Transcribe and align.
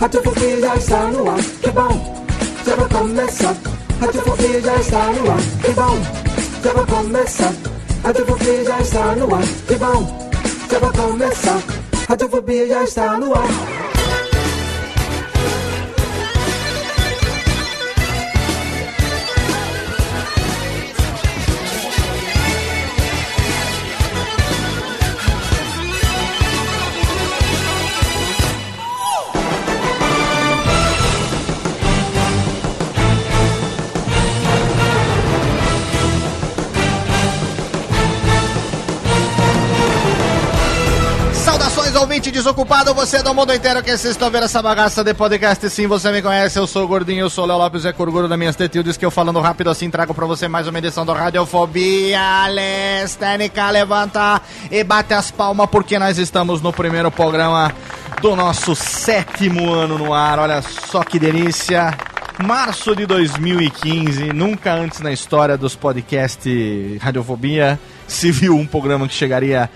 Radiofobia 0.00 0.60
já 0.60 0.76
está 0.76 1.06
no 1.08 1.30
ar, 1.30 1.36
que 1.36 1.70
bom, 1.70 2.24
já 2.66 2.74
vai 2.74 2.88
começar. 2.88 3.54
Radiofobia 4.00 4.60
já 4.62 4.76
está 4.76 5.12
no 5.12 5.30
ar, 5.30 5.40
que 5.62 5.72
bom, 5.72 5.98
já 6.62 6.72
vai 6.72 6.86
começar. 6.86 7.52
Radiofobia 8.02 8.64
já 8.64 8.80
está 8.80 9.14
no 9.16 9.34
ar, 9.34 9.42
que 9.66 9.74
bom, 9.74 10.30
já 10.70 10.78
vai 10.78 10.92
começar. 10.92 11.62
Radiofobia 12.08 12.66
já 12.66 12.84
está 12.84 13.18
no 13.18 13.34
ar. 13.34 13.73
Desocupado, 42.44 42.92
você 42.92 43.22
do 43.22 43.32
mundo 43.32 43.54
inteiro 43.54 43.82
que 43.82 43.88
vocês 43.88 44.12
estão 44.12 44.30
vendo 44.30 44.44
essa 44.44 44.60
bagaça 44.60 45.02
de 45.02 45.14
podcast, 45.14 45.70
sim, 45.70 45.86
você 45.86 46.12
me 46.12 46.20
conhece, 46.20 46.58
eu 46.58 46.66
sou 46.66 46.84
o 46.84 46.86
Gordinho, 46.86 47.20
eu 47.20 47.30
sou 47.30 47.44
o 47.44 47.46
Léo 47.46 47.56
Lopes, 47.56 47.86
é 47.86 47.92
Curguro 47.92 48.28
da 48.28 48.36
minhas 48.36 48.54
tetildes, 48.54 48.98
que 48.98 49.06
eu 49.06 49.10
falando 49.10 49.40
rápido 49.40 49.70
assim 49.70 49.88
trago 49.88 50.12
pra 50.12 50.26
você 50.26 50.46
mais 50.46 50.68
uma 50.68 50.78
edição 50.78 51.06
do 51.06 51.14
Radiofobia, 51.14 52.46
Lestênica, 52.48 53.70
levanta 53.70 54.42
e 54.70 54.84
bate 54.84 55.14
as 55.14 55.30
palmas, 55.30 55.70
porque 55.70 55.98
nós 55.98 56.18
estamos 56.18 56.60
no 56.60 56.70
primeiro 56.70 57.10
programa 57.10 57.72
do 58.20 58.36
nosso 58.36 58.74
sétimo 58.74 59.72
ano 59.72 59.96
no 59.96 60.12
ar, 60.12 60.38
olha 60.38 60.60
só 60.60 61.02
que 61.02 61.18
delícia. 61.18 61.96
Março 62.44 62.94
de 62.94 63.06
2015, 63.06 64.34
nunca 64.34 64.74
antes 64.74 65.00
na 65.00 65.12
história 65.12 65.56
dos 65.56 65.74
podcasts 65.76 67.00
Radiofobia 67.00 67.78
se 68.06 68.30
viu 68.30 68.56
um 68.56 68.66
programa 68.66 69.08
que 69.08 69.14
chegaria 69.14 69.70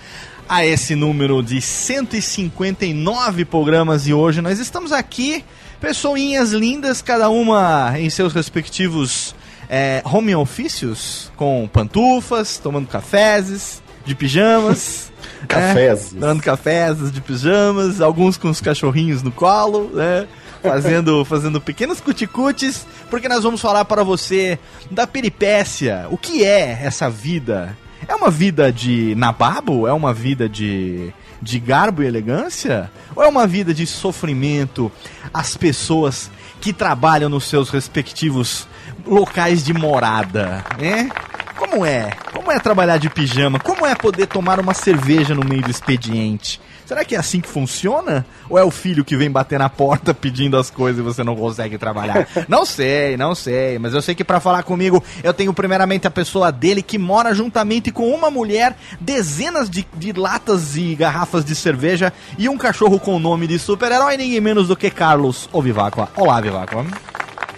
a 0.49 0.65
esse 0.65 0.95
número 0.95 1.43
de 1.43 1.61
159 1.61 3.45
programas 3.45 4.07
e 4.07 4.13
hoje 4.13 4.41
nós 4.41 4.57
estamos 4.57 4.91
aqui, 4.91 5.45
pessoinhas 5.79 6.49
lindas, 6.49 7.03
cada 7.03 7.29
uma 7.29 7.93
em 7.99 8.09
seus 8.09 8.33
respectivos 8.33 9.35
é, 9.69 10.01
home 10.03 10.35
ofícios, 10.35 11.31
com 11.35 11.69
pantufas, 11.71 12.57
tomando 12.57 12.87
cafés, 12.87 13.79
de 14.03 14.15
pijamas. 14.15 15.11
cafés. 15.47 16.13
Dando 16.13 16.41
cafés 16.41 17.11
de 17.11 17.21
pijamas, 17.21 18.01
alguns 18.01 18.35
com 18.35 18.49
os 18.49 18.59
cachorrinhos 18.59 19.21
no 19.21 19.31
colo, 19.31 19.91
né? 19.93 20.27
Fazendo, 20.63 21.23
fazendo 21.29 21.61
pequenos 21.61 22.01
cuticutes, 22.01 22.87
porque 23.07 23.29
nós 23.29 23.43
vamos 23.43 23.61
falar 23.61 23.85
para 23.85 24.03
você 24.03 24.57
da 24.89 25.05
peripécia, 25.05 26.07
o 26.09 26.17
que 26.17 26.43
é 26.43 26.79
essa 26.83 27.07
vida 27.07 27.77
é 28.09 28.15
uma 28.15 28.31
vida 28.31 28.73
de 28.73 29.13
nababo? 29.15 29.87
É 29.87 29.93
uma 29.93 30.11
vida 30.11 30.49
de, 30.49 31.13
de 31.39 31.59
garbo 31.59 32.01
e 32.01 32.07
elegância? 32.07 32.91
Ou 33.15 33.23
é 33.23 33.27
uma 33.27 33.45
vida 33.45 33.71
de 33.71 33.85
sofrimento? 33.85 34.91
As 35.31 35.55
pessoas 35.55 36.31
que 36.59 36.73
trabalham 36.73 37.29
nos 37.29 37.45
seus 37.45 37.69
respectivos 37.69 38.67
locais 39.05 39.63
de 39.63 39.73
morada, 39.73 40.65
né? 40.79 41.09
Como 41.55 41.85
é? 41.85 42.09
Como 42.33 42.51
é 42.51 42.59
trabalhar 42.59 42.97
de 42.97 43.09
pijama? 43.09 43.59
Como 43.59 43.85
é 43.85 43.93
poder 43.93 44.25
tomar 44.25 44.59
uma 44.59 44.73
cerveja 44.73 45.35
no 45.35 45.47
meio 45.47 45.61
do 45.61 45.69
expediente? 45.69 46.59
Será 46.89 47.05
que 47.05 47.15
é 47.15 47.19
assim 47.19 47.39
que 47.39 47.47
funciona? 47.47 48.25
Ou 48.49 48.57
é 48.57 48.63
o 48.63 48.71
filho 48.71 49.05
que 49.05 49.15
vem 49.15 49.29
bater 49.29 49.59
na 49.59 49.69
porta 49.69 50.11
pedindo 50.11 50.57
as 50.57 50.71
coisas 50.71 50.99
e 50.99 51.03
você 51.03 51.23
não 51.23 51.35
consegue 51.35 51.77
trabalhar? 51.77 52.27
não 52.49 52.65
sei, 52.65 53.15
não 53.15 53.35
sei, 53.35 53.77
mas 53.77 53.93
eu 53.93 54.01
sei 54.01 54.15
que 54.15 54.23
para 54.23 54.39
falar 54.39 54.63
comigo 54.63 55.03
eu 55.23 55.31
tenho 55.31 55.53
primeiramente 55.53 56.07
a 56.07 56.09
pessoa 56.09 56.51
dele 56.51 56.81
que 56.81 56.97
mora 56.97 57.31
juntamente 57.31 57.91
com 57.91 58.09
uma 58.09 58.31
mulher, 58.31 58.75
dezenas 58.99 59.69
de, 59.69 59.85
de 59.97 60.13
latas 60.13 60.75
e 60.77 60.95
garrafas 60.95 61.45
de 61.45 61.53
cerveja 61.53 62.11
e 62.39 62.49
um 62.49 62.57
cachorro 62.57 62.99
com 62.99 63.15
o 63.15 63.19
nome 63.19 63.45
de 63.45 63.59
super-herói, 63.59 64.17
ninguém 64.17 64.41
menos 64.41 64.67
do 64.67 64.75
que 64.75 64.89
Carlos 64.89 65.47
Ovivacqua. 65.53 66.09
Olá, 66.15 66.41
Vivacqua. 66.41 66.87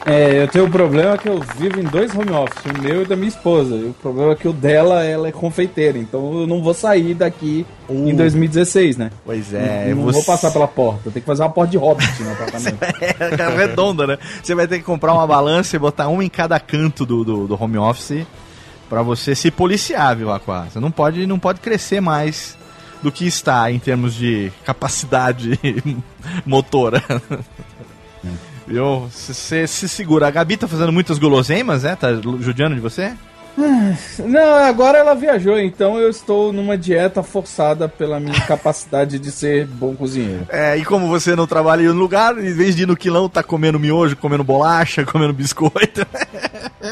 É, 0.05 0.43
eu 0.43 0.47
tenho 0.47 0.65
um 0.65 0.71
problema 0.71 1.17
que 1.17 1.29
eu 1.29 1.39
vivo 1.57 1.79
em 1.79 1.83
dois 1.83 2.13
home 2.15 2.31
office, 2.31 2.63
o 2.65 2.81
meu 2.81 3.03
e 3.03 3.05
da 3.05 3.15
minha 3.15 3.27
esposa. 3.27 3.75
E 3.75 3.89
o 3.89 3.93
problema 3.93 4.31
é 4.31 4.35
que 4.35 4.47
o 4.47 4.53
dela, 4.53 5.03
ela 5.03 5.27
é 5.27 5.31
confeiteira, 5.31 5.97
então 5.97 6.41
eu 6.41 6.47
não 6.47 6.61
vou 6.61 6.73
sair 6.73 7.13
daqui 7.13 7.65
uh. 7.87 8.09
em 8.09 8.15
2016, 8.15 8.97
né? 8.97 9.11
Pois 9.23 9.53
é. 9.53 9.89
Não, 9.89 9.97
não 9.97 10.03
você... 10.05 10.13
vou 10.17 10.23
passar 10.25 10.51
pela 10.51 10.67
porta, 10.67 11.11
tem 11.11 11.21
que 11.21 11.25
fazer 11.25 11.43
uma 11.43 11.51
porta 11.51 11.71
de 11.71 11.77
hobbit 11.77 12.23
no 12.23 12.31
apartamento. 12.31 12.77
é, 12.81 13.55
redonda, 13.55 14.07
né? 14.07 14.17
Você 14.41 14.55
vai 14.55 14.67
ter 14.67 14.79
que 14.79 14.83
comprar 14.83 15.13
uma 15.13 15.27
balança 15.27 15.75
e 15.75 15.79
botar 15.79 16.07
uma 16.07 16.23
em 16.23 16.29
cada 16.29 16.59
canto 16.59 17.05
do, 17.05 17.23
do, 17.23 17.47
do 17.47 17.63
home 17.63 17.77
office 17.77 18.25
para 18.89 19.03
você 19.03 19.35
se 19.35 19.51
policiar, 19.51 20.15
viu, 20.15 20.31
Aquá? 20.31 20.65
Você 20.65 20.79
não 20.79 20.91
pode, 20.91 21.25
não 21.27 21.37
pode 21.37 21.59
crescer 21.59 22.01
mais 22.01 22.57
do 23.01 23.11
que 23.11 23.25
está 23.25 23.71
em 23.71 23.79
termos 23.79 24.13
de 24.15 24.51
capacidade 24.65 25.59
motora. 26.45 27.03
Viu? 28.71 29.09
Você 29.11 29.67
se 29.67 29.89
segura. 29.89 30.27
A 30.27 30.31
Gabi 30.31 30.57
tá 30.57 30.67
fazendo 30.67 30.91
muitas 30.91 31.19
guloseimas, 31.19 31.83
né? 31.83 31.95
Tá 31.95 32.13
judiando 32.13 32.75
de 32.75 32.81
você? 32.81 33.13
Não, 34.19 34.55
agora 34.55 34.97
ela 34.97 35.13
viajou, 35.13 35.59
então 35.59 35.97
eu 35.99 36.09
estou 36.09 36.53
numa 36.53 36.77
dieta 36.77 37.21
forçada 37.21 37.87
pela 37.87 38.19
minha 38.19 38.39
capacidade 38.47 39.19
de 39.19 39.31
ser 39.31 39.67
bom 39.67 39.93
cozinheiro. 39.93 40.47
É, 40.49 40.77
e 40.77 40.85
como 40.85 41.07
você 41.07 41.35
não 41.35 41.45
trabalha 41.45 41.83
em 41.83 41.89
um 41.89 41.93
lugar, 41.93 42.37
em 42.37 42.53
vez 42.53 42.75
de 42.75 42.83
ir 42.83 42.85
no 42.85 42.95
quilão, 42.95 43.27
tá 43.27 43.43
comendo 43.43 43.79
miojo, 43.79 44.15
comendo 44.15 44.43
bolacha, 44.43 45.03
comendo 45.05 45.33
biscoito. 45.33 46.05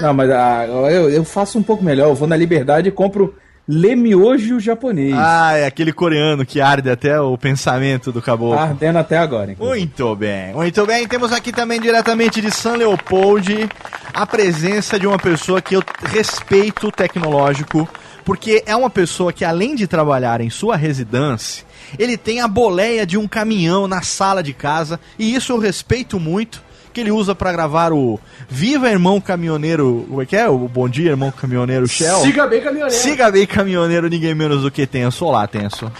Não, 0.02 0.14
mas 0.14 0.30
ah, 0.32 0.66
eu, 0.68 1.10
eu 1.10 1.24
faço 1.24 1.58
um 1.58 1.64
pouco 1.64 1.84
melhor. 1.84 2.10
Eu 2.10 2.16
vou 2.16 2.28
na 2.28 2.36
Liberdade 2.36 2.90
e 2.90 2.92
compro 2.92 3.34
Lemiojo 3.72 4.60
japonês. 4.60 5.14
Ah, 5.16 5.56
é 5.56 5.68
aquele 5.68 5.94
coreano 5.94 6.44
que 6.44 6.60
arde 6.60 6.90
até 6.90 7.22
o 7.22 7.38
pensamento 7.38 8.12
do 8.12 8.20
caboclo. 8.20 8.58
Tá 8.58 8.64
ardendo 8.64 8.98
até 8.98 9.16
agora. 9.16 9.52
Inclusive. 9.52 9.80
Muito 9.80 10.16
bem, 10.16 10.54
muito 10.56 10.86
bem. 10.88 11.08
Temos 11.08 11.32
aqui 11.32 11.52
também 11.52 11.80
diretamente 11.80 12.42
de 12.42 12.50
São 12.50 12.76
Leopoldo 12.76 13.70
a 14.12 14.26
presença 14.26 15.00
de 15.00 15.06
uma 15.06 15.20
pessoa 15.20 15.62
que 15.62 15.76
eu 15.76 15.84
respeito 16.04 16.92
tecnológico, 16.92 17.88
porque 18.26 18.64
é 18.66 18.76
uma 18.76 18.90
pessoa 18.90 19.32
que 19.32 19.46
além 19.46 19.76
de 19.76 19.86
trabalhar 19.86 20.42
em 20.42 20.50
sua 20.50 20.76
residência, 20.76 21.64
ele 22.00 22.18
tem 22.18 22.42
a 22.42 22.48
boleia 22.48 23.06
de 23.06 23.20
um 23.20 23.28
caminhão 23.28 23.88
na 23.88 24.02
sala 24.02 24.42
de 24.42 24.52
casa, 24.52 25.00
e 25.18 25.36
isso 25.36 25.54
eu 25.54 25.60
respeito 25.60 26.20
muito 26.20 26.68
que 26.94 27.02
ele 27.02 27.12
usa 27.12 27.36
para 27.36 27.52
gravar 27.52 27.94
o 27.94 28.20
Viva 28.48 28.90
Irmão 28.90 29.20
Caminhoneiro. 29.22 30.06
Como 30.08 30.22
é 30.22 30.26
que 30.26 30.36
é? 30.36 30.48
O 30.48 30.58
Bom 30.58 30.90
Dia 30.90 31.12
Irmão 31.12 31.32
Caminhoneiro 31.32 31.88
Shell. 31.88 32.22
Siga 32.22 32.48
bem 32.48 32.62
caminhoneiro. 32.62 33.02
Siga 33.02 33.32
bem 33.32 33.46
caminhoneiro, 33.46 34.10
ninguém 34.10 34.34
menos 34.34 34.64
do 34.64 34.72
que 34.72 34.86
Tenso. 34.86 35.26
Olá, 35.26 35.48
Tenso. 35.48 35.92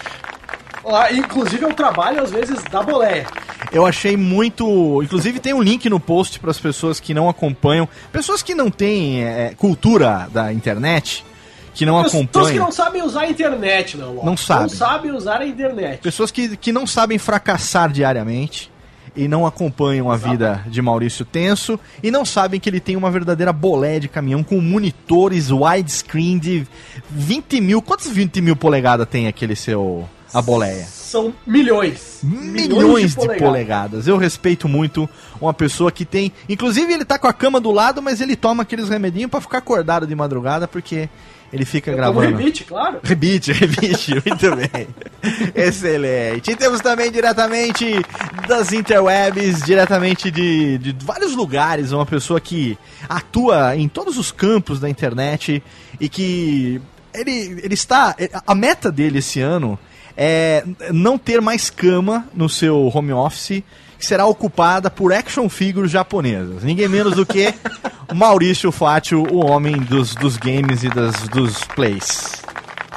Olá, 0.82 1.12
inclusive 1.12 1.62
eu 1.62 1.72
trabalho 1.72 2.22
às 2.22 2.30
vezes 2.30 2.62
da 2.64 2.82
boleia. 2.82 3.26
Eu 3.70 3.86
achei 3.86 4.16
muito. 4.16 5.02
Inclusive 5.02 5.38
tem 5.38 5.52
um 5.52 5.62
link 5.62 5.88
no 5.88 6.00
post 6.00 6.40
para 6.40 6.50
as 6.50 6.58
pessoas 6.58 6.98
que 6.98 7.14
não 7.14 7.28
acompanham, 7.28 7.88
pessoas 8.10 8.42
que 8.42 8.54
não 8.54 8.70
têm 8.70 9.22
é, 9.22 9.54
cultura 9.56 10.28
da 10.32 10.52
internet 10.52 11.24
que 11.74 11.86
não 11.86 11.98
acompanham. 11.98 12.26
Pessoas 12.26 12.50
que 12.50 12.58
não 12.58 12.72
sabem 12.72 13.02
usar 13.02 13.20
a 13.20 13.30
internet, 13.30 13.96
não. 13.96 14.14
Não 14.24 14.36
sabem. 14.36 14.62
Não 14.62 14.68
sabem 14.68 15.12
usar 15.12 15.40
a 15.40 15.46
internet. 15.46 16.00
Pessoas 16.00 16.30
que, 16.30 16.56
que 16.56 16.72
não 16.72 16.86
sabem 16.86 17.18
fracassar 17.18 17.90
diariamente 17.90 18.70
e 19.14 19.28
não 19.28 19.46
acompanham 19.46 20.10
a 20.10 20.16
vida 20.16 20.64
de 20.66 20.80
Maurício 20.80 21.24
Tenso 21.24 21.78
e 22.02 22.10
não 22.10 22.24
sabem 22.24 22.60
que 22.60 22.68
ele 22.68 22.80
tem 22.80 22.96
uma 22.96 23.10
verdadeira 23.10 23.52
bolé 23.52 23.98
de 23.98 24.08
caminhão 24.08 24.42
com 24.42 24.60
monitores 24.60 25.50
widescreen 25.50 26.38
de 26.38 26.66
20 27.10 27.60
mil. 27.60 27.82
Quantos 27.82 28.08
20 28.08 28.40
mil 28.40 28.56
polegadas 28.56 29.08
tem 29.08 29.26
aquele 29.26 29.56
seu 29.56 30.08
a 30.32 30.40
boleia. 30.40 30.84
São 30.84 31.34
milhões. 31.46 32.20
Milhões 32.22 33.16
de 33.16 33.28
polegadas. 33.36 34.06
Eu 34.06 34.16
respeito 34.16 34.68
muito 34.68 35.08
uma 35.40 35.52
pessoa 35.52 35.90
que 35.90 36.04
tem. 36.04 36.32
Inclusive, 36.48 36.92
ele 36.92 37.04
tá 37.04 37.18
com 37.18 37.26
a 37.26 37.32
cama 37.32 37.60
do 37.60 37.72
lado, 37.72 38.00
mas 38.00 38.20
ele 38.20 38.36
toma 38.36 38.62
aqueles 38.62 38.88
remedinhos 38.88 39.30
pra 39.30 39.40
ficar 39.40 39.58
acordado 39.58 40.06
de 40.06 40.14
madrugada, 40.14 40.68
porque 40.68 41.08
ele 41.52 41.64
fica 41.64 41.90
Eu 41.90 41.96
gravando. 41.96 42.36
rebite, 42.36 42.64
claro. 42.64 43.00
Rebite, 43.04 43.52
rebite, 43.52 44.12
muito 44.24 44.56
bem. 44.56 44.86
Excelente. 45.54 46.50
E 46.50 46.56
temos 46.56 46.80
também 46.80 47.10
diretamente 47.10 47.84
das 48.46 48.72
interwebs, 48.72 49.62
diretamente 49.64 50.30
de, 50.30 50.78
de 50.78 51.04
vários 51.04 51.34
lugares, 51.34 51.92
uma 51.92 52.06
pessoa 52.06 52.40
que 52.40 52.78
atua 53.08 53.76
em 53.76 53.88
todos 53.88 54.16
os 54.18 54.30
campos 54.30 54.78
da 54.80 54.88
internet 54.88 55.62
e 55.98 56.08
que 56.08 56.80
ele, 57.12 57.60
ele 57.62 57.74
está. 57.74 58.14
A 58.46 58.54
meta 58.54 58.90
dele 58.92 59.18
esse 59.18 59.40
ano 59.40 59.78
é 60.16 60.64
não 60.92 61.18
ter 61.18 61.40
mais 61.40 61.70
cama 61.70 62.26
no 62.34 62.48
seu 62.48 62.90
home 62.94 63.12
office. 63.12 63.62
Que 64.00 64.06
será 64.06 64.24
ocupada 64.24 64.90
por 64.90 65.12
action 65.12 65.46
figures 65.50 65.90
japonesas. 65.90 66.62
Ninguém 66.64 66.88
menos 66.88 67.14
do 67.14 67.26
que 67.26 67.52
Maurício 68.14 68.72
Fátio, 68.72 69.22
o 69.30 69.44
homem 69.46 69.76
dos, 69.76 70.14
dos 70.14 70.38
games 70.38 70.82
e 70.82 70.88
das, 70.88 71.28
dos 71.28 71.62
plays. 71.74 72.42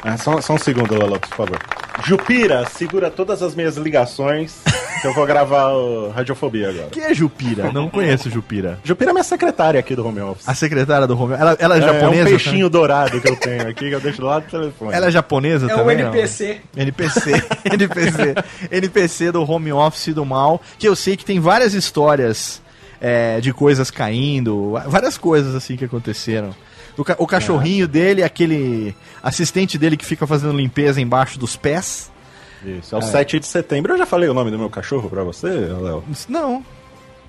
Ah, 0.04 0.18
só, 0.18 0.42
só 0.42 0.54
um 0.54 0.58
segundo, 0.58 0.96
Lalox, 0.98 1.30
por 1.30 1.38
favor. 1.38 1.60
Jupira, 2.06 2.66
segura 2.68 3.10
todas 3.10 3.42
as 3.42 3.56
minhas 3.56 3.78
ligações, 3.78 4.56
que 5.02 5.08
eu 5.08 5.14
vou 5.14 5.26
gravar 5.26 5.70
o 5.70 6.10
Radiofobia 6.10 6.70
agora. 6.70 6.88
Quem 6.92 7.04
é 7.04 7.14
Jupira? 7.14 7.72
Não 7.72 7.90
conheço 7.90 8.30
Jupira. 8.30 8.80
Jupira 8.84 9.12
é 9.12 9.14
minha 9.14 9.24
secretária 9.24 9.80
aqui 9.80 9.96
do 9.96 10.06
home 10.06 10.20
office. 10.20 10.48
A 10.50 10.54
secretária 10.54 11.08
do 11.08 11.16
Romeu. 11.16 11.38
Ela, 11.38 11.56
ela 11.58 11.76
é, 11.76 11.78
É, 11.78 11.82
japonesa? 11.82 12.20
É 12.20 12.24
um 12.24 12.26
peixinho 12.26 12.70
dourado 12.70 13.22
que 13.22 13.30
eu 13.30 13.36
tenho 13.38 13.62
aqui, 13.70 13.88
que 13.90 13.96
eu 13.96 14.02
deixo 14.02 14.20
do 14.20 14.28
lado 14.28 14.44
do 14.46 14.52
telefone. 14.52 14.94
Ela 14.94 15.08
é 15.08 15.12
japonesa 15.12 15.72
É 15.72 15.74
o 15.74 15.78
também? 15.78 15.98
não? 15.98 16.08
NPC. 16.14 16.62
NPC, 16.76 17.32
NPC, 17.72 18.36
NPC 18.72 19.32
do 19.32 19.50
home 19.50 19.72
office 19.72 20.14
do 20.14 20.26
mal, 20.26 20.62
que 20.78 20.88
eu 20.88 20.96
sei 20.98 21.16
que 21.16 21.24
tem 21.24 21.40
várias 21.40 21.74
histórias 21.74 22.62
é, 23.00 23.40
de 23.40 23.54
coisas 23.54 23.90
caindo, 23.90 24.74
várias 24.88 25.18
coisas 25.18 25.56
assim 25.56 25.78
que 25.78 25.86
aconteceram. 25.86 26.54
O, 26.98 27.04
ca- 27.04 27.16
o 27.19 27.25
cachorrinho 27.28 27.88
dele, 27.88 28.24
aquele 28.24 28.95
assistente 29.22 29.78
dele 29.78 29.98
que 29.98 30.06
fica 30.06 30.28
fazendo 30.28 30.56
limpeza 30.56 31.01
embaixo 31.01 31.40
dos 31.40 31.56
pés. 31.56 32.12
Isso, 32.63 32.95
é 32.95 32.98
o 32.98 33.01
7 33.01 33.40
de 33.40 33.48
setembro. 33.48 33.94
Eu 33.94 33.98
já 33.98 34.06
falei 34.06 34.30
o 34.30 34.34
nome 34.34 34.51
do 34.51 34.57
meu 34.60 34.69
cachorro 34.69 35.10
pra 35.10 35.24
você, 35.24 35.48
Léo? 35.48 36.04
Não, 36.30 36.63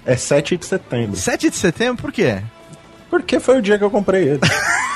É 0.06 0.16
7 0.16 0.56
de 0.56 0.66
setembro. 0.66 1.16
7 1.16 1.50
de 1.50 1.56
setembro, 1.56 2.02
por 2.02 2.12
quê? 2.12 2.40
Porque 3.10 3.40
foi 3.40 3.58
o 3.58 3.62
dia 3.62 3.78
que 3.78 3.84
eu 3.84 3.90
comprei 3.90 4.28
ele. 4.28 4.40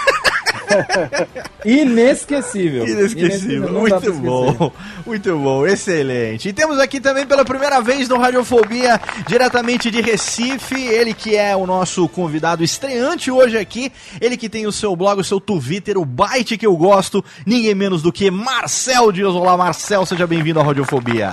Inesquecível. 1.64 2.86
Inesquecível, 2.86 3.72
muito 3.72 4.12
bom, 4.14 4.72
muito 5.06 5.38
bom, 5.38 5.66
excelente. 5.66 6.48
E 6.48 6.52
temos 6.52 6.78
aqui 6.78 7.00
também 7.00 7.26
pela 7.26 7.44
primeira 7.44 7.80
vez 7.80 8.08
no 8.08 8.18
Radiofobia, 8.18 9.00
diretamente 9.26 9.90
de 9.90 10.00
Recife, 10.00 10.80
ele 10.80 11.14
que 11.14 11.36
é 11.36 11.56
o 11.56 11.66
nosso 11.66 12.08
convidado 12.08 12.62
estreante 12.62 13.30
hoje 13.30 13.58
aqui, 13.58 13.92
ele 14.20 14.36
que 14.36 14.48
tem 14.48 14.66
o 14.66 14.72
seu 14.72 14.94
blog, 14.94 15.20
o 15.20 15.24
seu 15.24 15.40
Twitter, 15.40 15.98
o 15.98 16.04
Byte 16.04 16.56
que 16.56 16.66
eu 16.66 16.76
gosto, 16.76 17.24
ninguém 17.46 17.74
menos 17.74 18.02
do 18.02 18.12
que 18.12 18.30
Marcel 18.30 19.12
Dias. 19.12 19.34
Olá, 19.34 19.56
Marcel, 19.56 20.06
seja 20.06 20.26
bem-vindo 20.26 20.60
à 20.60 20.64
Radiofobia. 20.64 21.32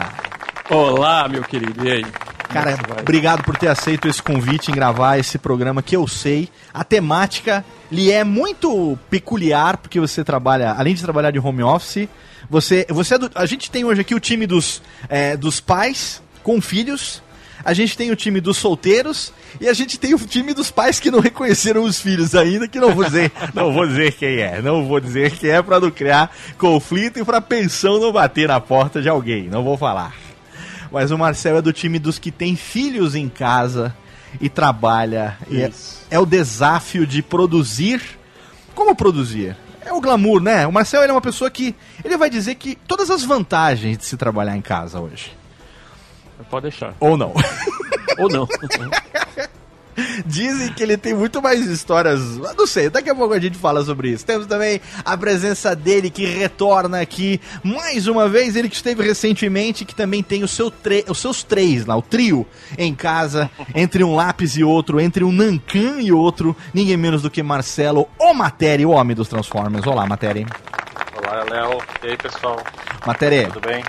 Olá, 0.70 1.28
meu 1.30 1.44
querido, 1.44 1.86
e 1.88 1.92
aí? 1.92 2.06
Cara, 2.50 2.78
obrigado 3.02 3.44
por 3.44 3.58
ter 3.58 3.68
aceito 3.68 4.08
esse 4.08 4.22
convite 4.24 4.72
em 4.72 4.74
gravar 4.74 5.18
esse 5.18 5.38
programa 5.38 5.82
que 5.84 5.96
eu 5.96 6.08
sei. 6.08 6.48
A 6.74 6.84
temática 6.84 7.66
lhe 7.92 8.12
é 8.12 8.24
muito 8.24 8.98
peculiar, 9.10 9.78
porque 9.78 10.00
você 10.00 10.24
trabalha, 10.24 10.72
além 10.72 10.94
de 10.94 11.02
trabalhar 11.02 11.32
de 11.32 11.40
home 11.40 11.64
office, 11.64 12.08
você, 12.50 12.86
você 12.90 13.16
é 13.16 13.18
do- 13.18 13.32
a 13.36 13.46
gente 13.46 13.70
tem 13.70 13.84
hoje 13.84 14.02
aqui 14.02 14.16
o 14.16 14.20
time 14.20 14.48
dos, 14.48 14.82
é, 15.10 15.36
dos 15.36 15.60
pais 15.60 16.22
com 16.44 16.62
filhos, 16.62 17.22
a 17.64 17.74
gente 17.74 17.98
tem 17.98 18.12
o 18.12 18.16
time 18.16 18.40
dos 18.40 18.58
solteiros 18.58 19.34
e 19.60 19.68
a 19.68 19.74
gente 19.74 19.98
tem 20.00 20.14
o 20.14 20.20
time 20.20 20.54
dos 20.54 20.70
pais 20.72 21.00
que 21.00 21.10
não 21.12 21.20
reconheceram 21.20 21.84
os 21.84 22.00
filhos 22.00 22.36
ainda, 22.36 22.68
que 22.68 22.80
não 22.80 22.94
vou 22.94 23.04
dizer, 23.04 23.32
não 23.54 23.74
vou 23.74 23.86
dizer 23.88 24.14
quem 24.14 24.38
é, 24.40 24.62
não 24.62 24.86
vou 24.86 25.00
dizer 25.00 25.32
quem 25.32 25.50
é 25.50 25.62
para 25.62 25.80
não 25.80 25.90
criar 25.92 26.32
conflito 26.58 27.20
e 27.20 27.26
para 27.26 27.42
pensão 27.42 28.00
não 28.00 28.12
bater 28.12 28.48
na 28.48 28.60
porta 28.62 29.02
de 29.02 29.10
alguém, 29.10 29.50
não 29.50 29.64
vou 29.64 29.78
falar. 29.78 30.14
Mas 30.96 31.12
o 31.12 31.18
Marcel 31.18 31.58
é 31.58 31.62
do 31.62 31.74
time 31.74 32.00
dos 32.00 32.18
que 32.18 32.32
tem 32.32 32.56
filhos 32.56 33.16
em 33.16 33.28
casa 33.28 33.94
e 34.40 34.48
trabalha. 34.48 35.38
E 35.50 35.62
é, 35.62 35.70
é 36.10 36.18
o 36.18 36.26
desafio 36.26 37.06
de 37.06 37.22
produzir. 37.22 38.02
Como 38.74 38.96
produzir? 38.96 39.58
É 39.82 39.92
o 39.92 40.00
glamour, 40.00 40.42
né? 40.42 40.66
O 40.66 40.72
Marcel 40.72 41.02
ele 41.02 41.12
é 41.12 41.14
uma 41.14 41.20
pessoa 41.20 41.52
que. 41.52 41.76
Ele 42.02 42.16
vai 42.16 42.30
dizer 42.30 42.56
que 42.56 42.78
todas 42.78 43.10
as 43.12 43.26
vantagens 43.26 43.98
de 43.98 44.06
se 44.06 44.16
trabalhar 44.16 44.56
em 44.56 44.62
casa 44.62 45.02
hoje. 45.02 45.36
Pode 46.50 46.70
deixar. 46.70 46.94
Ou 46.98 47.18
não. 47.18 47.34
Ou 48.18 48.30
não. 48.30 48.48
Dizem 50.26 50.72
que 50.74 50.84
ele 50.84 50.98
tem 50.98 51.14
muito 51.14 51.42
mais 51.42 51.66
histórias. 51.68 52.20
Não 52.58 52.68
sei, 52.68 52.90
daqui 52.90 53.10
a 53.10 53.16
pouco 53.16 53.34
a 53.34 53.40
gente 53.40 53.58
fala 53.58 53.84
sobre 53.84 54.10
isso. 54.10 54.26
Temos 54.26 54.46
também 54.46 54.82
a 55.04 55.18
presença 55.18 55.76
dele 55.76 56.10
que 56.10 56.26
retorna 56.26 57.02
aqui 57.02 57.40
mais 57.64 58.08
uma 58.08 58.28
vez. 58.28 58.56
Ele 58.56 58.70
que 58.70 58.76
esteve 58.76 59.04
recentemente, 59.04 59.86
que 59.86 59.96
também 59.96 60.22
tem 60.22 60.44
o 60.44 60.48
seu 60.48 60.72
os 61.10 61.20
seus 61.20 61.44
três 61.44 61.86
lá, 61.86 61.96
o 61.96 62.02
trio 62.02 62.46
em 62.78 62.94
casa, 62.94 63.50
entre 63.74 64.04
um 64.04 64.16
lápis 64.16 64.58
e 64.58 64.64
outro, 64.64 65.00
entre 65.00 65.24
um 65.24 65.32
Nancan 65.32 66.02
e 66.02 66.12
outro. 66.12 66.56
Ninguém 66.74 66.98
menos 66.98 67.22
do 67.22 67.30
que 67.30 67.42
Marcelo, 67.42 68.08
o 68.20 68.34
Matéria, 68.34 68.88
o 68.88 68.92
homem 68.92 69.16
dos 69.16 69.28
Transformers. 69.28 69.88
Olá, 69.88 70.06
Matéria. 70.06 70.46
Olá, 71.18 71.46
Léo. 71.50 71.80
E 72.04 72.08
aí, 72.08 72.18
pessoal? 72.18 72.62
Matéria, 73.06 73.48
Tudo 73.48 73.68
bem? 73.68 73.84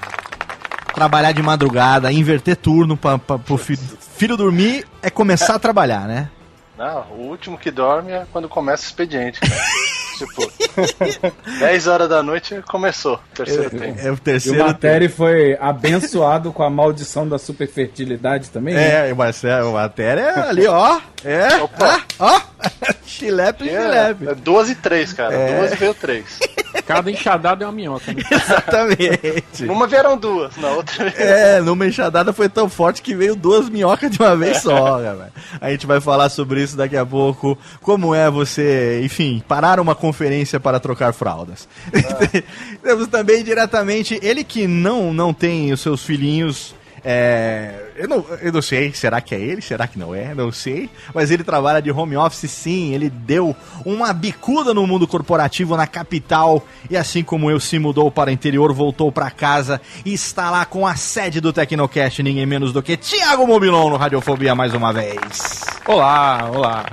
trabalhar 0.96 1.32
de 1.32 1.42
madrugada, 1.42 2.10
inverter 2.10 2.56
turno 2.56 2.96
para 2.96 3.18
pro 3.18 3.58
filho, 3.58 3.78
filho 4.16 4.36
dormir 4.36 4.86
é 5.02 5.10
começar 5.10 5.54
a 5.54 5.58
trabalhar, 5.58 6.06
né? 6.06 6.28
Não, 6.76 7.02
o 7.12 7.28
último 7.28 7.56
que 7.56 7.70
dorme 7.70 8.12
é 8.12 8.26
quando 8.32 8.48
começa 8.48 8.82
o 8.82 8.86
expediente, 8.86 9.40
cara. 9.40 9.62
tipo, 10.18 11.32
10 11.58 11.86
horas 11.86 12.08
da 12.08 12.22
noite 12.22 12.62
começou 12.68 13.14
o 13.14 13.34
terceiro 13.34 13.70
tempo. 13.70 13.98
É 13.98 14.10
o 14.10 14.12
E 14.12 14.14
o 14.14 14.18
terceiro. 14.18 14.58
Materi 14.58 15.08
foi 15.08 15.56
abençoado 15.58 16.52
com 16.52 16.62
a 16.62 16.68
maldição 16.68 17.26
da 17.26 17.38
superfertilidade 17.38 18.50
também. 18.50 18.74
né? 18.74 19.08
É, 19.08 19.12
o 19.12 19.16
Marcelo, 19.16 19.70
o 19.70 19.72
Matéria 19.74 20.20
é 20.20 20.40
ali, 20.40 20.66
ó. 20.66 21.00
É. 21.24 21.56
Opa. 21.62 22.02
Ó. 22.18 22.40
Chilepe, 23.06 23.68
É, 23.70 23.80
chilepe. 23.82 24.28
é 24.28 24.34
duas 24.34 24.68
e 24.68 24.74
três, 24.74 25.12
cara. 25.14 25.34
É. 25.34 25.58
Duas 25.58 25.72
e 25.72 25.76
veio 25.76 25.94
três. 25.94 26.38
Cada 26.82 27.10
enxadada 27.10 27.64
é 27.64 27.66
uma 27.66 27.72
minhoca, 27.72 28.12
né? 28.12 28.22
Exatamente. 28.30 29.64
Numa 29.64 29.86
vieram 29.86 30.16
duas, 30.16 30.56
na 30.56 30.68
outra. 30.68 31.08
É, 31.08 31.60
numa 31.60 31.86
enxadada 31.86 32.32
foi 32.32 32.48
tão 32.48 32.68
forte 32.68 33.02
que 33.02 33.14
veio 33.14 33.36
duas 33.36 33.68
minhocas 33.68 34.10
de 34.10 34.20
uma 34.20 34.36
vez 34.36 34.58
só, 34.58 34.98
galera. 35.00 35.32
A 35.60 35.70
gente 35.70 35.86
vai 35.86 36.00
falar 36.00 36.28
sobre 36.28 36.62
isso 36.62 36.76
daqui 36.76 36.96
a 36.96 37.06
pouco. 37.06 37.58
Como 37.80 38.14
é 38.14 38.30
você, 38.30 39.00
enfim, 39.02 39.42
parar 39.46 39.80
uma 39.80 39.94
conferência 39.94 40.58
para 40.60 40.80
trocar 40.80 41.12
fraldas. 41.12 41.68
Temos 42.82 43.08
também 43.08 43.42
diretamente 43.42 44.18
ele 44.22 44.44
que 44.44 44.66
não, 44.66 45.12
não 45.12 45.32
tem 45.32 45.72
os 45.72 45.80
seus 45.80 46.04
filhinhos. 46.04 46.74
É, 47.04 47.85
eu, 47.96 48.08
não, 48.08 48.24
eu 48.42 48.52
não 48.52 48.62
sei, 48.62 48.92
será 48.92 49.20
que 49.20 49.34
é 49.34 49.40
ele? 49.40 49.60
Será 49.60 49.86
que 49.86 49.98
não 49.98 50.14
é? 50.14 50.34
Não 50.34 50.52
sei. 50.52 50.90
Mas 51.14 51.30
ele 51.30 51.42
trabalha 51.42 51.80
de 51.80 51.90
home 51.90 52.16
office 52.16 52.50
sim. 52.50 52.92
Ele 52.92 53.10
deu 53.10 53.54
uma 53.84 54.12
bicuda 54.12 54.72
no 54.72 54.86
mundo 54.86 55.06
corporativo 55.06 55.76
na 55.76 55.86
capital. 55.86 56.66
E 56.90 56.96
assim 56.96 57.22
como 57.22 57.50
eu 57.50 57.58
se 57.58 57.78
mudou 57.78 58.10
para 58.10 58.30
o 58.30 58.32
interior, 58.32 58.72
voltou 58.72 59.10
para 59.10 59.30
casa 59.30 59.80
e 60.04 60.14
está 60.14 60.50
lá 60.50 60.64
com 60.64 60.86
a 60.86 60.94
sede 60.96 61.40
do 61.40 61.52
Tecnocast, 61.52 62.22
ninguém 62.22 62.46
menos 62.46 62.72
do 62.72 62.82
que 62.82 62.96
Thiago 62.96 63.46
Mobilon 63.46 63.90
no 63.90 63.96
Radiofobia 63.96 64.54
mais 64.54 64.74
uma 64.74 64.92
vez. 64.92 65.64
Olá, 65.86 66.50
olá. 66.52 66.86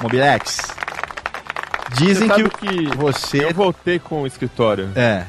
Mobilex. 0.00 0.58
Dizem 1.96 2.28
que, 2.28 2.48
que 2.50 2.96
você. 2.96 3.44
eu 3.44 3.54
voltei 3.54 3.98
com 3.98 4.22
o 4.22 4.26
escritório. 4.26 4.90
É. 4.94 5.24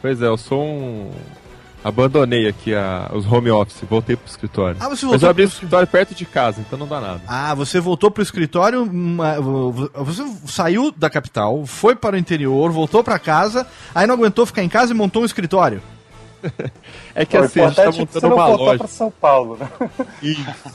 Pois 0.00 0.20
é, 0.20 0.26
eu 0.26 0.36
sou 0.36 0.62
um... 0.62 1.10
Abandonei 1.84 2.46
aqui 2.48 2.74
a... 2.74 3.10
os 3.12 3.26
home 3.30 3.50
office, 3.50 3.82
voltei 3.88 4.14
pro 4.16 4.28
escritório. 4.30 4.76
Ah, 4.78 4.84
você 4.88 4.90
Mas 4.90 5.00
voltou 5.02 5.26
eu 5.26 5.30
abri 5.30 5.44
o 5.44 5.46
pro- 5.48 5.54
escritório 5.54 5.86
perto 5.88 6.14
de 6.14 6.24
casa, 6.24 6.60
então 6.60 6.78
não 6.78 6.86
dá 6.86 7.00
nada. 7.00 7.20
Ah, 7.26 7.54
você 7.54 7.80
voltou 7.80 8.10
pro 8.10 8.22
escritório, 8.22 8.88
você 9.94 10.22
saiu 10.46 10.92
da 10.96 11.10
capital, 11.10 11.64
foi 11.66 11.94
para 11.96 12.14
o 12.16 12.18
interior, 12.18 12.70
voltou 12.70 13.02
para 13.02 13.18
casa, 13.18 13.66
aí 13.94 14.06
não 14.06 14.14
aguentou 14.14 14.46
ficar 14.46 14.62
em 14.62 14.68
casa 14.68 14.92
e 14.92 14.96
montou 14.96 15.22
um 15.22 15.26
escritório. 15.26 15.82
É 17.14 17.24
que 17.26 17.36
o 17.36 17.42
assim, 17.44 17.60
a 17.60 17.66
gente 17.66 17.76
tá 17.76 17.82
é 17.82 17.86
você 17.92 17.98
montando 18.00 18.28
não 18.28 18.36
uma 18.36 18.46
loja. 18.48 18.78
pra 18.78 18.88
São 18.88 19.10
Paulo, 19.10 19.58
né? 19.60 19.68
Isso. 20.22 20.68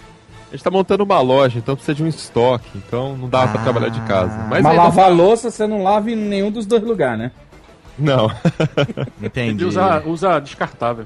A 0.50 0.52
gente 0.52 0.64
tá 0.64 0.70
montando 0.72 1.04
uma 1.04 1.20
loja, 1.20 1.58
então 1.58 1.76
precisa 1.76 1.96
de 1.96 2.04
um 2.04 2.08
estoque, 2.08 2.70
então 2.76 3.18
não 3.18 3.28
dá 3.28 3.48
pra 3.48 3.60
Ah. 3.60 3.64
trabalhar 3.64 3.90
de 3.90 4.00
casa. 4.02 4.38
Mas, 4.50 4.62
Mas 4.64 4.78
lavar 4.78 5.06
a 5.06 5.10
louça 5.10 5.50
você 5.52 5.66
não 5.68 5.82
lava 5.84 6.10
em 6.12 6.16
nenhum 6.16 6.52
dos 6.52 6.66
dois 6.66 6.84
lugares, 6.84 7.20
né? 7.20 7.32
Não. 7.98 8.30
Entendi. 9.22 9.64
Ele 9.64 9.66
usa, 9.66 10.04
usa 10.06 10.40
descartável. 10.40 11.06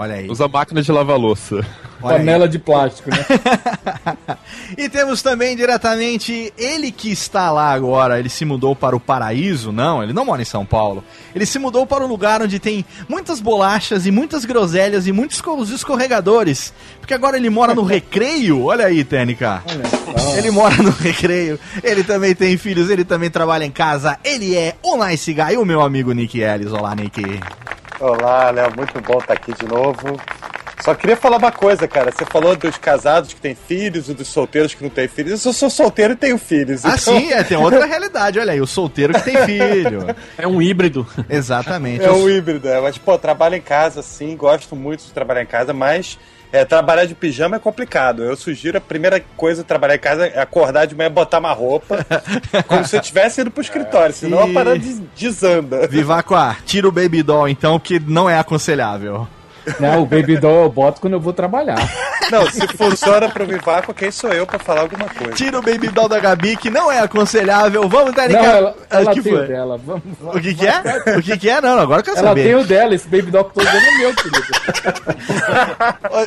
Olha 0.00 0.14
aí. 0.14 0.30
Usa 0.30 0.48
máquina 0.48 0.80
de 0.80 0.90
lavar 0.90 1.18
louça. 1.18 1.56
Olha 2.02 2.14
aí. 2.16 2.20
Panela 2.20 2.48
de 2.48 2.58
plástico, 2.58 3.10
né? 3.10 3.18
E 4.78 4.88
temos 4.88 5.20
também 5.20 5.54
diretamente 5.54 6.52
ele 6.56 6.90
que 6.90 7.10
está 7.10 7.50
lá 7.50 7.70
agora. 7.72 8.18
Ele 8.18 8.30
se 8.30 8.44
mudou 8.46 8.74
para 8.74 8.96
o 8.96 9.00
paraíso? 9.00 9.70
Não, 9.72 10.02
ele 10.02 10.14
não 10.14 10.24
mora 10.24 10.40
em 10.40 10.44
São 10.46 10.64
Paulo. 10.64 11.04
Ele 11.34 11.44
se 11.44 11.58
mudou 11.58 11.86
para 11.86 12.02
um 12.02 12.06
lugar 12.06 12.40
onde 12.40 12.58
tem 12.58 12.82
muitas 13.08 13.40
bolachas 13.40 14.06
e 14.06 14.10
muitas 14.10 14.46
groselhas 14.46 15.06
e 15.06 15.12
muitos 15.12 15.36
esco- 15.36 15.62
escorregadores. 15.64 16.72
Porque 16.98 17.12
agora 17.12 17.36
ele 17.36 17.50
mora 17.50 17.74
no 17.74 17.82
recreio. 17.82 18.64
Olha 18.64 18.86
aí, 18.86 19.04
Tênica. 19.04 19.62
Ele 20.38 20.50
mora 20.50 20.76
no 20.82 20.90
recreio. 20.92 21.60
Ele 21.82 22.02
também 22.02 22.34
tem 22.34 22.56
filhos. 22.56 22.88
Ele 22.88 23.04
também 23.04 23.28
trabalha 23.28 23.64
em 23.66 23.70
casa. 23.70 24.18
Ele 24.24 24.56
é 24.56 24.76
o 24.82 25.04
Nice 25.04 25.30
Guy, 25.34 25.58
o 25.58 25.66
meu 25.66 25.82
amigo 25.82 26.12
Nick 26.12 26.40
Ellis. 26.40 26.72
Olá, 26.72 26.94
Nick. 26.94 27.20
Olá, 28.00 28.50
Léo, 28.50 28.72
muito 28.74 28.98
bom 29.02 29.18
estar 29.18 29.34
aqui 29.34 29.52
de 29.52 29.66
novo. 29.66 30.18
Só 30.82 30.94
queria 30.94 31.18
falar 31.18 31.36
uma 31.36 31.52
coisa, 31.52 31.86
cara. 31.86 32.10
Você 32.10 32.24
falou 32.24 32.56
dos 32.56 32.78
casados 32.78 33.34
que 33.34 33.40
têm 33.42 33.54
filhos 33.54 34.08
e 34.08 34.14
dos 34.14 34.28
solteiros 34.28 34.72
que 34.72 34.82
não 34.82 34.88
têm 34.88 35.06
filhos. 35.06 35.32
Eu 35.32 35.36
sou, 35.38 35.52
sou 35.52 35.68
solteiro 35.68 36.14
e 36.14 36.16
tenho 36.16 36.38
filhos. 36.38 36.82
Ah, 36.86 36.96
então 36.98 37.20
sim, 37.20 37.30
é, 37.30 37.44
tem 37.44 37.58
outra 37.58 37.84
realidade. 37.84 38.38
Olha 38.38 38.52
aí, 38.52 38.60
o 38.62 38.66
solteiro 38.66 39.12
que 39.12 39.20
tem 39.20 39.36
filho. 39.44 40.16
É 40.38 40.48
um 40.48 40.62
híbrido. 40.62 41.06
Exatamente. 41.28 42.02
É 42.02 42.10
um 42.10 42.26
híbrido, 42.26 42.66
é. 42.66 42.80
Mas, 42.80 42.96
pô, 42.96 43.18
trabalho 43.18 43.56
em 43.56 43.60
casa, 43.60 44.00
sim. 44.00 44.34
Gosto 44.34 44.74
muito 44.74 45.04
de 45.04 45.12
trabalhar 45.12 45.42
em 45.42 45.46
casa, 45.46 45.74
mas 45.74 46.18
é, 46.52 46.64
trabalhar 46.64 47.04
de 47.04 47.14
pijama 47.14 47.56
é 47.56 47.58
complicado. 47.58 48.22
Eu 48.24 48.36
sugiro 48.36 48.78
a 48.78 48.80
primeira 48.80 49.22
coisa 49.36 49.62
de 49.62 49.68
trabalhar 49.68 49.94
em 49.94 49.98
casa 50.00 50.26
é 50.26 50.40
acordar 50.40 50.86
de 50.86 50.94
manhã, 50.94 51.10
botar 51.10 51.38
uma 51.38 51.52
roupa, 51.52 52.04
como 52.66 52.84
se 52.86 52.96
eu 52.96 53.00
estivesse 53.00 53.40
indo 53.40 53.50
pro 53.50 53.62
escritório, 53.62 54.14
senão 54.14 54.46
E- 54.46 54.50
a 54.50 54.54
parada 54.54 54.78
des- 54.78 55.00
desanda. 55.16 55.86
Vivacoa, 55.86 56.56
tira 56.66 56.88
o 56.88 56.92
Baby 56.92 57.22
Doll 57.22 57.48
então, 57.48 57.78
que 57.78 57.98
não 58.00 58.28
é 58.28 58.38
aconselhável. 58.38 59.26
Não, 59.78 60.02
o 60.02 60.06
Baby 60.06 60.36
Doll 60.38 60.62
eu 60.64 60.70
boto 60.70 61.00
quando 61.00 61.14
eu 61.14 61.20
vou 61.20 61.32
trabalhar. 61.32 61.76
Não, 62.30 62.48
se 62.50 62.66
funciona 62.68 63.28
pro 63.28 63.44
Vivaco, 63.46 63.92
quem 63.92 64.10
sou 64.10 64.30
eu 64.32 64.46
pra 64.46 64.58
falar 64.58 64.82
alguma 64.82 65.06
coisa? 65.06 65.32
Tira 65.34 65.58
o 65.58 65.62
Baby 65.62 65.88
Doll 65.88 66.08
da 66.08 66.18
Gabi, 66.20 66.56
que 66.56 66.70
não 66.70 66.90
é 66.90 67.00
aconselhável. 67.00 67.88
Vamos, 67.88 68.14
Tênica. 68.14 68.40
Não, 68.40 68.48
ela, 68.50 68.76
ela 68.88 69.12
que 69.14 69.20
tem 69.22 69.32
foi? 69.32 69.44
o 69.44 69.48
dela. 69.48 69.78
Vamos, 69.84 70.02
O 70.22 70.40
que 70.40 70.54
que 70.54 70.66
é? 70.66 70.80
O 71.18 71.22
que 71.22 71.36
que 71.38 71.50
é? 71.50 71.60
Não, 71.60 71.78
agora 71.78 72.00
eu 72.00 72.04
quero 72.04 72.18
Ela 72.18 72.28
saber. 72.28 72.42
tem 72.44 72.54
o 72.54 72.64
dela, 72.64 72.94
esse 72.94 73.08
Baby 73.08 73.30
Doll 73.30 73.44
que 73.44 73.60
eu 73.60 73.64
tô 73.64 73.70
dando 73.70 73.84
é 73.86 73.98
meu, 73.98 74.14
querido. 74.14 74.42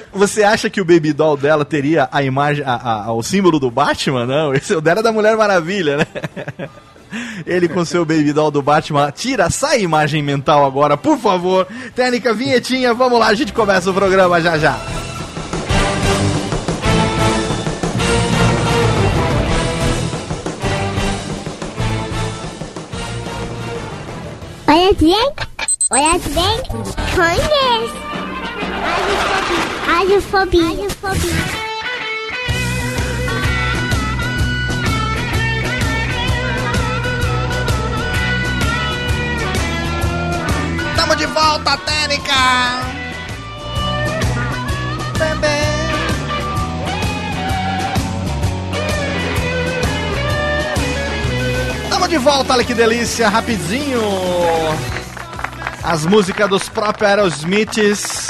Você 0.14 0.44
acha 0.44 0.70
que 0.70 0.82
o 0.82 0.86
Baby 0.86 1.14
Doll 1.14 1.38
dela 1.38 1.66
teria 1.66 2.08
a 2.12 2.22
imagem, 2.24 2.64
a, 2.66 3.06
a- 3.06 3.14
o 3.14 3.24
símbolo 3.24 3.60
do 3.60 3.72
Batman? 3.72 4.26
Não, 4.26 4.54
esse 4.54 4.74
é 4.74 4.78
o 4.78 4.82
dela 4.82 5.00
é 5.00 5.04
da 5.04 5.12
Mulher 5.12 5.36
Maravilha, 5.38 5.98
né? 5.98 6.08
Ele 7.46 7.68
com 7.68 7.84
seu 7.86 8.06
Baby 8.06 8.34
Doll 8.34 8.52
do 8.52 8.62
Batman. 8.62 9.12
Tira, 9.12 9.50
sai 9.50 9.82
imagem 9.82 10.22
mental 10.22 10.66
agora, 10.66 10.98
por 10.98 11.18
favor. 11.18 11.68
Técnica, 11.96 12.34
vinhetinha, 12.34 12.94
vamos 12.94 13.20
lá, 13.20 13.28
a 13.28 13.34
gente 13.34 13.54
começa 13.54 13.90
o 13.90 13.94
programa 13.94 14.42
já 14.42 14.58
já. 14.58 14.80
Olha 24.68 24.94
bem, 24.94 25.34
olha 25.92 26.20
bem, 26.20 26.64
conhece. 27.16 28.04
Radiofobia. 29.86 30.68
Radiofobia. 30.68 31.63
Tamo 41.04 41.18
de 41.18 41.26
volta, 41.26 41.78
Técnica! 41.80 42.34
Bem, 45.20 45.36
bem. 45.36 45.50
Tamo 51.90 52.08
de 52.08 52.18
volta, 52.18 52.54
olha 52.54 52.64
que 52.64 52.74
delícia, 52.74 53.28
rapidinho! 53.28 54.00
As 55.84 56.06
músicas 56.06 56.50
dos 56.50 56.70
próprios 56.70 57.10
Aerosmiths, 57.10 58.30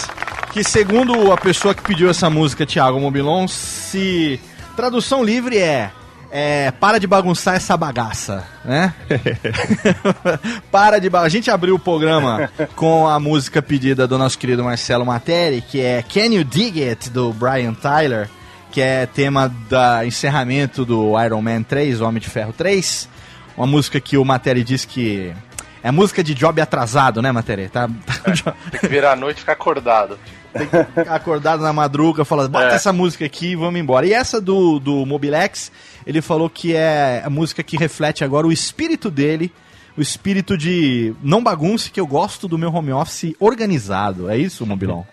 que 0.51 0.63
segundo 0.63 1.31
a 1.31 1.37
pessoa 1.37 1.75
que 1.75 1.83
pediu 1.83 2.09
essa 2.09 2.27
música, 2.27 2.65
Thiago 2.65 2.99
Mobilon, 2.99 3.47
se 3.47 4.41
tradução 4.75 5.23
livre 5.23 5.59
é, 5.59 5.91
é 6.35 6.71
para 6.71 6.99
de 6.99 7.05
bagunçar 7.05 7.53
essa 7.55 7.77
bagaça, 7.77 8.43
né? 8.65 8.91
para 10.71 10.97
de 10.99 11.07
bagunçar. 11.07 11.27
A 11.27 11.29
gente 11.29 11.51
abriu 11.51 11.75
o 11.75 11.79
programa 11.79 12.49
com 12.75 13.07
a 13.07 13.19
música 13.19 13.61
pedida 13.61 14.07
do 14.07 14.17
nosso 14.17 14.37
querido 14.39 14.63
Marcelo 14.63 15.05
Materi, 15.05 15.61
que 15.61 15.79
é 15.79 16.01
Can 16.01 16.33
You 16.33 16.43
Dig 16.43 16.83
It, 16.83 17.11
do 17.11 17.31
Brian 17.33 17.75
Tyler, 17.75 18.27
que 18.71 18.81
é 18.81 19.05
tema 19.05 19.47
da 19.69 20.05
encerramento 20.07 20.83
do 20.83 21.13
Iron 21.23 21.41
Man 21.41 21.61
3, 21.61 22.01
o 22.01 22.05
Homem 22.05 22.19
de 22.19 22.27
Ferro 22.29 22.51
3. 22.51 23.07
Uma 23.55 23.67
música 23.67 23.99
que 23.99 24.17
o 24.17 24.25
Materi 24.25 24.63
diz 24.63 24.83
que 24.85 25.31
é 25.83 25.91
música 25.91 26.23
de 26.23 26.33
job 26.33 26.59
atrasado, 26.59 27.21
né, 27.21 27.31
Materi? 27.31 27.69
Tá, 27.69 27.87
tá 28.43 28.55
Tem 28.71 28.79
que 28.79 28.87
virar 28.87 29.11
a 29.11 29.15
noite 29.15 29.37
e 29.37 29.39
ficar 29.41 29.53
acordado. 29.53 30.17
acordado 31.07 31.61
na 31.61 31.71
madruga, 31.73 32.25
falando, 32.25 32.49
bota 32.49 32.65
É. 32.71 32.75
essa 32.75 32.91
música 32.91 33.23
aqui 33.25 33.51
e 33.51 33.55
vamos 33.55 33.79
embora. 33.79 34.07
E 34.07 34.13
essa 34.13 34.41
do, 34.41 34.79
do 34.79 35.05
Mobilex, 35.05 35.71
ele 36.05 36.21
falou 36.21 36.49
que 36.49 36.75
é 36.75 37.21
a 37.25 37.29
música 37.29 37.63
que 37.63 37.77
reflete 37.77 38.23
agora 38.23 38.47
o 38.47 38.51
espírito 38.51 39.09
dele, 39.09 39.51
o 39.97 40.01
espírito 40.01 40.57
de 40.57 41.13
não 41.21 41.43
bagunce, 41.43 41.91
que 41.91 41.99
eu 41.99 42.07
gosto 42.07 42.47
do 42.47 42.57
meu 42.57 42.73
home 42.73 42.91
office 42.91 43.35
organizado. 43.39 44.29
É 44.29 44.37
isso, 44.37 44.65
Mobilon? 44.65 45.03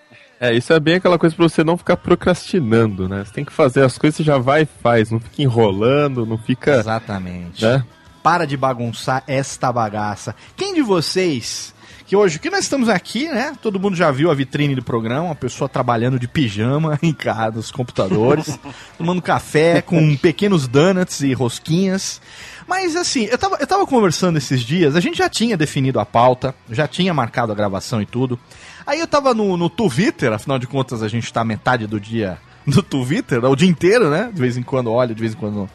É, 0.40 0.54
isso 0.54 0.72
é 0.72 0.80
bem 0.80 0.94
aquela 0.94 1.18
coisa 1.18 1.36
pra 1.36 1.46
você 1.46 1.62
não 1.62 1.76
ficar 1.76 1.98
procrastinando, 1.98 3.06
né? 3.06 3.22
Você 3.22 3.32
tem 3.32 3.44
que 3.44 3.52
fazer 3.52 3.84
as 3.84 3.98
coisas, 3.98 4.16
você 4.16 4.22
já 4.24 4.38
vai 4.38 4.62
e 4.62 4.66
faz. 4.66 5.10
Não 5.10 5.20
fica 5.20 5.42
enrolando, 5.42 6.24
não 6.24 6.38
fica. 6.38 6.76
Exatamente. 6.76 7.62
Né? 7.62 7.84
Para 8.22 8.46
de 8.46 8.56
bagunçar 8.56 9.22
esta 9.26 9.70
bagaça. 9.70 10.34
Quem 10.56 10.74
de 10.74 10.80
vocês, 10.80 11.74
que 12.10 12.16
hoje, 12.16 12.40
que 12.40 12.50
nós 12.50 12.64
estamos 12.64 12.88
aqui, 12.88 13.28
né? 13.28 13.56
Todo 13.62 13.78
mundo 13.78 13.94
já 13.94 14.10
viu 14.10 14.32
a 14.32 14.34
vitrine 14.34 14.74
do 14.74 14.82
programa, 14.82 15.26
uma 15.26 15.34
pessoa 15.36 15.68
trabalhando 15.68 16.18
de 16.18 16.26
pijama 16.26 16.98
em 17.04 17.12
casa, 17.12 17.58
nos 17.58 17.70
computadores, 17.70 18.58
tomando 18.98 19.22
café 19.22 19.80
com 19.80 20.16
pequenos 20.16 20.66
donuts 20.66 21.20
e 21.20 21.32
rosquinhas. 21.32 22.20
Mas 22.66 22.96
assim, 22.96 23.26
eu 23.26 23.38
tava, 23.38 23.58
eu 23.60 23.66
tava 23.66 23.86
conversando 23.86 24.38
esses 24.38 24.62
dias, 24.62 24.96
a 24.96 25.00
gente 25.00 25.18
já 25.18 25.28
tinha 25.28 25.56
definido 25.56 26.00
a 26.00 26.04
pauta, 26.04 26.52
já 26.68 26.88
tinha 26.88 27.14
marcado 27.14 27.52
a 27.52 27.54
gravação 27.54 28.02
e 28.02 28.06
tudo. 28.06 28.36
Aí 28.84 28.98
eu 28.98 29.06
tava 29.06 29.32
no, 29.32 29.56
no 29.56 29.70
Twitter, 29.70 30.32
afinal 30.32 30.58
de 30.58 30.66
contas 30.66 31.04
a 31.04 31.08
gente 31.08 31.32
tá 31.32 31.44
metade 31.44 31.86
do 31.86 32.00
dia 32.00 32.38
no 32.66 32.82
Twitter, 32.82 33.44
o 33.44 33.54
dia 33.54 33.68
inteiro, 33.68 34.10
né? 34.10 34.32
De 34.34 34.40
vez 34.40 34.56
em 34.56 34.64
quando 34.64 34.90
olha, 34.90 35.14
de 35.14 35.20
vez 35.20 35.32
em 35.32 35.36
quando 35.36 35.70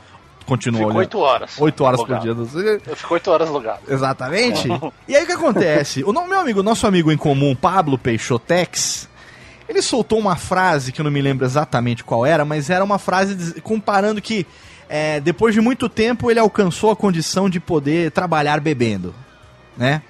continua 0.46 0.80
Fico 0.80 0.90
olhando. 0.90 1.00
oito 1.00 1.20
horas. 1.20 1.52
8 1.58 1.84
horas 1.84 2.00
por 2.00 2.10
logado. 2.10 2.22
dia. 2.24 2.34
não 2.34 2.46
sei- 2.48 2.82
Eu 2.88 2.96
fico 2.96 3.14
oito 3.14 3.32
horas 3.32 3.50
logado. 3.50 3.80
Exatamente. 3.88 4.68
e 5.08 5.16
aí 5.16 5.24
o 5.24 5.28
que 5.28 5.34
acontece? 5.34 6.04
O 6.04 6.12
meu 6.14 6.40
amigo, 6.40 6.62
nosso 6.64 6.86
amigo 6.88 7.12
em 7.12 7.18
comum, 7.18 7.56
Pablo 7.56 7.98
Peixotex, 7.98 9.10
ele 9.68 9.82
soltou 9.82 10.20
uma 10.20 10.36
frase 10.36 10.92
que 10.92 11.02
eu 11.02 11.04
não 11.04 11.12
me 11.12 11.22
lembro 11.22 11.46
exatamente 11.46 12.04
qual 12.04 12.25
era, 12.25 12.46
mas 12.46 12.70
era 12.70 12.84
uma 12.84 13.00
frase 13.00 13.60
comparando 13.62 14.22
que 14.22 14.46
é, 14.88 15.20
depois 15.20 15.54
de 15.56 15.62
muito 15.62 15.90
tempo 15.90 16.30
ele 16.30 16.40
alcançou 16.40 16.92
a 16.92 16.96
condição 16.96 17.50
de 17.50 17.60
poder 17.60 18.12
trabalhar 18.12 18.60
bebendo, 18.60 19.14
né? 19.75 20.02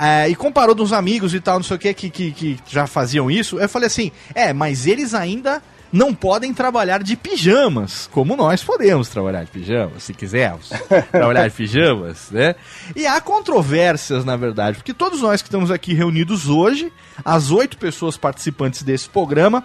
É, 0.00 0.28
e 0.28 0.34
comparou 0.36 0.74
dos 0.76 0.92
amigos 0.92 1.34
e 1.34 1.40
tal, 1.40 1.56
não 1.56 1.64
sei 1.64 1.76
o 1.76 1.78
que, 1.80 1.92
que, 1.92 2.08
que, 2.10 2.30
que 2.32 2.58
já 2.68 2.86
faziam 2.86 3.28
isso. 3.30 3.58
Eu 3.58 3.68
falei 3.68 3.88
assim: 3.88 4.12
é, 4.34 4.52
mas 4.52 4.86
eles 4.86 5.12
ainda 5.12 5.60
não 5.92 6.14
podem 6.14 6.52
trabalhar 6.52 7.02
de 7.02 7.16
pijamas, 7.16 8.08
como 8.12 8.36
nós 8.36 8.62
podemos 8.62 9.08
trabalhar 9.08 9.44
de 9.44 9.50
pijamas, 9.50 10.02
se 10.02 10.12
quisermos 10.12 10.68
trabalhar 11.10 11.48
de 11.48 11.54
pijamas, 11.54 12.30
né? 12.30 12.54
E 12.94 13.06
há 13.06 13.20
controvérsias, 13.20 14.24
na 14.24 14.36
verdade, 14.36 14.76
porque 14.76 14.92
todos 14.92 15.22
nós 15.22 15.40
que 15.42 15.48
estamos 15.48 15.70
aqui 15.70 15.94
reunidos 15.94 16.48
hoje, 16.48 16.92
as 17.24 17.50
oito 17.50 17.78
pessoas 17.78 18.16
participantes 18.16 18.82
desse 18.82 19.08
programa, 19.08 19.64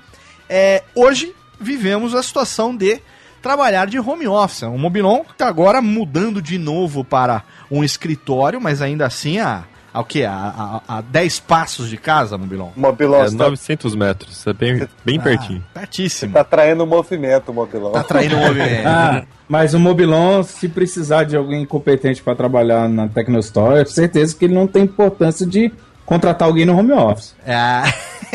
é, 0.50 0.84
hoje 0.96 1.36
vivemos 1.60 2.16
a 2.16 2.24
situação 2.24 2.76
de 2.76 3.02
trabalhar 3.42 3.88
de 3.88 4.00
home 4.00 4.28
office. 4.28 4.64
O 4.64 4.78
Mobilon 4.78 5.22
está 5.30 5.48
agora 5.48 5.82
mudando 5.82 6.42
de 6.42 6.58
novo 6.58 7.04
para 7.04 7.44
um 7.70 7.84
escritório, 7.84 8.62
mas 8.62 8.82
ainda 8.82 9.06
assim 9.06 9.40
a, 9.40 9.66
a, 9.94 10.00
o 10.02 10.04
quê? 10.06 10.24
A, 10.24 10.82
a, 10.88 10.98
a 10.98 11.02
10 11.02 11.40
passos 11.42 11.90
de 11.90 11.98
casa, 11.98 12.38
Mobilon? 12.38 12.70
Mobilon, 12.76 13.22
É 13.22 13.30
você 13.30 13.38
tá, 13.38 13.44
900 13.46 13.96
metros, 13.96 14.48
é 14.48 14.54
bem, 14.54 14.88
bem 15.06 15.20
pertinho. 15.20 15.64
Ah, 15.76 15.80
pertíssimo. 15.80 16.34
tá 16.34 16.44
traindo 16.44 16.84
o 16.84 16.88
movimento, 16.88 17.54
Mobilon. 17.54 17.92
Tá 17.92 18.04
traindo 18.04 18.36
o 18.36 18.40
movimento. 18.40 18.88
Ah, 18.88 19.24
mas 19.48 19.74
o 19.74 19.80
Mobilon, 19.80 20.42
se 20.44 20.68
precisar 20.68 21.24
de 21.26 21.36
alguém 21.38 21.66
competente 21.66 22.22
para 22.24 22.36
trabalhar 22.36 22.90
na 22.90 23.08
Tecnostore, 23.08 23.80
eu 23.80 23.84
tenho 23.84 23.96
certeza 23.96 24.36
que 24.36 24.46
ele 24.46 24.54
não 24.56 24.66
tem 24.68 24.84
importância 24.84 25.46
de 25.46 25.72
contratar 26.06 26.48
alguém 26.48 26.66
no 26.66 26.78
home 26.78 26.92
office. 26.92 27.34
É, 27.46 27.84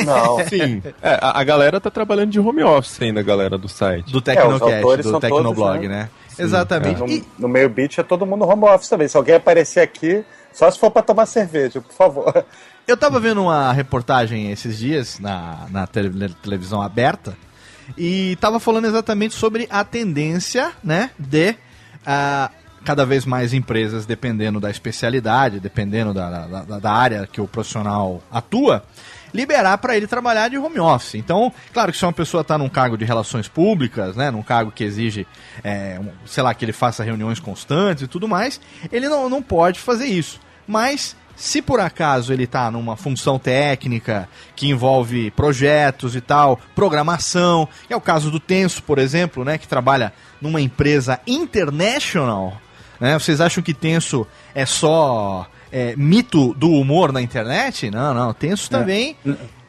Não. 0.05 0.39
Sim, 0.49 0.83
é, 1.03 1.19
a, 1.21 1.41
a 1.41 1.45
galera 1.45 1.81
tá 1.81 1.91
trabalhando 1.91 2.31
de 2.31 2.39
home 2.41 2.63
office 2.63 3.03
ainda, 3.03 3.21
a 3.21 3.23
galera 3.23 3.59
do 3.59 3.69
site. 3.69 4.11
do 4.13 4.21
Tecnocast, 4.21 4.75
autores 4.77 5.05
do 5.07 5.21
Tecnoblog, 5.21 5.73
todos, 5.75 5.89
né? 5.89 6.09
Exatamente. 6.39 7.01
No, 7.01 7.09
E- 7.09 7.25
no 7.39 7.49
meio 7.49 7.69
beat 7.69 7.99
é 7.99 8.03
todo 8.03 8.25
mundo 8.25 8.45
home 8.47 8.65
office 8.65 8.89
também. 8.89 9.09
Se 9.09 9.17
alguém 9.17 9.35
aparecer 9.35 9.81
aqui, 9.81 10.25
só 10.53 10.71
se 10.71 10.79
for 10.79 10.91
pra 10.91 11.03
tomar 11.03 11.27
cerveja, 11.27 11.81
por 11.81 11.93
favor. 11.93 12.45
Eu 12.87 12.97
tava 12.97 13.21
vendo 13.21 13.43
uma 13.43 13.73
reportagem 13.73 14.51
esses 14.51 14.79
dias 14.79 15.19
na, 15.19 15.67
na 15.71 15.87
tele- 15.87 16.35
televisão 16.43 16.81
aberta 16.81 17.37
e 17.97 18.37
tava 18.41 18.59
falando 18.59 18.87
exatamente 18.87 19.35
sobre 19.35 19.67
a 19.71 19.85
tendência, 19.85 20.73
né, 20.83 21.11
de 21.19 21.55
ah, 22.07 22.51
cada 22.85 23.05
vez 23.05 23.25
mais 23.27 23.53
empresas, 23.53 24.07
dependendo 24.07 24.59
da 24.61 24.71
especialidade, 24.71 25.61
dependendo 25.61 26.15
da, 26.15 26.47
da- 26.47 26.79
da 26.79 26.93
área 26.93 27.27
que 27.27 27.41
o 27.41 27.47
profissional 27.49 28.23
atua, 28.31 28.83
liberar 29.33 29.79
para 29.79 29.97
ele 29.97 30.07
trabalhar 30.07 30.49
de 30.49 30.59
home 30.59 30.79
office. 30.81 31.15
Então, 31.15 31.53
claro 31.73 31.93
que 31.93 31.99
se 31.99 32.05
uma 32.05 32.13
pessoa 32.13 32.41
está 32.41 32.57
num 32.59 32.69
cargo 32.69 32.97
de 32.97 33.05
relações 33.05 33.49
públicas, 33.49 34.17
né, 34.17 34.31
num 34.31 34.43
cargo 34.43 34.71
que 34.73 34.85
exige, 34.85 35.27
é, 35.63 35.99
um- 36.01 36.27
sei 36.27 36.43
lá, 36.43 36.55
que 36.55 36.65
ele 36.65 36.73
faça 36.73 37.03
reuniões 37.05 37.39
constantes 37.41 38.05
e 38.05 38.07
tudo 38.07 38.27
mais, 38.29 38.61
ele 38.93 39.09
não, 39.09 39.29
não 39.29 39.43
pode 39.43 39.79
fazer 39.81 40.07
isso. 40.07 40.41
Mas 40.67 41.17
se 41.37 41.63
por 41.63 41.79
acaso 41.79 42.33
ele 42.33 42.45
está 42.45 42.69
numa 42.71 42.97
função 42.97 43.39
técnica 43.39 44.29
que 44.57 44.69
envolve 44.69 45.31
projetos 45.31 46.17
e 46.17 46.21
tal, 46.21 46.59
programação, 46.75 47.69
é 47.89 47.95
o 47.95 48.01
caso 48.01 48.31
do 48.31 48.41
Tenso, 48.41 48.83
por 48.83 48.99
exemplo, 48.99 49.45
né, 49.45 49.57
que 49.57 49.69
trabalha 49.69 50.13
numa 50.41 50.61
empresa 50.61 51.21
international, 51.27 52.61
né? 53.01 53.17
Vocês 53.19 53.41
acham 53.41 53.63
que 53.63 53.73
Tenso 53.73 54.27
é 54.55 54.67
só 54.67 55.47
é, 55.73 55.95
mito 55.97 56.55
do 56.55 56.71
humor 56.71 57.13
na 57.13 57.21
internet? 57.21 57.91
Não, 57.91 58.13
não. 58.15 58.33
Tenso 58.33 58.69
também 58.71 59.17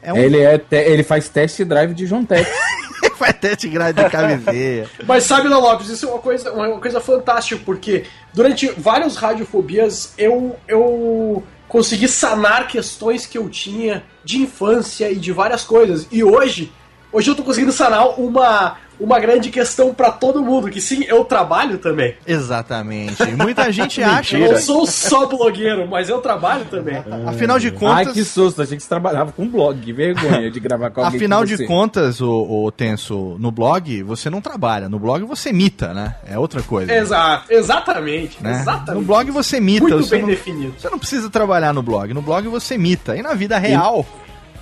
é 0.02 0.12
um 0.12 0.16
Ele, 0.16 0.38
é 0.40 0.58
te- 0.58 0.76
ele 0.76 1.02
faz 1.02 1.28
test 1.28 1.60
drive 1.64 1.94
de 1.94 2.06
John 2.06 2.24
Tex. 2.24 2.48
faz 3.16 3.36
teste 3.38 3.68
grade 3.68 4.02
de 4.02 4.08
camiseia. 4.10 4.88
Mas 5.06 5.24
sabe, 5.24 5.48
Léo 5.48 5.60
Lopes, 5.60 5.88
isso 5.90 6.06
é 6.06 6.08
uma 6.08 6.18
coisa, 6.18 6.52
uma 6.52 6.80
coisa 6.80 7.00
fantástica, 7.00 7.60
porque 7.64 8.04
durante 8.32 8.66
várias 8.78 9.16
radiofobias 9.16 10.14
eu, 10.16 10.56
eu 10.66 11.42
consegui 11.68 12.08
sanar 12.08 12.66
questões 12.66 13.26
que 13.26 13.36
eu 13.36 13.48
tinha 13.50 14.02
de 14.24 14.38
infância 14.38 15.10
e 15.10 15.16
de 15.16 15.32
várias 15.32 15.64
coisas. 15.64 16.06
E 16.10 16.24
hoje, 16.24 16.72
hoje 17.12 17.30
eu 17.30 17.34
tô 17.34 17.42
conseguindo 17.42 17.72
sanar 17.72 18.18
uma, 18.18 18.76
uma 19.00 19.18
grande 19.18 19.50
questão 19.50 19.94
pra 19.94 20.10
todo 20.10 20.42
mundo, 20.42 20.70
que 20.70 20.80
sim, 20.80 21.04
eu 21.08 21.24
trabalho 21.24 21.78
também. 21.78 22.14
Exatamente. 22.26 23.24
Muita 23.34 23.72
gente 23.72 24.02
acha. 24.02 24.38
Eu 24.38 24.52
não 24.52 24.60
sou 24.60 24.86
só 24.86 25.26
blogueiro, 25.26 25.88
mas 25.88 26.08
eu 26.08 26.20
trabalho 26.20 26.66
também. 26.66 27.02
Afinal 27.26 27.58
de 27.58 27.68
Ai, 27.68 27.72
contas. 27.72 28.12
que 28.12 28.24
susto. 28.24 28.62
Achei 28.62 28.76
que 28.76 28.82
você 28.82 28.88
trabalhava 28.88 29.32
com 29.32 29.48
blog. 29.48 29.80
Que 29.80 29.92
vergonha 29.92 30.50
de 30.50 30.60
gravar 30.60 30.90
com 30.90 31.00
alguém 31.00 31.16
Afinal 31.16 31.40
com 31.40 31.46
de 31.46 31.66
contas, 31.66 32.20
o, 32.20 32.64
o 32.66 32.70
Tenso, 32.70 33.36
no 33.38 33.50
blog 33.50 34.02
você 34.02 34.28
não 34.28 34.40
trabalha. 34.40 34.88
No 34.88 34.98
blog 34.98 35.24
você 35.24 35.50
imita, 35.50 35.94
né? 35.94 36.16
É 36.26 36.38
outra 36.38 36.62
coisa. 36.62 36.92
Exato, 36.92 37.52
exatamente, 37.52 38.42
né? 38.42 38.60
exatamente. 38.60 39.00
No 39.00 39.02
blog 39.02 39.30
você 39.30 39.56
imita. 39.56 39.82
Muito 39.82 40.04
você 40.04 40.10
bem 40.10 40.22
não, 40.22 40.28
definido. 40.28 40.74
Você 40.78 40.90
não 40.90 40.98
precisa 40.98 41.30
trabalhar 41.30 41.72
no 41.72 41.82
blog. 41.82 42.12
No 42.12 42.22
blog 42.22 42.46
você 42.48 42.74
imita. 42.74 43.16
E 43.16 43.22
na 43.22 43.34
vida 43.34 43.58
real, 43.58 44.04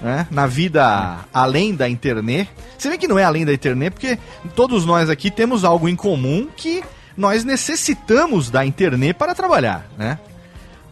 né? 0.03 0.27
Na 0.31 0.47
vida 0.47 1.19
além 1.33 1.75
da 1.75 1.89
internet. 1.89 2.51
Você 2.77 2.89
vê 2.91 2.99
que 2.99 3.09
não 3.09 3.19
é 3.19 3.25
além 3.25 3.45
da 3.45 3.53
internet, 3.53 3.93
porque 3.93 4.19
todos 4.55 4.85
nós 4.87 5.11
aqui 5.11 5.31
temos 5.31 5.65
algo 5.65 5.89
em 5.89 5.97
comum 5.97 6.49
que 6.57 6.83
nós 7.17 7.45
necessitamos 7.45 8.51
da 8.51 8.65
internet 8.65 9.15
para 9.15 9.35
trabalhar, 9.35 9.89
né? 9.99 10.19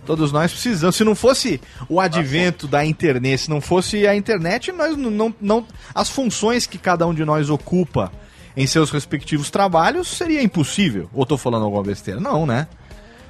Todos 0.04 0.30
nós 0.30 0.52
precisamos. 0.52 0.94
Se 0.96 1.02
não 1.04 1.14
fosse 1.16 1.60
o 1.88 2.00
advento 2.00 2.68
da 2.68 2.84
internet, 2.84 3.42
se 3.42 3.50
não 3.50 3.60
fosse 3.60 4.06
a 4.06 4.14
internet, 4.14 4.70
nós 4.72 4.96
não, 4.96 5.10
não, 5.10 5.34
não- 5.40 5.66
As 5.94 6.08
funções 6.08 6.64
que 6.66 6.78
cada 6.78 7.06
um 7.06 7.14
de 7.14 7.25
nós 7.25 7.50
ocupa 7.50 8.12
em 8.56 8.66
seus 8.66 8.90
respectivos 8.90 9.50
trabalhos 9.50 10.06
seria 10.08 10.42
impossível. 10.42 11.10
Ou 11.12 11.26
tô 11.26 11.36
falando 11.36 11.64
alguma 11.64 11.82
besteira? 11.82 12.20
Não, 12.20 12.46
né? 12.46 12.68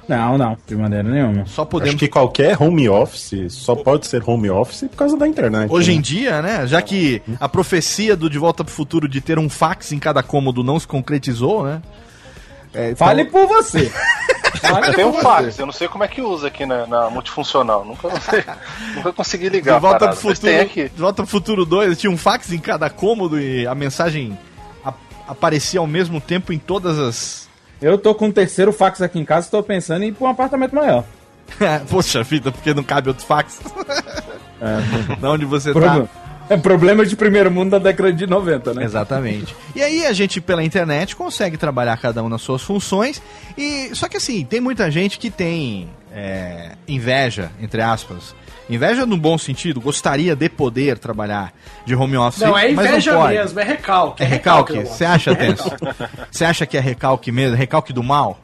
Não, 0.07 0.37
não, 0.37 0.57
de 0.65 0.75
maneira 0.75 1.07
nenhuma. 1.07 1.45
Só 1.45 1.65
podemos. 1.65 1.95
Acho 1.95 1.99
que 1.99 2.07
qualquer 2.07 2.61
home 2.61 2.87
office 2.87 3.51
só 3.53 3.75
pode 3.75 4.07
ser 4.07 4.23
home 4.25 4.49
office 4.49 4.87
por 4.89 4.95
causa 4.95 5.17
da 5.17 5.27
internet. 5.27 5.71
Hoje 5.71 5.91
em 5.91 5.97
né? 5.97 6.01
dia, 6.01 6.41
né? 6.41 6.67
Já 6.67 6.81
que 6.81 7.21
a 7.39 7.49
profecia 7.49 8.15
do 8.15 8.29
De 8.29 8.37
Volta 8.37 8.63
pro 8.63 8.73
Futuro 8.73 9.07
de 9.07 9.19
ter 9.19 9.37
um 9.37 9.49
fax 9.49 9.91
em 9.91 9.99
cada 9.99 10.23
cômodo 10.23 10.63
não 10.63 10.79
se 10.79 10.87
concretizou, 10.87 11.63
né? 11.65 11.81
É, 12.73 12.91
então- 12.91 13.07
Fale 13.07 13.25
por 13.25 13.47
você. 13.47 13.91
Fale 14.61 14.93
Tem 14.93 15.05
um 15.05 15.13
fax, 15.13 15.59
eu 15.59 15.65
não 15.65 15.73
sei 15.73 15.87
como 15.87 16.03
é 16.03 16.07
que 16.07 16.21
usa 16.21 16.47
aqui 16.47 16.65
na, 16.65 16.87
na 16.87 17.09
multifuncional. 17.09 17.85
Nunca, 17.85 18.09
nunca 18.95 19.13
consegui 19.13 19.49
ligar. 19.49 19.75
De 19.75 19.81
volta, 19.81 20.07
pro 20.07 20.15
futuro, 20.15 20.39
tem 20.39 20.59
aqui. 20.59 20.89
de 20.89 21.01
volta 21.01 21.21
pro 21.23 21.27
Futuro 21.29 21.65
2, 21.65 21.97
tinha 21.97 22.11
um 22.11 22.17
fax 22.17 22.51
em 22.51 22.59
cada 22.59 22.89
cômodo 22.89 23.39
e 23.39 23.67
a 23.67 23.75
mensagem 23.75 24.37
aparecia 25.27 25.79
ao 25.79 25.87
mesmo 25.87 26.21
tempo 26.21 26.53
em 26.53 26.57
todas 26.57 26.97
as. 26.97 27.46
Eu 27.81 27.97
tô 27.97 28.15
com 28.15 28.27
um 28.27 28.31
terceiro 28.31 28.73
fax 28.73 29.01
aqui 29.01 29.19
em 29.19 29.25
casa 29.25 29.47
e 29.47 29.51
tô 29.51 29.61
pensando 29.61 30.03
em 30.03 30.07
ir 30.07 30.11
pra 30.13 30.27
um 30.27 30.31
apartamento 30.31 30.75
maior. 30.75 31.03
Poxa 31.89 32.23
vida, 32.23 32.51
porque 32.51 32.73
não 32.73 32.83
cabe 32.83 33.09
outro 33.09 33.25
fax. 33.25 33.61
É, 34.59 35.15
da 35.17 35.29
onde 35.29 35.45
você 35.45 35.71
problema, 35.71 36.07
tá. 36.07 36.55
é 36.55 36.57
problema 36.57 37.05
de 37.05 37.15
primeiro 37.15 37.51
mundo 37.51 37.69
da 37.69 37.77
década 37.77 38.11
de 38.11 38.25
90, 38.25 38.73
né? 38.73 38.85
Exatamente. 38.85 39.55
E 39.75 39.83
aí 39.83 40.03
a 40.03 40.11
gente, 40.13 40.41
pela 40.41 40.63
internet, 40.63 41.15
consegue 41.15 41.57
trabalhar 41.57 41.95
cada 41.97 42.23
um 42.23 42.27
nas 42.27 42.41
suas 42.41 42.63
funções. 42.63 43.21
E 43.55 43.91
Só 43.93 44.09
que 44.09 44.17
assim, 44.17 44.43
tem 44.43 44.59
muita 44.59 44.89
gente 44.89 45.19
que 45.19 45.29
tem 45.29 45.87
é, 46.11 46.71
inveja, 46.87 47.51
entre 47.61 47.83
aspas. 47.83 48.33
Inveja 48.69 49.05
no 49.05 49.15
bom 49.17 49.37
sentido, 49.37 49.79
gostaria 49.79 50.35
de 50.35 50.49
poder 50.49 50.97
trabalhar 50.97 51.53
de 51.85 51.95
home 51.95 52.17
office. 52.17 52.41
Não, 52.41 52.57
é 52.57 52.69
mas 52.71 52.87
inveja 52.87 53.13
não 53.13 53.21
pode. 53.21 53.33
mesmo, 53.37 53.59
é 53.59 53.63
recalque. 53.63 54.23
É 54.23 54.25
recalque, 54.25 54.73
Léo 54.73 54.85
você 54.87 55.05
acha, 55.05 55.31
É 55.31 55.35
Tenso? 55.35 55.69
recalque. 55.69 56.07
Você 56.31 56.45
acha 56.45 56.65
que 56.65 56.77
é 56.77 56.79
recalque 56.81 57.31
mesmo? 57.31 57.55
Recalque 57.55 57.93
do 57.93 58.03
mal? 58.03 58.37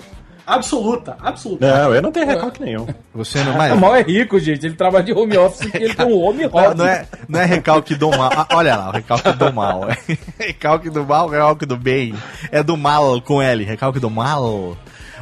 Absoluta, 0.45 1.15
absoluta. 1.21 1.65
Não, 1.65 1.93
eu 1.95 2.01
não 2.01 2.11
tenho 2.11 2.25
recalque 2.27 2.61
nenhum. 2.61 2.85
Você 3.15 3.41
não. 3.43 3.53
O 3.53 3.57
Mas, 3.57 3.79
mal 3.79 3.95
é 3.95 4.01
rico, 4.01 4.37
gente. 4.39 4.65
Ele 4.65 4.75
trabalha 4.75 5.03
de 5.03 5.13
home 5.13 5.37
office 5.37 5.61
porque 5.69 5.77
ele 5.77 5.93
tem 5.93 6.05
um 6.05 6.21
home 6.21 6.43
não, 6.43 6.53
office. 6.53 6.75
não 6.77 6.85
é, 6.85 7.05
não 7.29 7.39
é 7.39 7.45
recalque 7.45 7.95
do 7.95 8.09
mal. 8.09 8.29
Ah, 8.35 8.47
olha 8.51 8.75
lá, 8.75 8.89
o 8.89 8.91
recalque 8.91 9.31
do 9.31 9.53
mal. 9.53 9.87
recalque 10.37 10.89
do 10.89 11.05
mal, 11.05 11.29
recalque 11.29 11.65
do 11.65 11.77
bem. 11.77 12.13
É 12.51 12.61
do 12.61 12.75
mal 12.75 13.21
com 13.21 13.41
L. 13.41 13.63
Recalque 13.63 13.99
do 14.01 14.09
mal. 14.09 14.43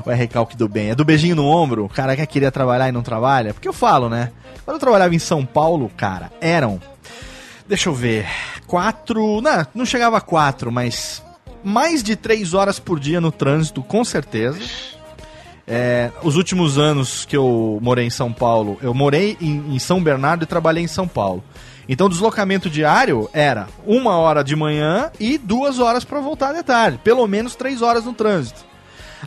Ou 0.06 0.12
é 0.12 0.16
recalque 0.16 0.58
do 0.58 0.68
bem? 0.68 0.90
É 0.90 0.96
do 0.96 1.06
beijinho 1.06 1.36
no 1.36 1.46
ombro? 1.46 1.86
O 1.86 1.90
cara 1.90 2.16
que 2.16 2.26
queria 2.26 2.52
trabalhar 2.52 2.90
e 2.90 2.92
não 2.92 3.04
trabalha? 3.04 3.54
Porque 3.54 3.68
eu 3.68 3.74
falo, 3.74 4.10
né? 4.10 4.32
Quando 4.72 4.80
eu 4.80 4.86
trabalhava 4.86 5.14
em 5.14 5.20
São 5.20 5.46
Paulo, 5.46 5.92
cara, 5.98 6.32
eram. 6.40 6.82
Deixa 7.68 7.90
eu 7.90 7.94
ver. 7.94 8.26
Quatro. 8.66 9.42
Não, 9.42 9.68
não 9.76 9.86
chegava 9.86 10.16
a 10.18 10.22
quatro, 10.22 10.72
mas. 10.72 11.22
Mais 11.62 12.02
de 12.02 12.16
três 12.16 12.54
horas 12.54 12.80
por 12.80 12.98
dia 12.98 13.20
no 13.20 13.34
trânsito, 13.34 13.84
com 13.84 14.06
certeza. 14.06 14.62
É, 15.68 16.10
os 16.24 16.38
últimos 16.38 16.78
anos 16.78 17.26
que 17.26 17.36
eu 17.36 17.80
morei 17.82 18.06
em 18.06 18.10
São 18.10 18.32
Paulo, 18.32 18.80
eu 18.82 18.94
morei 18.94 19.36
em, 19.42 19.76
em 19.76 19.78
São 19.78 20.02
Bernardo 20.02 20.44
e 20.44 20.48
trabalhei 20.48 20.86
em 20.86 20.88
São 20.88 21.06
Paulo. 21.06 21.44
Então 21.90 22.08
o 22.08 22.10
deslocamento 22.10 22.70
diário 22.70 23.30
era 23.34 23.68
uma 23.86 24.16
hora 24.20 24.42
de 24.42 24.56
manhã 24.56 25.12
e 25.20 25.38
duas 25.38 25.80
horas 25.80 26.06
para 26.06 26.22
voltar 26.22 26.54
de 26.54 26.64
tarde. 26.64 26.98
Pelo 27.04 27.28
menos 27.28 27.58
três 27.58 27.82
horas 27.82 28.06
no 28.06 28.14
trânsito. 28.14 28.64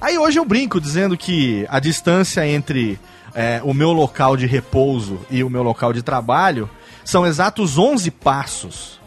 Aí 0.00 0.16
hoje 0.16 0.38
eu 0.38 0.44
brinco 0.46 0.80
dizendo 0.80 1.18
que 1.18 1.66
a 1.68 1.78
distância 1.78 2.48
entre 2.48 2.98
é, 3.34 3.60
o 3.64 3.74
meu 3.74 3.92
local 3.92 4.36
de 4.36 4.46
repouso 4.46 5.20
e 5.30 5.42
o 5.42 5.50
meu 5.50 5.62
local 5.62 5.92
de 5.92 6.02
trabalho 6.02 6.68
são 7.04 7.26
exatos 7.26 7.76
11 7.78 8.10
passos. 8.10 9.00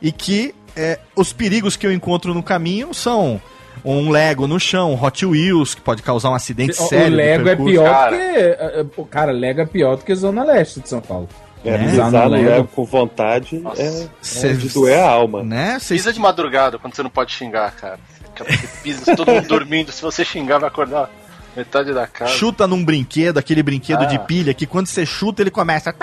E 0.00 0.10
que 0.12 0.54
é, 0.76 0.98
os 1.16 1.32
perigos 1.32 1.76
que 1.76 1.86
eu 1.86 1.92
encontro 1.92 2.32
no 2.32 2.42
caminho 2.42 2.94
são 2.94 3.40
um 3.84 4.10
Lego 4.10 4.46
no 4.46 4.58
chão, 4.58 4.92
um 4.92 5.02
Hot 5.04 5.24
Wheels, 5.24 5.74
que 5.74 5.80
pode 5.80 6.02
causar 6.02 6.30
um 6.30 6.34
acidente 6.34 6.72
O- 6.80 6.86
sério. 6.88 7.12
o 7.12 7.16
Lego 7.16 7.48
é 7.48 7.56
pior 7.56 7.90
Cara. 7.90 8.16
que. 8.16 8.22
é, 8.22 8.80
é, 8.80 8.86
o 8.96 9.04
Cara, 9.04 9.32
Lego 9.32 9.60
é 9.60 9.66
pior 9.66 9.96
do 9.96 10.04
que 10.04 10.14
Zona 10.14 10.44
Leste 10.44 10.80
de 10.80 10.88
São 10.88 11.00
Paulo. 11.00 11.28
É, 11.64 11.70
É, 11.70 11.78
pisar 11.78 12.10
no 12.12 12.28
lembro. 12.28 12.50
Lego 12.50 12.68
com 12.68 12.84
vontade 12.84 13.58
Nossa. 13.58 13.82
é, 13.82 13.86
é 14.02 14.08
Cê- 14.20 14.54
de 14.54 14.68
doer 14.68 15.00
a 15.00 15.10
alma. 15.10 15.42
Né? 15.42 15.78
Vocês 15.80 16.00
Pisa 16.02 16.12
de 16.12 16.20
madrugada 16.20 16.78
quando 16.78 16.94
você 16.94 17.02
não 17.02 17.10
pode 17.10 17.32
xingar, 17.32 17.72
cara. 17.74 17.98
Você 18.38 18.68
pisa, 18.84 19.16
todo 19.16 19.32
mundo 19.32 19.48
dormindo. 19.48 19.90
Se 19.90 20.00
você 20.00 20.24
xingar, 20.24 20.58
vai 20.58 20.68
acordar 20.68 21.10
metade 21.58 21.92
da 21.92 22.06
casa. 22.06 22.32
chuta 22.32 22.66
num 22.66 22.84
brinquedo, 22.84 23.38
aquele 23.38 23.62
brinquedo 23.62 24.02
Ah. 24.02 24.06
de 24.06 24.18
pilha, 24.20 24.54
que 24.54 24.66
quando 24.66 24.86
você 24.86 25.04
chuta 25.04 25.42
ele 25.42 25.50
começa. 25.50 25.94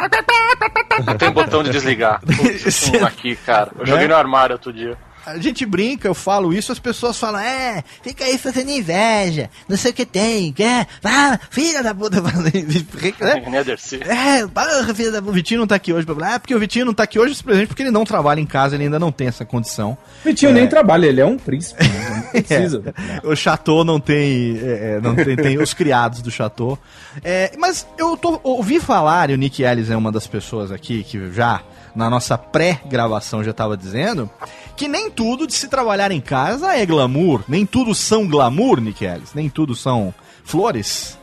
Não 1.06 1.16
tem 1.18 1.32
botão 1.32 1.64
de 1.64 1.72
desligar. 1.72 2.20
Putz, 2.26 2.94
aqui, 3.04 3.36
cara. 3.38 3.72
Eu 3.80 3.86
joguei 3.86 4.08
no 4.08 4.16
armário 4.16 4.54
outro 4.54 4.72
dia. 4.74 4.98
A 5.26 5.38
gente 5.40 5.66
brinca, 5.66 6.08
eu 6.08 6.14
falo 6.14 6.54
isso, 6.54 6.72
as 6.72 6.80
pessoas 6.80 7.18
falam, 7.18 7.40
é, 7.40 7.84
fica 8.04 8.24
aí 8.24 8.38
fazendo 8.38 8.70
inveja, 8.70 9.50
não 9.68 9.76
sei 9.76 9.92
o 9.92 9.94
que 9.94 10.06
tem, 10.06 10.54
quer, 10.54 10.88
ah, 11.04 11.40
filha 11.50 11.82
da 11.82 11.94
puta, 11.96 12.22
né? 13.52 13.64
Dercy. 13.64 14.00
É, 14.04 14.46
barra, 14.46 14.94
filha 14.94 15.12
da 15.12 15.20
puta. 15.20 15.32
O 15.32 15.34
Vitinho 15.34 15.60
não 15.62 15.68
tá 15.68 15.76
aqui 15.76 15.92
hoje 15.92 16.06
pra 16.06 16.16
falar, 16.16 16.36
ah, 16.36 16.40
porque 16.40 16.54
o 16.54 16.60
Vitinho 16.60 16.86
não 16.86 16.94
tá 16.94 17.04
aqui 17.04 17.18
hoje, 17.20 17.36
simplesmente 17.36 17.68
porque 17.68 17.82
ele 17.84 17.92
não 17.92 18.06
trabalha 18.06 18.40
em 18.40 18.46
casa, 18.46 18.76
ele 18.76 18.84
ainda 18.86 19.00
não 19.00 19.12
tem 19.12 19.28
essa 19.28 19.44
condição. 19.44 19.98
Vitinho 20.24 20.52
nem 20.54 20.68
trabalha, 20.68 21.08
ele 21.08 21.22
é 21.22 21.26
um 21.26 21.38
príncipe. 21.38 21.84
né? 21.84 22.24
Não 22.36 22.42
precisa. 22.44 22.84
É, 23.24 23.28
o 23.28 23.36
Chateau 23.36 23.84
não 23.86 24.00
tem. 24.00 24.60
é, 24.62 24.96
é, 24.98 25.02
não 25.02 25.16
tem, 25.16 25.36
tem 25.36 25.58
os 25.58 25.74
criados 25.74 26.22
do 26.22 26.30
Chateau. 26.30 26.78
É, 27.24 27.52
mas 27.58 27.88
eu 27.98 28.18
tô, 28.18 28.40
ouvi 28.44 28.80
falar, 28.80 29.30
e 29.30 29.34
o 29.34 29.38
Nick 29.38 29.64
Ellis 29.64 29.90
é 29.90 29.96
uma 29.96 30.12
das 30.12 30.28
pessoas 30.28 30.72
aqui 30.72 31.04
que 31.04 31.32
já, 31.32 31.62
na 31.96 32.10
nossa 32.10 32.38
pré-gravação, 32.38 33.44
já 33.44 33.54
tava 33.54 33.78
dizendo, 33.78 34.30
que 34.76 34.88
nem 34.88 35.10
tudo 35.10 35.48
de 35.48 35.54
se 35.54 35.68
trabalhar 35.68 36.12
em 36.12 36.22
casa 36.22 36.76
é 36.76 36.86
glamour. 36.86 37.44
Nem 37.48 37.66
tudo 37.66 37.96
são 37.96 38.28
glamour, 38.28 38.82
Nick 38.82 39.06
Ellis. 39.06 39.34
Nem 39.34 39.50
tudo 39.50 39.76
são 39.76 40.14
flores. 40.44 41.18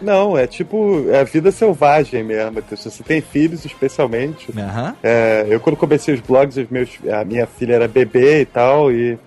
Não, 0.00 0.36
é 0.36 0.46
tipo 0.46 1.06
é 1.08 1.20
a 1.20 1.24
vida 1.24 1.50
selvagem 1.50 2.22
mesmo. 2.22 2.62
Se 2.76 2.90
você 2.90 3.02
tem 3.02 3.20
filhos, 3.20 3.64
especialmente. 3.64 4.48
Aham. 4.56 4.94
É, 5.02 5.46
eu 5.48 5.58
quando 5.60 5.76
comecei 5.76 6.14
os 6.14 6.20
blogs, 6.20 6.56
os 6.56 6.68
meus, 6.68 6.90
a 7.10 7.24
minha 7.24 7.46
filha 7.46 7.74
era 7.74 7.88
bebê 7.88 8.42
e 8.42 8.46
tal, 8.46 8.92
e 8.92 9.18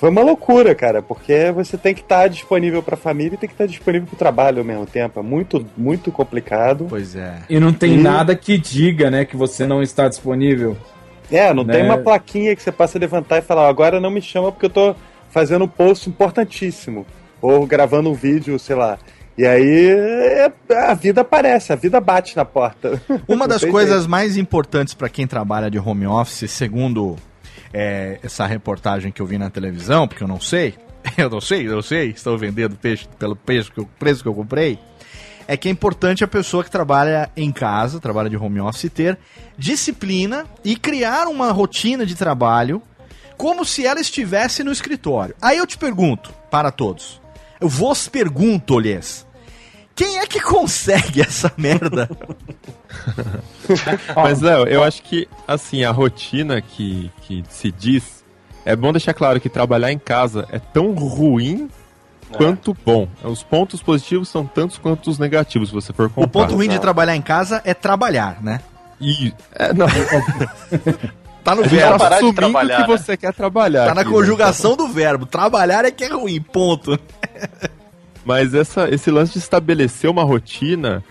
foi 0.00 0.08
uma 0.08 0.22
loucura, 0.22 0.74
cara, 0.74 1.02
porque 1.02 1.52
você 1.52 1.76
tem 1.76 1.94
que 1.94 2.00
estar 2.00 2.26
disponível 2.26 2.82
pra 2.82 2.96
família 2.96 3.34
e 3.34 3.36
tem 3.36 3.46
que 3.48 3.54
estar 3.54 3.66
disponível 3.66 4.08
pro 4.08 4.16
trabalho 4.16 4.58
ao 4.60 4.64
mesmo 4.64 4.86
tempo. 4.86 5.20
É 5.20 5.22
muito, 5.22 5.64
muito 5.76 6.10
complicado. 6.10 6.86
Pois 6.88 7.14
é. 7.14 7.34
E 7.50 7.60
não 7.60 7.70
tem 7.72 7.94
E- 7.94 7.98
nada 8.02 8.34
que 8.34 8.56
diga, 8.56 9.10
né, 9.10 9.26
que 9.26 9.36
você 9.36 9.66
não 9.66 9.82
está 9.82 10.08
disponível. 10.08 10.74
É, 11.30 11.52
não 11.52 11.62
Né? 11.64 11.74
tem 11.74 11.84
uma 11.84 11.98
plaquinha 11.98 12.56
que 12.56 12.62
você 12.62 12.72
possa 12.72 12.98
levantar 12.98 13.38
e 13.38 13.42
falar, 13.42 13.62
"Ó, 13.66 13.68
agora 13.68 14.00
não 14.00 14.10
me 14.10 14.22
chama 14.22 14.50
porque 14.50 14.66
eu 14.66 14.70
tô 14.70 14.96
fazendo 15.30 15.64
um 15.66 15.68
post 15.68 16.08
importantíssimo. 16.08 17.06
Ou 17.42 17.66
gravando 17.66 18.10
um 18.10 18.14
vídeo, 18.14 18.58
sei 18.58 18.74
lá. 18.76 18.98
E 19.38 19.46
aí 19.46 19.88
é- 19.90 20.52
a 20.88 20.92
vida 20.94 21.20
aparece, 21.20 21.72
a 21.72 21.76
vida 21.76 22.00
bate 22.00 22.36
na 22.36 22.44
porta. 22.44 23.00
Uma 23.28 23.46
das 23.48 23.64
coisas 23.64 23.98
jeito. 24.00 24.10
mais 24.10 24.36
importantes 24.36 24.92
para 24.94 25.08
quem 25.08 25.26
trabalha 25.26 25.70
de 25.70 25.78
home 25.78 26.06
office, 26.06 26.50
segundo 26.50 27.16
é, 27.72 28.18
essa 28.22 28.46
reportagem 28.46 29.12
que 29.12 29.20
eu 29.22 29.26
vi 29.26 29.38
na 29.38 29.50
televisão, 29.50 30.06
porque 30.06 30.22
eu 30.22 30.28
não 30.28 30.40
sei, 30.40 30.74
eu 31.16 31.30
não 31.30 31.40
sei, 31.40 31.66
eu 31.66 31.74
não 31.74 31.82
sei, 31.82 32.10
estou 32.10 32.36
vendendo 32.36 32.76
peixe 32.76 33.06
pelo 33.18 33.36
preço 33.36 33.72
que 33.72 33.80
eu, 33.80 33.88
preço 33.98 34.22
que 34.22 34.28
eu 34.28 34.34
comprei, 34.34 34.78
é 35.46 35.56
que 35.56 35.68
é 35.68 35.70
importante 35.70 36.22
a 36.22 36.28
pessoa 36.28 36.62
que 36.62 36.70
trabalha 36.70 37.30
em 37.36 37.50
casa, 37.50 37.98
trabalha 37.98 38.30
de 38.30 38.36
home 38.36 38.60
office, 38.60 38.90
ter 38.92 39.18
disciplina 39.58 40.46
e 40.64 40.76
criar 40.76 41.26
uma 41.26 41.50
rotina 41.50 42.06
de 42.06 42.14
trabalho 42.14 42.80
como 43.36 43.64
se 43.64 43.86
ela 43.86 44.00
estivesse 44.00 44.62
no 44.62 44.70
escritório. 44.70 45.34
Aí 45.40 45.58
eu 45.58 45.66
te 45.66 45.76
pergunto, 45.76 46.32
para 46.50 46.70
todos, 46.70 47.20
eu 47.60 47.68
vos 47.68 48.06
pergunto-lhes, 48.06 49.26
quem 50.00 50.18
é 50.18 50.26
que 50.26 50.40
consegue 50.40 51.20
essa 51.20 51.52
merda? 51.58 52.08
Mas, 54.16 54.40
Léo, 54.40 54.66
eu 54.66 54.82
acho 54.82 55.02
que, 55.02 55.28
assim, 55.46 55.84
a 55.84 55.90
rotina 55.90 56.62
que, 56.62 57.10
que 57.20 57.44
se 57.50 57.70
diz. 57.70 58.24
É 58.64 58.74
bom 58.74 58.92
deixar 58.92 59.12
claro 59.12 59.38
que 59.40 59.48
trabalhar 59.48 59.92
em 59.92 59.98
casa 59.98 60.46
é 60.50 60.58
tão 60.58 60.92
ruim 60.92 61.68
quanto 62.32 62.74
bom. 62.84 63.08
Os 63.22 63.42
pontos 63.42 63.82
positivos 63.82 64.28
são 64.28 64.46
tantos 64.46 64.78
quanto 64.78 65.10
os 65.10 65.18
negativos, 65.18 65.68
se 65.68 65.74
você 65.74 65.92
for 65.92 66.06
O 66.06 66.10
comparar. 66.10 66.46
ponto 66.46 66.56
ruim 66.56 66.68
de 66.68 66.78
trabalhar 66.78 67.16
em 67.16 67.22
casa 67.22 67.60
é 67.64 67.74
trabalhar, 67.74 68.42
né? 68.42 68.60
E, 69.00 69.34
é, 69.54 69.72
não, 69.72 69.86
Tá 71.44 71.54
no 71.54 71.62
verbo. 71.64 71.92
tá 71.92 71.98
parar 71.98 72.20
de 72.20 72.26
assumindo 72.26 72.58
que 72.58 72.64
né? 72.66 72.86
você 72.86 73.16
quer 73.16 73.32
trabalhar. 73.32 73.86
Tá 73.86 73.94
na 73.94 74.02
aqui, 74.02 74.10
né? 74.10 74.16
conjugação 74.16 74.76
do 74.76 74.88
verbo. 74.88 75.24
Trabalhar 75.26 75.84
é 75.84 75.90
que 75.90 76.04
é 76.04 76.08
ruim, 76.08 76.40
ponto. 76.40 76.98
Mas 78.24 78.54
essa, 78.54 78.88
esse 78.92 79.10
lance 79.10 79.32
de 79.32 79.38
estabelecer 79.38 80.10
uma 80.10 80.22
rotina, 80.22 81.02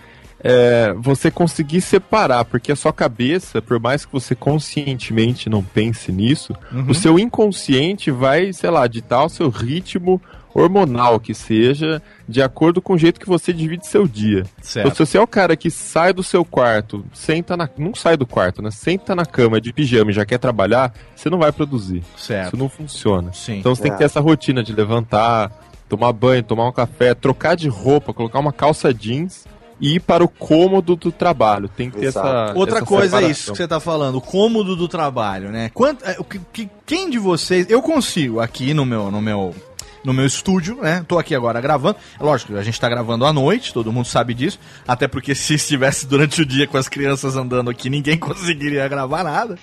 é, 0.42 0.94
você 0.96 1.30
conseguir 1.30 1.80
separar, 1.80 2.44
porque 2.44 2.72
a 2.72 2.76
sua 2.76 2.92
cabeça, 2.92 3.60
por 3.60 3.78
mais 3.80 4.04
que 4.04 4.12
você 4.12 4.34
conscientemente 4.34 5.48
não 5.50 5.62
pense 5.62 6.10
nisso, 6.12 6.54
o 6.88 6.94
seu 6.94 7.18
inconsciente 7.18 8.10
vai, 8.10 8.52
sei 8.52 8.70
lá, 8.70 8.86
ditar 8.86 9.24
o 9.24 9.28
seu 9.28 9.48
ritmo 9.48 10.20
hormonal 10.52 11.20
que 11.20 11.32
seja, 11.32 12.02
de 12.28 12.42
acordo 12.42 12.82
com 12.82 12.94
o 12.94 12.98
jeito 12.98 13.20
que 13.20 13.26
você 13.28 13.52
divide 13.52 13.86
seu 13.86 14.06
dia. 14.08 14.44
Então, 14.76 14.90
se 14.90 14.98
você 14.98 15.16
é 15.16 15.20
o 15.20 15.26
cara 15.26 15.56
que 15.56 15.70
sai 15.70 16.12
do 16.12 16.24
seu 16.24 16.44
quarto, 16.44 17.04
senta 17.12 17.56
na. 17.56 17.68
Não 17.78 17.94
sai 17.94 18.16
do 18.16 18.26
quarto, 18.26 18.60
né? 18.60 18.70
Senta 18.72 19.14
na 19.14 19.24
cama 19.24 19.60
de 19.60 19.72
pijama 19.72 20.10
e 20.10 20.14
já 20.14 20.24
quer 20.24 20.38
trabalhar, 20.38 20.92
você 21.14 21.30
não 21.30 21.38
vai 21.38 21.52
produzir. 21.52 22.02
Certo. 22.16 22.48
Isso 22.48 22.56
não 22.56 22.68
funciona. 22.68 23.32
Sim. 23.32 23.58
Então 23.60 23.74
você 23.74 23.82
tem 23.82 23.90
É. 23.90 23.94
que 23.94 23.98
ter 23.98 24.04
essa 24.06 24.18
rotina 24.20 24.60
de 24.60 24.72
levantar, 24.72 25.52
tomar 25.90 26.12
banho, 26.12 26.42
tomar 26.42 26.66
um 26.68 26.72
café, 26.72 27.12
trocar 27.14 27.56
de 27.56 27.68
roupa, 27.68 28.14
colocar 28.14 28.38
uma 28.38 28.52
calça 28.52 28.94
jeans 28.94 29.44
e 29.80 29.96
ir 29.96 30.00
para 30.00 30.22
o 30.22 30.28
cômodo 30.28 30.94
do 30.94 31.10
trabalho. 31.10 31.68
Tem 31.68 31.90
que 31.90 31.98
ter 31.98 32.06
Exato. 32.06 32.28
essa. 32.50 32.58
Outra 32.58 32.76
essa 32.78 32.86
coisa 32.86 33.04
é 33.04 33.08
separação. 33.08 33.30
isso 33.30 33.50
que 33.52 33.56
você 33.58 33.68
tá 33.68 33.80
falando, 33.80 34.16
o 34.16 34.20
cômodo 34.20 34.76
do 34.76 34.86
trabalho, 34.86 35.50
né? 35.50 35.70
Quanto, 35.74 36.04
é, 36.04 36.14
que, 36.22 36.38
que- 36.52 36.70
quem 36.86 37.10
de 37.10 37.18
vocês. 37.18 37.66
Eu 37.68 37.82
consigo 37.82 38.40
aqui 38.40 38.72
no 38.72 38.86
meu, 38.86 39.10
no 39.10 39.20
meu. 39.20 39.54
No 40.02 40.14
meu 40.14 40.24
estúdio, 40.24 40.76
né? 40.80 41.04
Tô 41.06 41.18
aqui 41.18 41.34
agora 41.34 41.60
gravando. 41.60 41.96
É 42.18 42.24
Lógico, 42.24 42.56
a 42.56 42.62
gente 42.62 42.80
tá 42.80 42.88
gravando 42.88 43.26
à 43.26 43.34
noite, 43.34 43.70
todo 43.74 43.92
mundo 43.92 44.06
sabe 44.06 44.32
disso. 44.32 44.58
Até 44.88 45.06
porque 45.06 45.34
se 45.36 45.52
estivesse 45.52 46.06
durante 46.06 46.40
o 46.40 46.46
dia 46.46 46.66
com 46.66 46.78
as 46.78 46.88
crianças 46.88 47.36
andando 47.36 47.68
aqui, 47.68 47.90
ninguém 47.90 48.16
conseguiria 48.18 48.88
gravar 48.88 49.22
nada. 49.22 49.58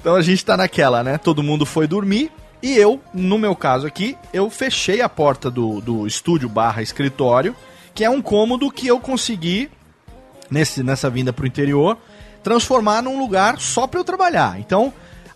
Então 0.00 0.14
a 0.14 0.22
gente 0.22 0.44
tá 0.44 0.56
naquela, 0.56 1.02
né? 1.02 1.18
Todo 1.18 1.42
mundo 1.42 1.66
foi 1.66 1.88
dormir. 1.88 2.30
E 2.62 2.76
eu, 2.76 3.00
no 3.12 3.38
meu 3.38 3.56
caso 3.56 3.86
aqui, 3.86 4.16
eu 4.32 4.48
fechei 4.48 5.00
a 5.00 5.08
porta 5.08 5.50
do, 5.50 5.80
do 5.80 6.06
estúdio 6.06 6.48
barra 6.48 6.80
escritório, 6.82 7.56
que 7.94 8.04
é 8.04 8.10
um 8.10 8.22
cômodo 8.22 8.70
que 8.70 8.86
eu 8.86 9.00
consegui 9.00 9.68
nesse, 10.50 10.82
nessa 10.82 11.10
vinda 11.10 11.32
pro 11.32 11.46
interior, 11.46 11.98
transformar 12.42 13.02
num 13.02 13.18
lugar 13.18 13.58
só 13.60 13.86
para 13.86 13.98
eu 14.00 14.04
trabalhar. 14.04 14.60
Então, 14.60 14.92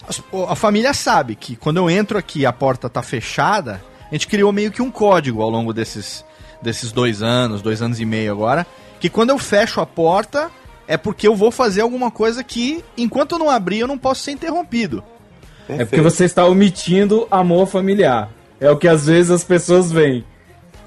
as- 0.09 0.23
a 0.49 0.55
família 0.55 0.95
sabe 0.95 1.35
que 1.35 1.57
quando 1.57 1.79
eu 1.79 1.91
entro 1.91 2.17
aqui 2.17 2.47
a 2.47 2.53
porta 2.53 2.89
tá 2.89 3.03
fechada, 3.03 3.83
a 4.11 4.15
gente 4.15 4.29
criou 4.29 4.53
meio 4.53 4.71
que 4.71 4.81
um 4.83 4.91
código 4.91 5.43
ao 5.43 5.51
longo 5.51 5.73
desses, 5.73 6.25
desses 6.63 6.93
dois 6.93 7.23
anos, 7.23 7.61
dois 7.61 7.83
anos 7.83 7.99
e 7.99 8.05
meio 8.05 8.31
agora, 8.33 8.65
que 9.01 9.11
quando 9.11 9.31
eu 9.31 9.39
fecho 9.39 9.81
a 9.81 9.87
porta 9.87 10.51
é 10.87 10.97
porque 10.97 11.27
eu 11.27 11.35
vou 11.35 11.51
fazer 11.51 11.81
alguma 11.81 12.11
coisa 12.11 12.45
que, 12.45 12.85
enquanto 12.97 13.33
eu 13.33 13.39
não 13.41 13.51
abrir, 13.51 13.81
eu 13.81 13.89
não 13.89 13.99
posso 13.99 14.23
ser 14.23 14.31
interrompido. 14.31 15.03
É 15.69 15.85
porque 15.85 16.01
você 16.01 16.25
está 16.25 16.45
omitindo 16.47 17.27
amor 17.31 17.67
familiar. 17.67 18.31
É 18.61 18.71
o 18.71 18.77
que 18.77 18.89
às 18.89 19.07
vezes 19.07 19.31
as 19.31 19.45
pessoas 19.45 19.93
veem. 19.93 20.25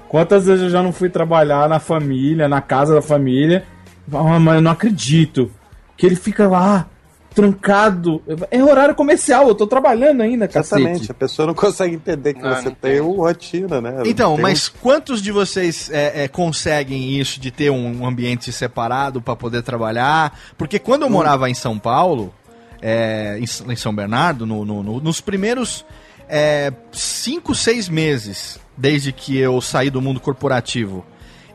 Quantas 0.08 0.46
vezes 0.46 0.64
eu 0.64 0.70
já 0.70 0.82
não 0.82 0.92
fui 0.92 1.08
trabalhar 1.08 1.68
na 1.68 1.78
família, 1.78 2.48
na 2.48 2.60
casa 2.60 2.94
da 2.94 3.02
família, 3.02 3.64
ah, 4.12 4.40
mas 4.40 4.56
eu 4.56 4.60
não 4.60 4.72
acredito 4.72 5.50
que 5.96 6.04
ele 6.04 6.16
fica 6.16 6.48
lá 6.48 6.88
trancado. 7.34 8.22
É 8.50 8.62
horário 8.62 8.94
comercial, 8.94 9.48
eu 9.48 9.54
tô 9.54 9.66
trabalhando 9.66 10.22
ainda, 10.22 10.46
Exatamente, 10.46 10.92
cacete. 10.92 11.10
a 11.12 11.14
pessoa 11.14 11.46
não 11.46 11.54
consegue 11.54 11.94
entender 11.94 12.34
que 12.34 12.42
Não, 12.42 12.54
você 12.54 12.68
não 12.68 12.74
tem 12.74 13.00
uma 13.00 13.28
rotina, 13.28 13.80
né? 13.80 14.02
Então, 14.04 14.34
Tem 14.34 14.42
mas 14.42 14.68
quantos 14.68 15.22
de 15.22 15.30
vocês 15.30 15.90
é, 15.92 16.24
é, 16.24 16.28
conseguem 16.28 17.18
isso 17.18 17.40
de 17.40 17.50
ter 17.50 17.70
um 17.70 18.04
ambiente 18.06 18.52
separado 18.52 19.22
para 19.22 19.36
poder 19.36 19.62
trabalhar? 19.62 20.38
Porque 20.58 20.78
quando 20.78 21.02
eu 21.02 21.10
morava 21.10 21.48
em 21.48 21.54
São 21.54 21.78
Paulo, 21.78 22.34
é, 22.82 23.38
em, 23.38 23.72
em 23.72 23.76
São 23.76 23.94
Bernardo, 23.94 24.46
no- 24.46 24.64
no- 24.64 24.82
no- 24.82 25.00
nos 25.00 25.20
primeiros 25.20 25.84
é, 26.28 26.72
cinco, 26.92 27.54
seis 27.54 27.88
meses 27.88 28.58
desde 28.76 29.12
que 29.12 29.36
eu 29.36 29.60
saí 29.60 29.90
do 29.90 30.00
mundo 30.00 30.20
corporativo 30.20 31.04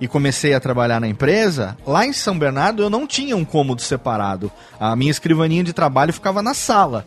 e 0.02 0.08
comecei 0.08 0.54
a 0.54 0.60
trabalhar 0.60 1.00
na 1.00 1.08
empresa, 1.08 1.78
lá 1.88 2.06
em 2.06 2.12
São 2.12 2.38
Bernardo 2.38 2.84
eu 2.84 2.90
não 2.90 3.08
tinha 3.08 3.38
um 3.38 3.46
cômodo 3.46 3.82
separado. 3.82 4.52
A 4.80 4.94
minha 4.96 5.10
escrivaninha 5.12 5.64
de 5.64 5.72
trabalho 5.72 6.12
ficava 6.12 6.42
na 6.44 6.54
sala. 6.54 7.06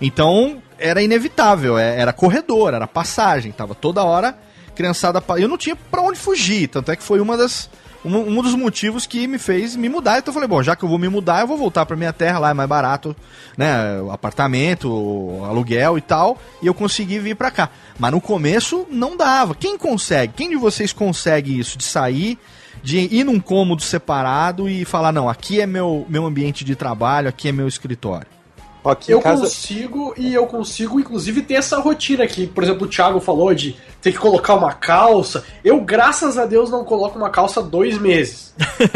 Então 0.00 0.62
era 0.78 1.02
inevitável, 1.02 1.78
é- 1.78 1.98
era 2.00 2.12
corredor, 2.12 2.74
era 2.74 2.86
passagem, 2.86 3.52
tava 3.52 3.74
toda 3.74 4.02
hora 4.04 4.36
criançada. 4.74 5.22
Eu 5.38 5.48
não 5.48 5.58
tinha 5.58 5.76
pra 5.76 6.00
onde 6.02 6.18
fugir, 6.18 6.68
tanto 6.68 6.90
é 6.90 6.96
que 6.96 7.02
foi 7.02 7.20
uma 7.20 7.36
das 7.36 7.68
um, 8.04 8.38
um 8.38 8.42
dos 8.42 8.54
motivos 8.54 9.06
que 9.06 9.26
me 9.26 9.38
fez 9.38 9.76
me 9.76 9.88
mudar. 9.88 10.18
Então 10.18 10.30
eu 10.30 10.34
falei, 10.34 10.48
bom, 10.48 10.62
já 10.62 10.74
que 10.74 10.84
eu 10.84 10.88
vou 10.88 10.98
me 10.98 11.08
mudar, 11.08 11.40
eu 11.40 11.46
vou 11.46 11.56
voltar 11.56 11.86
pra 11.86 11.96
minha 11.96 12.12
terra, 12.12 12.38
lá 12.38 12.50
é 12.50 12.54
mais 12.54 12.68
barato, 12.68 13.14
né? 13.56 13.68
Apartamento, 14.10 14.88
aluguel 15.44 15.98
e 15.98 16.00
tal, 16.00 16.38
e 16.60 16.66
eu 16.66 16.74
consegui 16.74 17.18
vir 17.18 17.36
pra 17.36 17.50
cá. 17.50 17.70
Mas 17.98 18.10
no 18.10 18.20
começo 18.20 18.86
não 18.90 19.16
dava. 19.16 19.54
Quem 19.54 19.76
consegue? 19.78 20.32
Quem 20.36 20.50
de 20.50 20.56
vocês 20.56 20.92
consegue 20.92 21.58
isso 21.58 21.78
de 21.78 21.84
sair? 21.84 22.38
De 22.82 22.98
ir 22.98 23.22
num 23.22 23.38
cômodo 23.38 23.82
separado 23.82 24.68
e 24.68 24.84
falar, 24.84 25.12
não, 25.12 25.28
aqui 25.28 25.60
é 25.60 25.66
meu, 25.66 26.04
meu 26.08 26.26
ambiente 26.26 26.64
de 26.64 26.74
trabalho, 26.74 27.28
aqui 27.28 27.48
é 27.48 27.52
meu 27.52 27.68
escritório. 27.68 28.31
Aqui 28.84 29.12
Eu 29.12 29.20
casa... 29.20 29.42
consigo 29.42 30.12
e 30.16 30.34
eu 30.34 30.44
consigo, 30.46 30.98
inclusive, 30.98 31.42
ter 31.42 31.54
essa 31.54 31.78
rotina 31.78 32.24
aqui. 32.24 32.48
Por 32.48 32.64
exemplo, 32.64 32.86
o 32.86 32.90
Thiago 32.90 33.20
falou 33.20 33.54
de 33.54 33.76
ter 34.00 34.10
que 34.10 34.18
colocar 34.18 34.54
uma 34.54 34.72
calça. 34.72 35.44
Eu, 35.64 35.80
graças 35.80 36.36
a 36.36 36.44
Deus, 36.44 36.68
não 36.68 36.84
coloco 36.84 37.16
uma 37.16 37.30
calça 37.30 37.62
dois 37.62 37.96
meses. 37.96 38.52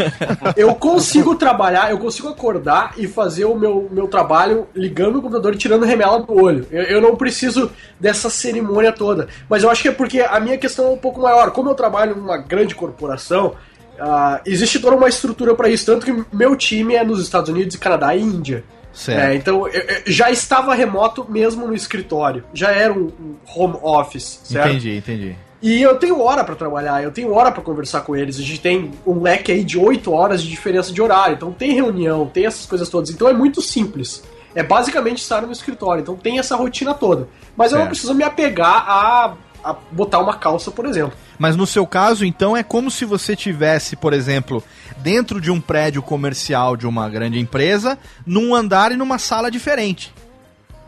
eu 0.57 0.75
consigo 0.75 1.35
trabalhar, 1.35 1.89
eu 1.89 1.97
consigo 1.97 2.27
acordar 2.27 2.95
e 2.97 3.07
fazer 3.07 3.45
o 3.45 3.55
meu, 3.55 3.87
meu 3.89 4.07
trabalho 4.09 4.67
ligando 4.75 5.19
o 5.19 5.21
computador 5.21 5.55
e 5.55 5.57
tirando 5.57 5.85
remela 5.85 6.19
do 6.19 6.33
olho. 6.33 6.67
Eu, 6.69 6.83
eu 6.83 7.01
não 7.01 7.15
preciso 7.15 7.71
dessa 7.97 8.29
cerimônia 8.29 8.91
toda. 8.91 9.29
Mas 9.49 9.63
eu 9.63 9.69
acho 9.69 9.81
que 9.81 9.87
é 9.87 9.93
porque 9.93 10.19
a 10.19 10.39
minha 10.41 10.57
questão 10.57 10.87
é 10.87 10.89
um 10.89 10.97
pouco 10.97 11.21
maior. 11.21 11.51
Como 11.51 11.69
eu 11.69 11.75
trabalho 11.75 12.13
numa 12.13 12.37
grande 12.37 12.75
corporação, 12.75 13.55
ah, 13.97 14.41
existe 14.45 14.79
toda 14.79 14.97
uma 14.97 15.07
estrutura 15.07 15.55
para 15.55 15.69
isso. 15.69 15.85
Tanto 15.85 16.05
que 16.05 16.35
meu 16.35 16.57
time 16.57 16.95
é 16.95 17.05
nos 17.05 17.21
Estados 17.21 17.49
Unidos, 17.49 17.77
Canadá 17.77 18.13
e 18.13 18.21
Índia. 18.21 18.65
Certo. 18.97 19.19
É, 19.21 19.35
então 19.35 19.67
eu- 19.67 19.81
eu 19.81 20.01
já 20.07 20.31
estava 20.31 20.73
remoto 20.73 21.25
mesmo 21.29 21.67
no 21.67 21.73
escritório. 21.75 22.43
Já 22.53 22.71
era 22.71 22.91
um, 22.91 23.11
um 23.19 23.35
home 23.55 23.77
office, 23.81 24.41
certo? 24.43 24.69
Entendi, 24.69 24.97
entendi. 24.97 25.35
E 25.61 25.81
eu 25.81 25.95
tenho 25.97 26.19
hora 26.21 26.43
pra 26.43 26.55
trabalhar, 26.55 27.03
eu 27.03 27.11
tenho 27.11 27.31
hora 27.33 27.51
pra 27.51 27.61
conversar 27.63 28.01
com 28.01 28.15
eles. 28.15 28.37
A 28.39 28.41
gente 28.41 28.59
tem 28.59 28.91
um 29.05 29.21
leque 29.21 29.51
aí 29.51 29.63
de 29.63 29.77
8 29.77 30.11
horas 30.11 30.41
de 30.41 30.49
diferença 30.49 30.91
de 30.91 31.01
horário. 31.01 31.35
Então 31.35 31.51
tem 31.51 31.73
reunião, 31.73 32.25
tem 32.27 32.45
essas 32.45 32.65
coisas 32.65 32.89
todas. 32.89 33.09
Então 33.11 33.27
é 33.27 33.33
muito 33.33 33.61
simples. 33.61 34.23
É 34.55 34.63
basicamente 34.63 35.19
estar 35.19 35.41
no 35.41 35.51
escritório. 35.51 36.01
Então 36.01 36.15
tem 36.15 36.39
essa 36.39 36.55
rotina 36.55 36.93
toda. 36.93 37.27
Mas 37.55 37.71
eu 37.71 37.77
não 37.77 37.85
Certo. 37.85 37.89
preciso 37.89 38.13
me 38.15 38.23
apegar 38.23 38.83
a 38.87 39.33
a 39.63 39.75
botar 39.91 40.19
uma 40.19 40.35
calça, 40.35 40.71
por 40.71 40.85
exemplo. 40.85 41.13
Mas 41.37 41.55
no 41.55 41.67
seu 41.67 41.85
caso, 41.85 42.25
então, 42.25 42.55
é 42.55 42.63
como 42.63 42.89
se 42.89 43.05
você 43.05 43.35
tivesse, 43.35 43.95
por 43.95 44.13
exemplo, 44.13 44.63
dentro 44.99 45.39
de 45.39 45.51
um 45.51 45.61
prédio 45.61 46.01
comercial 46.01 46.75
de 46.75 46.87
uma 46.87 47.09
grande 47.09 47.39
empresa, 47.39 47.97
num 48.25 48.55
andar 48.55 48.91
e 48.91 48.95
numa 48.95 49.17
sala 49.17 49.51
diferente. 49.51 50.13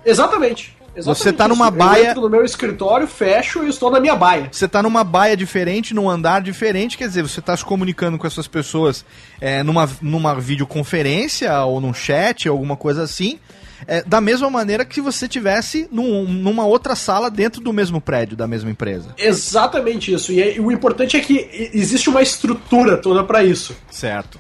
Exatamente. 0.06 0.78
Exatamente 0.96 1.24
Você 1.24 1.32
tá 1.32 1.48
numa 1.48 1.70
baia- 1.70 2.04
Eu 2.06 2.10
entro 2.10 2.22
no 2.22 2.30
meu 2.30 2.44
escritório, 2.44 3.08
fecho 3.08 3.64
e 3.64 3.70
estou 3.70 3.92
na 3.92 4.00
minha 4.00 4.16
baia. 4.16 4.50
Você 4.52 4.68
tá 4.68 4.82
numa 4.82 5.04
baia 5.04 5.38
diferente, 5.38 5.94
num 5.94 6.10
andar 6.10 6.42
diferente, 6.42 6.98
quer 6.98 7.08
dizer, 7.08 7.22
você 7.22 7.42
tá 7.42 7.56
se 7.56 7.64
comunicando 7.64 8.18
com 8.18 8.26
essas 8.26 8.48
pessoas 8.48 9.06
é, 9.40 9.62
numa, 9.64 9.88
numa 10.02 10.36
videoconferência 10.36 11.64
ou 11.64 11.80
num 11.80 11.94
chat, 11.94 12.48
alguma 12.50 12.76
coisa 12.76 13.04
assim, 13.04 13.40
é, 13.88 14.04
da 14.04 14.20
mesma 14.22 14.50
maneira 14.50 14.84
que 14.86 15.02
você 15.02 15.28
tivesse 15.28 15.88
num- 15.92 16.26
numa 16.26 16.66
outra 16.66 16.96
sala 16.96 17.30
dentro 17.30 17.62
do 17.62 17.72
mesmo 17.74 18.00
prédio, 18.02 18.36
da 18.38 18.48
mesma 18.48 18.70
empresa. 18.70 19.14
Exatamente 19.18 20.14
isso. 20.14 20.32
E, 20.32 20.42
é- 20.42 20.56
e 20.58 20.60
o 20.60 20.72
importante 20.72 21.18
é 21.18 21.20
que 21.20 21.70
existe 21.74 22.10
uma 22.10 22.22
estrutura 22.22 22.98
toda 22.98 23.24
para 23.24 23.44
isso. 23.44 23.76
Certo. 23.90 24.40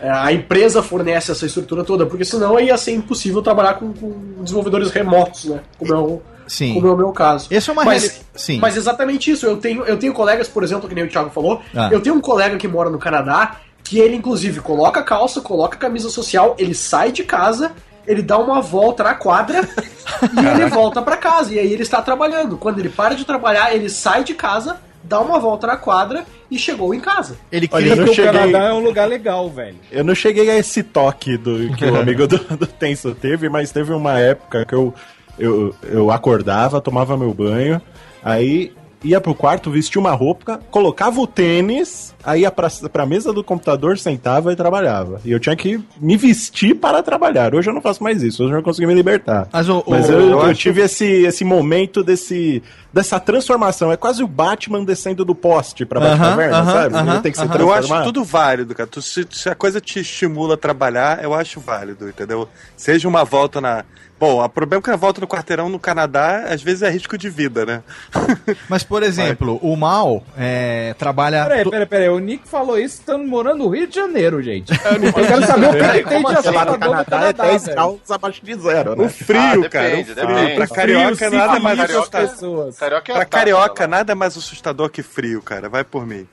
É, 0.00 0.10
A 0.10 0.32
empresa 0.32 0.82
fornece 0.82 1.30
essa 1.30 1.46
estrutura 1.46 1.84
toda, 1.84 2.04
porque 2.06 2.24
senão 2.24 2.58
ia 2.58 2.76
ser 2.76 2.92
impossível 2.92 3.40
trabalhar 3.40 3.74
com, 3.74 3.92
com 3.92 4.42
desenvolvedores 4.42 4.90
remotos, 4.90 5.44
né? 5.44 5.60
Como 5.78 5.94
é 5.94 5.96
o, 5.96 6.20
Sim. 6.48 6.74
como 6.74 6.88
é 6.88 6.90
o 6.92 6.96
meu 6.96 7.12
caso. 7.12 7.46
Esse 7.52 7.70
é 7.70 7.72
uma 7.72 7.84
mas, 7.84 8.02
reali- 8.02 8.18
Sim. 8.34 8.58
mas 8.58 8.76
exatamente 8.76 9.30
isso. 9.30 9.46
Eu 9.46 9.58
tenho, 9.58 9.84
eu 9.84 9.96
tenho 9.96 10.12
colegas, 10.12 10.48
por 10.48 10.64
exemplo, 10.64 10.88
que 10.88 10.94
nem 10.94 11.04
o 11.04 11.08
Thiago 11.08 11.30
falou, 11.30 11.62
Ah. 11.72 11.88
eu 11.92 12.00
tenho 12.00 12.16
um 12.16 12.20
colega 12.20 12.56
que 12.56 12.66
mora 12.66 12.90
no 12.90 12.98
Canadá, 12.98 13.60
que 13.84 14.00
ele, 14.00 14.16
inclusive, 14.16 14.58
coloca 14.60 14.98
a 14.98 15.02
calça, 15.04 15.40
coloca 15.40 15.76
a 15.76 15.78
camisa 15.78 16.08
social, 16.08 16.56
ele 16.58 16.74
sai 16.74 17.12
de 17.12 17.22
casa, 17.22 17.70
ele 18.06 18.22
dá 18.22 18.38
uma 18.38 18.60
volta 18.60 19.02
na 19.04 19.14
quadra 19.14 19.60
e 19.60 20.46
ele 20.46 20.66
volta 20.70 21.00
pra 21.02 21.16
casa. 21.16 21.54
E 21.54 21.58
aí 21.58 21.72
ele 21.72 21.82
está 21.82 22.00
trabalhando. 22.02 22.56
Quando 22.56 22.78
ele 22.78 22.88
para 22.88 23.14
de 23.14 23.24
trabalhar, 23.24 23.74
ele 23.74 23.88
sai 23.88 24.24
de 24.24 24.34
casa, 24.34 24.76
dá 25.02 25.20
uma 25.20 25.38
volta 25.38 25.66
na 25.66 25.76
quadra 25.76 26.24
e 26.50 26.58
chegou 26.58 26.94
em 26.94 27.00
casa. 27.00 27.36
Ele 27.50 27.68
Olha, 27.72 27.82
cria. 27.82 27.92
eu 27.92 27.96
Porque 28.06 28.10
o 28.10 28.24
cheguei- 28.24 28.32
Canadá 28.40 28.64
é 28.68 28.72
um 28.72 28.80
lugar 28.84 29.08
legal, 29.08 29.48
velho. 29.50 29.76
Eu 29.90 30.04
não 30.04 30.14
cheguei 30.14 30.50
a 30.50 30.56
esse 30.58 30.82
toque 30.82 31.36
do 31.36 31.74
que 31.76 31.84
o 31.84 31.96
amigo 32.00 32.26
do, 32.26 32.38
do 32.56 32.66
Tenso 32.66 33.14
teve, 33.14 33.48
mas 33.48 33.70
teve 33.72 33.92
uma 33.92 34.18
época 34.18 34.64
que 34.66 34.74
eu, 34.74 34.92
eu, 35.38 35.74
eu 35.84 36.10
acordava, 36.10 36.80
tomava 36.80 37.16
meu 37.16 37.32
banho, 37.32 37.80
aí 38.22 38.72
ia 39.04 39.20
pro 39.20 39.34
quarto, 39.34 39.70
vestia 39.70 40.00
uma 40.00 40.12
roupa, 40.12 40.60
colocava 40.70 41.20
o 41.20 41.26
tênis, 41.26 42.14
aí 42.24 42.42
ia 42.42 42.50
pra, 42.50 42.68
pra 42.92 43.04
mesa 43.06 43.32
do 43.32 43.42
computador, 43.44 43.98
sentava 43.98 44.52
e 44.52 44.56
trabalhava. 44.56 45.20
E 45.24 45.32
eu 45.32 45.40
tinha 45.40 45.56
que 45.56 45.82
me 46.00 46.16
vestir 46.16 46.74
para 46.76 47.02
trabalhar. 47.02 47.54
Hoje 47.54 47.68
eu 47.70 47.74
não 47.74 47.80
faço 47.82 48.02
mais 48.02 48.22
isso, 48.22 48.42
hoje 48.44 48.52
eu 48.52 48.56
não 48.56 48.62
consegui 48.62 48.86
me 48.86 48.94
libertar. 48.94 49.48
Mas 49.52 49.68
o- 49.68 49.84
Mas 49.86 50.08
o- 50.08 50.12
eu, 50.12 50.20
eu 50.30 50.42
eu 50.48 50.54
tive 50.54 50.80
esse, 50.82 51.04
esse 51.04 51.44
momento 51.44 52.02
desse, 52.02 52.62
dessa 52.92 53.18
transformação. 53.18 53.90
É 53.92 53.96
quase 53.96 54.22
o 54.22 54.26
Batman 54.28 54.84
descendo 54.84 55.24
do 55.24 55.34
poste 55.34 55.84
pra 55.84 56.00
Aham, 56.00 56.10
Batcaverna, 56.18 56.56
aham, 56.58 56.72
sabe? 56.72 56.94
aham, 56.94 57.12
Ele 57.14 57.20
tem 57.22 57.32
que 57.32 57.38
se. 57.38 57.44
Eu 57.58 57.72
acho 57.72 58.02
tudo 58.04 58.24
válido, 58.24 58.74
cara. 58.74 58.88
Tu- 58.88 59.02
se, 59.02 59.26
se 59.30 59.48
a 59.48 59.54
coisa 59.54 59.80
te 59.80 60.00
estimula 60.00 60.54
a 60.54 60.56
trabalhar, 60.56 61.22
eu 61.22 61.34
acho 61.34 61.60
válido, 61.60 62.08
entendeu? 62.08 62.48
Seja 62.76 63.08
uma 63.08 63.24
volta 63.24 63.60
na. 63.60 63.84
Bom, 64.22 64.40
o 64.40 64.48
problema 64.48 64.78
é 64.80 64.84
que 64.84 64.90
a 64.92 64.94
volta 64.94 65.20
no 65.20 65.26
quarteirão 65.26 65.68
no 65.68 65.80
Canadá, 65.80 66.44
às 66.48 66.62
vezes 66.62 66.82
é 66.82 66.88
risco 66.88 67.18
de 67.18 67.28
vida, 67.28 67.66
né? 67.66 67.82
Mas, 68.70 68.84
por 68.84 69.02
exemplo, 69.02 69.58
o 69.60 69.74
Mal 69.76 70.22
é, 70.38 70.94
trabalha. 70.96 71.42
Peraí, 71.44 71.68
peraí, 71.68 71.86
peraí. 71.86 72.08
O 72.08 72.20
Nick 72.20 72.46
falou 72.46 72.78
isso 72.78 73.00
estando 73.00 73.26
morando 73.26 73.64
no 73.64 73.68
Rio 73.68 73.88
de 73.88 73.96
Janeiro, 73.96 74.40
gente. 74.40 74.70
Eu 74.70 75.12
quero 75.26 75.44
saber 75.44 75.66
o 75.66 75.72
que, 75.72 76.02
que 76.04 76.08
tem 76.08 76.18
de 76.18 76.22
Lá 76.24 76.32
no 76.34 76.38
assustador 76.38 76.72
no 76.74 76.78
Canadá 76.78 77.00
é 77.00 77.04
Canadá, 77.04 77.44
10 77.46 77.62
velho. 77.64 77.74
graus 77.74 78.10
abaixo 78.12 78.44
de 78.44 78.54
zero, 78.54 78.94
né? 78.94 79.04
O 79.06 79.08
frio, 79.08 79.40
Ah, 79.64 79.68
cara. 79.68 79.88
depende, 79.88 80.12
o 80.12 80.14
frio. 80.14 80.26
depende. 80.28 80.54
Pra 80.54 80.66
Frio, 80.68 80.76
carioca, 80.76 81.30
nada 81.30 81.58
mais 81.58 81.80
assustador. 81.80 82.72
Carioca 82.74 83.12
é 83.12 83.14
Pra 83.16 83.24
carioca, 83.24 83.86
nada 83.88 84.14
mais 84.14 84.36
assustador 84.36 84.88
que 84.88 85.02
frio, 85.02 85.42
cara. 85.42 85.68
Vai 85.68 85.82
por 85.82 86.06
mim. 86.06 86.28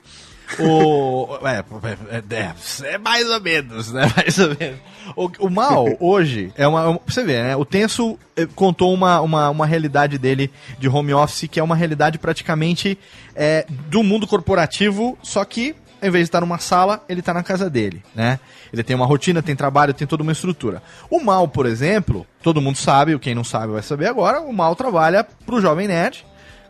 O. 0.58 1.38
É, 1.46 1.64
é, 2.12 2.36
é, 2.36 2.94
é 2.94 2.98
mais 2.98 3.28
ou 3.28 3.40
menos, 3.40 3.92
né? 3.92 4.10
Mais 4.16 4.38
ou 4.38 4.48
menos. 4.48 4.78
O, 5.16 5.30
o 5.46 5.50
mal, 5.50 5.86
hoje, 5.98 6.52
é 6.56 6.66
uma. 6.66 6.98
você 7.06 7.22
ver, 7.24 7.44
né? 7.44 7.56
O 7.56 7.64
Tenso 7.64 8.18
eh, 8.36 8.46
contou 8.54 8.92
uma, 8.92 9.20
uma, 9.20 9.50
uma 9.50 9.66
realidade 9.66 10.18
dele 10.18 10.50
de 10.78 10.88
home 10.88 11.12
office 11.12 11.48
que 11.50 11.60
é 11.60 11.62
uma 11.62 11.76
realidade 11.76 12.18
praticamente 12.18 12.98
é, 13.34 13.66
do 13.88 14.02
mundo 14.02 14.26
corporativo, 14.26 15.18
só 15.22 15.44
que. 15.44 15.74
Em 16.02 16.08
vez 16.08 16.22
de 16.24 16.28
estar 16.28 16.40
numa 16.40 16.56
sala, 16.56 17.04
ele 17.10 17.20
está 17.20 17.34
na 17.34 17.42
casa 17.42 17.68
dele, 17.68 18.02
né? 18.14 18.40
Ele 18.72 18.82
tem 18.82 18.96
uma 18.96 19.04
rotina, 19.04 19.42
tem 19.42 19.54
trabalho, 19.54 19.92
tem 19.92 20.06
toda 20.06 20.22
uma 20.22 20.32
estrutura. 20.32 20.82
O 21.10 21.20
Mal, 21.20 21.46
por 21.46 21.66
exemplo, 21.66 22.26
todo 22.42 22.58
mundo 22.58 22.76
sabe, 22.76 23.18
quem 23.18 23.34
não 23.34 23.44
sabe 23.44 23.74
vai 23.74 23.82
saber 23.82 24.06
agora, 24.06 24.40
o 24.40 24.50
Mal 24.50 24.74
trabalha 24.74 25.22
pro 25.44 25.60
Jovem 25.60 25.86
Nerd, 25.86 26.24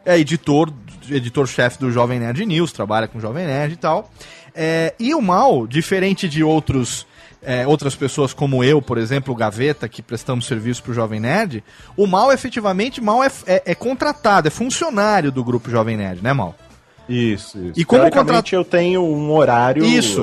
é 0.04 0.18
editor, 0.18 0.72
editor-chefe 1.10 1.78
do 1.78 1.90
Jovem 1.90 2.18
Nerd 2.20 2.44
News, 2.46 2.72
trabalha 2.72 3.06
com 3.08 3.18
o 3.18 3.20
Jovem 3.20 3.46
Nerd 3.46 3.74
e 3.74 3.76
tal. 3.76 4.10
É, 4.54 4.94
e 4.98 5.14
o 5.14 5.20
Mal, 5.22 5.66
diferente 5.66 6.28
de 6.28 6.42
outros, 6.42 7.06
é, 7.42 7.66
outras 7.66 7.94
pessoas 7.94 8.32
como 8.32 8.62
eu, 8.64 8.80
por 8.82 8.98
exemplo, 8.98 9.32
o 9.32 9.36
Gaveta, 9.36 9.88
que 9.88 10.02
prestamos 10.02 10.46
serviço 10.46 10.82
pro 10.82 10.92
Jovem 10.94 11.20
Nerd, 11.20 11.62
o 11.96 12.06
Mal 12.06 12.32
efetivamente 12.32 13.00
Mal 13.00 13.22
é, 13.22 13.30
é- 13.46 13.62
é 13.66 13.74
contratado, 13.74 14.48
é 14.48 14.50
funcionário 14.50 15.30
do 15.30 15.44
grupo 15.44 15.70
Jovem 15.70 15.96
Nerd, 15.96 16.22
né, 16.22 16.32
Mal? 16.32 16.54
Isso, 17.08 17.58
isso. 17.58 17.72
E 17.80 17.84
como 17.84 18.02
Teoricamente, 18.02 18.54
eu 18.54 18.64
tenho 18.64 19.02
um 19.02 19.32
horário 19.32 19.84
Isso. 19.84 20.22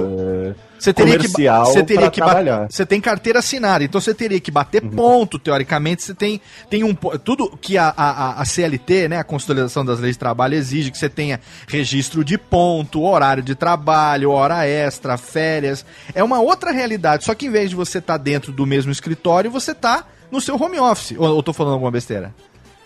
Você 0.79 0.93
teria 0.93 1.17
que, 1.17 1.27
você 1.27 1.83
teria 1.83 2.11
que 2.11 2.19
ba- 2.19 2.27
trabalhar. 2.27 2.61
Uhum. 2.61 2.67
Você 2.69 2.85
tem 2.85 3.01
carteira 3.01 3.39
assinada, 3.39 3.83
então 3.83 3.99
você 3.99 4.13
teria 4.13 4.39
que 4.39 4.51
bater 4.51 4.81
ponto, 4.81 5.39
teoricamente. 5.39 6.03
Você 6.03 6.13
tem, 6.13 6.39
tem 6.69 6.83
um. 6.83 6.93
Tudo 6.93 7.57
que 7.59 7.77
a, 7.77 7.93
a, 7.97 8.41
a 8.41 8.45
CLT, 8.45 9.07
né, 9.09 9.17
a 9.17 9.23
Consolidação 9.23 9.83
das 9.83 9.99
Leis 9.99 10.15
de 10.15 10.19
Trabalho, 10.19 10.53
exige 10.53 10.91
que 10.91 10.97
você 10.97 11.09
tenha 11.09 11.39
registro 11.67 12.23
de 12.23 12.37
ponto, 12.37 13.01
horário 13.03 13.41
de 13.41 13.55
trabalho, 13.55 14.31
hora 14.31 14.67
extra, 14.67 15.17
férias. 15.17 15.83
É 16.13 16.23
uma 16.23 16.39
outra 16.39 16.71
realidade. 16.71 17.23
Só 17.25 17.33
que 17.33 17.47
em 17.47 17.51
vez 17.51 17.71
de 17.71 17.75
você 17.75 17.97
estar 17.97 18.17
dentro 18.17 18.51
do 18.51 18.65
mesmo 18.65 18.91
escritório, 18.91 19.49
você 19.49 19.73
tá 19.73 20.05
no 20.31 20.39
seu 20.39 20.61
home 20.61 20.79
office. 20.79 21.15
Ou 21.17 21.37
eu 21.37 21.43
tô 21.43 21.53
falando 21.53 21.73
alguma 21.73 21.91
besteira? 21.91 22.33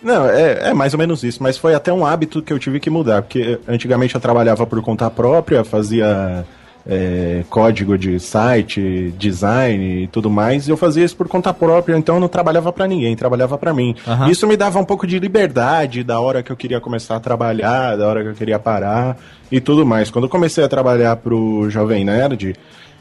Não, 0.02 0.26
é, 0.28 0.70
é 0.70 0.74
mais 0.74 0.92
ou 0.94 0.98
menos 0.98 1.22
isso, 1.22 1.40
mas 1.42 1.56
foi 1.56 1.74
até 1.74 1.92
um 1.92 2.04
hábito 2.04 2.42
que 2.42 2.52
eu 2.52 2.58
tive 2.58 2.80
que 2.80 2.90
mudar, 2.90 3.22
porque 3.22 3.60
antigamente 3.68 4.14
eu 4.14 4.20
trabalhava 4.20 4.66
por 4.66 4.82
conta 4.82 5.08
própria, 5.08 5.62
fazia 5.62 6.44
é, 6.86 7.44
código 7.48 7.96
de 7.96 8.18
site, 8.18 9.12
design 9.16 10.04
e 10.04 10.06
tudo 10.08 10.28
mais, 10.30 10.66
e 10.66 10.70
eu 10.70 10.76
fazia 10.76 11.04
isso 11.04 11.16
por 11.16 11.28
conta 11.28 11.52
própria, 11.52 11.96
então 11.96 12.16
eu 12.16 12.20
não 12.20 12.28
trabalhava 12.28 12.72
pra 12.72 12.86
ninguém, 12.86 13.14
trabalhava 13.16 13.56
pra 13.56 13.72
mim. 13.72 13.94
Aham. 14.06 14.28
Isso 14.28 14.46
me 14.46 14.56
dava 14.56 14.78
um 14.78 14.84
pouco 14.84 15.06
de 15.06 15.18
liberdade 15.18 16.02
da 16.02 16.20
hora 16.20 16.42
que 16.42 16.50
eu 16.50 16.56
queria 16.56 16.80
começar 16.80 17.16
a 17.16 17.20
trabalhar, 17.20 17.96
da 17.96 18.06
hora 18.06 18.22
que 18.22 18.28
eu 18.30 18.34
queria 18.34 18.58
parar 18.58 19.16
e 19.50 19.60
tudo 19.60 19.84
mais. 19.86 20.10
Quando 20.10 20.24
eu 20.24 20.30
comecei 20.30 20.64
a 20.64 20.68
trabalhar 20.68 21.16
pro 21.16 21.68
Jovem 21.70 22.04
Nerd, 22.04 22.54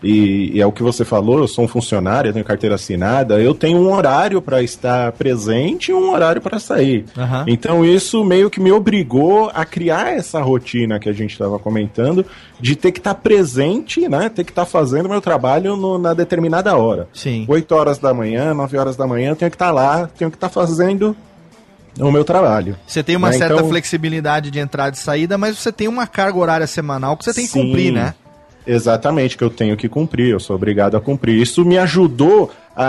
e, 0.03 0.51
e 0.55 0.61
é 0.61 0.65
o 0.65 0.71
que 0.71 0.81
você 0.81 1.05
falou, 1.05 1.39
eu 1.39 1.47
sou 1.47 1.65
um 1.65 1.67
funcionário, 1.67 2.29
eu 2.29 2.33
tenho 2.33 2.43
carteira 2.45 2.75
assinada, 2.75 3.39
eu 3.39 3.53
tenho 3.53 3.77
um 3.77 3.93
horário 3.93 4.41
para 4.41 4.61
estar 4.63 5.11
presente 5.11 5.91
e 5.91 5.93
um 5.93 6.11
horário 6.11 6.41
para 6.41 6.59
sair. 6.59 7.05
Aham. 7.17 7.45
Então 7.47 7.85
isso 7.85 8.23
meio 8.23 8.49
que 8.49 8.59
me 8.59 8.71
obrigou 8.71 9.51
a 9.53 9.63
criar 9.65 10.13
essa 10.15 10.41
rotina 10.41 10.99
que 10.99 11.07
a 11.07 11.13
gente 11.13 11.31
estava 11.31 11.59
comentando, 11.59 12.25
de 12.59 12.75
ter 12.75 12.91
que 12.91 12.99
estar 12.99 13.15
presente, 13.15 14.07
né? 14.09 14.29
Ter 14.29 14.43
que 14.43 14.51
estar 14.51 14.65
fazendo 14.65 15.07
meu 15.09 15.21
trabalho 15.21 15.75
no- 15.75 15.97
na 15.97 16.13
determinada 16.13 16.75
hora. 16.75 17.07
Sim. 17.13 17.45
8 17.47 17.71
horas 17.75 17.97
da 17.99 18.13
manhã, 18.13 18.53
9 18.53 18.77
horas 18.77 18.95
da 18.95 19.05
manhã, 19.07 19.29
eu 19.29 19.35
tenho 19.35 19.51
que 19.51 19.55
estar 19.55 19.71
lá, 19.71 20.07
tenho 20.17 20.29
que 20.31 20.37
estar 20.37 20.49
fazendo 20.49 21.15
o 21.99 22.11
meu 22.11 22.23
trabalho. 22.23 22.75
Você 22.87 23.03
tem 23.03 23.15
uma 23.15 23.29
Né, 23.29 23.37
certa 23.37 23.55
então- 23.55 23.69
flexibilidade 23.69 24.49
de 24.49 24.59
entrada 24.59 24.95
e 24.95 24.99
saída, 24.99 25.37
mas 25.37 25.57
você 25.57 25.71
tem 25.71 25.87
uma 25.87 26.07
carga 26.07 26.37
horária 26.39 26.65
semanal 26.67 27.17
que 27.17 27.25
você 27.25 27.33
tem 27.33 27.45
que 27.45 27.51
Sim. 27.51 27.67
cumprir, 27.67 27.91
né? 27.91 28.13
Exatamente, 28.65 29.37
que 29.37 29.43
eu 29.43 29.49
tenho 29.49 29.75
que 29.75 29.89
cumprir, 29.89 30.29
eu 30.29 30.39
sou 30.39 30.55
obrigado 30.55 30.95
a 30.95 31.01
cumprir. 31.01 31.41
Isso 31.41 31.65
me 31.65 31.77
ajudou 31.77 32.51
a, 32.75 32.85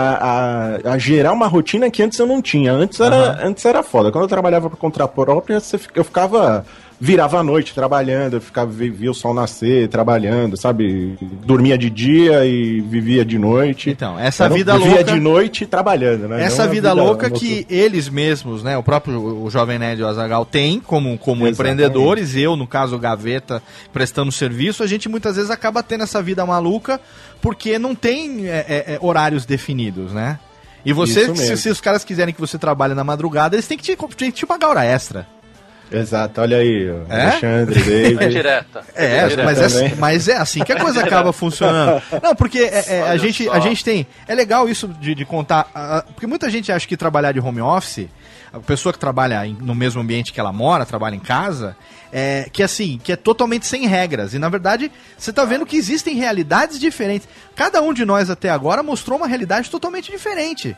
a, 0.87 0.93
a 0.93 0.97
gerar 0.97 1.33
uma 1.33 1.47
rotina 1.47 1.89
que 1.89 2.03
antes 2.03 2.17
eu 2.19 2.27
não 2.27 2.41
tinha. 2.41 2.71
Antes 2.71 2.99
era, 2.99 3.45
antes 3.45 3.65
era 3.65 3.81
foda. 3.81 4.11
Quando 4.11 4.23
eu 4.23 4.29
trabalhava 4.29 4.69
por 4.69 4.77
conta 4.77 5.07
própria, 5.07 5.61
eu 5.95 6.03
ficava. 6.03 6.65
Virava 7.05 7.37
a 7.39 7.43
noite 7.43 7.73
trabalhando, 7.75 8.35
eu 8.37 8.41
ficava, 8.41 8.71
vi- 8.71 8.89
via 8.89 9.11
o 9.11 9.13
sol 9.13 9.33
nascer, 9.33 9.89
trabalhando, 9.89 10.55
sabe? 10.55 11.17
Dormia 11.45 11.77
de 11.77 11.89
dia 11.89 12.45
e 12.45 12.79
vivia 12.79 13.25
de 13.25 13.37
noite. 13.37 13.89
Então, 13.89 14.17
essa 14.17 14.45
Era- 14.45 14.53
vida 14.53 14.77
vivia 14.77 14.95
louca- 14.95 15.11
de 15.11 15.19
noite 15.19 15.65
trabalhando, 15.65 16.29
né? 16.29 16.41
Essa 16.45 16.63
Não 16.63 16.69
a 16.69 16.73
vida 16.73 16.93
louca 16.93 17.29
que 17.29 17.67
eles 17.69 18.07
mesmos, 18.07 18.63
né, 18.63 18.77
o 18.77 18.81
próprio 18.83 19.19
o 19.21 19.49
Jovem 19.49 19.77
Nerd 19.77 19.99
e 19.99 20.03
o 20.05 20.07
Azagal 20.07 20.45
tem 20.45 20.79
como, 20.79 21.17
como 21.17 21.45
Exatamente. 21.45 21.53
empreendedores, 21.55 22.37
eu, 22.37 22.55
no 22.55 22.65
caso, 22.65 22.95
o 22.95 22.99
Gaveta, 22.99 23.61
prestando 23.91 24.31
serviço, 24.31 24.81
a 24.81 24.87
gente 24.87 25.09
muitas 25.09 25.35
vezes 25.35 25.51
acaba 25.51 25.83
tendo 25.83 26.05
essa 26.05 26.21
vida 26.21 26.45
maluca 26.45 27.01
porque 27.41 27.77
não 27.77 27.93
tem 27.93 28.47
é, 28.47 28.65
é, 28.65 28.93
é, 28.93 28.97
horários 29.01 29.45
definidos, 29.45 30.13
né? 30.13 30.39
E 30.85 30.93
você, 30.93 31.35
se, 31.35 31.57
se 31.57 31.67
os 31.69 31.81
caras 31.81 32.05
quiserem 32.05 32.33
que 32.33 32.39
você 32.39 32.57
trabalhe 32.57 32.93
na 32.93 33.03
madrugada, 33.03 33.55
eles 33.57 33.67
têm 33.67 33.77
que 33.77 33.83
te, 33.83 33.97
têm 34.15 34.31
que 34.31 34.37
te 34.37 34.45
pagar 34.45 34.69
hora 34.69 34.85
extra. 34.85 35.27
Exato, 35.93 36.41
olha 36.41 36.57
aí, 36.57 36.89
É? 37.09 37.21
Alexandre, 37.21 37.79
Foi 37.79 37.93
David. 38.01 38.29
direta. 38.29 38.81
É, 38.95 39.27
Direta. 39.27 39.43
mas 39.43 39.59
é, 39.61 39.67
também. 39.69 39.95
mas 39.97 40.27
é 40.27 40.37
assim 40.37 40.63
que 40.63 40.71
a 40.73 40.79
coisa 40.79 41.01
acaba 41.01 41.31
funcionando. 41.31 42.01
Não, 42.21 42.35
porque 42.35 42.59
é, 42.59 42.85
é, 42.95 43.01
a, 43.03 43.17
gente, 43.17 43.45
só. 43.45 43.53
a 43.53 43.59
gente 43.59 43.83
tem. 43.83 44.07
É 44.27 44.33
legal 44.33 44.67
isso 44.67 44.87
de, 44.87 45.13
de 45.13 45.23
contar. 45.25 45.69
ah, 45.73 46.03
porque 46.13 46.25
muita 46.27 46.49
gente 46.49 46.71
acha 46.71 46.87
que 46.87 46.97
trabalhar 46.97 47.31
de 47.31 47.39
home 47.39 47.61
office, 47.61 48.07
a 48.51 48.59
pessoa 48.59 48.91
que 48.91 48.99
trabalha 48.99 49.45
em- 49.45 49.57
no 49.59 49.75
mesmo 49.75 50.01
ambiente 50.01 50.33
que 50.33 50.39
ela 50.39 50.51
mora, 50.51 50.85
trabalha 50.85 51.15
em 51.15 51.19
casa, 51.19 51.75
é, 52.11 52.47
que 52.51 52.61
assim, 52.63 52.99
que 53.03 53.11
é 53.11 53.15
totalmente 53.15 53.65
sem 53.67 53.87
regras. 53.87 54.33
E 54.33 54.39
na 54.39 54.49
verdade, 54.49 54.91
você 55.17 55.31
tá 55.31 55.45
vendo 55.45 55.65
que 55.65 55.77
existem 55.77 56.15
realidades 56.15 56.79
diferentes. 56.79 57.27
Cada 57.55 57.81
um 57.81 57.93
de 57.93 58.03
nós 58.05 58.29
até 58.29 58.49
agora 58.49 58.81
mostrou 58.83 59.17
uma 59.17 59.27
realidade 59.27 59.69
totalmente 59.69 60.11
diferente. 60.11 60.75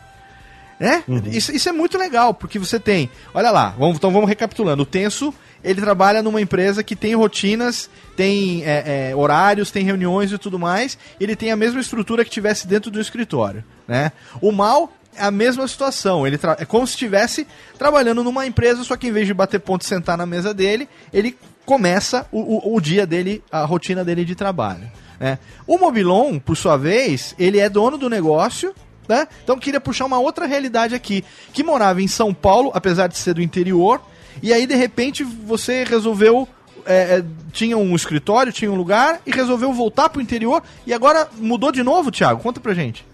Né? 0.80 1.04
Isso, 1.32 1.52
isso 1.56 1.70
é 1.70 1.72
muito 1.72 1.98
legal, 1.98 2.34
porque 2.34 2.60
você 2.60 2.80
tem. 2.80 3.10
Olha 3.34 3.52
lá, 3.52 3.74
vamos, 3.78 3.98
então 3.98 4.12
vamos 4.12 4.28
recapitulando. 4.30 4.84
O 4.84 4.86
Tenso, 4.86 5.34
ele 5.64 5.82
trabalha 5.82 6.22
numa 6.22 6.42
empresa 6.42 6.84
que 6.84 6.96
tem 6.96 7.16
rotinas, 7.16 7.90
tem 8.16 8.64
é, 8.66 9.10
é, 9.12 9.16
horários, 9.16 9.72
tem 9.72 9.84
reuniões 9.84 10.32
e 10.32 10.38
tudo 10.38 10.60
mais. 10.60 10.98
Ele 11.20 11.36
tem 11.36 11.52
a 11.52 11.56
mesma 11.56 11.80
estrutura 11.80 12.24
que 12.26 12.30
tivesse 12.32 12.68
dentro 12.68 12.92
do 12.92 13.00
escritório, 13.00 13.64
né? 13.88 14.12
O 14.42 14.52
Mal 14.52 14.92
é 15.18 15.24
a 15.24 15.32
mesma 15.32 15.68
situação. 15.68 16.28
Ele 16.28 16.38
é 16.60 16.66
como 16.66 16.86
se 16.86 16.94
estivesse 16.94 17.48
trabalhando 17.78 18.24
numa 18.24 18.46
empresa, 18.46 18.84
só 18.84 18.98
que 18.98 19.08
em 19.08 19.12
vez 19.12 19.26
de 19.28 19.34
bater 19.34 19.60
ponto 19.62 19.82
e 19.82 19.86
sentar 19.86 20.18
na 20.18 20.26
mesa 20.26 20.54
dele, 20.54 20.90
ele 21.14 21.38
começa 21.66 22.28
o, 22.32 22.40
o- 22.72 22.76
o 22.76 22.82
dia 22.82 23.08
dele, 23.08 23.42
a 23.52 23.64
rotina 23.66 24.04
dele 24.04 24.24
de 24.26 24.36
trabalho. 24.36 24.92
Né? 25.20 25.40
O 25.66 25.78
Mobilon, 25.78 26.38
por 26.38 26.56
sua 26.58 26.78
vez, 26.78 27.34
ele 27.40 27.60
é 27.60 27.70
dono 27.70 27.98
do 27.98 28.10
negócio, 28.10 28.76
né? 29.08 29.28
Então 29.44 29.58
queria 29.58 29.80
puxar 29.80 30.06
uma 30.06 30.20
outra 30.20 30.46
realidade 30.46 30.96
aqui, 30.96 31.24
que 31.54 31.64
morava 31.64 32.02
em 32.02 32.08
São 32.08 32.34
Paulo, 32.34 32.72
apesar 32.74 33.08
de 33.08 33.18
ser 33.18 33.34
do 33.34 33.42
interior, 33.42 34.02
e 34.42 34.54
aí 34.54 34.66
de 34.66 34.76
repente 34.76 35.24
você 35.24 35.84
resolveu 35.84 36.48
é, 36.86 37.18
é, 37.18 37.26
tinha 37.52 37.78
um 37.78 37.96
escritório, 37.96 38.54
tinha 38.54 38.72
um 38.72 38.76
lugar 38.76 39.20
e 39.26 39.32
resolveu 39.32 39.74
voltar 39.74 40.08
pro 40.10 40.22
interior 40.22 40.62
e 40.86 40.94
agora 40.94 41.28
mudou 41.40 41.72
de 41.72 41.82
novo, 41.82 42.12
Thiago? 42.12 42.42
Conta 42.42 42.60
pra 42.60 42.74
gente. 42.74 43.06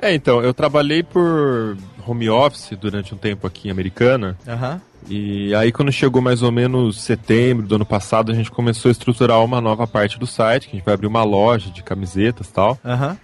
É, 0.00 0.14
então, 0.14 0.42
eu 0.42 0.52
trabalhei 0.52 1.02
por 1.02 1.76
home 2.06 2.28
office 2.28 2.70
durante 2.78 3.14
um 3.14 3.18
tempo 3.18 3.46
aqui 3.46 3.68
em 3.68 3.70
Americana. 3.70 4.36
Aham. 4.46 4.80
E 5.08 5.54
aí, 5.54 5.70
quando 5.70 5.92
chegou 5.92 6.20
mais 6.20 6.42
ou 6.42 6.50
menos 6.50 7.00
setembro 7.00 7.66
do 7.66 7.76
ano 7.76 7.86
passado, 7.86 8.32
a 8.32 8.34
gente 8.34 8.50
começou 8.50 8.88
a 8.88 8.92
estruturar 8.92 9.42
uma 9.44 9.60
nova 9.60 9.86
parte 9.86 10.18
do 10.18 10.26
site, 10.26 10.64
que 10.64 10.74
a 10.74 10.78
gente 10.78 10.84
vai 10.84 10.94
abrir 10.94 11.06
uma 11.06 11.22
loja 11.22 11.70
de 11.70 11.82
camisetas 11.82 12.48
e 12.48 12.52
tal. 12.52 12.78
Aham. 12.84 13.16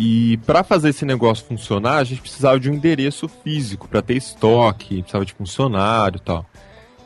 E 0.00 0.36
para 0.46 0.62
fazer 0.62 0.90
esse 0.90 1.04
negócio 1.04 1.44
funcionar, 1.44 1.96
a 1.96 2.04
gente 2.04 2.20
precisava 2.20 2.60
de 2.60 2.70
um 2.70 2.74
endereço 2.74 3.26
físico 3.28 3.88
para 3.88 4.00
ter 4.00 4.16
estoque, 4.16 5.00
precisava 5.02 5.24
de 5.26 5.32
funcionário 5.32 6.18
e 6.18 6.20
tal. 6.20 6.46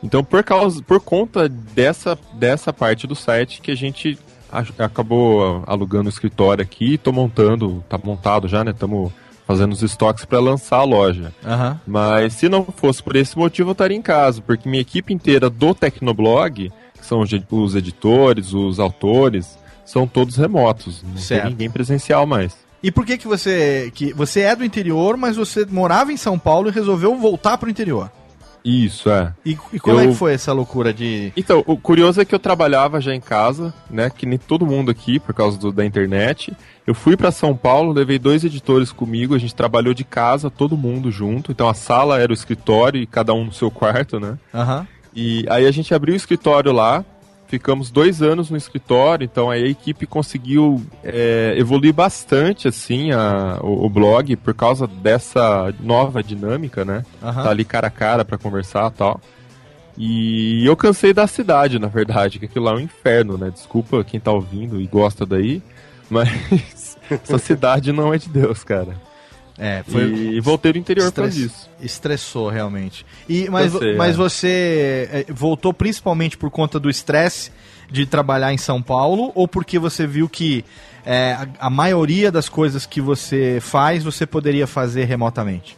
Então, 0.03 0.23
por 0.23 0.43
causa, 0.43 0.81
por 0.83 0.99
conta 0.99 1.49
dessa, 1.49 2.15
dessa 2.33 2.71
parte 2.71 3.07
do 3.07 3.15
site 3.15 3.61
que 3.61 3.71
a 3.71 3.75
gente 3.75 4.19
a- 4.51 4.85
acabou 4.85 5.63
alugando 5.65 6.05
o 6.05 6.09
escritório 6.09 6.61
aqui, 6.61 6.97
tô 6.99 7.11
montando, 7.11 7.83
tá 7.89 7.97
montado 7.97 8.47
já, 8.47 8.63
né? 8.63 8.69
Estamos 8.71 9.11
fazendo 9.47 9.71
os 9.73 9.81
estoques 9.81 10.23
para 10.25 10.39
lançar 10.39 10.77
a 10.77 10.83
loja. 10.83 11.33
Aham. 11.43 11.81
Mas 11.87 12.33
se 12.33 12.47
não 12.47 12.63
fosse 12.63 13.01
por 13.01 13.15
esse 13.15 13.35
motivo, 13.35 13.69
eu 13.69 13.73
estaria 13.73 13.97
em 13.97 14.01
casa, 14.03 14.39
porque 14.41 14.69
minha 14.69 14.81
equipe 14.81 15.11
inteira 15.11 15.49
do 15.49 15.73
Tecnoblog, 15.73 16.71
que 16.93 17.05
são 17.05 17.21
os 17.21 17.75
editores, 17.75 18.53
os 18.53 18.79
autores, 18.79 19.57
são 19.83 20.05
todos 20.05 20.37
remotos. 20.37 21.01
Não 21.01 21.17
Certo. 21.17 21.41
tem 21.41 21.51
ninguém 21.51 21.69
presencial 21.71 22.27
mais. 22.27 22.55
E 22.83 22.91
por 22.91 23.05
que 23.05 23.17
que 23.17 23.27
você 23.27 23.89
que 23.95 24.13
você 24.13 24.41
é 24.41 24.55
do 24.55 24.65
interior, 24.65 25.15
mas 25.17 25.37
você 25.37 25.65
morava 25.65 26.11
em 26.11 26.17
São 26.17 26.37
Paulo 26.37 26.67
e 26.67 26.71
resolveu 26.71 27.15
voltar 27.17 27.57
pro 27.57 27.69
interior? 27.69 28.11
Isso, 28.65 29.09
é. 29.09 29.33
E, 29.45 29.57
e 29.73 29.79
como 29.79 29.99
é 29.99 30.05
Eu- 30.05 30.09
que 30.11 30.15
foi 30.15 30.33
essa 30.33 30.53
loucura 30.53 30.93
de 30.93 31.33
Então, 31.35 31.61
o 31.67 31.75
curioso 31.77 32.21
é 32.21 32.25
que 32.25 32.33
eu 32.33 32.39
trabalhava 32.39 33.01
já 33.01 33.13
em 33.13 33.19
casa, 33.19 33.73
né? 33.89 34.09
Que 34.09 34.25
nem 34.25 34.37
todo 34.37 34.65
mundo 34.65 34.89
aqui, 34.89 35.19
por 35.19 35.33
causa 35.33 35.57
do- 35.57 35.71
da 35.71 35.85
internet. 35.85 36.53
Eu 36.87 36.93
fui 36.95 37.17
pra 37.17 37.29
São 37.31 37.55
Paulo, 37.57 37.91
levei 37.91 38.17
dois 38.17 38.43
editores 38.45 38.89
comigo, 38.91 39.35
a 39.35 39.37
gente 39.37 39.53
trabalhou 39.53 39.93
de 39.93 40.05
casa, 40.05 40.49
todo 40.49 40.77
mundo 40.77 41.11
junto. 41.11 41.51
Então 41.51 41.67
a 41.67 41.73
sala 41.73 42.19
era 42.21 42.31
o 42.31 42.33
escritório 42.33 43.01
e 43.01 43.05
cada 43.05 43.33
um 43.33 43.45
no 43.45 43.51
seu 43.53 43.69
quarto, 43.69 44.17
né? 44.19 44.37
Aham. 44.53 44.87
E 45.13 45.45
aí 45.49 45.65
a 45.67 45.71
gente 45.71 45.93
abriu 45.93 46.13
o 46.13 46.17
escritório 46.17 46.71
lá, 46.71 47.03
ficamos 47.53 47.91
dois 47.91 48.19
anos 48.23 48.49
no 48.49 48.57
escritório, 48.57 49.23
então 49.25 49.47
aí 49.51 49.63
a 49.63 49.67
equipe 49.67 50.07
conseguiu 50.07 50.81
é, 51.03 51.53
evoluir 51.55 51.93
bastante, 51.93 52.67
assim, 52.67 53.11
a- 53.11 53.59
o, 53.61 53.85
o 53.85 53.89
blog, 53.89 54.35
por 54.37 54.55
causa 54.55 54.87
dessa 54.87 55.71
nova 55.79 56.23
dinâmica, 56.23 56.83
né? 56.83 57.05
Aham. 57.21 57.43
Tá 57.43 57.49
ali 57.51 57.63
cara 57.63 57.87
a 57.87 57.91
cara 57.91 58.25
pra 58.25 58.39
conversar 58.39 58.89
e 58.91 58.95
tal. 58.97 59.21
E 59.95 60.65
eu 60.65 60.75
cansei 60.75 61.13
da 61.13 61.27
cidade, 61.27 61.77
na 61.77 61.87
verdade, 61.87 62.39
que 62.39 62.45
aquilo 62.45 62.65
lá 62.65 62.71
é 62.71 62.75
um 62.75 62.79
inferno, 62.79 63.37
né? 63.37 63.51
Desculpa 63.51 64.03
quem 64.03 64.19
tá 64.19 64.31
ouvindo 64.31 64.81
e 64.81 64.87
gosta 64.87 65.23
daí, 65.23 65.61
mas 66.09 66.97
essa 67.07 67.37
cidade 67.37 67.91
não 67.93 68.11
é 68.11 68.17
de 68.17 68.29
Deus, 68.29 68.63
cara. 68.63 68.95
É, 69.57 69.83
foi 69.87 70.03
E 70.03 70.39
voltei 70.39 70.73
do 70.73 70.79
interior 70.79 71.11
por 71.11 71.25
Estress- 71.25 71.35
disso. 71.35 71.69
Estressou 71.81 72.49
realmente. 72.49 73.05
E 73.29 73.47
mas, 73.49 73.71
Cansei, 73.73 73.95
mas 73.95 74.13
é. 74.15 74.17
você 74.17 75.09
é, 75.11 75.25
voltou 75.31 75.73
principalmente 75.73 76.37
por 76.37 76.49
conta 76.49 76.79
do 76.79 76.89
estresse 76.89 77.51
de 77.91 78.05
trabalhar 78.05 78.51
em 78.51 78.57
São 78.57 78.81
Paulo 78.81 79.31
ou 79.35 79.47
porque 79.47 79.77
você 79.77 80.07
viu 80.07 80.27
que 80.27 80.65
é, 81.05 81.33
a, 81.59 81.67
a 81.67 81.69
maioria 81.69 82.31
das 82.31 82.49
coisas 82.49 82.85
que 82.87 82.99
você 82.99 83.59
faz 83.61 84.03
você 84.03 84.25
poderia 84.25 84.65
fazer 84.65 85.03
remotamente? 85.05 85.77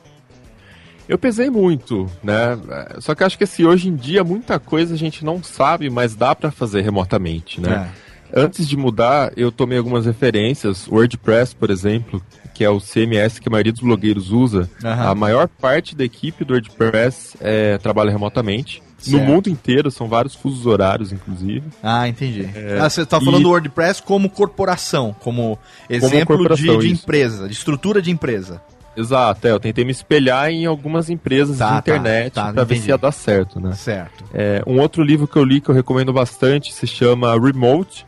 Eu 1.07 1.17
pesei 1.19 1.49
muito, 1.49 2.09
né? 2.23 2.57
É, 2.69 3.01
Só 3.01 3.13
que 3.13 3.23
acho 3.23 3.37
que 3.37 3.43
assim, 3.43 3.65
hoje 3.65 3.89
em 3.89 3.95
dia 3.95 4.23
muita 4.23 4.57
coisa 4.57 4.93
a 4.95 4.97
gente 4.97 5.23
não 5.25 5.43
sabe, 5.43 5.89
mas 5.89 6.15
dá 6.15 6.33
pra 6.33 6.49
fazer 6.49 6.81
remotamente, 6.81 7.59
né? 7.59 7.91
Antes 8.33 8.67
de 8.67 8.75
mudar, 8.75 9.31
eu 9.37 9.51
tomei 9.51 9.77
algumas 9.77 10.05
referências, 10.05 10.87
WordPress, 10.87 11.53
por 11.55 11.69
exemplo, 11.69 12.21
que 12.55 12.63
é 12.63 12.69
o 12.69 12.79
CMS 12.79 13.37
que 13.37 13.47
a 13.47 13.51
maioria 13.51 13.71
dos 13.73 13.81
blogueiros 13.81 14.31
usa. 14.31 14.67
Aham. 14.83 15.09
A 15.11 15.13
maior 15.13 15.47
parte 15.47 15.95
da 15.95 16.03
equipe 16.03 16.43
do 16.43 16.53
WordPress 16.53 17.37
é, 17.39 17.77
trabalha 17.77 18.09
remotamente. 18.09 18.81
No 19.07 19.17
Certo. 19.19 19.29
mundo 19.29 19.49
inteiro, 19.49 19.91
são 19.91 20.07
vários 20.07 20.33
fusos 20.33 20.65
horários, 20.65 21.11
inclusive. 21.11 21.61
Ah, 21.83 22.07
entendi. 22.07 22.49
É, 22.55 22.79
Ah, 22.79 22.89
você 22.89 23.01
está 23.03 23.19
falando 23.21 23.43
do 23.43 23.49
WordPress 23.49 24.01
como 24.01 24.27
corporação, 24.29 25.15
como 25.19 25.59
exemplo 25.87 26.25
corporação, 26.37 26.79
de, 26.79 26.87
de 26.87 26.93
empresa, 26.93 27.45
de 27.47 27.53
estrutura 27.53 28.01
de 28.01 28.09
empresa. 28.09 28.59
Exato, 28.97 29.45
é, 29.45 29.51
eu 29.51 29.59
tentei 29.59 29.83
me 29.83 29.91
espelhar 29.91 30.49
em 30.49 30.65
algumas 30.65 31.09
empresas 31.09 31.57
Tá, 31.57 31.65
de 31.65 31.71
tá, 31.73 31.77
internet 31.79 32.33
tá, 32.33 32.43
pra 32.53 32.63
ver 32.63 32.75
entendi. 32.75 32.81
se 32.85 32.89
ia 32.89 32.97
dar 32.97 33.11
certo, 33.11 33.59
né? 33.59 33.73
Certo. 33.73 34.23
É, 34.33 34.63
um 34.65 34.79
outro 34.79 35.03
livro 35.03 35.27
que 35.27 35.35
eu 35.35 35.43
li 35.43 35.59
que 35.59 35.69
eu 35.69 35.75
recomendo 35.75 36.13
bastante 36.13 36.73
se 36.73 36.87
chama 36.87 37.33
Remote, 37.37 38.05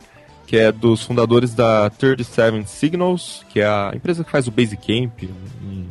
que 0.48 0.56
é 0.56 0.72
dos 0.72 1.02
fundadores 1.02 1.54
da 1.54 1.90
37 1.90 2.66
Signals, 2.68 3.44
que 3.50 3.60
é 3.60 3.66
a 3.66 3.92
empresa 3.94 4.24
que 4.24 4.30
faz 4.30 4.48
o 4.48 4.50
Basecamp, 4.50 5.22
um, 5.62 5.86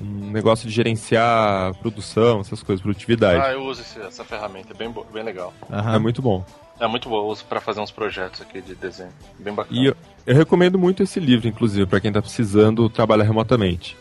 um 0.00 0.30
negócio 0.32 0.68
de 0.68 0.74
gerenciar 0.74 1.72
produção, 1.76 2.40
essas 2.40 2.62
coisas, 2.64 2.82
produtividade. 2.82 3.40
Ah, 3.40 3.52
eu 3.52 3.62
uso 3.62 3.82
esse- 3.82 4.00
essa 4.00 4.24
ferramenta, 4.24 4.72
é 4.74 4.76
bem, 4.76 4.92
bem 5.14 5.22
legal. 5.22 5.54
Aham. 5.70 5.94
É 5.94 5.98
muito 6.00 6.20
bom. 6.20 6.44
É 6.80 6.86
muito 6.88 7.08
boa, 7.08 7.22
eu 7.22 7.28
uso 7.28 7.44
pra 7.44 7.60
fazer 7.60 7.80
uns 7.80 7.92
projetos 7.92 8.42
aqui 8.42 8.60
de 8.60 8.74
desenho. 8.74 9.08
Bem 9.38 9.54
bacana. 9.54 9.80
E 9.80 9.86
eu, 9.86 9.96
eu 10.26 10.34
recomendo 10.34 10.76
muito 10.78 11.02
esse 11.02 11.20
livro, 11.20 11.46
inclusive, 11.48 11.86
para 11.86 12.00
quem 12.00 12.12
tá 12.12 12.20
precisando 12.20 12.90
trabalhar 12.90 13.24
remotamente. 13.24 13.96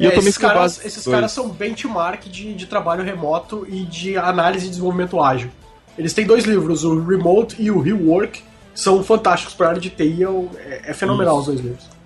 E 0.00 0.06
É, 0.06 0.08
eu 0.08 0.18
esses 0.18 0.36
caras, 0.38 0.72
esses 0.78 0.86
esses 0.86 1.04
dois. 1.04 1.14
caras 1.14 1.30
são 1.32 1.48
benchmark 1.50 2.24
de, 2.28 2.54
de 2.54 2.66
trabalho 2.66 3.04
remoto 3.04 3.66
e 3.68 3.84
de 3.84 4.16
análise 4.16 4.66
e 4.66 4.70
desenvolvimento 4.70 5.22
ágil. 5.22 5.50
Eles 5.96 6.12
têm 6.14 6.26
dois 6.26 6.44
livros, 6.46 6.84
o 6.84 6.98
Remote 7.04 7.62
e 7.62 7.70
o 7.70 7.80
Rework, 7.80 8.42
são 8.76 9.02
fantásticos 9.02 9.54
para 9.54 9.70
área 9.70 9.80
de 9.80 9.90
TI, 9.90 10.22
é, 10.58 10.90
é 10.90 10.94
fenomenal 10.94 11.38
os 11.38 11.46
dois 11.46 11.60
livros. 11.60 11.96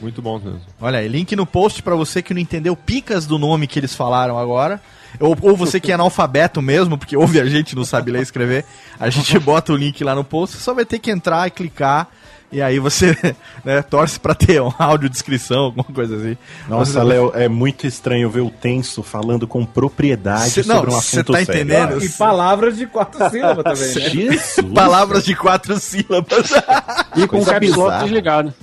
Muito 0.00 0.22
bons 0.22 0.42
mesmo. 0.42 0.62
Olha 0.80 0.98
aí, 0.98 1.08
link 1.08 1.36
no 1.36 1.44
post 1.44 1.82
pra 1.82 1.94
você 1.94 2.22
que 2.22 2.32
não 2.32 2.40
entendeu 2.40 2.74
picas 2.74 3.26
do 3.26 3.38
nome 3.38 3.66
que 3.66 3.78
eles 3.78 3.94
falaram 3.94 4.38
agora. 4.38 4.80
Ou, 5.18 5.36
ou 5.42 5.56
você 5.56 5.78
que 5.80 5.90
é 5.90 5.94
analfabeto 5.94 6.62
mesmo, 6.62 6.96
porque 6.96 7.16
ouve 7.18 7.40
a 7.40 7.44
gente 7.44 7.72
e 7.72 7.76
não 7.76 7.84
sabe 7.84 8.10
ler 8.10 8.20
e 8.20 8.22
escrever. 8.22 8.64
A 8.98 9.10
gente 9.10 9.38
bota 9.38 9.72
o 9.72 9.76
link 9.76 10.02
lá 10.02 10.14
no 10.14 10.24
post, 10.24 10.56
você 10.56 10.62
só 10.62 10.72
vai 10.72 10.86
ter 10.86 10.98
que 10.98 11.10
entrar 11.10 11.46
e 11.46 11.50
clicar. 11.50 12.08
E 12.52 12.60
aí 12.60 12.78
você 12.80 13.16
né, 13.64 13.80
torce 13.82 14.18
pra 14.18 14.34
ter 14.34 14.60
uma 14.60 14.74
audiodescrição, 14.78 15.58
alguma 15.66 15.84
coisa 15.84 16.16
assim. 16.16 16.36
Nossa, 16.68 16.92
Você- 16.94 17.02
Léo, 17.02 17.32
é 17.34 17.48
muito 17.48 17.86
estranho 17.86 18.28
ver 18.28 18.40
o 18.40 18.50
Tenso 18.50 19.02
falando 19.02 19.46
com 19.46 19.64
propriedade 19.64 20.50
Cê- 20.50 20.62
sobre 20.64 20.88
não, 20.90 20.94
um 20.96 20.98
assunto 20.98 21.32
tá 21.32 21.44
sério. 21.44 21.62
entendendo? 21.62 22.04
E 22.04 22.08
palavras 22.08 22.76
de 22.76 22.86
quatro 22.86 23.18
sílabas 23.30 23.64
também, 23.78 23.94
né? 23.94 24.10
Jesus! 24.10 24.72
Palavras 24.74 25.24
de 25.24 25.34
quatro 25.36 25.78
sílabas. 25.78 26.50
E 27.16 27.26
com 27.26 27.38
o 27.40 27.44
caps 27.44 27.72
desligado. 28.02 28.54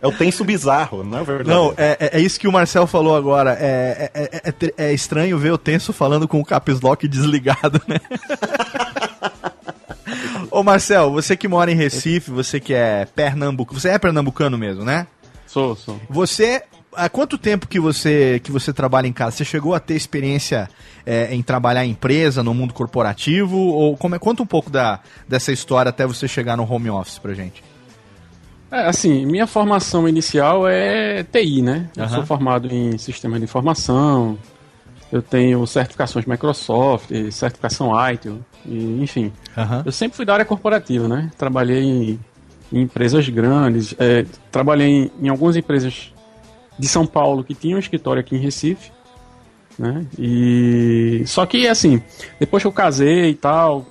É 0.00 0.06
o 0.08 0.10
Tenso 0.12 0.44
bizarro, 0.44 1.04
não 1.04 1.18
é 1.18 1.22
verdade? 1.22 1.48
Não, 1.48 1.72
é, 1.76 1.96
é- 2.00 2.18
é 2.18 2.20
isso 2.20 2.38
que 2.40 2.48
o 2.48 2.52
Marcel 2.52 2.88
falou 2.88 3.14
agora. 3.16 3.56
É, 3.60 4.10
é, 4.12 4.40
é- 4.44 4.54
é 4.76 4.86
é 4.88 4.92
estranho 4.92 5.38
ver 5.38 5.52
o 5.52 5.58
Tenso 5.58 5.92
falando 5.92 6.26
com 6.26 6.40
o 6.40 6.44
caps 6.44 6.80
lock 6.80 7.06
desligado, 7.06 7.80
né? 7.86 8.00
Ô 10.52 10.62
Marcel, 10.62 11.10
você 11.10 11.34
que 11.34 11.48
mora 11.48 11.72
em 11.72 11.74
Recife, 11.74 12.30
você 12.30 12.60
que 12.60 12.74
é 12.74 13.06
pernambucano, 13.06 13.80
você 13.80 13.88
é 13.88 13.98
pernambucano 13.98 14.58
mesmo, 14.58 14.84
né? 14.84 15.06
Sou, 15.46 15.74
sou. 15.74 15.98
Você 16.10 16.62
há 16.94 17.08
quanto 17.08 17.38
tempo 17.38 17.66
que 17.66 17.80
você, 17.80 18.38
que 18.44 18.52
você 18.52 18.70
trabalha 18.70 19.06
em 19.06 19.14
casa? 19.14 19.36
Você 19.36 19.46
chegou 19.46 19.74
a 19.74 19.80
ter 19.80 19.94
experiência 19.94 20.68
é, 21.06 21.34
em 21.34 21.42
trabalhar 21.42 21.86
em 21.86 21.92
empresa, 21.92 22.42
no 22.42 22.52
mundo 22.52 22.74
corporativo? 22.74 23.56
Ou 23.56 23.96
como 23.96 24.14
é, 24.14 24.18
conta 24.18 24.42
um 24.42 24.46
pouco 24.46 24.68
da, 24.68 25.00
dessa 25.26 25.52
história 25.52 25.88
até 25.88 26.06
você 26.06 26.28
chegar 26.28 26.54
no 26.54 26.70
home 26.70 26.90
office 26.90 27.18
pra 27.18 27.32
gente. 27.32 27.64
É, 28.70 28.86
assim, 28.86 29.24
minha 29.24 29.46
formação 29.46 30.06
inicial 30.06 30.68
é 30.68 31.22
TI, 31.22 31.62
né? 31.62 31.88
Eu 31.96 32.04
Aham. 32.04 32.14
sou 32.16 32.26
formado 32.26 32.70
em 32.70 32.98
sistema 32.98 33.38
de 33.38 33.44
informação, 33.44 34.36
eu 35.12 35.20
tenho 35.20 35.64
certificações 35.66 36.24
Microsoft, 36.24 37.10
certificação 37.30 37.92
ITIL, 38.10 38.40
e, 38.64 39.02
enfim. 39.02 39.30
Aham. 39.56 39.82
Eu 39.84 39.92
sempre 39.92 40.16
fui 40.16 40.24
da 40.24 40.32
área 40.32 40.44
corporativa, 40.44 41.06
né? 41.06 41.30
Trabalhei 41.36 41.82
em, 41.82 42.20
em 42.72 42.80
empresas 42.80 43.28
grandes, 43.28 43.94
é, 43.98 44.24
trabalhei 44.50 44.88
em, 44.88 45.10
em 45.20 45.28
algumas 45.28 45.54
empresas 45.54 46.12
de 46.78 46.88
São 46.88 47.06
Paulo 47.06 47.44
que 47.44 47.54
tinham 47.54 47.76
um 47.76 47.80
escritório 47.80 48.20
aqui 48.20 48.34
em 48.34 48.38
Recife, 48.38 48.90
né? 49.78 50.06
E 50.18 51.22
só 51.26 51.44
que 51.44 51.68
assim, 51.68 52.02
depois 52.40 52.62
que 52.62 52.66
eu 52.66 52.72
casei 52.72 53.30
e 53.30 53.34
tal, 53.34 53.86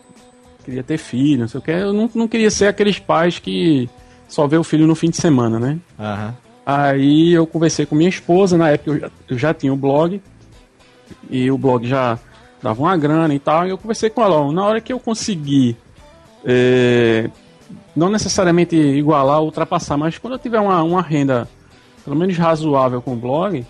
queria 0.65 0.81
ter 0.81 0.97
filho, 0.97 1.41
não 1.41 1.47
sei 1.47 1.59
o 1.59 1.63
que, 1.63 1.71
eu 1.71 1.93
não, 1.93 2.09
não 2.15 2.27
queria 2.27 2.49
ser 2.49 2.65
aqueles 2.65 2.97
pais 2.97 3.37
que 3.37 3.87
só 4.27 4.47
vê 4.47 4.57
o 4.57 4.63
filho 4.63 4.87
no 4.87 4.95
fim 4.95 5.11
de 5.11 5.17
semana, 5.17 5.59
né? 5.59 5.77
Aham. 5.99 6.35
Aí 6.65 7.33
eu 7.33 7.45
conversei 7.45 7.85
com 7.85 7.95
minha 7.95 8.09
esposa, 8.09 8.57
na 8.57 8.69
época 8.69 8.91
eu 8.91 8.99
já, 8.99 9.11
eu 9.29 9.37
já 9.37 9.53
tinha 9.53 9.73
o 9.73 9.77
blog, 9.77 10.21
e 11.29 11.49
o 11.51 11.57
blog 11.57 11.87
já 11.87 12.17
dava 12.61 12.81
uma 12.81 12.95
grana 12.97 13.33
e 13.33 13.39
tal, 13.39 13.65
e 13.65 13.69
eu 13.69 13.77
conversei 13.77 14.09
com 14.09 14.21
ela, 14.21 14.35
ó, 14.35 14.51
na 14.51 14.63
hora 14.63 14.81
que 14.81 14.93
eu 14.93 14.99
conseguir, 14.99 15.75
é, 16.45 17.29
não 17.95 18.09
necessariamente 18.09 18.75
igualar 18.75 19.39
ou 19.39 19.45
ultrapassar, 19.45 19.97
mas 19.97 20.17
quando 20.17 20.33
eu 20.33 20.39
tiver 20.39 20.59
uma, 20.59 20.81
uma 20.83 21.01
renda 21.01 21.47
pelo 22.03 22.15
menos 22.15 22.37
razoável 22.37 23.01
com 23.01 23.13
o 23.13 23.17
blog, 23.17 23.65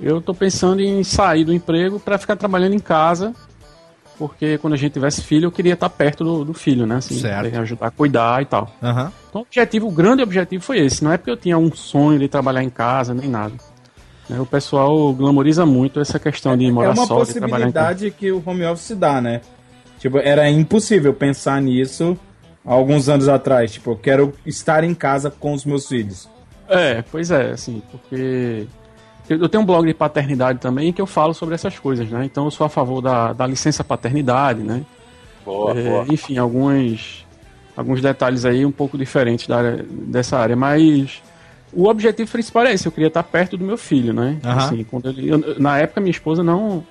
eu 0.00 0.20
tô 0.20 0.34
pensando 0.34 0.80
em 0.80 1.02
sair 1.04 1.44
do 1.44 1.52
emprego 1.52 2.00
para 2.00 2.18
ficar 2.18 2.36
trabalhando 2.36 2.74
em 2.74 2.78
casa, 2.78 3.34
porque 4.18 4.58
quando 4.58 4.74
a 4.74 4.76
gente 4.76 4.92
tivesse 4.92 5.22
filho, 5.22 5.46
eu 5.46 5.52
queria 5.52 5.74
estar 5.74 5.88
perto 5.88 6.24
do, 6.24 6.44
do 6.44 6.54
filho, 6.54 6.86
né? 6.86 6.96
Assim, 6.96 7.18
Certo. 7.18 7.56
ajudar 7.58 7.86
a 7.86 7.90
cuidar 7.90 8.42
e 8.42 8.46
tal. 8.46 8.70
Aham. 8.82 9.12
Então, 9.28 9.40
o 9.40 9.44
objetivo, 9.44 9.88
o 9.88 9.90
grande 9.90 10.22
objetivo 10.22 10.62
foi 10.62 10.78
esse. 10.78 11.02
Não 11.02 11.12
é 11.12 11.16
porque 11.16 11.30
eu 11.30 11.36
tinha 11.36 11.58
um 11.58 11.74
sonho 11.74 12.18
de 12.18 12.28
trabalhar 12.28 12.62
em 12.62 12.70
casa, 12.70 13.12
nem 13.12 13.28
nada. 13.28 13.54
Né, 14.28 14.40
O 14.40 14.46
pessoal 14.46 15.12
glamoriza 15.12 15.66
muito 15.66 16.00
essa 16.00 16.18
questão 16.18 16.56
de 16.56 16.66
É 16.66 16.70
morar 16.70 16.92
uma 16.94 17.06
só, 17.06 17.22
de 17.24 17.34
trabalhar 17.34 17.68
em 17.68 17.72
casa. 17.72 17.86
possibilidade 17.88 18.10
que 18.12 18.32
o 18.32 18.42
home 18.44 18.64
office 18.64 18.96
dá, 18.96 19.20
né? 19.20 19.40
Tipo, 19.98 20.18
era 20.18 20.48
impossível 20.50 21.12
pensar 21.14 21.60
nisso 21.62 22.16
há 22.64 22.72
alguns 22.72 23.08
anos 23.08 23.28
atrás. 23.28 23.72
Tipo, 23.72 23.92
eu 23.92 23.96
quero 23.96 24.32
estar 24.46 24.84
em 24.84 24.94
casa 24.94 25.30
com 25.30 25.52
os 25.52 25.64
meus 25.64 25.86
filhos. 25.88 26.28
É, 26.68 27.02
pois 27.10 27.30
é, 27.30 27.50
assim, 27.50 27.82
porque 27.90 28.66
eu 29.28 29.38
eu 29.38 29.48
tenho 29.48 29.62
um 29.62 29.66
blog 29.66 29.86
de 29.86 29.94
paternidade 29.94 30.58
também 30.58 30.92
que 30.92 31.00
eu 31.00 31.06
falo 31.06 31.32
sobre 31.34 31.54
essas 31.54 31.78
coisas, 31.78 32.08
né? 32.10 32.24
Então 32.24 32.44
eu 32.46 32.50
sou 32.50 32.66
a 32.66 32.70
favor 32.70 33.00
da, 33.00 33.32
da 33.32 33.46
licença 33.46 33.82
paternidade, 33.84 34.62
né? 34.62 34.82
Boa, 35.44 35.78
É, 35.78 35.82
boa. 35.82 36.06
Enfim, 36.10 36.38
alguns, 36.38 37.26
alguns 37.76 38.00
detalhes 38.00 38.44
aí 38.46 38.64
um 38.64 38.72
pouco 38.72 38.96
diferentes 38.98 39.46
da 39.46 39.58
área, 39.58 39.86
dessa 39.90 40.38
área, 40.38 40.56
mas 40.56 41.22
o 41.74 41.88
objetivo 41.88 42.30
principal 42.30 42.64
é 42.66 42.72
esse, 42.72 42.86
eu 42.86 42.92
queria 42.92 43.08
estar 43.08 43.22
perto 43.22 43.56
do 43.56 43.64
meu 43.64 43.76
filho, 43.76 44.12
né? 44.12 44.38
Aham. 44.44 44.56
Assim, 44.56 44.84
quando 44.84 45.08
ele, 45.08 45.28
eu- 45.28 45.58
na 45.58 45.78
época 45.78 46.00
minha 46.00 46.10
esposa 46.10 46.42
não 46.42 46.84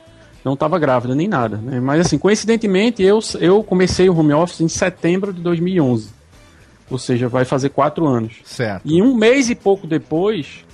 não 0.43 0.53
estava 0.55 0.77
grávida 0.77 1.15
nem 1.15 1.27
nada, 1.27 1.55
né? 1.55 1.79
Mas 1.79 2.01
assim, 2.05 2.17
coincidentemente 2.17 3.01
eu, 3.01 3.19
eu 3.39 3.63
comecei 3.63 4.09
o 4.09 4.17
home 4.17 4.33
office 4.33 4.59
em 4.59 4.67
setembro 4.67 5.31
de 5.31 5.41
2011, 5.41 6.09
ou 6.91 6.97
seja, 6.97 7.29
vai 7.29 7.45
fazer 7.45 7.69
quatro 7.69 8.05
anos. 8.05 8.33
Certo. 8.43 8.81
E 8.85 9.01
um 9.01 9.15
mês 9.15 9.49
e 9.49 9.55
pouco 9.55 9.87
depois, 9.87 10.65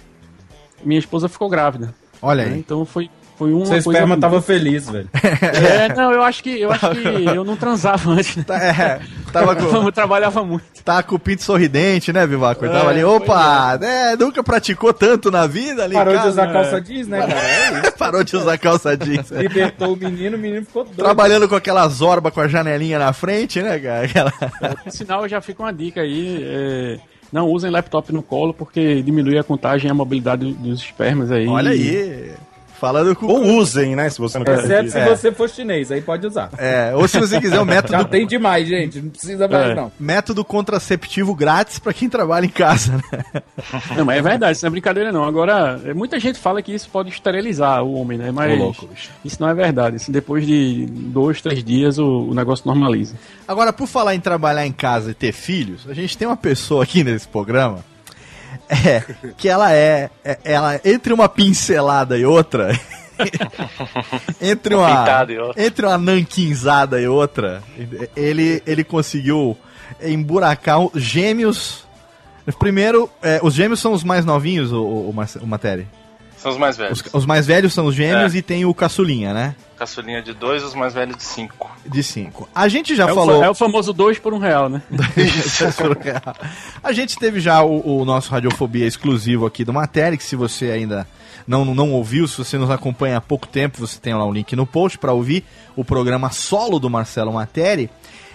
minha 0.84 1.00
esposa 1.00 1.30
ficou 1.30 1.48
grávida. 1.50 1.94
Olha 2.22 2.46
né? 2.46 2.54
aí. 2.54 2.60
Então 2.60 2.84
foi 2.84 3.10
foi 3.40 3.54
uma 3.54 3.66
Seu 3.66 3.76
coisa 3.76 3.90
esperma 3.92 4.18
tava 4.18 4.42
feliz, 4.42 4.90
velho. 4.90 5.08
é, 5.16 5.96
não, 5.96 6.12
eu 6.12 6.22
acho 6.22 6.44
que 6.44 6.60
eu 6.60 6.70
acho 6.70 6.90
que 6.92 7.26
eu 7.26 7.46
não 7.46 7.56
transava 7.56 8.12
antes, 8.12 8.36
né? 8.36 8.44
Tá, 8.46 8.62
é, 8.62 9.00
tava 9.32 9.56
com, 9.56 9.64
Eu 9.88 9.92
trabalhava 9.94 10.44
muito. 10.44 10.66
tá 10.84 11.02
com 11.02 11.16
o 11.16 11.20
pinto 11.20 11.42
sorridente, 11.42 12.12
né, 12.12 12.28
Vivaco? 12.28 12.66
Ele 12.66 12.74
É, 12.74 12.78
tava 12.78 12.90
ali, 12.90 13.02
opa, 13.02 13.78
né, 13.78 14.18
nunca 14.20 14.44
praticou 14.44 14.94
tanto 14.94 15.32
na 15.32 15.48
vida 15.48 15.86
ali. 15.86 15.96
em 15.96 15.98
Parou 15.98 16.18
de 16.18 16.28
usar 16.28 16.48
né? 16.48 16.54
calça 16.54 16.82
jeans, 16.82 17.08
né, 17.08 17.20
cara? 17.20 17.34
É. 17.88 17.92
Parou 17.98 18.24
de 18.26 18.36
usar 18.36 18.58
calça 18.58 18.98
jeans. 18.98 19.32
é. 19.32 19.42
Libertou 19.42 19.94
o 19.94 19.96
menino, 19.96 20.36
o 20.36 20.40
menino 20.40 20.66
ficou 20.66 20.84
doido. 20.84 20.98
Trabalhando 20.98 21.48
com 21.48 21.56
aquela 21.56 21.88
zorba 21.88 22.30
com 22.32 22.42
a 22.42 22.48
janelinha 22.50 23.00
na 23.00 23.14
frente, 23.14 23.62
né, 23.62 23.80
cara? 23.80 24.04
Aquela... 24.06 24.32
Por 24.84 24.92
sinal, 24.92 25.30
já 25.30 25.40
fica 25.40 25.64
uma 25.64 25.72
dica 25.72 26.02
aí. 26.02 26.44
é, 26.44 27.00
não 27.32 27.48
usem 27.48 27.72
laptop 27.72 28.12
no 28.12 28.22
colo 28.22 28.54
porque 28.54 29.02
diminui 29.02 29.38
a 29.38 29.44
contagem 29.44 29.88
e 29.88 29.92
a 29.92 29.94
mobilidade 29.94 30.52
dos 30.52 30.82
espermas 30.82 31.32
aí. 31.32 31.48
Olha 31.48 31.72
aí. 31.72 32.32
Falando 32.80 33.16
com. 33.16 33.26
Ou 33.28 33.58
usem, 33.58 33.96
né? 33.96 34.10
Se 34.10 34.18
você 34.20 34.38
não 34.38 34.46
quer 34.46 34.60
Exceto 34.60 34.92
se 34.92 34.98
É. 34.98 35.06
você 35.10 35.32
for 35.32 35.50
chinês, 35.50 35.92
aí 35.92 36.02
pode 36.02 36.26
usar. 36.26 36.50
É, 36.58 36.92
ou 36.96 37.08
se 37.08 37.20
você 37.20 37.40
quiser 37.42 37.60
o 37.60 37.66
método, 37.66 37.92
Já 37.94 38.04
tem 38.06 38.26
demais, 38.26 38.68
gente. 38.68 39.02
Não 39.02 39.10
precisa 39.10 39.48
mais, 39.48 39.72
É. 39.72 39.76
não. 39.76 39.92
método 40.00 40.44
contraceptivo 40.46 41.36
grátis 41.36 41.78
pra 41.80 41.94
quem 41.94 42.10
trabalha 42.10 42.46
em 42.46 42.50
casa, 42.50 42.94
né? 43.12 43.42
Não, 43.98 44.06
mas 44.06 44.18
é 44.18 44.22
verdade, 44.22 44.52
isso 44.54 44.64
não 44.66 44.68
é 44.68 44.72
brincadeira 44.72 45.12
não. 45.12 45.24
Agora, 45.26 45.80
é, 45.86 45.94
muita 45.94 46.20
gente 46.20 46.40
fala 46.40 46.62
que 46.62 46.74
isso 46.74 46.90
pode 46.90 47.10
esterilizar 47.10 47.84
o 47.84 47.94
homem, 47.96 48.18
né? 48.18 48.32
Mas 48.32 48.58
isso 49.26 49.38
não 49.42 49.50
é 49.50 49.54
verdade. 49.54 49.98
Assim, 49.98 50.12
depois 50.12 50.46
de 50.46 50.86
dois, 50.88 51.42
três 51.42 51.64
dias 51.64 51.98
o, 51.98 52.06
o 52.30 52.34
negócio 52.34 52.66
normaliza. 52.66 53.16
Agora, 53.48 53.74
por 53.74 53.88
falar 53.88 54.16
em 54.16 54.20
trabalhar 54.20 54.66
em 54.66 54.72
casa 54.72 55.12
e 55.12 55.14
ter 55.14 55.32
filhos, 55.34 55.86
a 55.90 55.94
gente 55.94 56.18
tem 56.18 56.28
uma 56.28 56.38
pessoa 56.38 56.84
aqui 56.84 57.04
nesse 57.04 57.28
programa 57.28 57.80
é, 58.70 59.04
que 59.38 59.50
ela 59.50 59.74
é, 59.74 60.10
é- 60.24 60.38
ela 60.44 60.80
entre 60.86 61.12
uma 61.12 61.28
pincelada 61.28 62.18
e 62.18 62.26
outra, 62.26 62.72
entre 64.40 64.76
uma 64.76 64.88
entre 65.58 65.86
uma 65.86 65.98
nanquinzada 65.98 67.02
e 67.02 67.08
outra, 67.08 67.64
ele 68.16 68.62
ele 68.66 68.84
conseguiu 68.84 69.58
emburacar 70.02 70.80
gêmeos. 70.96 71.88
Primeiro, 72.58 73.10
é, 73.22 73.40
os 73.44 73.54
gêmeos 73.54 73.80
são 73.80 73.94
os 73.94 74.04
mais 74.04 74.26
novinhos, 74.26 74.72
o, 74.72 74.82
o, 74.82 75.10
o 75.42 75.48
Materi. 75.48 75.88
São 76.42 76.52
os 76.52 76.58
mais 76.58 76.78
velhos. 76.78 77.02
Os, 77.02 77.14
os 77.14 77.26
mais 77.26 77.46
velhos 77.46 77.74
são 77.74 77.86
os 77.86 77.94
gêmeos 77.96 78.34
É. 78.34 78.38
e 78.38 78.42
tem 78.42 78.66
o 78.66 78.74
caçulinha, 78.74 79.34
né? 79.34 79.56
Caçulinha 79.78 80.22
de 80.22 80.34
dois, 80.34 80.64
os 80.64 80.74
mais 80.74 80.94
velhos 80.94 81.16
de 81.18 81.24
cinco. 81.24 81.70
De 81.86 82.02
cinco. 82.04 82.48
A 82.56 82.68
gente 82.68 82.96
já 82.96 83.08
É 83.08 83.12
o, 83.12 83.16
falou. 83.16 83.40
fa- 83.40 83.46
é 83.46 83.50
o 83.50 83.54
famoso 83.54 83.92
dois 83.94 84.18
por 84.20 84.34
um 84.34 84.38
real, 84.38 84.68
né? 84.70 84.82
A 86.84 86.92
gente 86.92 87.18
teve 87.18 87.40
já 87.40 87.62
o, 87.64 88.02
o 88.02 88.06
nosso 88.06 88.32
Radiofobia 88.32 88.86
exclusivo 88.86 89.46
aqui 89.46 89.64
do 89.64 89.74
Matéria, 89.74 90.18
que 90.18 90.24
se 90.24 90.36
você 90.36 90.72
ainda 90.72 91.08
não, 91.48 91.66
não 91.66 91.92
ouviu, 91.92 92.28
se 92.28 92.38
você 92.38 92.58
nos 92.58 92.70
acompanha 92.70 93.18
há 93.18 93.22
pouco 93.22 93.48
tempo, 93.48 93.80
você 93.80 94.00
tem 94.00 94.14
lá 94.14 94.26
o 94.26 94.32
link 94.32 94.56
no 94.56 94.66
post 94.66 94.98
para 94.98 95.14
ouvir 95.14 95.44
o 95.76 95.84
programa 95.84 96.30
solo 96.32 96.80
do 96.80 96.90
Marcelo 96.90 97.34
Materi. 97.34 97.90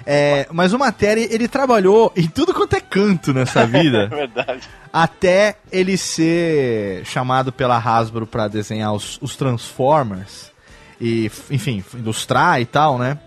É, 0.07 0.47
mas 0.53 0.73
o 0.73 0.79
Materi, 0.79 1.29
ele 1.31 1.49
trabalhou 1.49 2.13
em 2.15 2.29
tudo 2.29 2.53
quanto 2.53 2.77
é 2.77 2.81
canto 2.81 3.33
nessa 3.33 3.61
É 3.65 3.67
vida, 3.67 4.07
verdade. 4.09 4.69
até 4.93 5.57
ele 5.73 5.97
ser 5.97 7.05
chamado 7.07 7.51
pela 7.53 7.79
Hasbro 7.79 8.27
para 8.27 8.47
desenhar 8.49 8.93
os, 8.93 9.19
os 9.23 9.35
Transformers 9.37 10.53
e, 11.01 11.31
enfim, 11.51 11.83
ilustrar 11.95 12.61
e 12.61 12.67
tal, 12.67 12.99
né? 12.99 13.19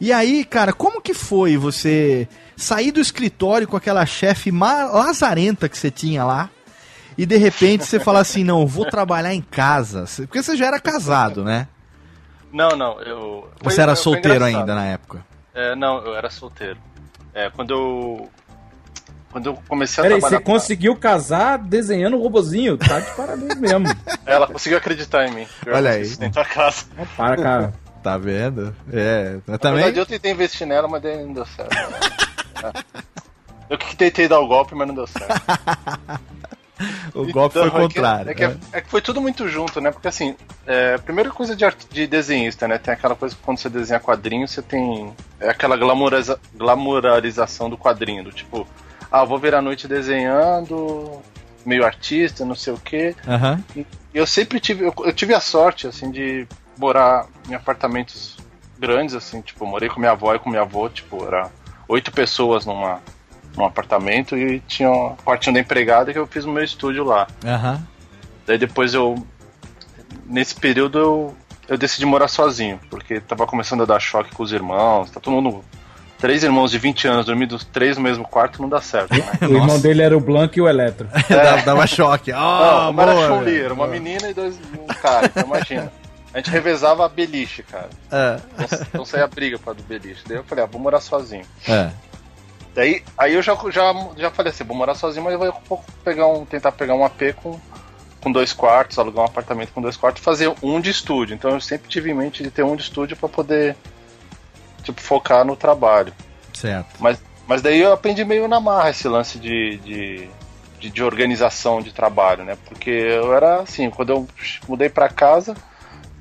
E 0.00 0.12
aí, 0.12 0.44
cara, 0.44 0.72
como 0.72 1.00
que 1.00 1.12
foi 1.14 1.56
você 1.56 2.28
sair 2.56 2.90
do 2.92 3.00
escritório 3.00 3.66
com 3.68 3.76
aquela 3.76 4.04
chefe 4.06 4.50
lazarenta 4.50 5.68
que 5.68 5.76
você 5.78 5.90
tinha 5.90 6.24
lá 6.24 6.48
e 7.18 7.26
de 7.26 7.36
repente 7.36 7.84
você 7.84 7.98
falar 8.00 8.20
assim, 8.20 8.42
não, 8.44 8.66
vou 8.66 8.84
trabalhar 8.86 9.34
em 9.34 9.42
casa? 9.42 10.04
Porque 10.16 10.42
você 10.42 10.56
já 10.56 10.66
era 10.66 10.80
casado, 10.80 11.44
né? 11.44 11.66
Não, 12.52 12.70
não, 12.70 13.00
eu. 13.02 13.48
foi- 13.62 13.72
Você 13.72 13.80
era 13.80 13.94
foi 13.94 14.02
solteiro 14.02 14.36
engraçado. 14.38 14.60
ainda 14.60 14.74
na 14.74 14.86
época? 14.86 15.29
É, 15.54 15.74
não, 15.74 15.98
eu 16.04 16.14
era 16.14 16.30
solteiro. 16.30 16.78
É, 17.34 17.50
quando 17.50 17.70
eu. 17.72 18.30
Quando 19.32 19.46
eu 19.46 19.58
comecei 19.68 20.02
a 20.02 20.04
Peraí, 20.06 20.18
trabalhar. 20.20 20.38
você 20.38 20.44
conseguiu 20.44 20.96
casar 20.96 21.56
desenhando 21.56 22.16
um 22.16 22.20
robozinho? 22.20 22.76
Tá 22.76 22.98
de 22.98 23.10
parabéns 23.14 23.54
mesmo. 23.60 23.86
Ela 24.26 24.46
conseguiu 24.48 24.76
acreditar 24.78 25.24
em 25.26 25.30
mim. 25.32 25.46
Eu 25.64 25.74
Olha 25.74 25.90
aí. 25.92 26.16
da 26.30 26.44
casa. 26.44 26.84
Não, 26.96 27.06
para, 27.06 27.36
cara. 27.36 27.72
Tá 28.02 28.16
vendo? 28.16 28.74
É, 28.90 29.34
eu 29.34 29.42
Na 29.46 29.58
também. 29.58 29.76
verdade, 29.82 29.98
eu 29.98 30.06
tentei 30.06 30.32
investir 30.32 30.66
nela, 30.66 30.88
mas 30.88 31.02
daí 31.02 31.22
não 31.22 31.34
deu 31.34 31.44
certo. 31.44 31.76
É. 31.76 33.00
Eu 33.68 33.76
que 33.78 33.94
tentei 33.94 34.26
dar 34.26 34.40
o 34.40 34.48
golpe, 34.48 34.74
mas 34.74 34.88
não 34.88 34.94
deu 34.94 35.06
certo. 35.06 35.28
O 37.14 37.30
golpe 37.32 37.58
Então, 37.58 37.62
foi 37.62 37.62
o 37.62 37.66
é 37.66 37.70
que- 37.70 37.94
contrário. 37.94 38.30
É 38.30 38.34
que, 38.34 38.46
né? 38.46 38.56
é 38.72 38.80
que 38.80 38.88
foi 38.90 39.00
tudo 39.02 39.20
muito 39.20 39.46
junto, 39.48 39.80
né? 39.80 39.90
Porque 39.90 40.08
assim, 40.08 40.34
é, 40.66 40.96
primeira 40.98 41.30
coisa 41.30 41.54
de, 41.54 41.64
art- 41.64 41.84
de 41.90 42.06
desenhista, 42.06 42.66
né? 42.66 42.78
Tem 42.78 42.94
aquela 42.94 43.14
coisa 43.14 43.34
que 43.34 43.42
quando 43.42 43.58
você 43.58 43.68
desenha 43.68 44.00
quadrinho, 44.00 44.46
você 44.48 44.62
tem. 44.62 45.12
É 45.38 45.50
aquela 45.50 45.76
glamoriza, 45.76 46.38
glamoralização 46.54 47.68
do 47.68 47.76
quadrinho, 47.78 48.24
do 48.24 48.32
tipo, 48.32 48.66
ah, 49.10 49.24
vou 49.24 49.38
virar 49.38 49.58
a 49.58 49.62
noite 49.62 49.86
desenhando, 49.88 51.20
meio 51.64 51.84
artista, 51.84 52.44
não 52.44 52.54
sei 52.54 52.72
o 52.72 52.78
quê. 52.78 53.14
Aham. 53.26 53.62
E 53.76 53.86
eu 54.14 54.26
sempre 54.26 54.58
tive. 54.60 54.84
Eu, 54.86 54.94
eu 55.04 55.12
tive 55.12 55.34
a 55.34 55.40
sorte, 55.40 55.86
assim, 55.86 56.10
de 56.10 56.46
morar 56.78 57.26
em 57.48 57.54
apartamentos 57.54 58.36
grandes, 58.78 59.14
assim, 59.14 59.42
tipo, 59.42 59.66
morei 59.66 59.88
com 59.90 60.00
minha 60.00 60.12
avó 60.12 60.34
e 60.34 60.38
com 60.38 60.48
minha 60.48 60.62
avó, 60.62 60.88
tipo, 60.88 61.26
era 61.26 61.50
oito 61.86 62.10
pessoas 62.10 62.64
numa, 62.64 63.00
num 63.56 63.64
apartamento 63.64 64.36
e 64.36 64.60
tinha 64.60 64.90
um 64.90 65.16
quartinho 65.24 65.54
da 65.54 65.60
empregada 65.60 66.12
que 66.12 66.18
eu 66.18 66.26
fiz 66.26 66.44
o 66.44 66.50
meu 66.50 66.62
estúdio 66.64 67.04
lá. 67.04 67.26
Aham. 67.44 67.82
Daí 68.46 68.58
depois 68.58 68.94
eu. 68.94 69.14
Nesse 70.26 70.54
período 70.54 70.98
eu, 70.98 71.36
eu 71.68 71.78
decidi 71.78 72.06
morar 72.06 72.28
sozinho, 72.28 72.78
porque 72.88 73.20
tava 73.20 73.46
começando 73.46 73.82
a 73.82 73.86
dar 73.86 74.00
choque 74.00 74.34
com 74.34 74.42
os 74.42 74.52
irmãos, 74.52 75.10
tá 75.10 75.20
todo 75.20 75.32
mundo. 75.34 75.64
Três 76.18 76.44
irmãos 76.44 76.70
de 76.70 76.76
20 76.78 77.08
anos 77.08 77.24
dormindo 77.26 77.58
três 77.72 77.96
no 77.96 78.02
mesmo 78.02 78.24
quarto 78.28 78.60
não 78.60 78.68
dá 78.68 78.80
certo, 78.82 79.10
né? 79.14 79.24
O 79.48 79.54
irmão 79.54 79.80
dele 79.80 80.02
era 80.02 80.14
o 80.14 80.20
Blanco 80.20 80.58
e 80.58 80.60
o 80.60 80.68
Eletro. 80.68 81.08
Dava, 81.30 81.62
dava 81.62 81.86
choque. 81.86 82.30
Não, 82.30 82.38
Ah, 82.38 82.90
uma 82.90 83.02
era 83.04 83.14
boa, 83.14 83.26
Chun-Li, 83.28 83.44
velho. 83.52 83.64
era 83.64 83.74
uma 83.74 83.86
menina 83.86 84.28
e 84.28 84.34
dois 84.34 84.54
um 84.78 84.86
cara, 84.86 85.26
então 85.26 85.44
imagina. 85.44 85.90
A 86.34 86.36
gente 86.36 86.50
revezava 86.50 87.06
a 87.06 87.08
beliche, 87.08 87.62
cara. 87.62 87.88
É, 88.12 88.36
Então, 88.62 88.78
então 88.92 89.04
saía 89.06 89.26
briga 89.26 89.58
pra 89.58 89.72
do 89.72 89.82
beliche. 89.82 90.20
Daí 90.28 90.36
eu 90.36 90.44
falei, 90.44 90.62
ah, 90.62 90.68
vou 90.70 90.80
morar 90.80 91.00
sozinho. 91.00 91.44
é. 91.66 91.90
Daí 92.74 93.02
aí 93.18 93.34
eu 93.34 93.42
já, 93.42 93.56
já, 93.70 93.92
já 94.16 94.30
falei 94.30 94.52
assim, 94.52 94.64
vou 94.64 94.76
morar 94.76 94.94
sozinho, 94.94 95.24
mas 95.24 95.34
eu 95.34 95.54
vou 95.68 95.84
pegar 96.04 96.26
um, 96.26 96.44
tentar 96.44 96.72
pegar 96.72 96.94
um 96.94 97.04
AP 97.04 97.34
com, 97.42 97.58
com 98.20 98.30
dois 98.30 98.52
quartos, 98.52 98.98
alugar 98.98 99.24
um 99.24 99.28
apartamento 99.28 99.72
com 99.72 99.80
dois 99.80 99.96
quartos 99.96 100.22
fazer 100.22 100.52
um 100.62 100.80
de 100.80 100.90
estúdio. 100.90 101.34
Então 101.34 101.50
eu 101.50 101.60
sempre 101.60 101.88
tive 101.88 102.10
em 102.10 102.14
mente 102.14 102.42
de 102.42 102.50
ter 102.50 102.62
um 102.62 102.76
de 102.76 102.82
estúdio 102.82 103.16
pra 103.16 103.28
poder 103.28 103.76
tipo, 104.82 105.00
focar 105.00 105.44
no 105.44 105.56
trabalho. 105.56 106.12
Certo. 106.52 106.96
Mas, 106.98 107.20
mas 107.46 107.62
daí 107.62 107.80
eu 107.80 107.92
aprendi 107.92 108.24
meio 108.24 108.46
na 108.46 108.60
marra 108.60 108.90
esse 108.90 109.08
lance 109.08 109.38
de, 109.38 109.78
de, 109.78 110.28
de, 110.78 110.90
de 110.90 111.02
organização 111.02 111.80
de 111.80 111.92
trabalho, 111.92 112.44
né? 112.44 112.56
Porque 112.66 112.90
eu 112.90 113.34
era 113.34 113.62
assim, 113.62 113.90
quando 113.90 114.10
eu 114.10 114.28
mudei 114.68 114.88
pra 114.88 115.08
casa, 115.08 115.56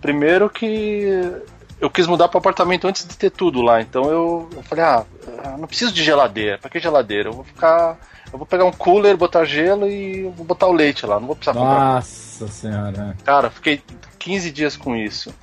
primeiro 0.02 0.50
que 0.50 1.42
eu 1.80 1.90
quis 1.90 2.08
mudar 2.08 2.28
para 2.28 2.40
apartamento 2.40 2.88
antes 2.88 3.08
de 3.08 3.18
ter 3.18 3.30
tudo 3.30 3.62
lá. 3.62 3.82
Então 3.82 4.06
eu, 4.06 4.50
eu 4.56 4.64
falei, 4.64 4.84
ah, 4.84 5.06
eu 5.46 5.58
não 5.58 5.68
preciso 5.68 5.94
de 5.94 6.04
geladeira. 6.04 6.58
Pra 6.58 6.70
que 6.70 6.80
geladeira? 6.80 7.30
Eu 7.30 7.34
vou 7.34 7.44
ficar. 7.44 7.98
Eu 8.32 8.38
vou 8.38 8.46
pegar 8.46 8.66
um 8.66 8.72
cooler, 8.72 9.18
botar 9.18 9.44
gelo 9.46 9.88
e 9.88 10.24
vou 10.36 10.46
botar 10.46 10.68
o 10.68 10.74
leite 10.74 11.06
lá. 11.06 11.20
Não 11.20 11.28
vou 11.28 11.36
precisar 11.36 11.58
comprar. 11.58 11.96
Nossa 11.96 12.48
senhora. 12.48 13.18
Cara, 13.24 13.50
fiquei 13.50 13.82
15 14.20 14.52
dias 14.52 14.78
com 14.78 14.96
isso. 14.96 15.34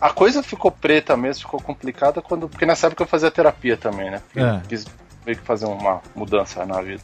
A 0.00 0.10
coisa 0.10 0.42
ficou 0.42 0.70
preta 0.70 1.16
mesmo, 1.16 1.44
ficou 1.44 1.60
complicada 1.60 2.22
quando. 2.22 2.48
Porque 2.48 2.64
nessa 2.64 2.86
época 2.86 3.02
eu 3.02 3.08
fazia 3.08 3.30
terapia 3.30 3.76
também, 3.76 4.10
né? 4.10 4.22
É. 4.34 4.60
quis 4.68 4.86
meio 5.26 5.38
que 5.38 5.44
fazer 5.44 5.66
uma 5.66 6.00
mudança 6.14 6.64
na 6.64 6.80
vida. 6.80 7.02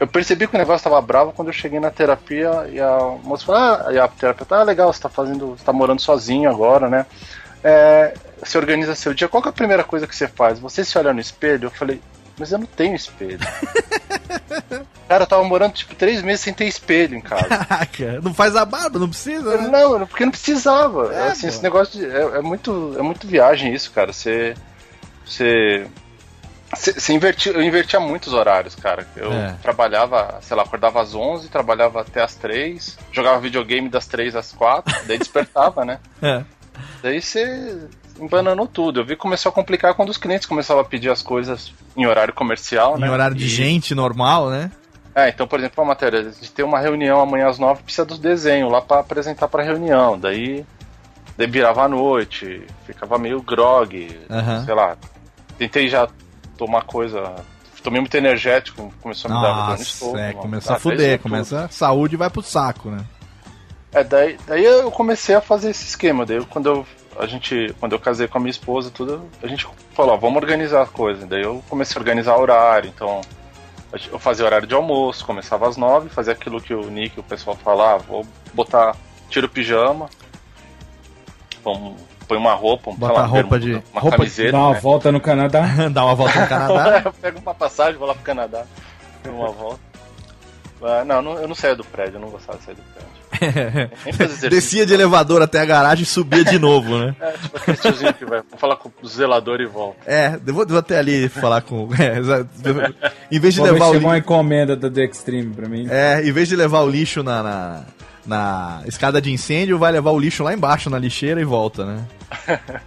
Eu 0.00 0.06
percebi 0.06 0.46
que 0.46 0.54
o 0.54 0.58
negócio 0.58 0.84
tava 0.84 1.00
bravo 1.00 1.32
quando 1.32 1.48
eu 1.48 1.52
cheguei 1.52 1.80
na 1.80 1.90
terapia 1.90 2.68
e 2.70 2.80
a 2.80 2.98
moça 3.24 3.44
falou, 3.44 3.60
ah, 3.60 3.92
e 3.92 3.98
a 3.98 4.06
terapeuta, 4.06 4.56
ah, 4.56 4.62
legal, 4.62 4.92
você 4.92 5.00
tá 5.00 5.08
fazendo. 5.08 5.56
Você 5.56 5.64
tá 5.64 5.72
morando 5.72 6.00
sozinho 6.00 6.48
agora, 6.48 6.88
né? 6.88 7.04
É, 7.62 8.14
você 8.40 8.56
organiza 8.58 8.94
seu 8.94 9.12
dia. 9.14 9.28
Qual 9.28 9.42
é 9.44 9.48
a 9.48 9.52
primeira 9.52 9.84
coisa 9.84 10.06
que 10.06 10.14
você 10.14 10.28
faz? 10.28 10.58
Você 10.60 10.84
se 10.84 10.96
olha 10.98 11.12
no 11.12 11.20
espelho? 11.20 11.66
Eu 11.66 11.70
falei, 11.70 12.00
mas 12.38 12.52
eu 12.52 12.58
não 12.58 12.66
tenho 12.66 12.94
espelho. 12.94 13.38
Cara, 15.08 15.22
eu 15.24 15.26
tava 15.26 15.42
morando 15.44 15.72
tipo 15.72 15.94
três 15.94 16.22
meses 16.22 16.42
sem 16.42 16.52
ter 16.52 16.66
espelho 16.66 17.16
em 17.16 17.20
casa. 17.20 17.48
Caraca, 17.48 18.20
não 18.22 18.34
faz 18.34 18.54
a 18.54 18.64
barba, 18.64 18.98
não 18.98 19.08
precisa, 19.08 19.56
né? 19.56 19.68
Não, 19.68 20.06
porque 20.06 20.24
não 20.24 20.30
precisava. 20.30 21.12
É, 21.14 21.28
assim, 21.28 21.48
esse 21.48 21.62
negócio 21.62 21.98
de, 21.98 22.04
é, 22.04 22.38
é 22.38 22.40
muito, 22.42 22.94
é 22.98 23.02
muito 23.02 23.26
viagem 23.26 23.72
isso, 23.74 23.90
cara. 23.90 24.12
Você, 24.12 24.54
você, 25.24 25.86
você, 26.74 26.92
você 26.92 27.12
invertia, 27.14 27.52
eu 27.52 27.62
invertia 27.62 27.98
muitos 27.98 28.34
horários, 28.34 28.74
cara. 28.74 29.06
Eu 29.16 29.32
É. 29.32 29.54
trabalhava, 29.62 30.38
sei 30.42 30.54
lá, 30.56 30.62
acordava 30.62 31.00
às 31.00 31.14
11, 31.14 31.48
trabalhava 31.48 32.02
até 32.02 32.22
às 32.22 32.34
3, 32.34 32.98
jogava 33.10 33.40
videogame 33.40 33.88
das 33.88 34.06
3 34.06 34.36
às 34.36 34.52
4, 34.52 34.94
daí 35.06 35.18
despertava, 35.18 35.84
né? 35.86 35.98
É. 36.22 36.44
Daí 37.02 37.20
você 37.20 37.78
embananou 38.20 38.66
tudo. 38.66 39.00
Eu 39.00 39.04
vi 39.04 39.14
que 39.14 39.20
começou 39.20 39.50
a 39.50 39.52
complicar 39.52 39.94
quando 39.94 40.08
os 40.10 40.16
clientes 40.16 40.46
começavam 40.46 40.82
a 40.82 40.84
pedir 40.84 41.10
as 41.10 41.22
coisas 41.22 41.72
em 41.96 42.06
horário 42.06 42.34
comercial, 42.34 42.96
Em 42.96 43.00
né? 43.00 43.10
horário 43.10 43.36
de 43.36 43.44
E- 43.44 43.48
gente 43.48 43.94
normal, 43.94 44.50
né? 44.50 44.70
é, 45.14 45.28
então, 45.28 45.46
por 45.48 45.58
exemplo, 45.58 45.82
uma 45.82 45.88
matéria 45.88 46.22
de 46.24 46.50
ter 46.50 46.62
uma 46.62 46.78
reunião 46.78 47.20
amanhã 47.20 47.48
às 47.48 47.58
nove, 47.58 47.82
precisa 47.82 48.04
dos 48.04 48.18
desenhos 48.18 48.70
lá 48.70 48.80
pra 48.80 49.00
apresentar 49.00 49.48
pra 49.48 49.62
reunião. 49.62 50.18
Daí, 50.18 50.64
daí 51.36 51.46
virava 51.46 51.84
à 51.84 51.88
noite, 51.88 52.62
ficava 52.86 53.18
meio 53.18 53.40
grog, 53.42 54.16
Aham. 54.30 54.64
sei 54.64 54.74
lá. 54.74 54.96
Tentei 55.56 55.88
já 55.88 56.08
tomar 56.56 56.82
coisa. 56.82 57.34
Tomei 57.82 58.00
muito 58.00 58.14
energético, 58.16 58.92
começou 59.00 59.30
a 59.30 59.34
me 59.34 59.40
dar 59.40 59.52
dor 59.52 59.62
no 59.62 59.68
Nossa, 59.70 59.82
estômago. 59.82 60.18
é, 60.18 60.32
começa 60.34 60.74
a 60.74 60.78
fuder, 60.78 61.18
começa. 61.20 61.68
Saúde 61.70 62.16
vai 62.16 62.28
pro 62.28 62.42
saco, 62.42 62.90
né? 62.90 62.98
É, 64.00 64.04
daí, 64.04 64.38
daí 64.46 64.64
eu 64.64 64.90
comecei 64.90 65.34
a 65.34 65.40
fazer 65.40 65.70
esse 65.70 65.84
esquema. 65.84 66.24
Daí 66.26 66.36
eu- 66.36 66.46
quando 66.46 66.66
eu, 66.68 66.86
a 67.18 67.26
gente, 67.26 67.74
quando 67.80 67.92
eu 67.92 67.98
casei 67.98 68.28
com 68.28 68.38
a 68.38 68.40
minha 68.40 68.50
esposa, 68.50 68.90
tudo, 68.90 69.28
a 69.42 69.46
gente 69.46 69.66
falou, 69.94 70.14
ó, 70.14 70.16
vamos 70.16 70.40
organizar 70.42 70.82
a 70.82 70.86
coisa. 70.86 71.26
Daí 71.26 71.42
eu 71.42 71.62
comecei 71.68 71.96
a 71.96 72.00
organizar 72.00 72.36
horário, 72.36 72.88
então 72.94 73.20
eu 74.12 74.18
fazia 74.18 74.44
horário 74.44 74.66
de 74.66 74.74
almoço, 74.74 75.24
começava 75.24 75.66
às 75.68 75.76
nove, 75.76 76.08
fazia 76.10 76.32
aquilo 76.32 76.60
que 76.60 76.74
o 76.74 76.90
Nick 76.90 77.16
e 77.16 77.20
o 77.20 77.24
pessoal 77.24 77.56
falava, 77.56 77.98
vou 78.04 78.26
botar, 78.54 78.94
tira 79.30 79.46
o 79.46 79.48
pijama, 79.48 80.08
vamos, 81.64 82.00
põe 82.26 82.36
uma 82.38 82.54
roupa, 82.54 82.90
um, 82.90 82.94
Bota 82.96 83.12
lá, 83.14 83.22
roupa 83.24 83.58
de- 83.58 83.82
uma 83.92 84.00
roupa 84.00 84.10
de- 84.10 84.22
camiseta, 84.22 84.52
Dá 84.52 84.58
uma 84.58 84.74
né? 84.74 84.80
volta 84.80 85.12
no 85.12 85.20
Canadá. 85.20 85.62
Dá 85.90 86.04
uma 86.04 86.14
volta 86.14 86.40
no 86.40 86.46
Canadá. 86.48 87.02
eu 87.06 87.12
pego 87.12 87.38
uma 87.40 87.54
passagem, 87.54 87.98
vou 87.98 88.06
lá 88.06 88.14
pro 88.14 88.22
Canadá, 88.22 88.64
pego 89.22 89.36
uma 89.36 89.50
volta. 89.52 89.80
Ah, 90.82 91.04
não, 91.04 91.20
não, 91.20 91.32
eu 91.38 91.48
não 91.48 91.54
saía 91.56 91.74
do 91.74 91.84
prédio, 91.84 92.16
eu 92.16 92.20
não 92.20 92.28
gostava 92.30 92.58
de 92.58 92.64
sair 92.64 92.74
do 92.76 92.82
prédio. 92.82 93.17
Descia 94.50 94.84
de 94.86 94.94
elevador 94.94 95.42
até 95.42 95.60
a 95.60 95.64
garagem 95.64 96.02
e 96.02 96.06
subia 96.06 96.44
de 96.44 96.58
novo, 96.58 96.98
né? 96.98 97.14
É, 97.20 97.30
tipo 97.32 97.56
aquele 97.56 97.76
tiozinho 97.76 98.14
que 98.14 98.24
vai. 98.24 98.42
Vou 98.50 98.58
falar 98.58 98.76
com 98.76 98.90
o 99.02 99.08
zelador 99.08 99.60
e 99.60 99.66
volta. 99.66 99.98
É, 100.06 100.38
eu 100.46 100.54
vou, 100.54 100.66
vou 100.66 100.78
até 100.78 100.98
ali 100.98 101.28
falar 101.28 101.60
com. 101.62 101.88
É, 101.98 102.18
em 103.30 103.38
vez 103.40 103.54
de 103.54 103.60
Vou 103.60 103.70
levar 103.70 103.86
o 103.86 103.92
chegou 103.94 104.08
uma 104.08 104.14
lixo. 104.16 104.24
encomenda 104.26 104.76
da 104.76 104.90
The 104.90 105.04
Extreme 105.04 105.52
pra 105.54 105.68
mim. 105.68 105.86
É, 105.90 106.22
em 106.26 106.32
vez 106.32 106.48
de 106.48 106.56
levar 106.56 106.80
o 106.82 106.88
lixo 106.90 107.22
na, 107.22 107.42
na, 107.42 107.84
na 108.26 108.82
escada 108.86 109.20
de 109.20 109.32
incêndio, 109.32 109.78
vai 109.78 109.90
levar 109.92 110.10
o 110.10 110.18
lixo 110.18 110.42
lá 110.42 110.52
embaixo 110.54 110.88
na 110.90 110.98
lixeira 110.98 111.40
e 111.40 111.44
volta, 111.44 111.84
né? 111.84 112.04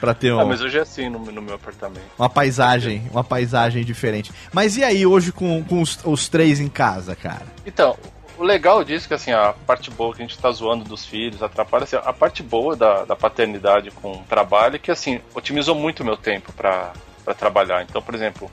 Pra 0.00 0.14
ter 0.14 0.32
um- 0.32 0.40
Ah, 0.40 0.44
mas 0.44 0.60
hoje 0.60 0.76
é 0.78 0.80
assim 0.80 1.08
no, 1.08 1.20
no 1.20 1.40
meu 1.40 1.54
apartamento. 1.54 2.02
uma 2.18 2.28
paisagem, 2.28 3.04
uma 3.12 3.22
paisagem 3.22 3.84
diferente. 3.84 4.32
Mas 4.52 4.76
e 4.76 4.82
aí, 4.82 5.06
hoje 5.06 5.30
com, 5.30 5.62
com 5.62 5.80
os, 5.80 5.96
os 6.04 6.28
três 6.28 6.58
em 6.58 6.68
casa, 6.68 7.14
cara? 7.14 7.42
Então, 7.64 7.96
o 8.42 8.44
legal 8.44 8.82
disso 8.82 9.06
é 9.06 9.08
que 9.08 9.14
assim, 9.14 9.30
a 9.30 9.54
parte 9.66 9.90
boa 9.90 10.12
que 10.14 10.20
a 10.22 10.26
gente 10.26 10.36
tá 10.38 10.50
zoando 10.50 10.84
dos 10.84 11.06
filhos, 11.06 11.42
atrapalha, 11.42 11.84
assim, 11.84 11.96
a 11.96 12.12
parte 12.12 12.42
boa 12.42 12.74
da, 12.74 13.04
da 13.04 13.14
paternidade 13.14 13.90
com 13.92 14.12
o 14.12 14.24
trabalho 14.28 14.76
é 14.76 14.78
que 14.78 14.90
assim, 14.90 15.20
otimizou 15.34 15.74
muito 15.74 16.00
o 16.00 16.04
meu 16.04 16.16
tempo 16.16 16.52
pra, 16.52 16.92
pra 17.24 17.34
trabalhar. 17.34 17.82
Então, 17.82 18.02
por 18.02 18.14
exemplo, 18.14 18.50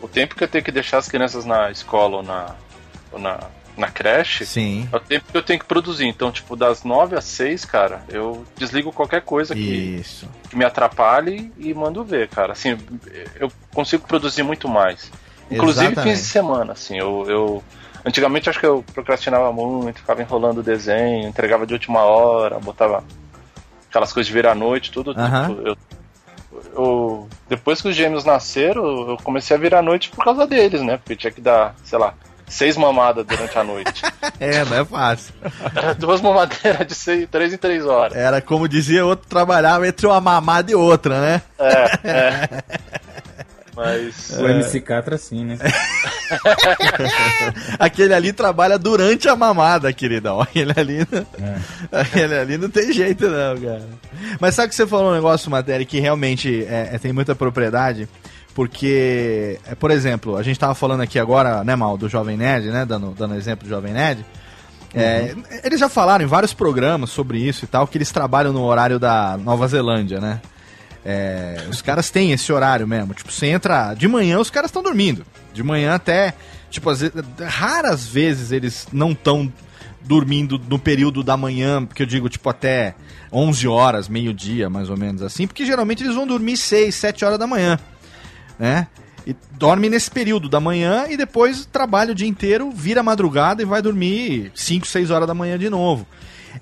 o 0.00 0.06
tempo 0.06 0.36
que 0.36 0.44
eu 0.44 0.48
tenho 0.48 0.62
que 0.62 0.70
deixar 0.70 0.98
as 0.98 1.08
crianças 1.08 1.44
na 1.44 1.70
escola 1.72 2.18
ou 2.18 2.22
na, 2.22 2.54
ou 3.10 3.18
na, 3.18 3.40
na 3.76 3.88
creche. 3.88 4.46
Sim. 4.46 4.88
É 4.92 4.96
o 4.96 5.00
tempo 5.00 5.26
que 5.30 5.36
eu 5.36 5.42
tenho 5.42 5.58
que 5.58 5.66
produzir. 5.66 6.06
Então, 6.06 6.30
tipo, 6.30 6.54
das 6.54 6.84
9 6.84 7.16
às 7.16 7.24
6, 7.24 7.64
cara, 7.64 8.04
eu 8.08 8.44
desligo 8.56 8.92
qualquer 8.92 9.22
coisa 9.22 9.54
que, 9.54 9.98
Isso. 10.00 10.28
que 10.48 10.56
me 10.56 10.64
atrapalhe 10.64 11.52
e 11.58 11.74
mando 11.74 12.04
ver, 12.04 12.28
cara. 12.28 12.52
Assim, 12.52 12.78
eu 13.40 13.50
consigo 13.74 14.06
produzir 14.06 14.44
muito 14.44 14.68
mais. 14.68 15.10
Inclusive 15.50 15.86
Exatamente. 15.86 16.14
fins 16.16 16.22
de 16.26 16.28
semana, 16.30 16.72
assim, 16.72 16.96
eu, 16.98 17.24
eu- 17.28 17.64
Antigamente 18.06 18.48
acho 18.48 18.60
que 18.60 18.66
eu 18.66 18.84
procrastinava 18.94 19.52
muito, 19.52 19.98
ficava 19.98 20.22
enrolando 20.22 20.58
o 20.58 20.62
desenho, 20.62 21.26
entregava 21.28 21.66
de 21.66 21.72
última 21.74 22.00
hora, 22.04 22.58
botava 22.60 23.02
aquelas 23.90 24.12
coisas 24.12 24.28
de 24.28 24.32
virar 24.32 24.52
à 24.52 24.54
noite, 24.54 24.92
tudo. 24.92 25.12
Tipo, 25.48 25.66
eu, 25.66 25.76
eu- 26.76 27.28
depois 27.48 27.82
que 27.82 27.88
os 27.88 27.96
gêmeos 27.96 28.24
nasceram, 28.24 29.10
eu 29.10 29.16
comecei 29.24 29.56
a 29.56 29.60
virar 29.60 29.80
à 29.80 29.82
noite 29.82 30.10
por 30.10 30.24
causa 30.24 30.46
deles, 30.46 30.82
né? 30.82 30.98
Porque 30.98 31.16
tinha 31.16 31.32
que 31.32 31.40
dar, 31.40 31.74
sei 31.84 31.98
lá, 31.98 32.14
seis 32.46 32.76
mamadas 32.76 33.26
durante 33.26 33.58
a 33.58 33.64
noite. 33.64 34.02
É, 34.38 34.64
não 34.66 34.76
é 34.76 34.84
fácil. 34.84 35.34
Era 35.74 35.94
duas 35.94 36.20
mamadeiras 36.20 36.86
de 36.86 36.94
seis, 36.94 37.26
três 37.30 37.54
em 37.54 37.56
três 37.56 37.86
horas. 37.86 38.14
Era 38.16 38.42
como 38.42 38.68
dizia 38.68 39.04
outro, 39.06 39.26
trabalhava 39.26 39.88
entre 39.88 40.06
uma 40.06 40.20
mamada 40.20 40.70
e 40.70 40.74
outra, 40.74 41.18
né? 41.18 41.42
É, 41.58 41.84
é. 42.04 42.48
Mas. 43.76 44.30
O 44.38 44.48
MC 44.48 44.80
Catra 44.80 45.18
sim, 45.18 45.44
né? 45.44 45.58
Aquele 47.78 48.14
ali 48.14 48.32
trabalha 48.32 48.78
durante 48.78 49.28
a 49.28 49.36
mamada, 49.36 49.92
queridão. 49.92 50.40
Aquele 50.40 50.72
ali, 50.76 51.06
não- 51.10 51.26
aquele 52.00 52.34
ali 52.34 52.58
não 52.58 52.70
tem 52.70 52.92
jeito, 52.92 53.28
não, 53.28 53.56
cara. 53.60 53.82
Mas 54.40 54.54
sabe 54.54 54.70
que 54.70 54.74
você 54.74 54.86
falou 54.86 55.10
um 55.10 55.14
negócio, 55.14 55.50
Matéria, 55.50 55.84
que 55.84 56.00
realmente 56.00 56.64
é, 56.64 56.90
é- 56.94 56.98
tem 56.98 57.12
muita 57.12 57.34
propriedade? 57.34 58.08
Porque, 58.54 59.58
é, 59.66 59.74
por 59.74 59.90
exemplo, 59.90 60.36
a 60.36 60.42
gente 60.42 60.58
tava 60.58 60.74
falando 60.74 61.02
aqui 61.02 61.18
agora, 61.18 61.62
né, 61.62 61.76
Mal, 61.76 61.98
do 61.98 62.08
Jovem 62.08 62.38
Nerd, 62.38 62.68
né? 62.70 62.86
Dando, 62.86 63.10
dando 63.10 63.34
exemplo 63.34 63.66
do 63.66 63.70
Jovem 63.70 63.92
Nerd. 63.92 64.24
É, 64.94 65.34
Eles 65.62 65.78
já 65.78 65.90
falaram 65.90 66.24
em 66.24 66.28
vários 66.28 66.54
programas 66.54 67.10
sobre 67.10 67.36
isso 67.38 67.66
e 67.66 67.68
tal, 67.68 67.86
que 67.86 67.98
eles 67.98 68.10
trabalham 68.10 68.52
no 68.54 68.62
horário 68.64 68.98
da 68.98 69.36
Nova 69.36 69.68
Zelândia, 69.68 70.20
né? 70.20 70.40
É, 71.08 71.64
os 71.70 71.80
caras 71.80 72.10
têm 72.10 72.32
esse 72.32 72.52
horário 72.52 72.84
mesmo. 72.84 73.14
Tipo, 73.14 73.30
você 73.30 73.46
entra. 73.46 73.94
De 73.94 74.08
manhã 74.08 74.40
os 74.40 74.50
caras 74.50 74.70
estão 74.70 74.82
dormindo. 74.82 75.24
De 75.54 75.62
manhã 75.62 75.94
até. 75.94 76.34
Tipo, 76.68 76.90
às 76.90 77.00
vezes, 77.00 77.14
raras 77.46 78.08
vezes 78.08 78.50
eles 78.50 78.88
não 78.92 79.12
estão 79.12 79.52
dormindo 80.02 80.60
no 80.68 80.80
período 80.80 81.22
da 81.22 81.36
manhã, 81.36 81.84
porque 81.84 82.02
eu 82.02 82.06
digo, 82.06 82.28
tipo, 82.28 82.48
até 82.48 82.96
11 83.32 83.68
horas, 83.68 84.08
meio-dia, 84.08 84.68
mais 84.68 84.90
ou 84.90 84.96
menos 84.96 85.22
assim, 85.22 85.46
porque 85.46 85.64
geralmente 85.64 86.02
eles 86.02 86.14
vão 86.14 86.26
dormir 86.26 86.56
6, 86.56 86.94
7 86.94 87.24
horas 87.24 87.38
da 87.38 87.46
manhã, 87.46 87.78
né? 88.58 88.88
E 89.26 89.34
dorme 89.52 89.88
nesse 89.88 90.10
período 90.10 90.48
da 90.48 90.60
manhã 90.60 91.06
e 91.08 91.16
depois 91.16 91.66
trabalha 91.66 92.12
o 92.12 92.14
dia 92.14 92.28
inteiro, 92.28 92.70
vira 92.70 93.02
madrugada 93.02 93.62
e 93.62 93.64
vai 93.64 93.82
dormir 93.82 94.52
5, 94.54 94.86
6 94.86 95.10
horas 95.10 95.26
da 95.26 95.34
manhã 95.34 95.58
de 95.58 95.68
novo. 95.68 96.06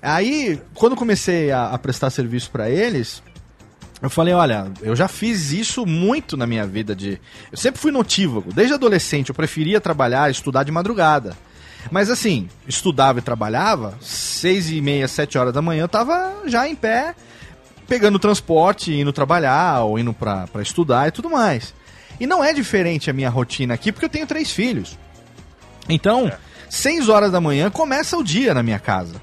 Aí, 0.01 0.59
quando 0.73 0.95
comecei 0.95 1.51
a, 1.51 1.69
a 1.69 1.77
prestar 1.77 2.09
serviço 2.09 2.49
para 2.51 2.69
eles, 2.69 3.21
eu 4.05 4.09
falei, 4.09 4.33
olha, 4.33 4.71
eu 4.81 4.95
já 4.95 5.07
fiz 5.07 5.51
isso 5.51 5.85
muito 5.85 6.37
na 6.37 6.45
minha 6.45 6.65
vida 6.65 6.95
de. 6.95 7.19
Eu 7.51 7.57
sempre 7.57 7.81
fui 7.81 7.91
notívago. 7.91 8.53
Desde 8.53 8.73
adolescente 8.73 9.29
eu 9.29 9.35
preferia 9.35 9.81
trabalhar, 9.81 10.29
estudar 10.29 10.63
de 10.63 10.71
madrugada. 10.71 11.35
Mas 11.91 12.09
assim, 12.09 12.49
estudava 12.67 13.19
e 13.19 13.21
trabalhava, 13.21 13.97
seis 14.01 14.69
e 14.69 14.81
meia, 14.81 15.07
sete 15.07 15.37
horas 15.37 15.53
da 15.53 15.61
manhã, 15.61 15.83
eu 15.83 15.87
tava 15.87 16.33
já 16.45 16.67
em 16.67 16.75
pé, 16.75 17.15
pegando 17.87 18.17
transporte, 18.17 18.93
indo 18.93 19.13
trabalhar, 19.13 19.81
ou 19.81 19.99
indo 19.99 20.13
pra, 20.13 20.47
pra 20.47 20.61
estudar 20.61 21.07
e 21.07 21.11
tudo 21.11 21.29
mais. 21.29 21.73
E 22.19 22.25
não 22.25 22.43
é 22.43 22.53
diferente 22.53 23.09
a 23.09 23.13
minha 23.13 23.29
rotina 23.29 23.73
aqui, 23.73 23.91
porque 23.91 24.05
eu 24.05 24.09
tenho 24.09 24.25
três 24.25 24.51
filhos. 24.51 24.97
Então, 25.87 26.31
seis 26.69 27.09
horas 27.09 27.31
da 27.31 27.41
manhã 27.41 27.69
começa 27.69 28.17
o 28.17 28.23
dia 28.23 28.53
na 28.53 28.63
minha 28.63 28.79
casa. 28.79 29.21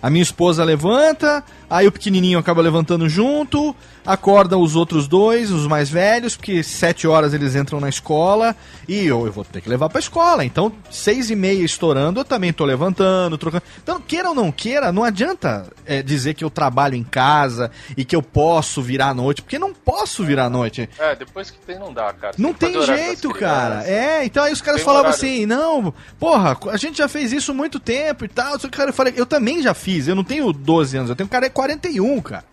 A 0.00 0.08
minha 0.08 0.22
esposa 0.22 0.64
levanta, 0.64 1.44
aí 1.68 1.86
o 1.86 1.92
pequenininho 1.92 2.38
acaba 2.38 2.62
levantando 2.62 3.08
junto, 3.08 3.74
acorda 4.04 4.56
os 4.56 4.74
outros 4.74 5.06
dois, 5.06 5.50
os 5.50 5.66
mais 5.66 5.90
velhos, 5.90 6.36
porque 6.36 6.62
sete 6.62 7.06
horas 7.06 7.34
eles 7.34 7.54
entram 7.54 7.78
na 7.80 7.88
escola 7.88 8.56
e 8.88 9.06
eu, 9.06 9.26
eu 9.26 9.32
vou 9.32 9.44
ter 9.44 9.60
que 9.60 9.68
levar 9.68 9.88
pra 9.88 9.98
escola. 9.98 10.44
Então, 10.44 10.72
seis 10.90 11.30
e 11.30 11.36
meia 11.36 11.62
estourando, 11.62 12.20
eu 12.20 12.24
também 12.24 12.52
tô 12.52 12.64
levantando, 12.64 13.36
trocando. 13.36 13.62
Então, 13.82 14.00
queira 14.00 14.30
ou 14.30 14.34
não 14.34 14.50
queira, 14.50 14.90
não 14.90 15.04
adianta 15.04 15.66
é, 15.84 16.02
dizer 16.02 16.34
que 16.34 16.44
eu 16.44 16.50
trabalho 16.50 16.94
em 16.94 17.04
casa 17.04 17.70
e 17.96 18.04
que 18.04 18.16
eu 18.16 18.22
posso 18.22 18.80
virar 18.80 19.08
à 19.08 19.14
noite, 19.14 19.42
porque 19.42 19.58
não 19.58 19.74
posso 19.74 20.24
virar 20.24 20.46
à 20.46 20.50
noite. 20.50 20.88
É, 20.98 21.14
depois 21.14 21.50
que 21.50 21.58
tem 21.58 21.78
não 21.78 21.92
dá, 21.92 22.12
cara. 22.12 22.34
Não 22.38 22.54
tem 22.54 22.76
horário 22.76 23.04
jeito, 23.04 23.30
cara. 23.34 23.84
É, 23.84 24.24
então 24.24 24.42
aí 24.42 24.52
os 24.52 24.62
caras 24.62 24.80
Tem 24.80 24.84
falavam 24.86 25.10
horário. 25.10 25.26
assim, 25.26 25.44
não, 25.44 25.92
porra, 26.18 26.56
a 26.70 26.76
gente 26.76 26.98
já 26.98 27.08
fez 27.08 27.32
isso 27.32 27.52
muito 27.52 27.78
tempo 27.78 28.24
e 28.24 28.28
tal. 28.28 28.58
Cara, 28.70 28.90
eu 28.90 28.94
falei, 28.94 29.12
eu 29.16 29.26
também 29.26 29.62
já 29.62 29.74
fiz, 29.74 30.08
eu 30.08 30.14
não 30.14 30.24
tenho 30.24 30.52
12 30.52 30.96
anos, 30.96 31.10
eu 31.10 31.16
tenho 31.16 31.28
cara 31.28 31.46
41, 31.62 32.20
cara. 32.22 32.44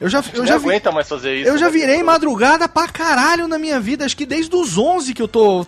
Eu 0.00 0.08
já, 0.08 0.22
eu 0.32 0.40
Não 0.40 0.46
já 0.46 0.58
vi, 0.58 0.64
aguenta 0.66 0.90
mais 0.92 1.08
fazer 1.08 1.36
isso. 1.36 1.48
eu 1.48 1.56
já 1.58 1.66
né? 1.66 1.72
virei 1.72 2.02
madrugada 2.02 2.68
pra 2.68 2.86
caralho 2.88 3.46
na 3.48 3.58
minha 3.58 3.78
vida. 3.80 4.04
Acho 4.04 4.16
que 4.16 4.26
desde 4.26 4.54
os 4.54 4.76
11 4.78 5.12
que 5.14 5.22
eu 5.22 5.28
tô 5.28 5.64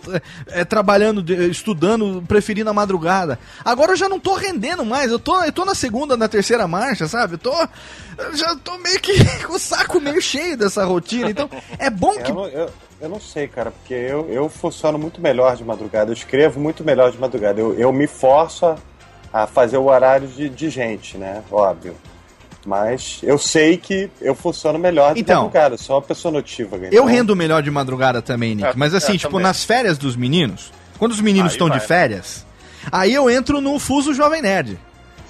é, 0.47 0.63
trabalhando, 0.65 1.21
de- 1.23 1.49
estudando, 1.49 2.21
preferindo 2.27 2.69
a 2.69 2.73
madrugada. 2.73 3.39
Agora 3.63 3.93
eu 3.93 3.95
já 3.97 4.07
não 4.09 4.19
tô 4.19 4.33
rendendo 4.35 4.85
mais. 4.85 5.11
Eu 5.11 5.19
tô, 5.19 5.41
eu 5.43 5.51
tô 5.51 5.63
na 5.65 5.73
segunda, 5.75 6.15
na 6.17 6.27
terceira 6.29 6.67
marcha, 6.67 7.07
sabe? 7.07 7.33
Eu 7.35 7.37
tô. 7.37 7.53
Eu 8.17 8.35
já 8.35 8.53
tô 8.57 8.77
meio 8.79 8.99
que 9.01 9.13
com 9.47 9.53
o 9.53 9.59
saco 9.59 9.99
meio 10.01 10.21
cheio 10.21 10.57
dessa 10.57 10.83
rotina. 10.85 11.29
Então, 11.29 11.49
é 11.79 11.89
bom 11.89 12.17
que. 12.21 12.31
Eu, 12.31 12.35
não- 12.35 12.47
eu, 12.47 12.69
eu 13.01 13.09
não 13.09 13.19
sei, 13.21 13.47
cara, 13.47 13.71
porque 13.71 13.93
eu, 13.93 14.27
eu 14.29 14.49
funciono 14.49 14.97
muito 14.97 15.21
melhor 15.21 15.55
de 15.55 15.63
madrugada, 15.63 16.09
eu 16.09 16.13
escrevo 16.13 16.59
muito 16.59 16.83
melhor 16.83 17.11
de 17.11 17.17
madrugada. 17.17 17.59
Eu, 17.61 17.73
eu 17.79 17.93
me 17.93 18.07
forço 18.07 18.65
a, 18.65 18.75
a 19.31 19.47
fazer 19.47 19.77
o 19.77 19.85
horário 19.85 20.27
de, 20.27 20.49
de 20.49 20.69
gente, 20.69 21.17
né? 21.17 21.41
Óbvio. 21.49 21.95
Mas 22.67 23.19
eu 23.23 23.37
sei 23.37 23.77
que 23.77 24.09
eu 24.19 24.35
funciono 24.35 24.77
melhor 24.77 25.13
de 25.13 25.21
Então. 25.21 25.43
madrugada, 25.43 25.75
eu 25.75 25.77
sou 25.79 25.95
uma 25.95 26.01
pessoa 26.01 26.33
notívaga. 26.33 26.87
Eu 26.87 26.91
então- 26.91 27.05
rendo 27.05 27.33
melhor 27.33 27.63
de 27.63 27.71
madrugada 27.71 28.21
também, 28.21 28.55
Nick. 28.55 28.67
É, 28.67 28.73
Mas 28.75 28.93
assim, 28.93 29.13
é, 29.13 29.17
tipo, 29.17 29.29
também. 29.31 29.43
nas 29.43 29.63
férias 29.63 29.97
dos 29.97 30.17
meninos, 30.17 30.69
quando 30.99 31.13
os 31.13 31.21
meninos 31.21 31.51
Aí 31.51 31.55
estão 31.55 31.69
de 31.69 31.77
vai. 31.77 31.87
férias, 31.87 32.45
aí 32.91 33.13
eu 33.13 33.29
entro 33.29 33.61
no 33.61 33.79
fuso 33.79 34.13
Jovem 34.13 34.41
Nerd. 34.41 34.77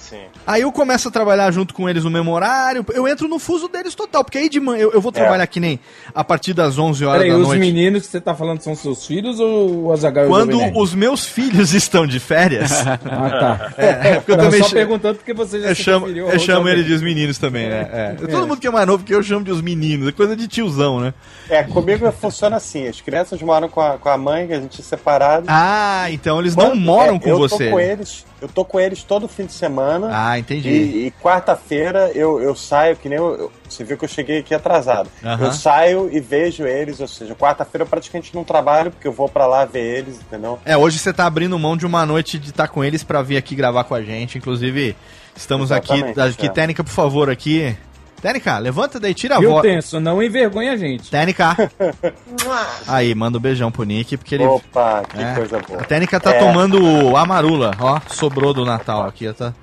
Sim. 0.00 0.22
Aí 0.50 0.62
eu 0.62 0.72
começo 0.72 1.08
a 1.08 1.10
trabalhar 1.10 1.50
junto 1.50 1.74
com 1.74 1.86
eles 1.86 2.04
no 2.04 2.10
mesmo 2.10 2.32
horário, 2.32 2.82
eu 2.94 3.06
entro 3.06 3.28
no 3.28 3.38
fuso 3.38 3.68
deles 3.68 3.94
total, 3.94 4.24
porque 4.24 4.38
aí 4.38 4.48
de 4.48 4.58
manhã 4.58 4.80
eu, 4.84 4.92
eu 4.92 5.00
vou 5.00 5.12
trabalhar 5.12 5.46
que 5.46 5.60
nem 5.60 5.78
a 6.14 6.24
partir 6.24 6.54
das 6.54 6.78
11 6.78 7.04
horas 7.04 7.18
Peraí, 7.20 7.32
da 7.32 7.38
os 7.38 7.48
noite. 7.48 7.60
meninos 7.60 8.06
que 8.06 8.08
você 8.10 8.18
tá 8.18 8.34
falando 8.34 8.62
são 8.62 8.74
seus 8.74 9.06
filhos 9.06 9.38
ou 9.40 9.84
o 9.88 9.92
Azaghal 9.92 10.26
Quando 10.26 10.58
os 10.78 10.94
meus 10.94 11.26
filhos 11.26 11.74
estão 11.76 12.06
de 12.06 12.18
férias, 12.18 12.72
Ah, 12.86 12.96
tá. 12.96 13.72
é, 13.76 14.14
porque 14.14 14.32
eu 14.32 14.36
Não, 14.38 14.44
também 14.44 14.62
só 14.62 14.70
perguntando 14.70 15.16
porque 15.16 15.34
você 15.34 15.60
já 15.60 15.68
eu 15.68 15.74
se 15.76 15.82
chamo, 15.82 16.06
eu 16.08 16.38
chamo 16.38 16.66
ele 16.66 16.82
de 16.82 16.94
os 16.94 17.02
meninos 17.02 17.36
também, 17.36 17.68
né? 17.68 17.88
É. 17.92 18.26
Todo 18.26 18.46
mundo 18.46 18.58
que 18.58 18.66
é 18.66 18.70
mais 18.70 18.86
novo 18.86 19.04
que 19.04 19.14
eu 19.14 19.22
chamo 19.22 19.44
de 19.44 19.50
os 19.50 19.60
meninos, 19.60 20.08
é 20.08 20.12
coisa 20.12 20.34
de 20.34 20.48
tiozão, 20.48 20.98
né? 20.98 21.12
É, 21.50 21.62
comigo 21.62 22.10
funciona 22.18 22.56
assim: 22.56 22.88
as 22.88 23.02
crianças 23.02 23.40
moram 23.42 23.68
com 23.68 23.82
a, 23.82 23.98
com 23.98 24.08
a 24.08 24.16
mãe, 24.16 24.46
que 24.46 24.54
a 24.54 24.60
gente 24.60 24.80
é 24.80 24.84
separado. 24.84 25.44
Ah, 25.46 26.06
então 26.10 26.40
eles 26.40 26.56
não 26.56 26.70
Quando- 26.70 26.80
moram 26.80 27.16
é, 27.16 27.18
com 27.18 27.28
eu 27.28 27.38
você. 27.38 27.66
Tô 27.66 27.70
com 27.72 27.80
eles, 27.80 28.24
eu 28.40 28.48
tô 28.48 28.64
com 28.64 28.80
eles 28.80 29.02
todo 29.02 29.28
fim 29.28 29.44
de 29.44 29.52
semana. 29.52 30.08
Ah, 30.10 30.37
entendi. 30.38 30.68
E, 30.68 31.06
e 31.06 31.10
quarta-feira 31.22 32.10
eu, 32.14 32.40
eu 32.40 32.54
saio, 32.54 32.96
que 32.96 33.08
nem 33.08 33.18
eu, 33.18 33.34
eu- 33.36 33.52
você 33.68 33.84
viu 33.84 33.96
que 33.98 34.04
eu 34.04 34.08
cheguei 34.08 34.38
aqui 34.38 34.54
atrasado. 34.54 35.10
Aham. 35.24 35.46
Eu 35.46 35.52
saio 35.52 36.08
e 36.12 36.20
vejo 36.20 36.66
eles, 36.66 37.00
ou 37.00 37.08
seja, 37.08 37.34
quarta-feira 37.34 37.82
eu 37.84 37.88
praticamente 37.88 38.34
não 38.34 38.44
trabalho, 38.44 38.90
porque 38.90 39.06
eu 39.06 39.12
vou 39.12 39.28
pra 39.28 39.46
lá 39.46 39.64
ver 39.64 39.98
eles, 39.98 40.16
entendeu? 40.20 40.58
É, 40.64 40.76
hoje 40.76 40.98
você 40.98 41.12
tá 41.12 41.26
abrindo 41.26 41.58
mão 41.58 41.76
de 41.76 41.84
uma 41.86 42.06
noite 42.06 42.38
de 42.38 42.50
estar 42.50 42.68
com 42.68 42.82
eles 42.82 43.02
pra 43.04 43.20
vir 43.22 43.36
aqui 43.36 43.54
gravar 43.54 43.84
com 43.84 43.94
a 43.94 44.02
gente. 44.02 44.38
Inclusive, 44.38 44.96
estamos 45.36 45.70
aqui. 45.70 45.92
Exatamente, 45.92 46.20
Aqui, 46.20 46.46
é. 46.46 46.50
Técnica, 46.50 46.82
por 46.84 46.90
favor, 46.92 47.28
aqui. 47.30 47.76
Técnica, 48.20 48.58
levanta 48.58 48.98
daí, 48.98 49.14
tira 49.14 49.36
a 49.36 49.40
voz. 49.40 49.62
Tenso? 49.62 50.00
Não 50.00 50.20
envergonha 50.20 50.72
a 50.72 50.76
gente. 50.76 51.08
Técnica. 51.08 51.54
Aí, 52.86 53.14
manda 53.14 53.38
um 53.38 53.40
beijão 53.40 53.70
pro 53.70 53.84
Nick, 53.84 54.16
porque 54.16 54.34
ele. 54.34 54.44
Opa, 54.44 55.02
que 55.08 55.20
É. 55.20 55.34
coisa 55.34 55.58
boa. 55.60 55.80
A 55.80 55.84
Técnica 55.84 56.18
tá 56.18 56.34
É. 56.34 56.38
tomando 56.40 57.16
amarula, 57.16 57.72
ó. 57.78 58.00
Sobrou 58.08 58.52
do 58.52 58.64
Natal 58.64 59.06
aqui, 59.06 59.28
ó, 59.28 59.32
tá, 59.32 59.54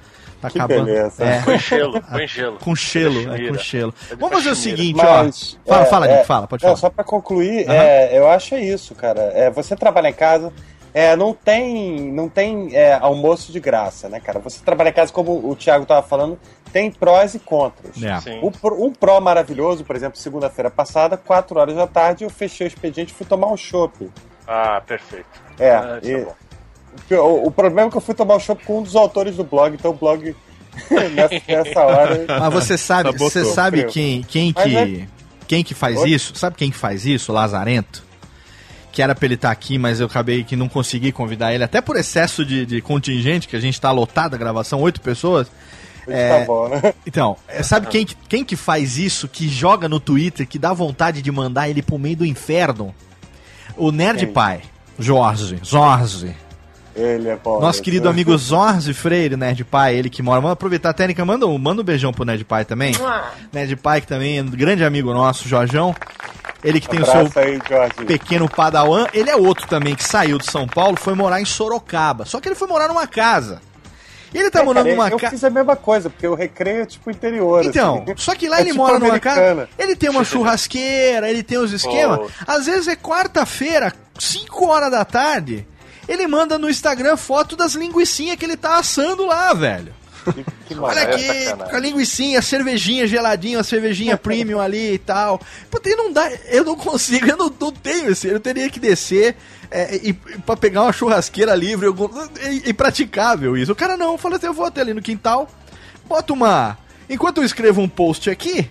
tá 0.46 0.52
Que 0.52 0.60
acabando. 0.60 0.86
beleza. 0.86 1.24
É, 1.24 1.42
Põe 1.42 1.58
gelo, 1.60 2.02
põe 2.02 2.28
gelo. 2.28 2.58
com 2.60 2.76
gelo, 2.76 3.34
é, 3.36 3.48
com 3.50 3.58
gelo. 3.58 3.94
É 4.12 4.16
Vamos 4.16 4.36
fazer 4.38 4.50
o 4.50 4.56
seguinte, 4.56 4.98
Mas, 4.98 5.58
ó. 5.66 5.70
Fala, 5.74 5.82
é, 5.82 5.86
fala, 5.86 6.08
é, 6.10 6.16
Nick, 6.18 6.28
fala, 6.28 6.48
pode 6.48 6.64
não, 6.64 6.70
falar. 6.70 6.78
só 6.78 6.90
pra 6.90 7.04
concluir, 7.04 7.68
Aham. 7.70 7.74
é, 7.76 8.18
eu 8.18 8.30
acho 8.30 8.56
é 8.56 8.62
isso, 8.62 8.94
cara. 8.96 9.22
É, 9.34 9.50
você 9.50 9.76
trabalha 9.76 10.10
em 10.10 10.14
casa, 10.14 10.52
é, 10.94 11.16
não 11.16 11.34
tem, 11.34 12.12
não 12.12 12.30
tem 12.30 12.70
é, 12.76 12.94
almoço 12.94 13.52
de 13.52 13.60
graça, 13.60 14.08
né, 14.10 14.20
cara? 14.20 14.40
Você 14.40 14.62
trabalha 14.64 14.90
em 14.90 14.94
casa, 14.94 15.12
como 15.12 15.50
o 15.50 15.56
Thiago 15.56 15.86
tava 15.86 16.02
falando, 16.08 16.40
tem 16.72 16.90
prós 16.92 17.34
e 17.36 17.40
contras. 17.40 18.02
É. 18.02 18.20
Sim. 18.22 18.40
Um, 18.44 18.52
pró- 18.52 18.76
um 18.78 18.92
pró 18.94 19.20
maravilhoso, 19.22 19.84
por 19.84 19.96
exemplo, 19.96 20.18
segunda-feira 20.18 20.70
passada, 20.70 21.18
4 21.18 21.60
horas 21.60 21.76
da 21.76 21.88
tarde, 21.88 22.24
eu 22.24 22.30
fechei 22.30 22.66
o 22.66 22.70
expediente 22.70 23.12
e 23.14 23.16
fui 23.16 23.26
tomar 23.26 23.48
um 23.48 23.58
chopp. 23.58 24.10
Ah, 24.48 24.82
perfeito. 24.86 25.26
É, 25.60 25.72
Ah, 25.72 26.00
isso 26.02 26.12
e- 26.12 26.16
é 26.16 26.26
bom. 26.26 26.34
O, 27.12 27.48
o 27.48 27.52
problema 27.52 27.88
é 27.88 27.92
que 27.92 27.98
eu 27.98 28.02
fui 28.02 28.16
tomar 28.16 28.36
um 28.36 28.40
chopp 28.40 28.64
com 28.66 28.80
um 28.80 28.84
dos 28.84 28.96
autores 28.96 29.36
do 29.36 29.44
blog, 29.44 29.74
então 29.74 29.92
o 29.92 29.96
blog, 29.96 30.36
nessa, 31.14 31.42
nessa 31.48 31.82
hora... 31.82 32.26
Mas 32.40 32.54
você 32.54 32.78
sabe, 32.78 33.10
Sabotou. 33.10 33.30
você 33.30 33.46
sabe 33.46 33.84
quem, 33.86 34.24
quem 34.24 34.54
Mas 34.56 34.64
que 34.66 35.08
quem 35.48 35.64
que 35.64 35.74
faz 35.76 36.00
Oi? 36.00 36.10
isso? 36.10 36.34
Sabe 36.36 36.56
quem 36.56 36.72
que 36.72 36.78
faz 36.78 37.06
isso? 37.06 37.32
Lazarento. 37.32 38.04
Que 38.92 39.02
era 39.02 39.14
pra 39.14 39.26
ele 39.26 39.36
estar 39.36 39.52
aqui, 39.52 39.78
mas 39.78 40.00
eu 40.00 40.08
acabei 40.08 40.44
que 40.44 40.56
não 40.56 40.68
consegui 40.68 41.12
convidar 41.12 41.54
ele, 41.54 41.64
até 41.64 41.82
por 41.82 41.98
excesso 41.98 42.44
de, 42.46 42.66
de 42.66 42.82
contingente, 42.82 43.48
que 43.48 43.56
a 43.56 43.60
gente 43.60 43.80
tá 43.80 43.92
lotado 43.92 44.34
a 44.34 44.38
gravação, 44.38 44.82
oito 44.82 45.02
pessoas. 45.02 45.48
É. 46.08 46.40
Tá 46.40 46.46
bom, 46.46 46.68
né? 46.70 46.94
Então, 47.06 47.36
é, 47.48 47.62
sabe 47.62 47.88
quem, 47.88 48.06
que- 48.06 48.16
quem 48.30 48.44
que 48.44 48.56
faz 48.56 48.98
isso, 48.98 49.28
que 49.28 49.48
joga 49.50 49.88
no 49.90 50.00
Twitter, 50.00 50.48
que 50.48 50.58
dá 50.58 50.72
vontade 50.74 51.22
de 51.22 51.32
mandar 51.32 51.70
ele 51.70 51.82
pro 51.82 52.00
meio 52.00 52.16
do 52.16 52.26
inferno? 52.26 52.94
O 53.78 53.92
Nerd 53.92 54.20
Quem? 54.26 54.34
Pai, 54.34 54.62
Jorge, 54.98 55.60
Jorge. 55.62 56.34
Ele 56.96 57.28
é 57.28 57.36
bom. 57.36 57.60
Nosso 57.60 57.80
né? 57.80 57.84
querido 57.84 58.08
amigo 58.08 58.38
Zorzi 58.38 58.94
Freire, 58.94 59.36
Nerd 59.36 59.64
Pai, 59.66 59.96
ele 59.96 60.10
que 60.10 60.22
mora. 60.24 60.40
Vamos 60.40 60.54
aproveitar 60.54 60.92
a 60.92 60.94
técnica, 60.94 61.26
manda 61.26 61.46
um, 61.46 61.58
manda 61.58 61.82
um 61.82 61.86
beijão 61.86 62.14
pro 62.14 62.24
Nerd 62.24 62.44
Pai 62.46 62.64
também. 62.64 62.94
Nerd 63.52 63.76
Pai, 63.76 64.00
que 64.02 64.08
também 64.08 64.38
é 64.40 64.42
um 64.42 64.46
grande 64.50 64.84
amigo 64.84 65.14
nosso, 65.14 65.48
Jorjão. 65.48 65.94
Ele 66.64 66.80
que 66.80 66.88
tem 66.90 67.02
o 67.02 67.06
seu 67.06 67.14
Abraço 67.28 67.40
aí, 67.40 67.60
pequeno 68.08 68.50
padawan. 68.50 69.06
Ele 69.14 69.30
é 69.30 69.36
outro 69.36 69.68
também 69.68 69.94
que 69.94 70.04
saiu 70.04 70.38
de 70.38 70.50
São 70.50 70.66
Paulo, 70.68 70.98
foi 71.00 71.14
morar 71.14 71.40
em 71.42 71.46
Sorocaba. 71.46 72.26
Só 72.26 72.40
que 72.40 72.48
ele 72.48 72.56
foi 72.56 72.68
morar 72.68 72.88
numa 72.88 73.06
casa. 73.06 73.62
E 74.34 74.38
ele 74.40 74.50
tá 74.50 74.62
É, 74.62 74.64
morando 74.64 74.86
cara, 74.86 74.96
numa 74.96 75.10
eu 75.10 75.18
casa. 75.20 75.32
fiz 75.32 75.44
a 75.44 75.50
mesma 75.50 75.76
coisa, 75.76 76.10
porque 76.10 76.28
o 76.28 76.34
recreio 76.34 76.82
é 76.82 76.86
tipo 76.86 77.12
interior. 77.12 77.64
Então, 77.66 78.04
assim. 78.04 78.14
só 78.18 78.34
que 78.36 78.50
lá 78.50 78.58
É 78.58 78.62
ele 78.62 78.72
tipo 78.72 78.82
mora 78.84 79.00
numa 79.00 79.20
casa. 79.20 79.40
americana. 79.42 79.70
Ele 79.78 79.96
tem 79.96 80.10
uma 80.10 80.24
churrasqueira, 80.24 81.30
ele 81.30 81.44
tem 81.44 81.58
os 81.58 81.72
esquemas. 81.72 82.20
Oh. 82.48 82.52
Às 82.52 82.66
vezes 82.66 82.88
é 82.88 82.96
quarta-feira, 82.96 83.94
5 84.18 84.66
horas 84.68 84.90
da 84.92 85.06
tarde. 85.06 85.68
Ele 86.08 86.28
manda 86.28 86.58
no 86.58 86.70
Instagram 86.70 87.18
foto 87.18 87.56
das 87.56 87.74
linguiçinhas 87.74 88.38
que 88.38 88.46
ele 88.46 88.58
tá 88.58 88.78
assando 88.78 89.26
lá, 89.26 89.54
velho. 89.54 89.94
Que, 90.34 90.44
que 90.74 90.80
Olha 90.80 91.04
aqui, 91.04 91.22
sacanagem. 91.46 91.70
com 91.70 91.76
a 91.76 91.80
linguicinha, 91.80 92.40
a 92.40 92.42
cervejinha 92.42 93.06
geladinha, 93.08 93.60
a 93.60 93.64
cervejinha 93.64 94.18
premium 94.18 94.60
ali 94.60 94.94
e 94.94 94.98
tal. 94.98 95.40
Puta, 95.70 95.88
e 95.90 95.96
não 95.96 96.12
dá, 96.12 96.32
eu 96.50 96.64
não 96.64 96.76
consigo, 96.76 97.28
eu 97.28 97.38
não, 97.38 97.54
não 97.60 97.72
tenho 97.72 98.12
esse, 98.12 98.28
eu 98.28 98.40
teria 98.40 98.68
que 98.70 98.80
descer 98.80 99.36
é, 99.70 99.98
e, 99.98 100.10
e 100.10 100.14
pra 100.14 100.58
pegar 100.58 100.82
uma 100.82 100.92
churrasqueira 100.94 101.54
livre, 101.54 101.86
algum, 101.86 102.10
é 102.40 102.70
impraticável 102.70 103.56
isso. 103.56 103.72
O 103.72 103.76
cara 103.76 103.96
não, 103.98 104.18
falou 104.18 104.38
assim, 104.38 104.48
eu 104.48 104.54
vou 104.54 104.66
até 104.66 104.82
ali 104.82 104.94
no 104.94 105.02
quintal, 105.02 105.48
boto 106.06 106.34
uma... 106.34 106.76
Enquanto 107.08 107.38
eu 107.38 107.44
escrevo 107.44 107.82
um 107.82 107.88
post 107.88 108.28
aqui, 108.30 108.68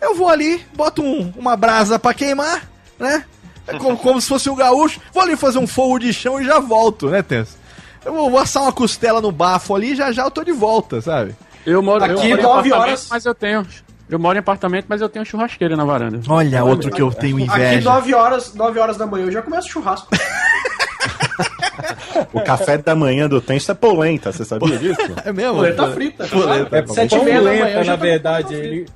eu 0.00 0.16
vou 0.16 0.28
ali, 0.28 0.64
boto 0.74 1.02
um- 1.02 1.32
uma 1.36 1.56
brasa 1.56 2.00
pra 2.00 2.12
queimar, 2.14 2.68
né? 2.98 3.24
É 3.66 3.78
como, 3.78 3.96
como 3.96 4.20
se 4.20 4.28
fosse 4.28 4.48
o 4.48 4.54
gaúcho, 4.54 5.00
vou 5.12 5.22
ali 5.22 5.36
fazer 5.36 5.58
um 5.58 5.66
fogo 5.66 5.98
de 5.98 6.12
chão 6.12 6.40
e 6.40 6.44
já 6.44 6.58
volto, 6.60 7.08
né, 7.08 7.22
Tenso? 7.22 7.56
Eu 8.04 8.12
vou, 8.12 8.30
vou 8.30 8.38
assar 8.38 8.62
uma 8.62 8.72
costela 8.72 9.20
no 9.20 9.32
bafo 9.32 9.74
ali 9.74 9.92
e 9.92 9.96
já 9.96 10.12
já 10.12 10.22
eu 10.24 10.30
tô 10.30 10.44
de 10.44 10.52
volta, 10.52 11.00
sabe? 11.00 11.34
Eu 11.64 11.82
moro 11.82 12.04
Aqui, 12.04 12.12
eu 12.12 12.18
moro 12.18 12.26
em 12.26 12.30
nove 12.30 12.46
apartamento, 12.68 12.74
horas. 12.80 13.06
Mas 13.10 13.24
eu 13.26 13.34
tenho. 13.34 13.66
Eu 14.08 14.18
moro 14.20 14.36
em 14.36 14.38
apartamento, 14.38 14.86
mas 14.88 15.00
eu 15.00 15.08
tenho 15.08 15.26
churrasqueira 15.26 15.76
na 15.76 15.84
varanda. 15.84 16.20
Olha, 16.28 16.64
outro 16.64 16.92
que 16.92 17.02
eu 17.02 17.10
tenho 17.10 17.36
Aqui, 17.38 17.44
inveja. 17.44 17.90
9 17.90 18.14
horas, 18.14 18.54
9 18.54 18.78
horas 18.78 18.96
da 18.96 19.04
manhã, 19.04 19.24
eu 19.24 19.32
já 19.32 19.42
começo 19.42 19.66
o 19.66 19.70
churrasco. 19.72 20.08
O 22.32 22.40
café 22.40 22.78
da 22.78 22.94
manhã 22.94 23.28
do 23.28 23.40
Tenso 23.40 23.70
é 23.70 23.74
polenta, 23.74 24.32
você 24.32 24.44
sabia 24.44 24.76
disso? 24.78 25.00
É 25.24 25.32
mesmo? 25.32 25.56
Polenta 25.56 25.90
frita. 25.92 26.26
Polenta. 26.26 26.76
É 26.76 26.86
Sete 26.86 27.14
e 27.14 27.22
meia 27.22 27.38
da 27.38 27.44
manhã, 27.44 27.64
lenta, 27.64 27.78
eu 27.78 27.84
já 27.84 27.92
na 27.92 27.96
verdade. 27.96 28.54
Ele, 28.54 28.86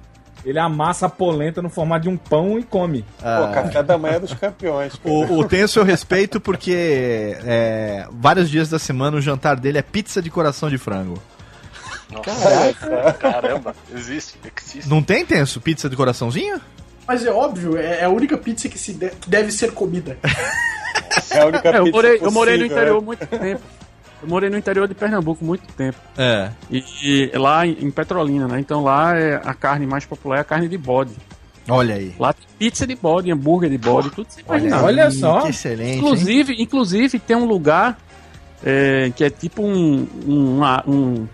ele 0.45 0.59
amassa 0.59 1.07
a 1.07 1.09
polenta 1.09 1.61
no 1.61 1.69
formato 1.69 2.03
de 2.05 2.09
um 2.09 2.17
pão 2.17 2.59
e 2.59 2.63
come. 2.63 3.05
Pô, 3.19 3.53
café 3.53 3.83
da 3.83 3.99
manhã 3.99 4.19
dos 4.21 4.33
campeões. 4.35 4.93
O, 5.05 5.39
o 5.41 5.45
Tenso 5.45 5.79
eu 5.79 5.85
respeito 5.85 6.41
porque 6.41 7.37
é, 7.45 8.07
vários 8.11 8.49
dias 8.51 8.69
da 8.71 8.79
semana 8.79 9.17
o 9.17 9.21
jantar 9.21 9.57
dele 9.57 9.79
é 9.79 9.83
pizza 9.83 10.21
de 10.23 10.31
coração 10.31 10.69
de 10.71 10.79
frango. 10.79 11.21
Nossa, 12.11 13.13
caramba, 13.19 13.75
existe, 13.95 14.37
existe. 14.61 14.89
Não 14.89 15.03
tem, 15.03 15.25
Tenso? 15.25 15.61
Pizza 15.61 15.89
de 15.89 15.97
coraçãozinho? 15.97 16.61
Mas 17.07 17.25
é 17.25 17.31
óbvio, 17.31 17.77
é 17.77 18.01
é 18.01 18.05
a 18.05 18.09
única 18.09 18.37
pizza 18.37 18.69
que, 18.69 18.79
se 18.79 18.93
de- 18.95 19.11
que 19.11 19.29
deve 19.31 19.53
ser 19.53 19.73
comida. 19.73 20.17
É 21.31 21.41
a 21.41 21.47
única 21.47 21.69
É, 21.69 21.79
eu, 21.79 21.85
pizza 21.85 21.97
morei, 21.97 22.19
eu 22.21 22.31
morei 22.33 22.57
no 22.57 22.63
possível, 22.65 22.77
interior 22.79 23.01
né? 23.01 23.07
muito 23.07 23.27
tempo. 23.27 23.61
Eu 24.23 24.29
morei 24.29 24.51
no 24.51 24.59
interior 24.59 24.87
de 24.87 24.95
Pernambuco 24.95 25.45
muito 25.45 25.67
tempo. 25.75 25.99
É. 26.19 26.51
E, 26.71 27.31
e 27.33 27.39
lá 27.39 27.67
em, 27.67 27.91
Petrolina, 27.91 28.47
né? 28.47 28.61
Então 28.61 28.83
lá 28.83 29.17
é 29.19 29.41
a 29.45 29.55
carne 29.55 29.87
mais 29.87 30.05
popular 30.05 30.37
é 30.39 30.41
a 30.41 30.45
carne 30.45 30.69
de 30.69 30.77
bode. 30.77 31.15
Olha 31.69 31.95
aí. 31.95 32.15
Lá 32.19 32.33
tem 32.33 32.47
pizza 32.59 32.87
de 32.87 32.95
bode, 32.97 33.31
hambúrguer 33.31 33.71
de 33.71 33.79
bode, 33.79 34.11
tudo 34.11 34.27
sem 34.31 34.45
Olha, 34.49 34.59
imaginar. 34.59 34.85
Olha 34.85 35.11
só. 35.11 35.41
Que 35.43 35.49
excelente. 35.49 35.91
hein? 35.93 35.97
Inclusive, 35.99 36.55
inclusive 36.63 37.19
tem 37.19 37.37
um 37.37 37.45
lugar 37.47 37.99
é, 38.65 39.11
que 39.15 39.25
é 39.25 39.31
tipo 39.31 39.63
um, 39.63 40.07
um, 40.27 40.57
uma- 40.57 40.85
um, 40.87 41.27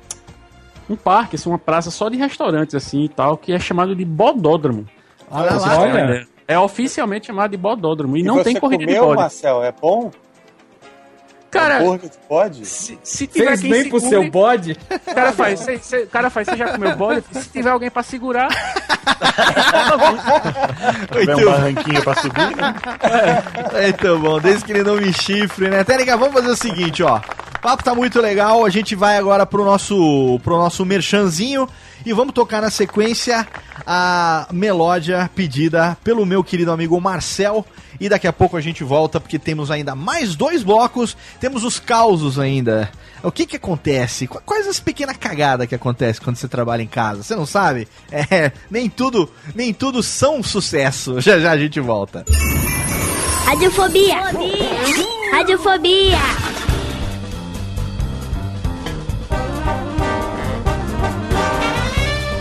um 0.91 0.95
parque, 0.97 1.37
assim, 1.37 1.49
uma 1.49 1.59
praça 1.59 1.91
só 1.91 2.09
de 2.09 2.17
restaurantes 2.17 2.75
assim 2.75 3.05
e 3.05 3.09
tal, 3.09 3.37
que 3.37 3.53
é 3.53 3.59
chamado 3.59 3.97
de 3.97 4.05
Bodódromo. 4.05 4.87
Olha 5.31 5.55
lá. 5.55 5.79
olha. 5.81 6.05
ideia. 6.05 6.29
É 6.49 6.57
oficialmente 6.59 7.27
chamado 7.27 7.51
de 7.51 7.57
Bodódromo. 7.57 8.17
E, 8.17 8.21
E 8.21 8.23
não 8.23 8.37
você 8.37 8.45
tem 8.45 8.61
corrida 8.61 8.85
comeu, 8.85 9.01
de 9.01 9.07
bode. 9.09 9.21
Marcel, 9.21 9.65
é 9.65 9.73
bom? 9.73 10.13
Cara, 11.57 11.79
Hambúrguer 11.79 12.11
de 12.11 12.17
bode? 12.29 12.67
se, 12.67 12.99
se 13.03 13.27
tiver 13.27 13.59
Fez 13.59 13.61
bem 13.63 13.89
pro 13.89 14.01
segure- 14.01 14.23
seu 14.23 14.31
bode? 14.31 14.77
O 14.91 15.15
cara 15.15 15.33
faz, 15.33 15.61
cê, 15.61 15.79
cê- 15.79 16.03
o 16.03 16.07
cara 16.09 16.31
faz, 16.31 16.47
você 16.49 16.57
já 16.57 16.69
comeu 16.73 16.97
bode? 16.97 17.25
Se 17.33 17.49
tiver 17.51 17.71
alguém 17.71 17.91
pra 17.91 18.03
segurar, 18.03 18.49
Tiver 21.13 21.37
um 21.37 21.45
barranquinho 21.45 22.03
pra 22.03 22.15
subir, 22.17 22.57
né? 22.57 22.75
Muito 23.83 24.19
bom, 24.19 24.41
desde 24.41 24.65
que 24.65 24.73
ele 24.73 24.83
não 24.83 24.97
me 24.97 25.13
chifre, 25.13 25.69
né? 25.69 25.85
Técnica, 25.85 26.17
vamos 26.17 26.35
fazer 26.35 26.49
o 26.49 26.57
seguinte, 26.57 27.03
ó. 27.03 27.17
O 27.19 27.59
papo 27.61 27.83
tá 27.83 27.95
muito 27.95 28.21
legal, 28.21 28.65
a 28.65 28.71
gente 28.71 28.95
vai 28.95 29.17
agora 29.17 29.45
pro 29.47 29.65
nosso, 29.65 30.39
pro 30.45 30.57
nosso 30.57 30.85
merchanzinho 30.85 31.69
e 32.05 32.13
vamos 32.13 32.33
tocar 32.35 32.61
na 32.63 32.71
sequência 32.71 33.47
a 33.87 34.47
melódia 34.53 35.29
pedida 35.35 35.97
pelo 36.05 36.25
meu 36.25 36.45
querido 36.45 36.71
amigo 36.71 37.01
Marcel. 37.01 37.65
E 38.01 38.09
daqui 38.09 38.27
a 38.27 38.33
pouco 38.33 38.57
a 38.57 38.61
gente 38.61 38.83
volta 38.85 39.21
porque 39.21 39.39
temos 39.39 39.71
ainda 39.71 39.95
mais 39.95 40.35
dois 40.37 40.63
blocos, 40.63 41.17
temos 41.41 41.65
os 41.65 41.79
causos 41.81 42.39
ainda. 42.39 42.91
O 43.23 43.33
que 43.33 43.47
que 43.47 43.57
acontece? 43.57 44.27
Qu- 44.27 44.41
Quais 44.45 44.67
as 44.69 44.79
pequenas 44.79 45.17
cagadas 45.17 45.67
que 45.67 45.75
acontecem 45.75 46.23
quando 46.23 46.37
você 46.37 46.47
trabalha 46.49 46.83
em 46.83 46.87
casa? 46.87 47.23
Você 47.23 47.35
não 47.35 47.47
sabe? 47.47 47.89
É, 48.13 48.51
nem 48.71 48.89
tudo, 48.89 49.31
nem 49.55 49.73
tudo 49.73 50.03
são 50.03 50.43
sucesso. 50.43 51.21
Já 51.27 51.39
já 51.39 51.51
a 51.53 51.59
gente 51.59 51.81
volta. 51.81 52.25
Radiofobia. 53.47 54.17
Radiofobia. 55.33 56.19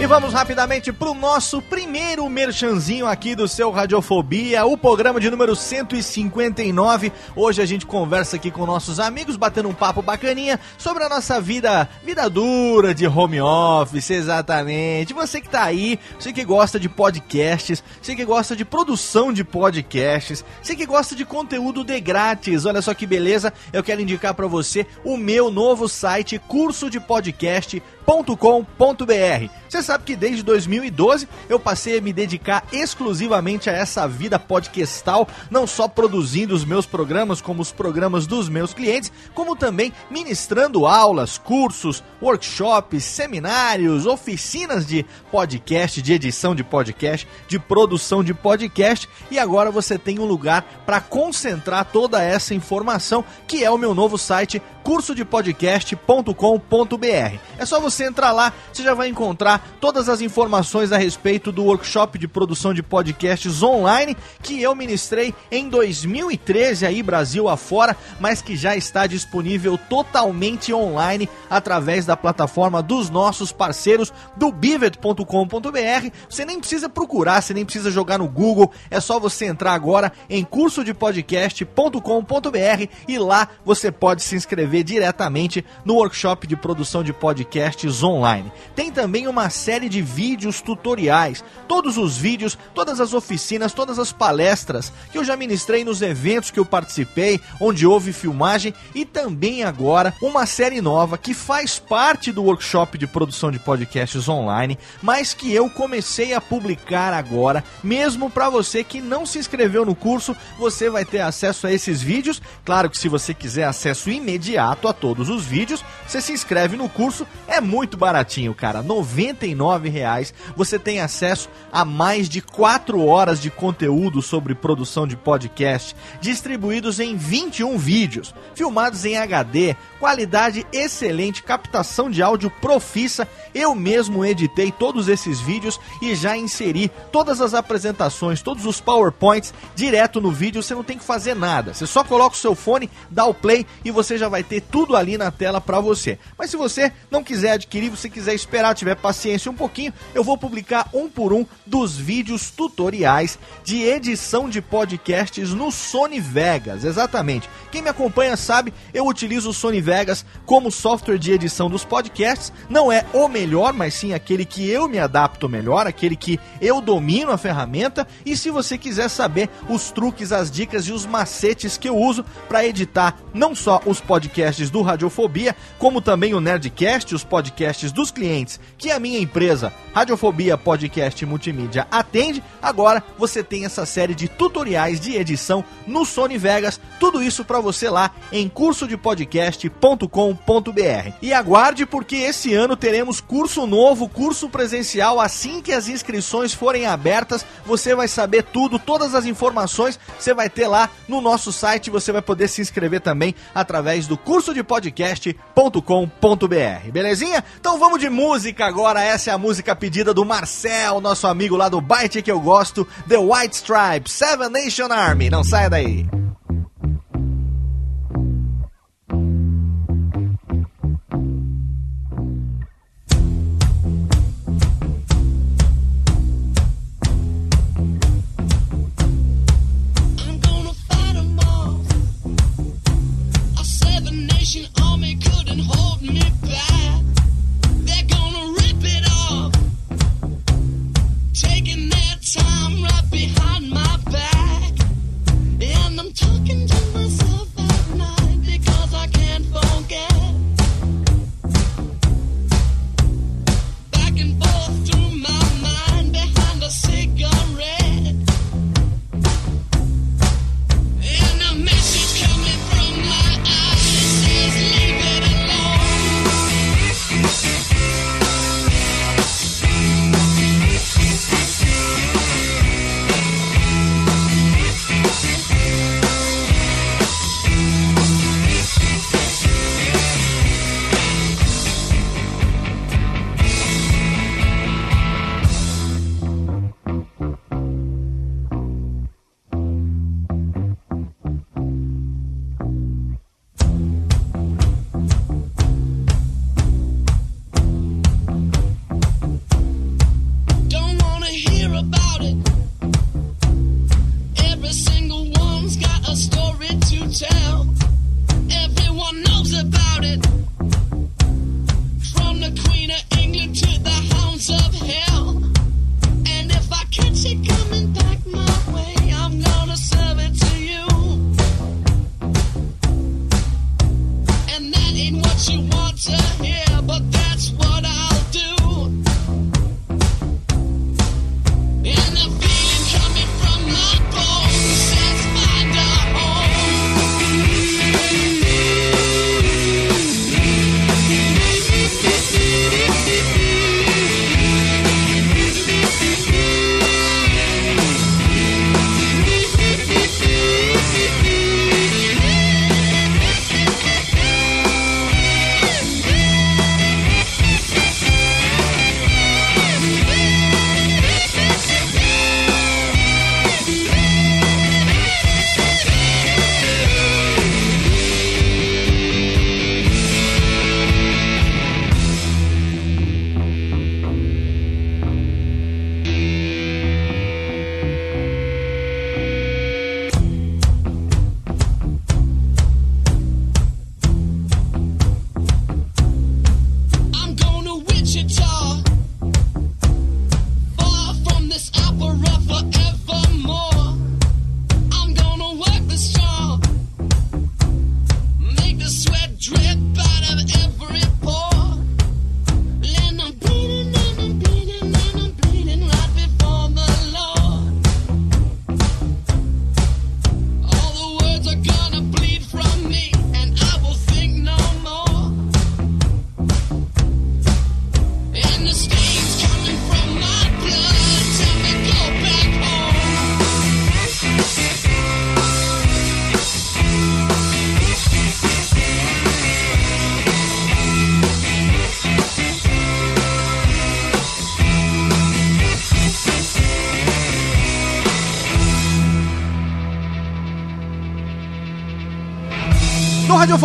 E 0.06 0.08
vamos 0.08 0.34
rapidamente 0.34 0.93
pro 0.93 1.16
nosso 1.16 1.60
primeiro 1.64 2.30
merchanzinho 2.30 3.08
aqui 3.08 3.34
do 3.34 3.47
seu 3.47 3.72
Radiofobia, 3.72 4.64
o 4.64 4.78
programa 4.78 5.20
de 5.20 5.32
número 5.32 5.56
159. 5.56 7.12
Hoje 7.36 7.60
a 7.60 7.66
gente 7.66 7.88
conversa 7.88 8.36
aqui 8.36 8.51
com 8.51 8.68
nossos 8.68 8.99
amigos, 8.99 9.36
batendo 9.36 9.68
um 9.68 9.74
papo 9.74 10.03
bacaninha 10.03 10.60
sobre 10.78 11.03
a 11.03 11.10
nossa 11.10 11.41
vida, 11.41 11.89
vida 12.03 12.30
dura 12.30 12.93
de 12.93 13.08
home 13.08 13.41
office, 13.41 14.12
exatamente. 14.12 15.12
Você 15.12 15.41
que 15.41 15.49
tá 15.49 15.64
aí, 15.64 15.99
você 16.20 16.32
que 16.32 16.43
gosta 16.43 16.80
de 16.80 16.88
podcasts, 16.88 17.84
você 17.99 18.16
que 18.16 18.24
gosta 18.24 18.56
de 18.56 18.64
produção 18.64 19.34
de 19.34 19.43
podcasts, 19.43 20.45
você 20.62 20.76
que 20.76 20.86
gosta 20.86 21.16
de 21.16 21.26
conteúdo 21.26 21.84
de 21.84 21.99
grátis. 21.99 22.68
Olha 22.68 22.84
só 22.84 22.93
que 22.93 23.08
beleza, 23.08 23.51
eu 23.74 23.82
quero 23.82 24.01
indicar 24.01 24.36
pra 24.36 24.45
você 24.45 24.86
o 25.03 25.18
meu 25.18 25.49
novo 25.49 25.89
site 25.89 26.38
curso 26.38 26.91
de 26.91 26.99
podcast 26.99 27.82
com.br. 28.06 29.49
Você 29.68 29.84
sabe 29.84 30.06
que 30.06 30.16
desde 30.16 30.41
2012 30.43 31.28
eu 31.49 31.60
passei 31.60 31.97
a 31.97 32.01
me 32.01 32.14
dedicar 32.14 32.64
exclusivamente 32.72 33.70
a 33.70 33.74
essa 33.74 34.08
vida 34.08 34.39
podcastal, 34.39 35.28
não 35.49 35.68
só 35.68 35.88
produzindo 35.88 36.56
os 36.56 36.64
meus 36.64 36.86
programas 36.86 37.41
como 37.41 37.62
os 37.62 37.72
programas 37.72 38.26
dos 38.26 38.47
meus 38.47 38.74
clientes, 38.74 39.12
como 39.34 39.56
também 39.56 39.91
ministrando 40.10 40.86
aulas, 40.86 41.38
cursos, 41.38 42.03
workshops, 42.22 43.03
seminários, 43.03 44.06
oficinas 44.06 44.86
de 44.86 45.06
podcast, 45.32 46.01
de 46.01 46.14
edição 46.14 46.56
de 46.56 46.64
podcast, 46.64 47.28
de 47.47 47.60
produção 47.60 48.24
de 48.24 48.34
podcast, 48.34 49.10
e 49.30 49.38
agora 49.38 49.72
você 49.72 49.97
tem 49.97 50.20
um 50.20 50.26
lugar 50.26 50.84
para 50.86 51.01
concentrar 51.01 51.86
toda 51.86 52.24
essa 52.24 52.53
informação, 52.53 53.26
que 53.47 53.64
é 53.64 53.70
o 53.70 53.78
meu 53.78 53.93
novo 53.93 54.18
site 54.18 54.62
cursodepodcast.com.br. 54.86 57.39
É 57.57 57.65
só 57.65 57.79
você 57.79 58.05
entrar 58.05 58.31
lá, 58.31 58.53
você 58.71 58.83
já 58.83 58.93
vai 58.93 59.07
encontrar 59.07 59.67
todas 59.81 60.07
as 60.07 60.21
informações 60.21 60.91
a 60.91 60.97
respeito 60.97 61.51
do 61.51 61.63
workshop 61.63 62.19
de 62.19 62.27
produção 62.27 62.71
de 62.71 62.83
podcasts 62.83 63.63
online 63.63 64.15
que 64.43 64.61
eu 64.61 64.75
ministrei 64.75 65.33
em 65.51 65.67
2013 65.67 66.86
aí 66.86 67.01
Brasil 67.01 67.49
afora, 67.49 67.97
mas 68.19 68.43
que 68.43 68.55
já 68.55 68.75
está 68.75 69.07
disponível 69.07 69.75
totalmente 69.89 70.71
online 70.71 71.27
através 71.49 72.05
da 72.05 72.15
plataforma 72.15 72.83
dos 72.83 73.09
nossos 73.09 73.51
parceiros 73.51 74.13
do 74.38 74.51
bivet.com.br. 74.51 76.09
Você 76.29 76.45
nem 76.45 76.59
precisa 76.59 76.88
procurar, 76.88 77.41
você 77.41 77.55
nem 77.55 77.65
precisa 77.65 77.89
jogar 77.89 78.19
no 78.19 78.27
Google, 78.27 78.71
é 78.91 78.99
só 78.99 79.19
você 79.19 79.45
entrar 79.45 79.73
agora 79.73 80.11
em 80.29 80.43
cursodepodcast.com.br 80.43 82.88
e 83.07 83.17
lá 83.17 83.47
você 83.65 83.91
pode 83.91 84.21
se 84.21 84.36
inscrever 84.36 84.74
diretamente 84.84 85.63
no 85.84 85.95
workshop 85.95 86.47
de 86.47 86.55
produção 86.55 87.03
de 87.03 87.13
podcasts 87.13 88.03
online. 88.03 88.51
Tem 88.76 88.91
também 88.91 89.28
uma 89.28 89.49
série 89.49 89.89
de 89.89 90.01
vídeos 90.01 90.61
tutoriais, 90.61 91.43
todos 91.67 91.97
os 91.97 92.17
vídeos, 92.17 92.57
todas 92.73 92.99
as 92.99 93.13
oficinas, 93.13 93.73
todas 93.73 93.99
as 93.99 94.11
palestras 94.11 94.91
que 95.11 95.17
eu 95.17 95.23
já 95.23 95.36
ministrei 95.36 95.84
nos 95.84 96.01
eventos 96.01 96.51
que 96.51 96.59
eu 96.59 96.65
participei, 96.65 97.39
onde 97.59 97.86
houve 97.86 98.11
filmagem 98.11 98.73
e 98.93 99.05
também 99.05 99.63
agora 99.63 100.13
uma 100.21 100.45
série 100.45 100.82
nova 100.82 101.17
que 101.17 101.34
faz 101.34 101.80
parte 101.80 102.32
do 102.32 102.43
workshop 102.43 102.97
de 102.97 103.07
produção 103.07 103.51
de 103.51 103.59
podcasts 103.59 104.28
online, 104.28 104.78
mas 105.01 105.34
que 105.34 105.53
eu 105.53 105.69
comecei 105.69 106.34
a 106.34 106.41
publicar 106.41 107.13
agora, 107.13 107.63
mesmo 107.84 108.30
para 108.30 108.49
você 108.49 108.84
que 108.84 109.01
não 109.01 109.26
se 109.26 109.39
inscreveu 109.39 109.86
no 109.86 109.95
curso, 109.95 110.36
você 110.57 110.89
vai 110.89 111.05
ter 111.05 111.21
acesso 111.21 111.67
a 111.67 111.71
esses 111.71 112.01
vídeos. 112.01 112.41
Claro 112.63 112.89
que 112.89 112.97
se 112.97 113.07
você 113.07 113.34
quiser 113.34 113.63
acesso 113.63 114.09
imediato 114.09 114.64
a 114.72 114.93
todos 114.93 115.30
os 115.30 115.45
vídeos, 115.45 115.84
você 116.07 116.22
se 116.22 116.32
inscreve 116.32 116.78
no 116.78 116.89
curso, 116.89 117.28
é 117.47 117.59
muito 117.59 117.97
baratinho, 117.97 118.53
cara, 118.53 118.82
99 118.82 119.89
reais. 119.89 120.34
Você 120.55 120.80
tem 120.80 120.99
acesso 120.99 121.49
a 121.72 121.84
mais 121.84 122.30
de 122.30 122.41
4 122.41 123.03
horas 123.05 123.41
de 123.41 123.49
conteúdo 123.49 124.22
sobre 124.22 124.55
produção 124.55 125.07
de 125.07 125.16
podcast, 125.16 125.95
distribuídos 126.22 126.99
em 126.99 127.16
21 127.16 127.78
vídeos, 127.78 128.34
filmados 128.53 129.05
em 129.05 129.18
HD, 129.18 129.76
qualidade 129.99 130.66
excelente, 130.72 131.43
captação 131.43 132.09
de 132.09 132.22
áudio 132.22 132.49
profissa. 132.49 133.28
Eu 133.53 133.74
mesmo 133.74 134.26
editei 134.26 134.72
todos 134.72 135.07
esses 135.07 135.39
vídeos 135.39 135.80
e 136.01 136.16
já 136.16 136.38
inseri 136.38 136.91
todas 137.11 137.41
as 137.41 137.53
apresentações, 137.53 138.41
todos 138.41 138.66
os 138.66 138.80
PowerPoints 138.80 139.53
direto 139.76 140.22
no 140.22 140.32
vídeo. 140.32 140.61
Você 140.61 140.76
não 140.76 140.84
tem 140.84 140.97
que 140.97 141.03
fazer 141.03 141.36
nada. 141.36 141.74
Você 141.74 141.88
só 141.88 142.03
coloca 142.03 142.36
o 142.36 142.39
seu 142.39 142.55
fone, 142.55 142.89
dá 143.09 143.26
o 143.26 143.34
play 143.34 143.66
e 143.84 143.91
você 143.91 144.18
já 144.18 144.30
vai 144.30 144.43
ter 144.43 144.55
tudo 144.62 144.95
ali 144.95 145.18
na 145.18 145.32
tela 145.32 145.60
para 145.60 145.80
você. 145.80 146.18
Mas 146.38 146.49
se 146.49 146.58
você 146.58 146.91
não 147.12 147.24
quiser 147.24 147.51
adquirir, 147.51 147.89
você 147.89 148.10
quiser 148.10 148.34
esperar, 148.34 148.76
tiver 148.76 148.95
paciência 148.95 149.51
um 149.51 149.56
pouquinho, 149.56 149.93
eu 150.14 150.24
vou 150.24 150.38
publicar 150.38 150.89
um 150.93 151.10
por 151.10 151.34
um 151.34 151.45
dos 151.66 151.97
vídeos 151.97 152.51
tutoriais 152.51 153.38
de 153.64 153.84
edição 153.84 154.49
de 154.49 154.62
podcasts 154.62 155.51
no 155.51 155.72
Sony 155.72 156.20
Vegas. 156.20 156.84
Exatamente. 156.84 157.49
Quem 157.72 157.82
me 157.82 157.89
acompanha 157.89 158.38
sabe, 158.38 158.74
eu 158.93 159.06
utilizo 159.08 159.49
o 159.49 159.53
Sony 159.53 159.82
Vegas 159.82 160.26
como 160.45 160.72
software 160.72 161.18
de 161.18 161.32
edição 161.32 161.70
dos 161.70 161.84
podcasts. 161.84 162.53
Não 162.70 162.91
é 162.91 163.06
o 163.14 163.28
melhor, 163.28 163.74
mas 163.74 163.93
sim 163.93 164.14
aquele 164.14 164.45
que 164.45 164.70
eu 164.70 164.88
me 164.88 164.99
adapto 164.99 165.49
melhor, 165.49 165.88
aquele 165.88 166.16
que 166.16 166.39
eu 166.62 166.80
domino 166.80 167.32
a 167.32 167.38
ferramenta. 167.38 168.08
E 168.26 168.38
se 168.38 168.49
você 168.49 168.78
quiser 168.78 169.10
saber 169.10 169.49
os 169.68 169.91
truques, 169.91 170.32
as 170.32 170.49
dicas 170.49 170.88
e 170.88 170.91
os 170.91 171.06
macetes 171.06 171.78
que 171.78 171.89
eu 171.89 171.97
uso 171.97 172.26
para 172.47 172.66
editar 172.66 173.18
não 173.34 173.56
só 173.56 173.82
os 173.86 173.99
podcasts 173.99 174.45
podcasts 174.46 174.70
do 174.70 174.84
Radiofobia, 174.84 175.56
como 175.80 176.00
também 176.00 176.36
o 176.36 176.39
Nerdcast, 176.39 177.16
os 177.16 177.24
podcasts 177.24 177.91
dos 177.91 178.12
clientes 178.12 178.60
que 178.78 178.91
a 178.91 179.00
minha 179.00 179.20
empresa, 179.20 179.74
Radiofobia 179.93 180.58
Podcast 180.58 181.26
Multimídia, 181.26 181.88
atende. 181.89 182.43
Agora 182.62 183.02
você 183.18 183.43
tem 183.43 183.66
essa 183.66 183.86
série 183.86 184.14
de 184.14 184.28
tutoriais 184.28 185.00
de 185.00 185.16
edição 185.16 185.64
no 185.88 186.06
Sony 186.06 186.38
Vegas, 186.38 186.80
tudo 187.00 187.24
isso 187.24 187.43
para 187.43 187.60
você 187.60 187.89
lá 187.89 188.12
em 188.32 188.48
cursodepodcast.com.br. 188.48 191.14
E 191.22 191.34
aguarde 191.34 191.86
porque 191.86 192.18
esse 192.18 192.54
ano 192.54 192.76
teremos 192.76 193.20
curso 193.20 193.66
novo, 193.66 194.08
curso 194.08 194.50
presencial, 194.50 195.20
assim 195.20 195.62
que 195.62 195.72
as 195.72 195.88
inscrições 195.88 196.54
forem 196.54 196.86
abertas, 196.86 197.46
você 197.66 197.96
vai 197.96 198.08
saber 198.08 198.43
tudo, 198.43 198.78
todas 198.78 199.16
as 199.16 199.26
informações 199.26 200.00
você 200.20 200.34
vai 200.34 200.50
ter 200.50 200.68
lá 200.68 200.89
no 201.08 201.22
nosso 201.22 201.52
site, 201.52 201.89
você 201.89 202.12
vai 202.12 202.22
poder 202.22 202.48
se 202.48 202.62
inscrever 202.62 203.02
também 203.02 203.34
através 203.54 204.06
do 204.06 204.18
curso 204.26 204.53
de 204.53 204.63
podcast.com.br. 204.63 206.91
Belezinha? 206.91 207.43
Então 207.59 207.80
vamos 207.80 207.99
de 207.99 208.09
música 208.09 208.65
agora. 208.65 209.01
Essa 209.01 209.30
é 209.30 209.34
a 209.34 209.38
música 209.38 209.76
pedida 209.76 210.13
do 210.13 210.26
Marcel, 210.26 210.99
nosso 210.99 211.28
amigo 211.28 211.55
lá 211.55 211.69
do 211.69 211.80
Byte 211.80 212.21
que 212.21 212.32
eu 212.32 212.39
gosto, 212.39 212.86
The 213.07 213.17
White 213.17 213.55
Stripes, 213.55 214.11
Seven 214.11 214.49
Nation 214.49 214.91
Army. 214.91 215.30
Não 215.30 215.43
saia 215.43 215.69
daí. 215.69 216.24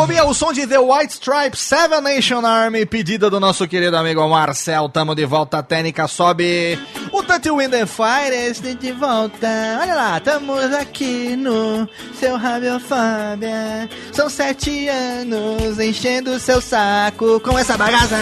Radiofobia, 0.01 0.25
o 0.25 0.33
som 0.33 0.51
de 0.51 0.67
The 0.67 0.79
White 0.79 1.13
Stripes, 1.13 1.61
Seven 1.61 2.01
Nation 2.01 2.47
Army, 2.47 2.87
pedida 2.87 3.29
do 3.29 3.39
nosso 3.39 3.69
querido 3.69 3.97
amigo 3.99 4.27
Marcel. 4.27 4.89
Tamo 4.89 5.15
de 5.15 5.27
volta, 5.27 5.59
a 5.59 5.63
técnica 5.63 6.09
sobe. 6.09 6.79
O 7.13 7.23
Touch 7.23 7.51
Wind 7.51 7.75
and 7.75 7.87
Fire 7.87 8.75
de 8.77 8.93
volta. 8.93 9.79
Olha 9.79 9.95
lá, 9.95 10.17
estamos 10.17 10.73
aqui 10.73 11.37
no 11.37 11.87
seu 12.19 12.39
Radiofobia. 12.39 13.91
São 14.11 14.31
sete 14.31 14.89
anos 14.89 15.79
enchendo 15.79 16.39
seu 16.39 16.63
saco 16.63 17.39
com 17.41 17.59
essa 17.59 17.77
bagaça. 17.77 18.17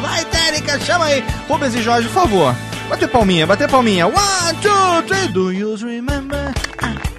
Vai, 0.00 0.24
técnica, 0.24 0.80
chama 0.80 1.04
aí. 1.04 1.24
Rubens 1.48 1.74
e 1.74 1.82
Jorge, 1.82 2.08
por 2.08 2.22
favor. 2.22 2.56
Bater 2.88 3.08
palminha, 3.08 3.46
bater 3.46 3.70
palminha. 3.70 4.08
One, 4.08 4.16
two, 4.60 5.02
three, 5.06 5.28
do 5.28 5.52
you 5.52 5.76
remember? 5.76 6.52
Ah. 6.82 7.12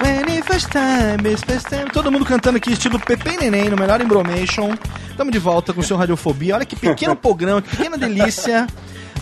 When 0.00 0.28
it 0.28 0.44
first 0.44 0.70
time, 0.70 1.26
it's 1.30 1.42
first 1.42 1.68
time. 1.68 1.86
Todo 1.90 2.10
mundo 2.12 2.24
cantando 2.24 2.58
aqui, 2.58 2.72
estilo 2.72 2.98
Pepe 2.98 3.30
e 3.30 3.36
Neném, 3.38 3.70
no 3.70 3.76
melhor 3.76 4.00
Embromation. 4.00 4.74
Estamos 5.10 5.32
de 5.32 5.38
volta 5.38 5.72
com 5.72 5.80
o 5.80 5.82
seu 5.82 5.96
Radiofobia. 5.96 6.54
Olha 6.54 6.66
que 6.66 6.76
pequeno 6.76 7.14
programa, 7.16 7.62
que 7.62 7.76
pequena 7.76 7.96
delícia. 7.96 8.66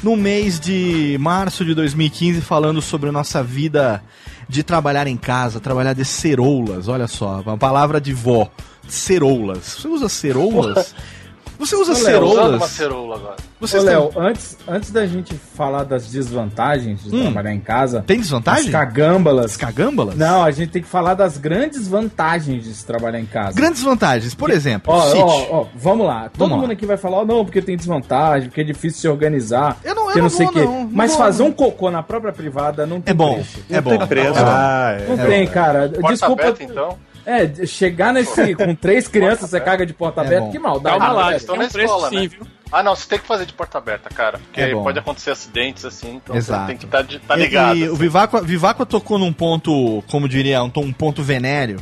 No 0.02 0.16
mês 0.16 0.58
de 0.60 1.16
março 1.20 1.64
de 1.64 1.74
2015, 1.74 2.40
falando 2.40 2.82
sobre 2.82 3.08
a 3.08 3.12
nossa 3.12 3.42
vida 3.42 4.02
de 4.48 4.62
trabalhar 4.62 5.06
em 5.06 5.16
casa, 5.16 5.60
trabalhar 5.60 5.94
de 5.94 6.04
ceroulas. 6.04 6.88
Olha 6.88 7.06
só, 7.06 7.40
uma 7.40 7.56
palavra 7.56 8.00
de 8.00 8.12
vó. 8.12 8.50
Ceroulas. 8.86 9.78
Você 9.78 9.88
usa 9.88 10.08
ceroulas? 10.08 10.94
Você 11.58 11.76
usa 11.76 11.92
Ô, 11.92 11.94
Léo, 11.94 12.00
Usando 12.00 12.14
uma 12.56 12.66
ceroulas? 12.66 12.70
ceroula 12.70 13.16
agora. 13.16 13.36
Ô, 13.60 13.66
Vocês 13.66 13.84
Léo, 13.84 14.08
têm, 14.08 14.22
antes, 14.22 14.58
antes 14.68 14.90
da 14.90 15.06
gente 15.06 15.34
falar 15.54 15.84
das 15.84 16.06
desvantagens 16.10 17.02
de 17.04 17.14
Hum. 17.14 17.22
trabalhar 17.22 17.54
em 17.54 17.60
casa, 17.60 18.02
tem 18.06 18.18
desvantagem? 18.20 18.66
as 18.66 18.70
cagâmbalas. 18.72 19.44
As 19.52 19.56
cagâmbalas? 19.56 20.16
Não, 20.16 20.42
a 20.44 20.50
gente 20.50 20.70
tem 20.70 20.82
que 20.82 20.88
falar 20.88 21.14
das 21.14 21.38
grandes 21.38 21.86
vantagens 21.88 22.64
de 22.64 22.74
se 22.74 22.84
trabalhar 22.84 23.20
em 23.20 23.24
casa. 23.26 23.52
Grandes 23.54 23.82
vantagens, 23.82 24.34
por 24.34 24.50
exemplo, 24.50 24.92
Ó, 24.92 24.98
ó, 25.16 25.46
ó, 25.60 25.66
vamos 25.76 26.06
lá. 26.06 26.24
Todo 26.28 26.38
Vamos 26.40 26.56
mundo 26.56 26.66
lá. 26.68 26.72
aqui 26.72 26.84
vai 26.86 26.96
falar, 26.96 27.18
ó, 27.18 27.24
não, 27.24 27.44
porque 27.44 27.62
tem 27.62 27.76
desvantagem, 27.76 28.48
porque 28.48 28.60
é 28.60 28.64
difícil 28.64 29.00
se 29.00 29.08
organizar. 29.08 29.78
Eu 29.84 29.94
não- 29.94 30.02
eu 30.02 30.06
porque 30.06 30.20
não 30.20 30.28
sei 30.30 30.46
o 30.46 30.50
quê. 30.52 30.60
não, 30.64 30.80
não 30.84 30.90
Mas 30.92 31.10
vou, 31.12 31.20
fazer 31.20 31.42
não. 31.44 31.50
um 31.50 31.52
cocô 31.52 31.90
na 31.90 32.02
própria 32.02 32.32
privada 32.32 32.84
não 32.84 33.00
tem 33.00 33.12
É 33.12 33.14
bom, 33.14 33.34
preço. 33.34 33.58
é 33.70 33.80
bom. 33.80 34.06
Preso. 34.06 34.28
É 34.38 34.42
bom. 34.42 34.48
Ah, 34.48 34.96
é. 34.98 35.06
Não 35.08 35.16
tem, 35.26 35.46
cara. 35.46 35.88
Porta 35.88 36.08
Desculpa. 36.12 36.42
aberta, 36.42 36.62
então? 36.64 36.98
É, 37.26 37.66
chegar 37.66 38.12
nesse 38.12 38.54
com 38.54 38.74
três 38.74 39.08
crianças, 39.08 39.50
você 39.50 39.60
caga 39.60 39.86
de 39.86 39.94
porta 39.94 40.20
É 40.20 40.26
aberta, 40.26 40.46
bom. 40.46 40.52
que 40.52 40.58
maldade. 40.58 40.98
Calma 40.98 41.12
lá, 41.12 41.24
velho. 41.26 41.36
Estão 41.36 41.56
na 41.56 41.68
preço 41.68 41.78
escola, 41.80 42.08
sim, 42.10 42.16
né? 42.16 42.28
viu? 42.28 42.46
Ah, 42.70 42.82
não, 42.82 42.94
você 42.94 43.08
tem 43.08 43.18
que 43.18 43.26
fazer 43.26 43.46
de 43.46 43.52
porta 43.52 43.78
aberta, 43.78 44.10
cara. 44.10 44.38
Porque 44.38 44.60
É 44.60 44.72
pode 44.72 44.98
acontecer 44.98 45.30
acidentes 45.30 45.84
assim, 45.84 46.16
então 46.16 46.34
Exato. 46.34 46.62
você 46.62 46.66
tem 46.66 46.76
que 46.76 46.84
estar 46.84 47.04
tá 47.26 47.38
E- 47.38 47.40
ligado. 47.42 47.76
E, 47.76 47.82
o 47.88 47.92
assim. 47.92 47.98
Vivaco, 47.98 48.42
Vivaco 48.42 48.84
tocou 48.84 49.18
num 49.18 49.32
ponto, 49.32 50.02
como 50.10 50.28
diria, 50.28 50.62
um, 50.62 50.70
um 50.76 50.92
ponto 50.92 51.22
venéreo. 51.22 51.78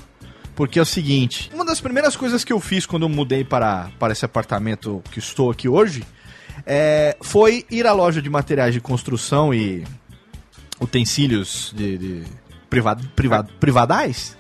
Porque 0.55 0.79
é 0.79 0.83
o 0.83 0.87
seguinte: 0.87 1.51
uma 1.55 1.65
das 1.65 1.81
primeiras 1.81 2.15
coisas 2.15 2.45
que 2.45 2.53
eu 2.53 2.61
fiz 2.61 2.85
quando 2.85 3.05
eu 3.05 3.09
mudei 3.09 3.43
para, 3.43 3.89
para 3.99 4.13
esse 4.13 4.25
apartamento 4.25 5.03
que 5.11 5.19
estou 5.19 5.51
aqui 5.51 5.67
hoje 5.69 6.05
é, 6.67 7.17
foi 7.23 7.65
ir 7.71 7.87
à 7.87 7.93
loja 7.93 8.21
de 8.21 8.29
materiais 8.29 8.75
de 8.75 8.81
construção 8.81 9.53
e 9.55 9.83
utensílios 10.81 11.73
de, 11.75 11.97
de 11.99 12.23
priva, 12.69 12.97
priva, 13.17 13.45
privadais 13.59 14.37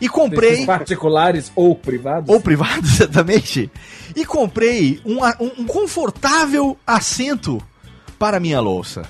e 0.00 0.08
comprei. 0.08 0.50
Desses 0.50 0.66
particulares 0.66 1.52
ou 1.54 1.74
privados. 1.74 2.28
ou 2.32 2.40
privado, 2.40 2.80
exatamente. 2.86 3.70
E 4.16 4.24
comprei 4.24 5.00
um, 5.04 5.18
um- 5.42 5.52
um 5.62 5.64
confortável 5.66 6.76
assento 6.86 7.60
para 8.18 8.36
a 8.36 8.40
minha 8.40 8.60
louça. 8.60 9.02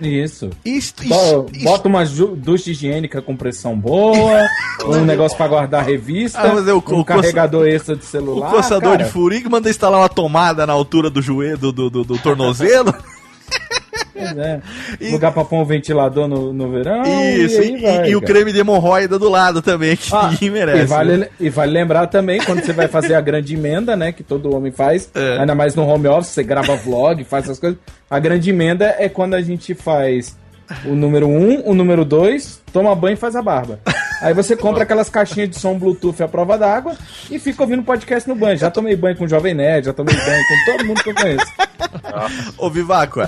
Isso. 0.00 0.50
Isto, 0.64 1.06
Bo- 1.06 1.46
isto- 1.52 1.64
Bota 1.64 1.88
uma 1.88 2.04
ducha 2.04 2.70
higiênica 2.70 3.22
com 3.22 3.36
pressão 3.36 3.78
boa, 3.78 4.46
um 4.86 5.04
negócio 5.04 5.36
pra 5.36 5.46
guardar 5.46 5.84
revista, 5.84 6.40
Ah, 6.42 6.48
eu- 6.48 6.82
um 6.88 6.98
o 7.00 7.04
carregador 7.04 7.66
extra 7.68 7.94
de 7.94 8.02
o 8.02 8.06
celular. 8.06 8.50
coçador 8.50 8.92
cara. 8.92 9.04
de 9.04 9.10
furico 9.10 9.48
manda 9.48 9.70
instalar 9.70 10.00
uma 10.00 10.08
tomada 10.08 10.66
na 10.66 10.72
altura 10.72 11.08
do 11.08 11.22
joelho, 11.22 11.56
do, 11.58 11.72
do, 11.72 11.90
do- 11.90 12.04
do 12.04 12.18
tornozelo. 12.18 12.92
É. 14.16 14.60
E- 15.00 15.10
Lugar 15.10 15.32
pra 15.32 15.44
pôr 15.44 15.60
um 15.60 15.64
ventilador 15.64 16.28
no, 16.28 16.52
no 16.52 16.70
verão. 16.70 17.02
Isso, 17.02 17.60
aí 17.60 17.74
e, 17.74 17.80
vai, 17.80 18.08
e 18.10 18.16
o 18.16 18.20
creme 18.22 18.52
de 18.52 18.60
hemorroida 18.60 19.18
do 19.18 19.28
lado 19.28 19.60
também, 19.60 19.96
que 19.96 20.14
Ah, 20.14 20.28
ninguém 20.30 20.50
merece. 20.50 20.82
E 20.82 20.86
vale, 20.86 21.28
e 21.40 21.50
vale 21.50 21.72
lembrar 21.72 22.06
também, 22.06 22.40
quando 22.40 22.64
você 22.64 22.72
vai 22.72 22.88
fazer 22.88 23.14
a 23.14 23.20
grande 23.20 23.54
emenda, 23.54 23.96
né? 23.96 24.12
Que 24.12 24.22
todo 24.22 24.54
homem 24.54 24.70
faz, 24.72 25.10
É. 25.14 25.38
ainda 25.38 25.54
mais 25.54 25.74
no 25.74 25.86
home 25.86 26.06
office, 26.08 26.28
você 26.32 26.42
grava 26.42 26.76
vlog, 26.76 27.24
faz 27.24 27.44
essas 27.44 27.58
coisas. 27.58 27.78
A 28.10 28.18
grande 28.18 28.50
emenda 28.50 28.94
é 28.98 29.08
quando 29.08 29.34
a 29.34 29.40
gente 29.42 29.74
faz 29.74 30.36
o 30.84 30.94
número 30.94 31.26
1, 31.28 31.30
um, 31.30 31.68
o 31.70 31.74
número 31.74 32.04
2, 32.04 32.62
toma 32.72 32.94
banho 32.94 33.14
e 33.14 33.16
faz 33.16 33.36
a 33.36 33.42
barba. 33.42 33.80
Aí 34.20 34.32
você 34.32 34.56
compra 34.56 34.84
aquelas 34.84 35.10
caixinhas 35.10 35.50
de 35.50 35.58
som 35.58 35.78
Bluetooth 35.78 36.22
à 36.22 36.28
prova 36.28 36.56
d'água 36.56 36.96
e 37.30 37.38
fica 37.38 37.62
ouvindo 37.62 37.82
podcast 37.82 38.26
no 38.28 38.34
banho. 38.34 38.56
Já 38.56 38.70
tomei 38.70 38.96
banho 38.96 39.16
com 39.16 39.24
o 39.24 39.28
Jovem 39.28 39.52
Nerd, 39.54 39.86
já 39.86 39.92
tomei 39.92 40.14
banho 40.16 40.42
com 40.48 40.72
todo 40.72 40.86
mundo 40.86 41.02
que 41.02 41.10
eu 41.10 41.14
conheço. 41.14 41.52
Ô, 42.56 42.70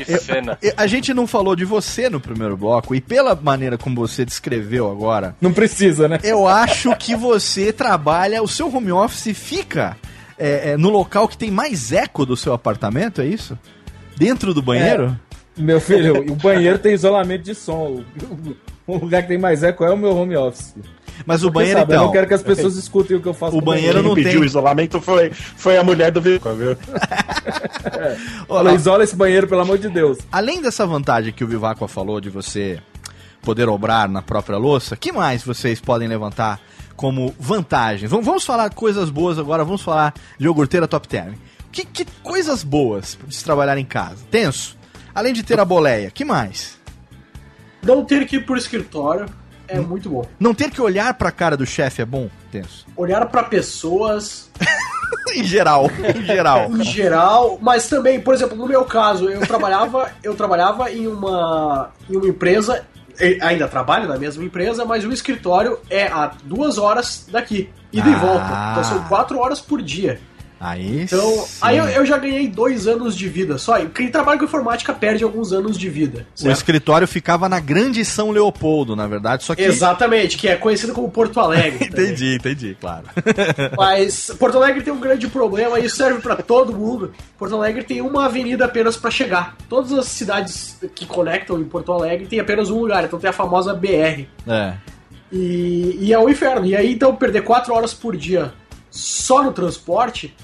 eu- 0.08 0.20
cena. 0.20 0.58
eu- 0.62 0.72
a 0.76 0.86
gente 0.86 1.12
não 1.12 1.26
falou 1.26 1.54
de 1.54 1.64
você 1.64 2.08
no 2.08 2.20
primeiro 2.20 2.56
bloco, 2.56 2.94
e 2.94 3.00
pela 3.00 3.34
maneira 3.34 3.76
como 3.76 3.96
você 3.96 4.24
descreveu 4.24 4.90
agora, 4.90 5.34
Não 5.40 5.52
precisa, 5.52 6.08
né? 6.08 6.18
eu 6.22 6.46
acho 6.48 6.94
que 6.96 7.14
você 7.14 7.72
trabalha, 7.72 8.42
o 8.42 8.48
seu 8.48 8.74
home 8.74 8.92
office 8.92 9.36
fica 9.36 9.96
é, 10.38 10.70
é, 10.72 10.76
no 10.76 10.90
local 10.90 11.26
que 11.28 11.36
tem 11.36 11.50
mais 11.50 11.92
eco 11.92 12.24
do 12.26 12.36
seu 12.36 12.52
apartamento, 12.52 13.20
é 13.20 13.26
isso? 13.26 13.58
Dentro 14.16 14.54
do 14.54 14.62
banheiro? 14.62 15.18
Meu 15.56 15.80
filho, 15.80 16.30
o 16.30 16.34
banheiro 16.34 16.78
tem 16.78 16.92
isolamento 16.94 17.42
de 17.44 17.54
som. 17.54 18.02
O- 18.86 18.96
lugar 18.98 19.22
que 19.22 19.28
tem 19.28 19.38
mais 19.38 19.62
eco 19.62 19.84
é 19.84 19.90
o 19.90 19.96
meu 19.96 20.14
home 20.16 20.36
office. 20.36 20.74
Mas 21.24 21.42
o 21.42 21.46
Porque, 21.46 21.60
banheiro, 21.60 21.80
sabe, 21.80 21.92
Eu 21.92 21.96
então. 21.96 22.06
não 22.06 22.12
quero 22.12 22.28
que 22.28 22.34
as 22.34 22.42
pessoas 22.42 22.76
escutem 22.76 23.16
o 23.16 23.20
que 23.20 23.26
eu 23.26 23.32
faço 23.34 23.56
O 23.56 23.60
banheiro 23.62 24.00
Quem 24.00 24.02
não 24.08 24.14
pediu 24.14 24.32
tem. 24.32 24.40
o 24.40 24.44
isolamento 24.44 25.00
foi, 25.00 25.30
foi 25.30 25.78
a 25.78 25.82
mulher 25.82 26.12
do 26.12 26.20
Vico, 26.20 26.52
viu? 26.52 26.76
Fala, 28.46 28.74
isola 28.74 29.02
esse 29.04 29.16
banheiro, 29.16 29.48
pelo 29.48 29.62
amor 29.62 29.78
de 29.78 29.88
Deus. 29.88 30.18
Além 30.30 30.60
dessa 30.60 30.86
vantagem 30.86 31.32
que 31.32 31.42
o 31.42 31.46
Vivaco 31.48 31.86
falou 31.88 32.20
de 32.20 32.28
você 32.30 32.78
poder 33.42 33.68
obrar 33.68 34.08
na 34.08 34.20
própria 34.22 34.58
louça, 34.58 34.96
que 34.96 35.10
mais 35.12 35.42
vocês 35.42 35.80
podem 35.80 36.06
levantar 36.06 36.60
como 36.96 37.34
vantagens? 37.40 38.10
Vamos, 38.10 38.26
vamos 38.26 38.44
falar 38.44 38.70
coisas 38.70 39.08
boas 39.10 39.38
agora, 39.38 39.64
vamos 39.64 39.82
falar 39.82 40.12
de 40.38 40.44
iogurteira 40.46 40.86
top 40.86 41.08
term. 41.08 41.32
Que, 41.72 41.84
que 41.84 42.06
coisas 42.22 42.62
boas 42.62 43.18
de 43.26 43.34
se 43.34 43.44
trabalhar 43.44 43.76
em 43.78 43.84
casa? 43.84 44.18
Tenso. 44.30 44.75
Além 45.16 45.32
de 45.32 45.42
ter 45.42 45.58
a 45.58 45.64
boleia, 45.64 46.10
que 46.10 46.26
mais? 46.26 46.76
Não 47.82 48.04
ter 48.04 48.26
que 48.26 48.36
ir 48.36 48.44
pro 48.44 48.54
escritório 48.54 49.24
é 49.66 49.80
muito 49.80 50.10
bom. 50.10 50.26
Não 50.38 50.52
ter 50.54 50.70
que 50.70 50.80
olhar 50.80 51.14
pra 51.14 51.30
cara 51.32 51.56
do 51.56 51.64
chefe 51.64 52.02
é 52.02 52.04
bom? 52.04 52.28
Tenso. 52.52 52.86
Olhar 52.94 53.24
pra 53.26 53.42
pessoas 53.42 54.50
em 55.34 55.42
geral, 55.42 55.90
em 56.14 56.22
geral. 56.22 56.70
em 56.70 56.84
geral, 56.84 57.58
mas 57.62 57.88
também, 57.88 58.20
por 58.20 58.34
exemplo, 58.34 58.56
no 58.58 58.66
meu 58.66 58.84
caso, 58.84 59.30
eu 59.30 59.40
trabalhava, 59.46 60.10
eu 60.22 60.34
trabalhava 60.34 60.92
em 60.92 61.06
uma 61.06 61.92
em 62.10 62.16
uma 62.16 62.28
empresa, 62.28 62.84
e 63.18 63.38
ainda 63.40 63.66
trabalho 63.66 64.06
na 64.06 64.18
mesma 64.18 64.44
empresa, 64.44 64.84
mas 64.84 65.02
o 65.06 65.10
escritório 65.12 65.78
é 65.88 66.08
a 66.08 66.30
duas 66.44 66.76
horas 66.76 67.26
daqui, 67.32 67.70
ida 67.90 68.06
e 68.08 68.12
Ah. 68.14 68.18
volta. 68.18 68.68
Então 68.72 68.84
são 68.84 69.04
quatro 69.08 69.38
horas 69.38 69.60
por 69.62 69.80
dia. 69.80 70.20
Aí 70.58 71.02
Então, 71.02 71.20
sim. 71.20 71.58
aí 71.60 71.76
eu, 71.76 71.84
eu 71.84 72.06
já 72.06 72.16
ganhei 72.16 72.48
dois 72.48 72.86
anos 72.86 73.14
de 73.14 73.28
vida 73.28 73.58
só. 73.58 73.84
Quem 73.86 74.10
trabalha 74.10 74.38
com 74.38 74.44
informática 74.44 74.92
perde 74.92 75.22
alguns 75.22 75.52
anos 75.52 75.76
de 75.76 75.88
vida. 75.88 76.26
O 76.34 76.40
certo? 76.40 76.56
escritório 76.56 77.06
ficava 77.06 77.48
na 77.48 77.60
Grande 77.60 78.04
São 78.04 78.30
Leopoldo, 78.30 78.96
na 78.96 79.06
verdade, 79.06 79.44
só 79.44 79.54
que... 79.54 79.62
Exatamente, 79.62 80.38
que 80.38 80.48
é 80.48 80.56
conhecido 80.56 80.92
como 80.92 81.10
Porto 81.10 81.38
Alegre. 81.40 81.86
Entendi, 81.96 82.36
entendi, 82.36 82.76
claro. 82.80 83.04
Mas 83.76 84.30
Porto 84.38 84.56
Alegre 84.56 84.82
tem 84.82 84.92
um 84.92 85.00
grande 85.00 85.28
problema 85.28 85.78
e 85.78 85.84
isso 85.84 85.96
serve 85.96 86.20
pra 86.20 86.36
todo 86.36 86.72
mundo. 86.72 87.12
Porto 87.38 87.54
Alegre 87.54 87.84
tem 87.84 88.00
uma 88.00 88.26
avenida 88.26 88.64
apenas 88.64 88.96
pra 88.96 89.10
chegar. 89.10 89.56
Todas 89.68 89.92
as 89.92 90.06
cidades 90.06 90.78
que 90.94 91.06
conectam 91.06 91.60
em 91.60 91.64
Porto 91.64 91.92
Alegre 91.92 92.26
tem 92.26 92.40
apenas 92.40 92.70
um 92.70 92.80
lugar, 92.80 93.04
então 93.04 93.18
tem 93.18 93.30
a 93.30 93.32
famosa 93.32 93.74
BR. 93.74 94.26
É. 94.46 94.74
E, 95.30 95.98
e 96.00 96.12
é 96.12 96.18
um 96.18 96.28
inferno. 96.28 96.66
E 96.66 96.76
aí 96.76 96.92
então 96.92 97.14
perder 97.14 97.42
quatro 97.42 97.74
horas 97.74 97.92
por 97.92 98.16
dia 98.16 98.52
só 98.96 99.42
no 99.42 99.52
transporte 99.52 100.34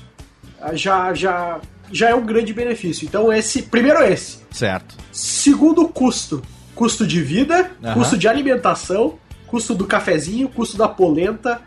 ah, 0.61 0.75
já, 0.75 1.13
já, 1.15 1.61
já 1.91 2.11
é 2.11 2.15
um 2.15 2.25
grande 2.25 2.53
benefício. 2.53 3.07
Então 3.07 3.33
esse, 3.33 3.63
primeiro 3.63 4.03
esse. 4.05 4.39
Certo. 4.51 4.95
Segundo 5.11 5.89
custo, 5.89 6.43
custo 6.75 7.07
de 7.07 7.23
vida, 7.23 7.71
Aham. 7.83 7.95
custo 7.95 8.19
de 8.19 8.29
alimentação, 8.29 9.15
custo 9.47 9.75
do 9.75 9.87
cafezinho, 9.87 10.49
custo 10.49 10.77
da 10.77 10.89
polenta. 10.89 11.61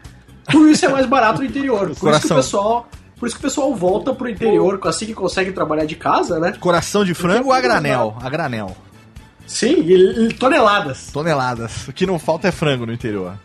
Tudo 0.50 0.70
isso 0.70 0.86
é 0.86 0.90
mais 0.90 1.06
barato 1.06 1.40
no 1.40 1.46
interior. 1.46 1.88
Por 1.88 1.92
isso 1.92 2.00
que 2.00 2.06
o 2.06 2.10
Coração. 2.10 2.38
pessoal, 2.38 2.90
por 3.18 3.26
isso 3.26 3.36
que 3.36 3.40
o 3.40 3.42
pessoal 3.42 3.76
volta 3.76 4.14
pro 4.14 4.30
interior, 4.30 4.80
assim 4.84 5.08
que 5.08 5.14
consegue 5.14 5.52
trabalhar 5.52 5.86
de 5.86 5.96
casa, 5.96 6.40
né? 6.40 6.54
Coração 6.60 7.04
de 7.04 7.16
frango 7.16 7.52
a 7.52 7.60
granel, 7.60 8.16
a 8.22 8.30
granel. 8.30 8.76
Sim, 9.48 9.82
e, 9.82 10.28
e 10.28 10.34
toneladas. 10.34 11.10
Toneladas. 11.12 11.88
O 11.88 11.94
que 11.94 12.06
não 12.06 12.18
falta 12.20 12.48
é 12.48 12.52
frango 12.52 12.86
no 12.86 12.94
interior. 12.94 13.38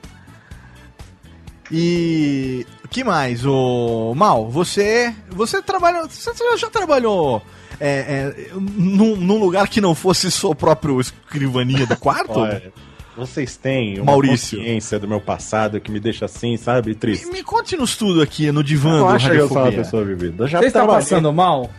E 1.70 2.66
o 2.84 2.88
que 2.88 3.04
mais? 3.04 3.44
O 3.46 4.12
Mal, 4.16 4.48
você 4.50 5.14
você 5.30 5.62
trabalha, 5.62 6.02
você 6.08 6.32
já 6.58 6.68
trabalhou 6.68 7.42
é, 7.78 8.34
é, 8.36 8.50
num, 8.54 9.16
num 9.16 9.38
lugar 9.38 9.68
que 9.68 9.80
não 9.80 9.94
fosse 9.94 10.30
sua 10.30 10.54
própria 10.54 10.92
escrivaninha 11.00 11.86
do 11.86 11.96
quarto? 11.96 12.40
Olha, 12.40 12.72
vocês 13.16 13.56
têm 13.56 13.96
uma 13.98 14.06
Maurício. 14.12 14.58
consciência 14.58 14.98
do 14.98 15.06
meu 15.06 15.20
passado 15.20 15.80
que 15.80 15.90
me 15.90 16.00
deixa 16.00 16.24
assim, 16.24 16.56
sabe, 16.56 16.94
triste. 16.94 17.26
Me, 17.26 17.34
me 17.34 17.42
conte-nos 17.42 17.96
tudo 17.96 18.20
aqui 18.20 18.50
no 18.50 18.64
divã 18.64 18.98
Não 18.98 19.06
do 19.08 19.14
acha 19.14 19.30
que 19.30 19.36
eu 19.36 19.48
sou 19.48 19.58
uma 19.58 19.72
pessoa 19.72 20.04
vivida. 20.04 20.44
Eu 20.44 20.48
já 20.48 20.58
Você 20.58 20.66
está 20.66 20.86
passando 20.86 21.32
mal? 21.32 21.70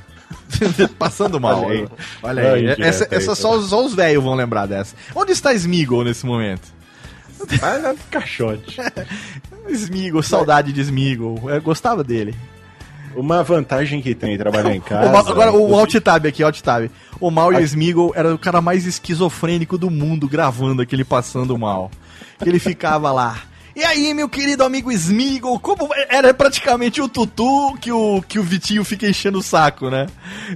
Passando 0.97 1.39
mal. 1.41 1.63
Olha 1.65 1.73
aí. 1.73 1.87
Olha 2.23 2.41
aí. 2.43 2.49
Olha 2.63 2.75
aí, 2.75 2.81
Essa, 2.81 3.07
essa 3.11 3.35
só, 3.35 3.57
os- 3.57 3.69
só 3.69 3.85
os 3.85 3.93
velhos 3.93 4.23
vão 4.23 4.33
lembrar 4.33 4.65
dessa. 4.65 4.95
Onde 5.13 5.33
está 5.33 5.53
Smigol 5.53 6.03
nesse 6.05 6.25
momento? 6.25 6.73
Vai 7.59 7.81
dar 7.81 7.95
caixote. 8.09 8.77
Smigol, 9.69 10.21
saudade 10.23 10.71
de 10.73 10.81
Smigol. 10.81 11.49
Eu 11.49 11.61
gostava 11.61 12.03
dele. 12.03 12.35
Uma 13.15 13.43
vantagem 13.43 14.01
que 14.01 14.15
tem 14.15 14.37
trabalhar 14.37 14.73
em 14.73 14.79
O 14.81 14.83
casa. 14.83 15.11
Mal- 15.11 15.27
agora, 15.29 15.51
o 15.51 15.67
os- 15.67 15.73
alt 15.79 15.95
tab 16.01 16.25
aqui, 16.25 16.41
alt 16.43 16.59
tab. 16.61 16.89
O 17.19 17.29
Mal 17.29 17.51
e 17.53 17.57
o 17.57 17.59
era 18.15 18.33
o 18.33 18.37
cara 18.39 18.61
mais 18.61 18.85
esquizofrênico 18.85 19.77
do 19.77 19.89
mundo 19.91 20.27
gravando 20.27 20.81
aquele 20.81 21.03
passando 21.03 21.57
mal. 21.57 21.91
Que 22.41 22.49
ele 22.49 22.59
ficava 22.59 23.11
lá. 23.11 23.41
E 23.73 23.83
aí, 23.85 24.13
meu 24.13 24.27
querido 24.27 24.63
amigo 24.65 24.91
Smeagol, 24.91 25.57
como 25.59 25.87
era 26.09 26.33
praticamente 26.33 27.01
o 27.01 27.07
Tutu 27.07 27.77
que 27.79 27.89
o, 27.91 28.21
que 28.27 28.37
o 28.37 28.43
Vitinho 28.43 28.83
fica 28.83 29.07
enchendo 29.07 29.39
o 29.39 29.43
saco, 29.43 29.89
né? 29.89 30.07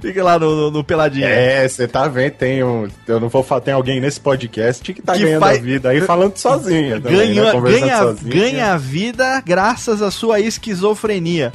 Fica 0.02 0.22
lá 0.22 0.38
no, 0.38 0.54
no, 0.54 0.70
no 0.70 0.84
peladinho. 0.84 1.26
É, 1.26 1.66
você 1.66 1.88
tá 1.88 2.06
vendo, 2.08 2.32
tem 2.32 2.62
um. 2.62 2.86
Eu 3.08 3.18
não 3.18 3.30
vou 3.30 3.42
falar, 3.42 3.62
tem 3.62 3.72
alguém 3.72 4.00
nesse 4.00 4.20
podcast 4.20 4.92
que 4.92 5.00
tá 5.00 5.14
Que 5.14 5.20
ganhando 5.20 5.40
faz- 5.40 5.58
a 5.58 5.62
vida 5.62 5.88
aí 5.88 6.00
falando 6.02 6.36
sozinho. 6.36 7.00
também, 7.00 7.34
ganha, 7.34 7.54
né, 7.54 7.60
ganha, 7.62 8.12
ganha 8.22 8.72
a 8.74 8.76
vida 8.76 9.42
graças 9.46 10.02
à 10.02 10.10
sua 10.10 10.38
esquizofrenia. 10.40 11.54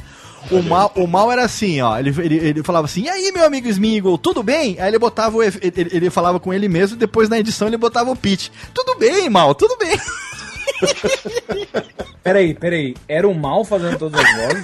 O 0.50 0.60
mal, 0.60 0.90
o 0.96 1.06
mal 1.06 1.30
era 1.30 1.44
assim, 1.44 1.80
ó. 1.80 1.96
Ele, 1.96 2.12
ele, 2.18 2.34
ele 2.48 2.62
falava 2.64 2.86
assim: 2.86 3.02
e 3.04 3.08
aí, 3.08 3.30
meu 3.30 3.44
amigo 3.46 3.68
Smeagol, 3.68 4.18
tudo 4.18 4.42
bem? 4.42 4.76
Aí 4.80 4.88
ele 4.88 4.98
botava 4.98 5.36
o. 5.36 5.42
Ele, 5.44 5.54
ele 5.62 6.10
falava 6.10 6.40
com 6.40 6.52
ele 6.52 6.68
mesmo, 6.68 6.96
depois 6.96 7.28
na 7.28 7.38
edição 7.38 7.68
ele 7.68 7.76
botava 7.76 8.10
o 8.10 8.16
pitch. 8.16 8.48
Tudo 8.74 8.96
bem, 8.98 9.30
mal, 9.30 9.54
tudo 9.54 9.76
bem. 9.78 9.96
Peraí, 12.22 12.54
peraí. 12.54 12.94
Era 13.08 13.26
o 13.26 13.34
mal 13.34 13.64
fazendo 13.64 13.98
todas 13.98 14.20
as 14.20 14.36
vozes? 14.36 14.62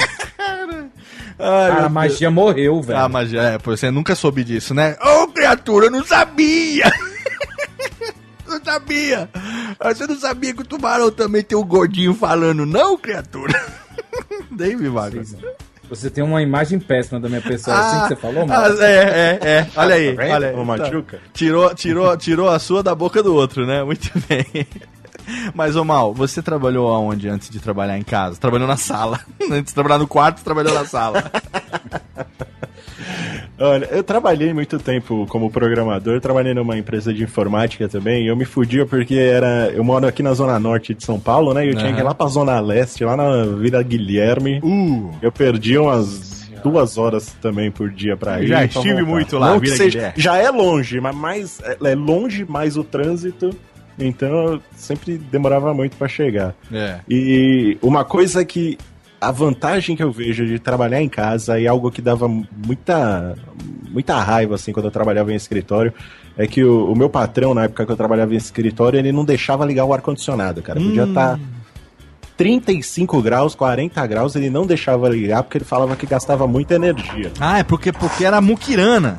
Ai, 1.41 1.71
Cara, 1.71 1.87
a 1.87 1.89
magia 1.89 2.31
morreu, 2.31 2.81
velho. 2.83 2.99
Ah, 2.99 3.09
mas 3.09 3.33
é, 3.35 3.59
você 3.59 3.91
nunca 3.91 4.15
soube 4.15 4.45
disso, 4.45 4.75
né? 4.75 4.97
Ô, 5.01 5.29
criatura, 5.29 5.87
eu 5.87 5.91
não 5.91 6.05
sabia! 6.05 6.91
não 8.47 8.63
sabia! 8.65 9.29
Ah, 9.79 9.93
Você 9.95 10.07
não 10.07 10.19
sabia 10.19 10.55
que 10.55 10.63
o 10.63 10.65
tubarão 10.65 11.11
também 11.11 11.43
tem 11.43 11.57
o 11.59 11.65
gordinho 11.65 12.15
falando, 12.15 12.65
não, 12.65 12.97
criatura? 12.97 13.55
Dave 14.51 14.89
Vargas. 14.89 15.35
Você 15.89 16.11
tem 16.11 16.23
uma 16.23 16.43
imagem 16.43 16.79
péssima 16.79 17.19
da 17.19 17.29
minha 17.29 17.41
pessoa, 17.41 17.77
é 17.77 17.81
assim 17.81 18.01
que 18.03 18.09
você 18.09 18.17
falou, 18.17 18.43
ah, 18.43 18.47
mano? 18.47 18.83
é, 18.83 18.95
é, 18.95 19.39
é. 19.49 19.67
Olha 19.75 19.95
aí, 19.95 20.15
Tá 20.15 20.23
vendo, 20.23 20.33
olha 20.35 20.49
aí. 20.51 20.55
ô 20.55 20.65
Machuca? 20.65 21.21
Tirou, 21.33 21.75
tirou, 21.75 22.17
tirou 22.17 22.49
a 22.51 22.59
sua 22.59 22.83
da 22.83 22.95
boca 22.95 23.23
do 23.23 23.35
outro, 23.35 23.65
né? 23.67 23.83
Muito 23.83 24.11
bem. 24.29 24.67
Mas, 25.55 25.77
ô 25.77 25.85
Mal, 25.85 26.13
você 26.15 26.43
trabalhou 26.43 26.93
aonde 26.93 27.29
antes 27.29 27.51
de 27.51 27.61
trabalhar 27.61 27.99
em 27.99 28.03
casa? 28.03 28.39
Trabalhou 28.39 28.67
na 28.67 28.77
sala. 28.77 29.21
Antes 29.51 29.71
de 29.71 29.75
trabalhar 29.75 29.99
no 29.99 30.07
quarto, 30.07 30.43
trabalhou 30.43 30.75
na 30.75 30.85
sala. 30.85 31.25
Olha, 33.61 33.87
eu 33.87 34.05
trabalhei 34.05 34.55
muito 34.55 34.79
tempo 34.79 35.27
como 35.29 35.51
programador, 35.51 36.21
trabalhei 36.21 36.55
numa 36.55 36.79
empresa 36.79 37.13
de 37.13 37.25
informática 37.25 37.89
também, 37.89 38.25
e 38.25 38.29
eu 38.29 38.37
me 38.37 38.45
fudia 38.45 38.87
porque 38.87 39.17
era. 39.17 39.73
Eu 39.75 39.83
moro 39.83 40.07
aqui 40.07 40.23
na 40.23 40.33
zona 40.33 40.59
norte 40.61 40.95
de 40.95 41.05
São 41.05 41.19
Paulo, 41.19 41.53
né? 41.53 41.67
E 41.67 41.71
eu 41.71 41.75
tinha 41.75 41.93
que 41.93 41.99
ir 41.99 42.05
lá 42.05 42.15
pra 42.15 42.29
zona 42.29 42.61
leste, 42.61 43.05
lá 43.05 43.17
na 43.17 43.45
Vila 43.45 43.83
Guilherme. 43.83 44.61
Uh! 44.63 45.11
Eu 45.21 45.33
perdi 45.33 45.77
umas 45.77 46.49
duas 46.63 46.97
horas 46.99 47.35
também 47.41 47.69
por 47.71 47.91
dia 47.91 48.17
pra 48.17 48.41
ir. 48.41 48.47
Já 48.47 48.65
estive 48.65 49.03
muito 49.03 49.37
lá, 49.39 49.51
Não 49.51 49.59
Vila 49.59 49.77
seja-. 49.77 50.13
Já 50.17 50.37
é 50.37 50.51
longe, 50.51 51.01
mas 51.01 51.17
mais, 51.17 51.61
é 51.65 51.77
é 51.91 51.95
longe 51.97 52.45
mais 52.45 52.77
o 52.77 52.85
trânsito, 52.85 53.51
então 53.99 54.29
eu 54.55 54.63
sempre 54.77 55.19
demorava 55.19 55.73
muito 55.75 55.97
pra 55.97 56.07
chegar. 56.09 56.55
É. 56.73 57.01
E 57.09 57.77
uma 57.83 58.05
coisa 58.05 58.45
que 58.45 58.79
a 59.21 59.31
vantagem 59.33 59.97
que 59.97 60.03
eu 60.03 60.13
vejo 60.13 60.47
de 60.47 60.59
trabalhar 60.59 61.03
em 61.03 61.09
casa 61.09 61.59
e 61.59 61.67
algo 61.67 61.91
que 61.91 62.01
dava 62.01 62.29
muita 62.29 63.35
muita 63.91 64.21
raiva 64.21 64.55
assim 64.55 64.73
quando 64.73 64.87
eu 64.87 64.91
trabalhava 64.93 65.33
em 65.33 65.37
escritório 65.37 65.93
é 66.37 66.47
que 66.47 66.63
o, 66.63 66.93
o 66.93 66.97
meu 66.97 67.11
patrão 67.11 67.53
na 67.53 67.65
época 67.65 67.85
que 67.85 67.91
eu 67.91 67.97
trabalhava 67.97 68.33
em 68.33 68.37
escritório 68.37 68.97
ele 68.99 69.11
não 69.11 69.25
deixava 69.25 69.65
ligar 69.65 69.85
o 69.85 69.93
ar 69.93 70.01
condicionado, 70.01 70.63
cara. 70.63 70.79
Podia 70.81 71.05
Hum. 71.05 71.09
estar 71.09 71.41
35 72.37 73.21
graus, 73.21 73.57
40 73.57 74.07
graus, 74.07 74.37
ele 74.37 74.49
não 74.49 74.65
deixava 74.65 75.09
ligar 75.09 75.43
porque 75.43 75.59
ele 75.59 75.65
falava 75.65 75.97
que 75.97 76.07
gastava 76.07 76.47
muita 76.47 76.77
energia. 76.77 77.33
Ah, 77.41 77.59
é 77.59 77.65
porque, 77.65 77.91
porque 77.93 78.25
era 78.25 78.41
muquirana. 78.41 79.19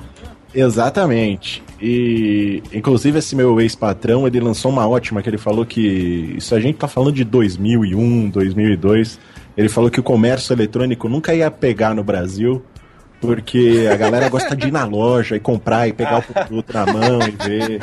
Exatamente. 0.55 1.61
E 1.81 2.61
inclusive 2.73 3.19
esse 3.19 3.35
meu 3.35 3.59
ex-patrão, 3.61 4.27
ele 4.27 4.39
lançou 4.39 4.71
uma 4.71 4.87
ótima 4.87 5.21
que 5.21 5.29
ele 5.29 5.37
falou 5.37 5.65
que 5.65 6.33
isso 6.37 6.53
a 6.53 6.59
gente 6.59 6.77
tá 6.77 6.87
falando 6.87 7.13
de 7.13 7.23
2001, 7.23 8.29
2002. 8.29 9.19
Ele 9.55 9.69
falou 9.69 9.89
que 9.89 9.99
o 9.99 10.03
comércio 10.03 10.53
eletrônico 10.53 11.07
nunca 11.07 11.33
ia 11.33 11.49
pegar 11.49 11.93
no 11.93 12.03
Brasil, 12.03 12.63
porque 13.21 13.87
a 13.91 13.95
galera 13.95 14.29
gosta 14.29 14.55
de 14.55 14.67
ir 14.67 14.71
na 14.71 14.85
loja 14.85 15.35
e 15.35 15.39
comprar 15.39 15.87
e 15.87 15.93
pegar 15.93 16.19
o 16.19 16.21
produto 16.21 16.73
na 16.73 16.85
mão 16.85 17.19
e 17.21 17.31
ver. 17.31 17.79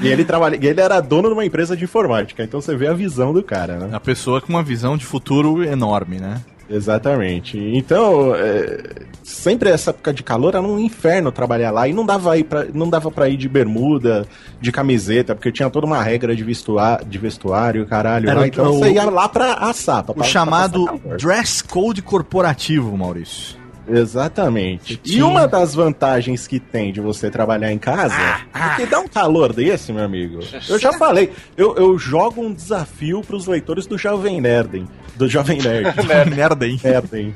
E 0.00 0.08
ele 0.08 0.24
trabalha, 0.24 0.56
ele 0.56 0.80
era 0.80 1.00
dono 1.00 1.28
de 1.28 1.34
uma 1.34 1.44
empresa 1.44 1.76
de 1.76 1.84
informática, 1.84 2.42
então 2.42 2.60
você 2.60 2.76
vê 2.76 2.86
a 2.86 2.92
visão 2.92 3.32
do 3.32 3.42
cara, 3.42 3.78
né? 3.78 3.90
A 3.92 4.00
pessoa 4.00 4.40
com 4.40 4.48
uma 4.48 4.62
visão 4.62 4.96
de 4.96 5.04
futuro 5.04 5.62
enorme, 5.64 6.18
né? 6.18 6.40
Exatamente. 6.70 7.58
Então, 7.58 8.34
é, 8.34 8.78
sempre 9.22 9.70
essa 9.70 9.90
época 9.90 10.12
de 10.12 10.22
calor 10.22 10.54
era 10.54 10.62
um 10.62 10.78
inferno 10.78 11.32
trabalhar 11.32 11.70
lá 11.70 11.88
e 11.88 11.92
não 11.92 12.04
dava 12.06 12.36
ir 12.38 12.44
pra, 12.44 12.66
não 12.72 12.88
dava 12.88 13.10
para 13.10 13.28
ir 13.28 13.36
de 13.36 13.48
bermuda, 13.48 14.26
de 14.60 14.70
camiseta, 14.72 15.34
porque 15.34 15.50
tinha 15.52 15.68
toda 15.70 15.86
uma 15.86 16.02
regra 16.02 16.34
de 16.36 16.44
vestuário, 16.44 17.06
de 17.06 17.18
vestuário, 17.18 17.86
caralho. 17.86 18.28
Era 18.28 18.40
lá, 18.40 18.44
o- 18.44 18.46
então 18.46 18.70
o- 18.70 18.78
você 18.78 18.92
ia 18.92 19.04
lá 19.10 19.28
pra 19.28 19.54
assar, 19.54 20.02
pra, 20.02 20.12
O 20.12 20.14
pra 20.16 20.24
chamado 20.24 20.84
calor. 20.86 21.16
dress 21.18 21.62
code 21.64 22.02
corporativo, 22.02 22.96
Maurício. 22.96 23.57
Exatamente. 23.90 25.00
E 25.04 25.22
uma 25.22 25.46
das 25.46 25.74
vantagens 25.74 26.46
que 26.46 26.58
tem 26.60 26.92
de 26.92 27.00
você 27.00 27.30
trabalhar 27.30 27.72
em 27.72 27.78
casa 27.78 28.14
Ah, 28.52 28.72
é 28.72 28.76
que 28.76 28.86
dá 28.86 29.00
um 29.00 29.08
calor 29.08 29.52
desse, 29.52 29.92
meu 29.92 30.04
amigo. 30.04 30.40
Eu 30.68 30.78
já 30.78 30.92
falei, 30.98 31.30
eu, 31.56 31.74
eu 31.76 31.98
jogo 31.98 32.42
um 32.42 32.52
desafio 32.52 33.20
pros 33.22 33.46
leitores 33.46 33.86
do 33.86 33.96
Jovem 33.98 34.40
Nerd. 34.40 34.84
Do 35.16 35.28
Jovem 35.28 35.58
Nerd. 35.60 35.88
Hein? 35.98 36.80
Nerdem. 36.82 37.34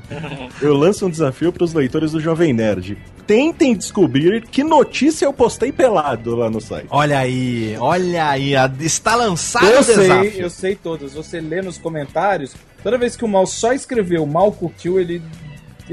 Eu 0.61 0.74
lanço 0.74 1.07
um 1.07 1.11
desafio 1.11 1.53
pros 1.53 1.72
leitores 1.72 2.12
do 2.12 2.20
Jovem 2.20 2.53
Nerd. 2.53 2.96
Tentem 3.26 3.74
descobrir 3.74 4.42
que 4.42 4.62
notícia 4.64 5.24
eu 5.24 5.32
postei 5.32 5.70
pelado 5.72 6.34
lá 6.36 6.50
no 6.50 6.61
site. 6.61 6.86
Olha 6.90 7.18
aí, 7.18 7.76
olha 7.78 8.28
aí, 8.28 8.53
está 8.80 9.14
lançado 9.14 9.64
Eu 9.66 9.80
o 9.80 9.82
sei, 9.82 9.96
desafio. 9.96 10.40
eu 10.40 10.50
sei 10.50 10.74
todas. 10.76 11.14
Você 11.14 11.40
lê 11.40 11.62
nos 11.62 11.78
comentários, 11.78 12.55
toda 12.82 12.98
vez 12.98 13.16
que 13.16 13.24
o 13.24 13.28
mal 13.28 13.46
só 13.46 13.72
escreveu 13.72 14.26
mal 14.26 14.50
curtiu, 14.53 14.98
ele, 15.00 15.22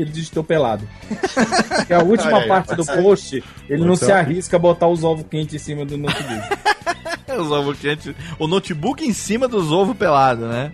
ele 0.01 0.11
digitou 0.11 0.43
pelado. 0.43 0.87
Porque 1.77 1.93
a 1.93 1.99
última 2.03 2.39
aí, 2.39 2.47
parte 2.47 2.75
do 2.75 2.85
post, 2.85 3.43
ele 3.69 3.85
não 3.85 3.95
se 3.95 4.11
arrisca 4.11 4.55
a 4.57 4.59
botar 4.59 4.87
os 4.87 5.03
ovos 5.03 5.25
quentes 5.29 5.55
em 5.55 5.59
cima 5.59 5.85
do 5.85 5.97
notebook. 5.97 6.47
Os 7.39 7.51
ovos 7.51 7.77
quentes. 7.79 8.13
O 8.39 8.47
notebook 8.47 9.05
em 9.05 9.13
cima 9.13 9.47
dos 9.47 9.71
ovos 9.71 9.95
pelados, 9.95 10.49
né? 10.49 10.71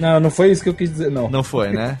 não, 0.00 0.18
não 0.18 0.30
foi 0.30 0.50
isso 0.50 0.62
que 0.62 0.68
eu 0.70 0.74
quis 0.74 0.90
dizer, 0.90 1.10
não. 1.10 1.28
Não 1.28 1.42
foi, 1.44 1.68
né? 1.70 1.98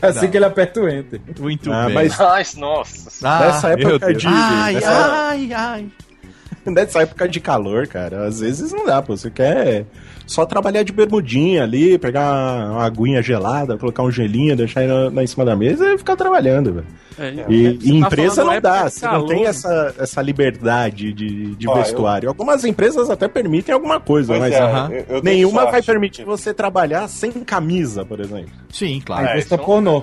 É 0.00 0.06
assim 0.08 0.30
que 0.30 0.36
ele 0.36 0.44
aperta 0.44 0.80
o 0.80 0.88
enter. 0.88 1.20
Muito 1.38 1.70
Ah, 1.72 1.86
bem. 1.86 1.94
mas 1.94 2.20
Ai, 2.20 2.44
nossa. 2.56 3.10
Ah, 3.26 3.46
nessa 3.46 3.68
época 3.70 4.14
de. 4.14 4.26
Ai, 4.28 4.74
nessa, 4.74 4.88
ai, 4.90 5.52
ai. 5.52 5.86
nessa 6.64 7.02
época 7.02 7.28
de 7.28 7.40
calor, 7.40 7.88
cara, 7.88 8.26
às 8.26 8.38
vezes 8.40 8.72
não 8.72 8.86
dá, 8.86 9.02
pô. 9.02 9.16
Você 9.16 9.30
quer 9.30 9.84
só 10.32 10.46
trabalhar 10.46 10.84
de 10.84 10.92
bermudinha 10.92 11.64
ali, 11.64 11.98
pegar 11.98 12.70
uma 12.70 12.84
aguinha 12.84 13.20
gelada, 13.20 13.76
colocar 13.76 14.04
um 14.04 14.10
gelinho, 14.12 14.54
deixar 14.56 14.82
na 15.10 15.24
em 15.24 15.26
cima 15.26 15.44
da 15.44 15.56
mesa 15.56 15.92
e 15.92 15.98
ficar 15.98 16.14
trabalhando, 16.14 16.72
velho. 16.74 16.86
É, 17.18 17.44
E, 17.48 17.62
você 17.78 17.88
e 17.88 18.00
tá 18.00 18.06
empresa 18.06 18.34
falando 18.36 18.46
não 18.46 18.52
época 18.54 18.60
dá, 18.70 18.84
de 18.88 18.94
você 18.94 19.06
não 19.06 19.26
tem 19.26 19.44
essa, 19.46 19.94
essa 19.98 20.22
liberdade 20.22 21.12
de, 21.12 21.56
de 21.56 21.68
Ó, 21.68 21.74
vestuário. 21.74 22.28
Algumas 22.28 22.64
empresas 22.64 23.10
até 23.10 23.26
permitem 23.26 23.74
alguma 23.74 23.98
coisa, 23.98 24.28
Pois 24.28 24.40
mas 24.40 24.52
é, 24.54 24.60
aham. 24.62 24.88
eu- 24.92 25.04
eu 25.16 25.20
dei 25.20 25.34
nenhuma 25.34 25.68
vai 25.70 25.82
permitir 25.82 26.24
você 26.24 26.54
trabalhar 26.54 27.08
sem 27.08 27.32
camisa, 27.32 28.04
por 28.04 28.20
exemplo. 28.20 28.50
Sim, 28.72 29.00
A 29.02 29.06
claro. 29.06 29.26
É, 29.26 29.32
indústria 29.32 29.56
isso- 29.56 29.64
pornô. 29.64 30.02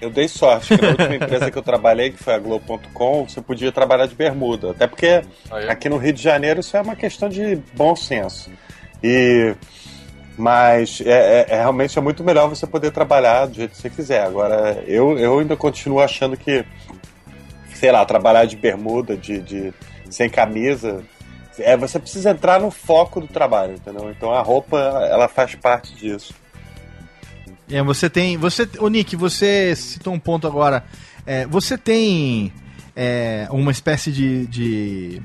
Eu 0.00 0.10
dei 0.10 0.28
sorte, 0.28 0.76
que 0.76 0.82
na 0.82 0.88
última 0.90 1.14
empresa 1.14 1.50
que 1.50 1.56
eu 1.56 1.62
trabalhei, 1.62 2.10
que 2.10 2.22
foi 2.22 2.34
a 2.34 2.38
Globo.com, 2.38 3.26
você 3.26 3.40
podia 3.40 3.72
trabalhar 3.72 4.04
de 4.06 4.14
bermuda. 4.14 4.72
Até 4.72 4.86
porque 4.86 5.22
aqui 5.66 5.88
no 5.88 5.96
Rio 5.96 6.12
de 6.12 6.22
Janeiro 6.22 6.60
isso 6.60 6.76
é 6.76 6.80
uma 6.82 6.94
questão 6.94 7.28
de 7.30 7.58
bom 7.74 7.96
senso. 7.96 8.50
E. 9.04 9.54
Mas 10.36 11.00
é, 11.04 11.10
é- 11.10 11.46
é- 11.50 11.56
realmente 11.58 11.96
é 11.96 12.02
muito 12.02 12.24
melhor 12.24 12.48
você 12.48 12.66
poder 12.66 12.90
trabalhar 12.90 13.46
do 13.46 13.54
jeito 13.54 13.70
que 13.72 13.76
você 13.76 13.90
quiser. 13.90 14.24
Agora, 14.24 14.82
eu, 14.86 15.16
eu 15.16 15.38
ainda 15.38 15.56
continuo 15.56 16.00
achando 16.00 16.36
que, 16.36 16.64
sei 17.72 17.92
lá, 17.92 18.04
trabalhar 18.04 18.44
de 18.46 18.56
bermuda, 18.56 19.16
de, 19.16 19.40
de 19.40 19.72
sem 20.10 20.28
camisa, 20.28 21.04
é, 21.58 21.76
você 21.76 22.00
precisa 22.00 22.30
entrar 22.30 22.60
no 22.60 22.70
foco 22.70 23.20
do 23.20 23.28
trabalho, 23.28 23.74
entendeu? 23.74 24.10
Então 24.10 24.32
a 24.32 24.42
roupa, 24.42 24.76
ela 25.08 25.28
faz 25.28 25.54
parte 25.54 25.94
disso. 25.94 26.34
É, 27.70 27.82
você 27.82 28.10
tem. 28.10 28.36
Você, 28.36 28.68
ô 28.78 28.88
Nick, 28.88 29.14
você 29.16 29.74
citou 29.76 30.12
um 30.12 30.18
ponto 30.18 30.46
agora. 30.46 30.84
É, 31.24 31.46
você 31.46 31.78
tem 31.78 32.52
é, 32.96 33.46
uma 33.50 33.70
espécie 33.70 34.12
de, 34.12 34.46
de 34.46 35.22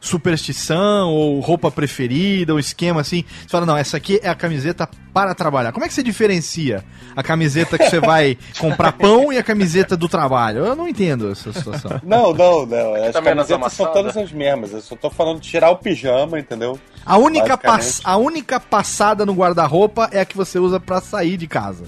superstição 0.00 1.10
ou 1.12 1.40
roupa 1.40 1.70
preferida, 1.70 2.52
ou 2.52 2.58
esquema 2.58 3.00
assim? 3.02 3.24
Você 3.42 3.48
fala, 3.48 3.66
não, 3.66 3.76
essa 3.76 3.96
aqui 3.96 4.18
é 4.22 4.28
a 4.28 4.34
camiseta 4.34 4.88
para 5.12 5.34
trabalhar. 5.34 5.72
Como 5.72 5.84
é 5.84 5.88
que 5.88 5.94
você 5.94 6.02
diferencia 6.02 6.84
a 7.16 7.22
camiseta 7.22 7.76
que 7.76 7.88
você 7.88 8.00
vai 8.00 8.38
comprar 8.58 8.92
pão 8.92 9.32
e 9.32 9.38
a 9.38 9.42
camiseta 9.42 9.96
do 9.96 10.08
trabalho? 10.08 10.64
Eu 10.64 10.74
não 10.76 10.88
entendo 10.88 11.30
essa 11.30 11.52
situação. 11.52 12.00
Não, 12.04 12.32
não, 12.32 12.64
não. 12.66 12.94
As 12.94 13.12
Tá 13.12 13.22
camisetas 13.22 13.72
são 13.72 13.92
todas 13.92 14.16
as 14.16 14.32
mesmas. 14.32 14.72
Eu 14.72 14.80
só 14.80 14.96
tô 14.96 15.10
falando 15.10 15.40
de 15.40 15.48
tirar 15.48 15.70
o 15.70 15.76
pijama, 15.76 16.38
entendeu? 16.38 16.78
A 17.04 17.16
única, 17.18 17.56
pass- 17.58 18.00
a 18.04 18.16
única 18.16 18.58
passada 18.58 19.26
no 19.26 19.32
guarda-roupa 19.34 20.08
é 20.12 20.20
a 20.20 20.24
que 20.24 20.36
você 20.36 20.58
usa 20.58 20.78
pra 20.80 21.00
sair 21.00 21.36
de 21.36 21.46
casa. 21.46 21.84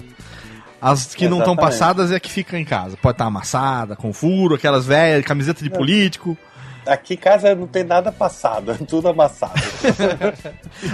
As 0.81 1.15
que 1.15 1.27
não 1.29 1.39
estão 1.39 1.53
Exatamente. 1.53 1.79
passadas 1.79 2.11
é 2.11 2.15
a 2.15 2.19
que 2.19 2.29
fica 2.29 2.59
em 2.59 2.65
casa. 2.65 2.97
Pode 3.01 3.15
estar 3.15 3.25
amassada, 3.25 3.95
com 3.95 4.11
furo, 4.11 4.55
aquelas 4.55 4.85
velhas, 4.85 5.25
camiseta 5.25 5.63
de 5.63 5.69
político. 5.69 6.37
Aqui 6.85 7.13
em 7.13 7.17
casa 7.17 7.55
não 7.55 7.67
tem 7.67 7.83
nada 7.83 8.11
passado, 8.11 8.71
é 8.71 8.75
tudo 8.85 9.07
amassado. 9.07 9.53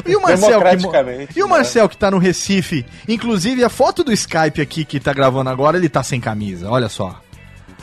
E 0.05 0.15
o 0.15 0.21
Marcel 0.21 0.61
que, 0.61 1.39
e 1.39 1.43
o 1.43 1.45
né? 1.45 1.51
Marcel 1.51 1.89
que 1.89 1.97
tá 1.97 2.11
no 2.11 2.17
Recife, 2.17 2.85
inclusive 3.07 3.63
a 3.63 3.69
foto 3.69 4.03
do 4.03 4.11
Skype 4.13 4.61
aqui 4.61 4.85
que 4.85 4.99
tá 4.99 5.13
gravando 5.13 5.49
agora, 5.49 5.77
ele 5.77 5.89
tá 5.89 6.03
sem 6.03 6.19
camisa, 6.19 6.69
olha 6.69 6.89
só. 6.89 7.19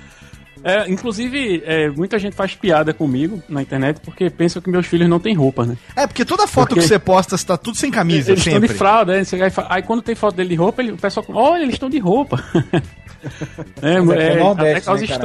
É, 0.64 0.90
inclusive, 0.90 1.62
é, 1.66 1.90
muita 1.90 2.18
gente 2.18 2.34
faz 2.34 2.54
piada 2.54 2.94
comigo 2.94 3.42
na 3.46 3.60
internet 3.60 4.00
porque 4.02 4.30
pensam 4.30 4.62
que 4.62 4.70
meus 4.70 4.86
filhos 4.86 5.06
não 5.06 5.20
têm 5.20 5.34
roupa, 5.34 5.66
né? 5.66 5.76
É, 5.94 6.06
porque 6.06 6.24
toda 6.24 6.46
foto 6.46 6.68
Porque- 6.68 6.80
que 6.80 6.88
você 6.88 6.98
posta, 6.98 7.36
você 7.36 7.44
tá 7.44 7.58
tudo 7.58 7.76
sem 7.76 7.90
camisa, 7.90 8.30
eles 8.30 8.40
estão 8.40 8.54
sempre. 8.54 8.68
de 8.68 8.74
fralda, 8.74 9.12
né? 9.14 9.22
Aí 9.68 9.82
quando 9.82 10.00
tem 10.00 10.14
foto 10.14 10.36
dele 10.36 10.48
de 10.48 10.54
roupa, 10.54 10.80
ele- 10.80 10.92
o 10.92 10.96
pessoal 10.96 11.26
olha, 11.34 11.62
eles 11.64 11.74
estão 11.74 11.90
de 11.90 11.98
roupa. 11.98 12.42
é, 13.82 13.92
é 13.92 14.32
é, 14.32 14.36
Nordeste, 14.38 14.76
até 14.78 14.80
causa 14.80 15.02
né, 15.02 15.06
cara? 15.06 15.20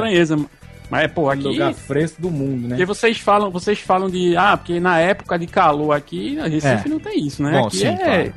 Mas, 0.90 1.12
pô, 1.12 1.30
aqui... 1.30 1.42
Lugar 1.44 1.72
fresco 1.72 2.20
do 2.20 2.30
mundo, 2.30 2.62
né? 2.62 2.70
Porque 2.70 2.84
vocês 2.84 3.18
falam, 3.18 3.50
vocês 3.50 3.78
falam 3.78 4.10
de. 4.10 4.36
Ah, 4.36 4.56
porque 4.56 4.80
na 4.80 4.98
época 4.98 5.38
de 5.38 5.46
calor 5.46 5.92
aqui, 5.92 6.38
a 6.40 6.48
Recife 6.48 6.86
É. 6.86 6.88
não 6.88 6.98
tem 6.98 7.26
isso, 7.26 7.42
né? 7.42 7.52
Bom, 7.52 7.66
aqui 7.68 7.76
sim, 7.78 7.86
é, 7.86 7.96
claro. 7.96 8.32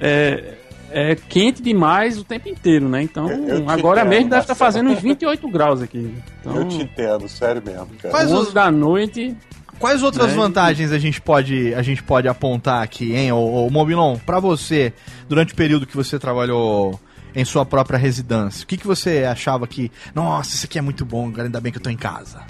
é. 0.00 0.54
é 0.92 1.14
quente 1.16 1.62
demais 1.62 2.18
o 2.18 2.24
tempo 2.24 2.48
inteiro, 2.48 2.88
né? 2.88 3.02
Então, 3.02 3.26
agora 3.68 4.00
entendo, 4.00 4.10
mesmo 4.10 4.30
deve 4.30 4.42
estar 4.42 4.54
Marcelo. 4.54 4.56
fazendo 4.56 4.90
uns 4.90 5.00
28 5.00 5.48
graus 5.48 5.82
aqui. 5.82 6.14
Então, 6.40 6.56
Eu 6.56 6.68
te 6.68 6.82
entendo, 6.82 7.28
sério 7.28 7.62
mesmo, 7.64 7.86
cara. 8.00 8.10
Quais 8.10 8.30
11 8.32 8.48
os- 8.48 8.52
da 8.54 8.70
noite. 8.70 9.36
Quais 9.78 10.02
outras 10.02 10.28
Né? 10.28 10.34
vantagens 10.34 10.92
a 10.92 10.98
gente 10.98 11.22
pode 11.22 11.74
a 11.74 11.80
gente 11.80 12.02
pode 12.02 12.28
apontar 12.28 12.82
aqui, 12.82 13.14
hein, 13.14 13.32
ô, 13.32 13.66
ô 13.66 13.70
Mobilon, 13.70 14.18
pra 14.26 14.38
você 14.38 14.92
durante 15.26 15.54
o 15.54 15.56
período 15.56 15.86
que 15.86 15.96
você 15.96 16.18
trabalhou 16.18 17.00
em 17.34 17.44
sua 17.44 17.64
própria 17.64 17.98
residência? 17.98 18.64
O 18.64 18.66
que, 18.66 18.76
que 18.76 18.86
você 18.86 19.24
achava 19.24 19.66
que, 19.66 19.90
nossa, 20.14 20.54
isso 20.54 20.66
aqui 20.66 20.78
é 20.78 20.82
muito 20.82 21.04
bom, 21.04 21.32
ainda 21.38 21.60
bem 21.60 21.70
que 21.72 21.78
eu 21.78 21.82
tô 21.82 21.90
em 21.90 21.96
casa? 21.96 22.42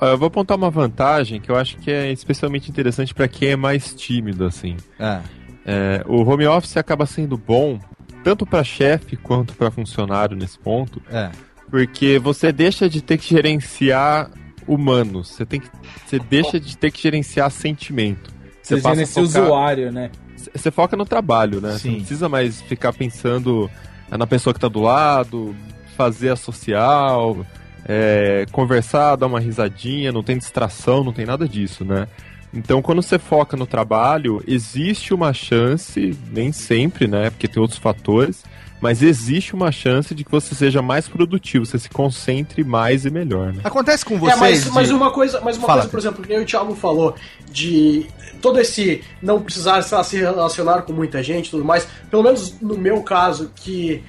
Ó, 0.00 0.06
Eu 0.06 0.18
vou 0.18 0.26
apontar 0.28 0.56
uma 0.56 0.70
vantagem 0.70 1.40
que 1.40 1.50
eu 1.50 1.56
acho 1.56 1.76
que 1.78 1.90
é 1.90 2.10
especialmente 2.12 2.70
interessante 2.70 3.14
para 3.14 3.28
quem 3.28 3.50
é 3.50 3.56
mais 3.56 3.94
tímido, 3.94 4.44
assim. 4.44 4.76
É. 4.98 5.20
É, 5.66 6.04
o 6.06 6.22
home 6.22 6.46
office 6.46 6.76
acaba 6.76 7.06
sendo 7.06 7.38
bom 7.38 7.78
tanto 8.22 8.44
para 8.46 8.62
chefe 8.64 9.16
quanto 9.16 9.54
para 9.54 9.70
funcionário 9.70 10.36
nesse 10.36 10.58
ponto, 10.58 11.00
É. 11.10 11.30
porque 11.70 12.18
você 12.18 12.50
deixa 12.52 12.88
de 12.88 13.02
ter 13.02 13.18
que 13.18 13.28
gerenciar 13.30 14.30
humanos, 14.66 15.28
você 15.28 15.44
tem 15.44 15.60
que, 15.60 15.68
você 16.06 16.18
deixa 16.18 16.58
de 16.58 16.76
ter 16.76 16.90
que 16.90 17.00
gerenciar 17.02 17.50
sentimento. 17.50 18.32
Você 18.62 18.74
a 18.74 18.78
gerencia 18.78 19.22
o 19.22 19.26
focar- 19.26 19.42
usuário, 19.42 19.92
né? 19.92 20.10
Você 20.54 20.70
foca 20.70 20.96
no 20.96 21.04
trabalho, 21.04 21.60
né? 21.60 21.72
Você 21.72 21.78
Sim. 21.80 21.90
não 21.90 21.96
precisa 21.98 22.28
mais 22.28 22.60
ficar 22.62 22.92
pensando 22.94 23.70
na 24.18 24.26
pessoa 24.26 24.54
que 24.54 24.60
tá 24.60 24.68
do 24.68 24.80
lado, 24.80 25.54
fazer 25.96 26.30
a 26.30 26.36
social, 26.36 27.44
é, 27.86 28.46
conversar, 28.52 29.16
dar 29.16 29.26
uma 29.26 29.40
risadinha, 29.40 30.12
não 30.12 30.22
tem 30.22 30.38
distração, 30.38 31.04
não 31.04 31.12
tem 31.12 31.26
nada 31.26 31.48
disso, 31.48 31.84
né? 31.84 32.08
Então, 32.52 32.80
quando 32.80 33.02
você 33.02 33.18
foca 33.18 33.56
no 33.56 33.66
trabalho, 33.66 34.42
existe 34.46 35.12
uma 35.12 35.32
chance, 35.32 36.16
nem 36.30 36.52
sempre, 36.52 37.08
né? 37.08 37.30
Porque 37.30 37.48
tem 37.48 37.60
outros 37.60 37.80
fatores, 37.80 38.44
mas 38.84 39.02
existe 39.02 39.54
uma 39.54 39.72
chance 39.72 40.14
de 40.14 40.22
que 40.22 40.30
você 40.30 40.54
seja 40.54 40.82
mais 40.82 41.08
produtivo, 41.08 41.64
você 41.64 41.78
se 41.78 41.88
concentre 41.88 42.62
mais 42.62 43.06
e 43.06 43.10
melhor, 43.10 43.50
né? 43.50 43.62
Acontece 43.64 44.04
com 44.04 44.18
vocês? 44.18 44.36
É, 44.36 44.40
mas, 44.40 44.64
de- 44.64 44.70
mas 44.72 44.90
uma 44.90 45.10
coisa, 45.10 45.40
mas 45.40 45.56
uma 45.56 45.66
Fala, 45.66 45.80
coisa, 45.80 45.90
por 45.90 45.98
exemplo, 45.98 46.22
que 46.22 46.28
nem 46.28 46.42
o 46.42 46.44
Thiago 46.44 46.74
falou, 46.74 47.14
de 47.50 48.06
todo 48.42 48.60
esse 48.60 49.02
não 49.22 49.40
precisar 49.40 49.82
lá, 49.90 50.04
se 50.04 50.18
relacionar 50.18 50.82
com 50.82 50.92
muita 50.92 51.22
gente 51.22 51.46
e 51.46 51.50
tudo 51.50 51.64
mais, 51.64 51.88
pelo 52.10 52.22
menos 52.22 52.60
no 52.60 52.76
meu 52.76 53.02
caso, 53.02 53.50
que, 53.56 54.04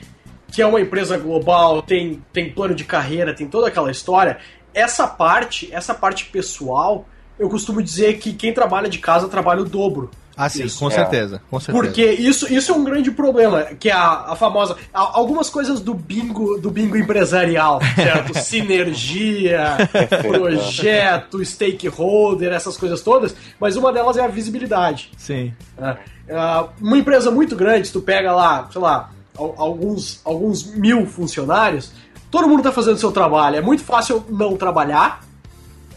que 0.51 0.61
é 0.61 0.65
uma 0.67 0.81
empresa 0.81 1.17
global, 1.17 1.81
tem, 1.81 2.21
tem 2.33 2.49
plano 2.49 2.75
de 2.75 2.83
carreira, 2.83 3.33
tem 3.33 3.47
toda 3.47 3.69
aquela 3.69 3.89
história, 3.89 4.39
essa 4.73 5.07
parte, 5.07 5.69
essa 5.71 5.93
parte 5.93 6.25
pessoal, 6.25 7.07
eu 7.39 7.47
costumo 7.47 7.81
dizer 7.81 8.17
que 8.17 8.33
quem 8.33 8.53
trabalha 8.53 8.89
de 8.89 8.99
casa 8.99 9.29
trabalha 9.29 9.61
o 9.61 9.65
dobro. 9.65 10.11
Ah, 10.37 10.49
sim, 10.49 10.65
Isso, 10.65 10.79
com 10.79 10.87
é. 10.87 10.91
certeza, 10.91 11.41
com 11.49 11.59
certeza. 11.59 11.85
Porque 11.85 12.03
isso, 12.11 12.51
isso 12.53 12.71
é 12.71 12.75
um 12.75 12.83
grande 12.83 13.09
problema, 13.09 13.63
que 13.79 13.89
é 13.89 13.93
a, 13.93 14.25
a 14.31 14.35
famosa. 14.35 14.75
a- 14.93 15.17
algumas 15.17 15.49
coisas 15.49 15.79
do 15.79 15.93
bingo, 15.93 16.57
do 16.57 16.69
bingo 16.69 16.97
empresarial, 16.97 17.79
certo? 17.95 18.37
Sinergia, 18.39 19.77
projeto, 20.21 21.43
stakeholder, 21.43 22.51
essas 22.53 22.77
coisas 22.77 23.01
todas, 23.01 23.35
mas 23.59 23.75
uma 23.75 23.91
delas 23.93 24.17
é 24.17 24.21
a 24.23 24.27
visibilidade. 24.27 25.11
Sim. 25.17 25.53
né? 25.77 25.97
Ah, 26.29 26.67
uma 26.81 26.97
empresa 26.97 27.29
muito 27.31 27.55
grande, 27.55 27.87
se 27.87 27.93
tu 27.93 28.01
pega 28.01 28.33
lá, 28.33 28.67
sei 28.71 28.81
lá, 28.81 29.11
al- 29.37 29.53
alguns, 29.57 30.19
alguns 30.25 30.65
mil 30.75 31.05
funcionários, 31.05 31.91
todo 32.31 32.47
mundo 32.47 32.63
tá 32.63 32.71
fazendo 32.71 32.97
seu 32.97 33.11
trabalho. 33.11 33.55
É 33.57 33.61
muito 33.61 33.83
fácil 33.83 34.23
não 34.29 34.55
trabalhar. 34.57 35.23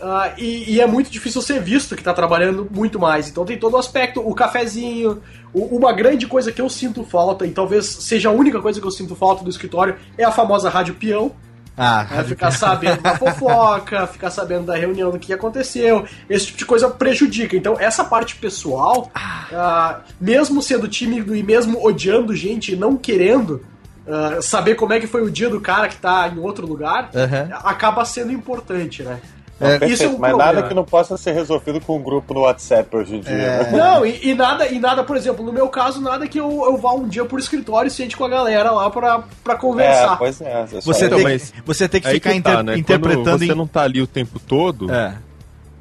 Ah, 0.01 0.33
e, 0.39 0.75
e 0.75 0.81
é 0.81 0.87
muito 0.87 1.11
difícil 1.11 1.41
ser 1.43 1.61
visto 1.61 1.97
que 1.97 2.03
tá 2.03 2.13
trabalhando 2.15 2.69
muito 2.71 2.99
mais. 2.99 3.29
Então 3.29 3.45
tem 3.45 3.59
todo 3.59 3.75
o 3.75 3.79
aspecto, 3.79 4.21
o 4.21 4.35
cafezinho. 4.35 5.23
o- 5.53 5.77
uma 5.77 5.93
grande 5.93 6.27
coisa 6.27 6.53
que 6.53 6.61
eu 6.61 6.69
sinto 6.69 7.03
falta, 7.05 7.47
e 7.47 7.51
talvez 7.51 7.87
seja 7.87 8.29
a 8.29 8.33
única 8.33 8.61
coisa 8.61 8.81
que 8.81 8.87
eu 8.87 8.91
sinto 8.91 9.17
falta 9.17 9.43
do 9.43 9.49
escritório, 9.51 9.97
é 10.19 10.25
a 10.25 10.31
famosa 10.31 10.69
rádio 10.69 10.95
peão. 10.95 11.33
Ah, 11.81 12.05
É 12.11 12.25
ficar 12.25 12.51
sabendo 12.51 13.01
da 13.03 13.17
fofoca, 13.17 14.05
ficar 14.09 14.31
sabendo 14.31 14.67
da 14.67 14.75
reunião 14.77 15.11
do 15.13 15.19
que 15.19 15.33
aconteceu, 15.33 16.05
esse 16.29 16.47
tipo 16.47 16.59
de 16.59 16.67
coisa 16.67 16.91
prejudica. 16.91 17.57
Então, 17.57 17.77
essa 17.79 18.05
parte 18.05 18.35
pessoal, 18.37 19.11
ah, 19.15 20.01
mesmo 20.21 20.61
sendo 20.61 20.89
tímido 20.89 21.35
e 21.37 21.43
mesmo 21.43 21.83
odiando 21.87 22.35
gente 22.35 22.73
e 22.73 22.77
não 22.77 22.97
querendo 22.97 23.65
ah, 24.07 24.39
saber 24.43 24.75
como 24.75 24.93
é 24.93 24.99
que 25.01 25.07
foi 25.07 25.23
o 25.23 25.31
dia 25.31 25.49
do 25.49 25.61
cara 25.61 25.89
que 25.89 25.97
tá 25.97 26.29
em 26.29 26.39
outro 26.41 26.67
lugar, 26.67 27.11
Aham. 27.15 27.49
acaba 27.65 28.05
sendo 28.05 28.33
importante, 28.33 29.03
né? 29.05 29.21
É, 29.61 29.71
perfeito, 29.79 29.93
isso 29.95 30.03
é 30.05 30.07
um 30.09 30.19
mas 30.19 30.31
problema. 30.31 30.53
nada 30.53 30.69
que 30.69 30.75
não 30.75 30.85
possa 30.85 31.17
ser 31.17 31.33
resolvido 31.33 31.81
com 31.81 31.97
um 31.97 32.03
grupo 32.03 32.33
no 32.33 32.41
WhatsApp 32.43 32.97
hoje 32.97 33.17
em 33.17 33.21
dia. 33.21 33.35
né? 33.37 33.71
Não, 33.73 34.07
e, 34.07 34.29
e 34.29 34.35
nada, 34.35 34.69
e 34.69 34.79
nada, 34.79 35.03
por 35.03 35.17
exemplo, 35.17 35.45
no 35.45 35.53
meu 35.53 35.69
caso, 35.69 36.01
nada 36.01 36.29
que 36.29 36.39
eu, 36.39 36.49
eu 36.65 36.77
vá 36.77 36.93
um 36.93 37.09
dia 37.09 37.25
por 37.25 37.41
escritório 37.41 37.89
e 37.89 37.91
sente 37.91 38.17
com 38.17 38.25
a 38.25 38.29
galera 38.29 38.71
lá 38.71 38.89
pra, 38.89 39.25
pra 39.43 39.55
É, 39.55 39.57
conversar. 39.57 40.17
pois 40.17 40.41
é. 40.41 40.63
é 40.63 40.67
só- 40.67 40.93
Você, 40.93 41.07
Então, 41.07 41.19
tem, 41.19 41.25
mas 41.27 41.53
você 41.67 41.89
tem 41.89 42.01
que 42.01 42.09
ficar 42.09 42.33
que 42.33 42.41
tá, 42.41 42.51
inter- 42.53 42.63
né? 42.65 42.79
interpretando 42.79 43.25
Quando 43.25 43.39
você 43.41 43.53
em... 43.53 43.57
não 43.57 43.67
tá 43.67 43.83
ali 43.83 44.01
o 44.01 44.07
tempo 44.07 44.39
todo, 44.39 44.93
É. 44.95 45.15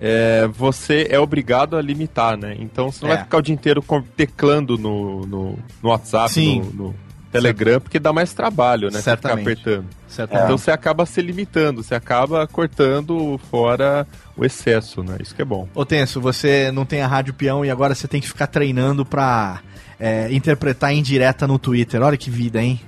é, 0.01 0.47
você 0.51 1.05
é 1.09 1.19
obrigado 1.19 1.77
a 1.77 1.81
limitar, 1.81 2.35
né? 2.35 2.55
Então 2.59 2.91
você 2.91 3.05
não 3.05 3.11
É. 3.11 3.15
vai 3.15 3.23
ficar 3.25 3.37
o 3.37 3.41
dia 3.41 3.53
inteiro 3.53 3.83
teclando 4.15 4.77
no, 4.77 5.25
no, 5.27 5.59
no 5.83 5.89
WhatsApp, 5.89 6.31
Sim. 6.33 6.61
no, 6.73 6.85
no 6.87 6.95
Telegram, 7.41 7.79
porque 7.81 7.99
dá 7.99 8.11
mais 8.13 8.33
trabalho, 8.33 8.87
né? 8.87 8.93
Você 8.93 8.99
ficar 8.99 9.11
Certamente. 9.11 9.41
apertando. 9.51 9.85
Certamente. 10.07 10.45
Então 10.45 10.57
você 10.57 10.71
acaba 10.71 11.05
se 11.05 11.21
limitando, 11.21 11.83
você 11.83 11.95
acaba 11.95 12.47
cortando 12.47 13.39
fora 13.51 14.07
o 14.35 14.43
excesso, 14.45 15.03
né? 15.03 15.17
Isso 15.21 15.33
que 15.35 15.41
é 15.41 15.45
bom. 15.45 15.67
Ô 15.75 15.85
Tenso, 15.85 16.19
você 16.21 16.71
não 16.71 16.85
tem 16.85 17.01
a 17.01 17.07
rádio 17.07 17.33
peão 17.33 17.63
e 17.65 17.69
agora 17.69 17.93
você 17.95 18.07
tem 18.07 18.19
que 18.21 18.27
ficar 18.27 18.47
treinando 18.47 19.05
pra 19.05 19.59
é, 19.99 20.27
interpretar 20.31 20.93
em 20.93 21.01
direta 21.01 21.45
no 21.47 21.57
Twitter. 21.59 22.01
Olha 22.01 22.17
que 22.17 22.29
vida, 22.29 22.61
hein? 22.61 22.79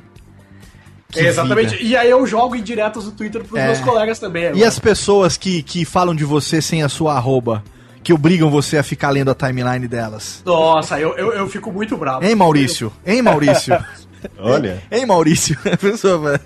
Que 1.11 1.21
exatamente. 1.21 1.75
vida. 1.75 1.83
E 1.83 1.97
aí 1.97 2.09
eu 2.09 2.25
jogo 2.27 2.55
em 2.55 2.61
diretos 2.61 3.05
no 3.05 3.11
Twitter 3.11 3.43
pros 3.43 3.59
É. 3.59 3.65
meus 3.67 3.79
colegas 3.79 4.19
também. 4.19 4.43
E 4.43 4.47
agora. 4.47 4.67
as 4.67 4.77
pessoas 4.79 5.37
que, 5.37 5.63
que 5.63 5.83
falam 5.85 6.13
de 6.13 6.23
você 6.23 6.61
sem 6.61 6.83
a 6.83 6.89
sua 6.89 7.15
arroba, 7.15 7.63
que 8.03 8.13
obrigam 8.13 8.49
você 8.51 8.77
a 8.77 8.83
ficar 8.83 9.09
lendo 9.09 9.31
a 9.31 9.35
timeline 9.35 9.87
delas. 9.87 10.43
Nossa, 10.45 10.99
eu, 10.99 11.17
eu, 11.17 11.33
eu 11.33 11.49
fico 11.49 11.71
muito 11.71 11.97
bravo. 11.97 12.23
Hein, 12.23 12.35
Maurício? 12.35 12.93
Hein, 13.05 13.21
Maurício? 13.23 13.75
Olha. 14.37 14.81
Hein, 14.91 15.05
Maurício? 15.05 15.57
Pessoa- 15.79 16.39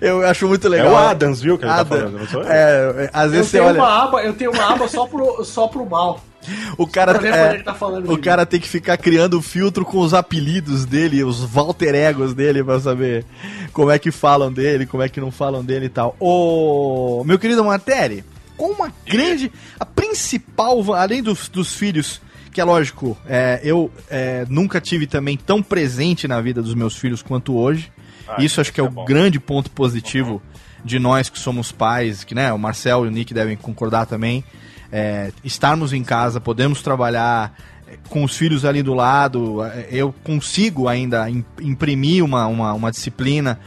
Eu 0.00 0.26
acho 0.26 0.46
muito 0.48 0.66
É 0.66 0.70
legal. 0.70 0.92
o 0.92 0.96
Adams, 0.96 1.40
viu, 1.40 1.56
que 1.58 1.64
ele 1.64 1.72
tá 1.72 1.78
Adam. 1.80 1.98
falando, 1.98 2.28
eu? 2.32 2.42
É, 2.44 3.10
às 3.12 3.24
Eu 3.26 3.30
vezes 3.30 3.46
você 3.50 3.58
tenho, 3.58 3.68
olha. 3.70 3.80
uma 3.80 4.04
aba, 4.04 4.22
eu 4.22 4.32
tenho 4.34 4.50
uma 4.52 4.72
aba 4.72 4.88
só 4.88 5.06
pro, 5.06 5.44
só 5.44 5.66
pro 5.68 5.84
mal. 5.88 6.20
O 6.76 6.86
cara, 6.86 7.12
é, 7.26 7.62
tá 7.62 7.74
o 8.06 8.18
cara 8.18 8.44
tem 8.44 8.60
que 8.60 8.68
ficar 8.68 8.98
criando 8.98 9.40
filtro 9.40 9.82
com 9.82 9.98
os 10.00 10.12
apelidos 10.12 10.84
dele, 10.84 11.24
os 11.24 11.42
Walter 11.42 11.94
Egos 11.94 12.34
dele, 12.34 12.62
pra 12.62 12.78
saber 12.78 13.24
como 13.72 13.90
é 13.90 13.98
que 13.98 14.10
falam 14.10 14.52
dele, 14.52 14.84
como 14.84 15.02
é 15.02 15.08
que 15.08 15.22
não 15.22 15.30
falam 15.30 15.64
dele 15.64 15.86
e 15.86 15.88
tal. 15.88 16.14
Ô, 16.20 17.22
meu 17.24 17.38
querido 17.38 17.64
Materi, 17.64 18.22
com 18.58 18.66
uma 18.72 18.92
grande. 19.06 19.50
A 19.80 19.86
principal, 19.86 20.92
além 20.92 21.22
dos, 21.22 21.48
dos 21.48 21.72
filhos, 21.72 22.20
que 22.54 22.60
é 22.60 22.64
lógico, 22.64 23.18
é, 23.26 23.60
eu 23.64 23.90
é, 24.08 24.46
nunca 24.48 24.80
tive 24.80 25.06
também 25.06 25.36
tão 25.36 25.60
presente 25.60 26.28
na 26.28 26.40
vida 26.40 26.62
dos 26.62 26.72
meus 26.74 26.96
filhos 26.96 27.20
quanto 27.20 27.54
hoje. 27.56 27.92
isso 28.38 28.60
acho 28.60 28.72
que 28.72 28.80
é 28.80 28.82
o 28.84 28.88
grande 29.04 29.38
ponto 29.40 29.70
positivo 29.70 30.40
de 30.84 30.98
nós 30.98 31.28
que 31.28 31.38
somos 31.38 31.72
pais, 31.72 32.24
que 32.24 32.34
né, 32.34 32.52
o 32.52 32.58
Marcel 32.58 33.04
e 33.04 33.08
o 33.08 33.10
Nick 33.10 33.34
devem 33.34 33.56
concordar 33.56 34.06
também. 34.06 34.44
É, 34.92 35.32
estarmos 35.42 35.92
em 35.92 36.04
casa, 36.04 36.40
podemos 36.40 36.80
trabalhar 36.80 37.52
é, 37.88 37.98
com 38.08 38.22
os 38.22 38.36
filhos 38.36 38.64
ali 38.64 38.82
do 38.82 38.94
lado, 38.94 39.62
é, 39.64 39.88
eu 39.90 40.14
consigo 40.22 40.86
ainda 40.86 41.28
im- 41.28 41.44
imprimir 41.60 42.24
uma, 42.24 42.46
uma, 42.46 42.72
uma 42.72 42.90
disciplina. 42.90 43.58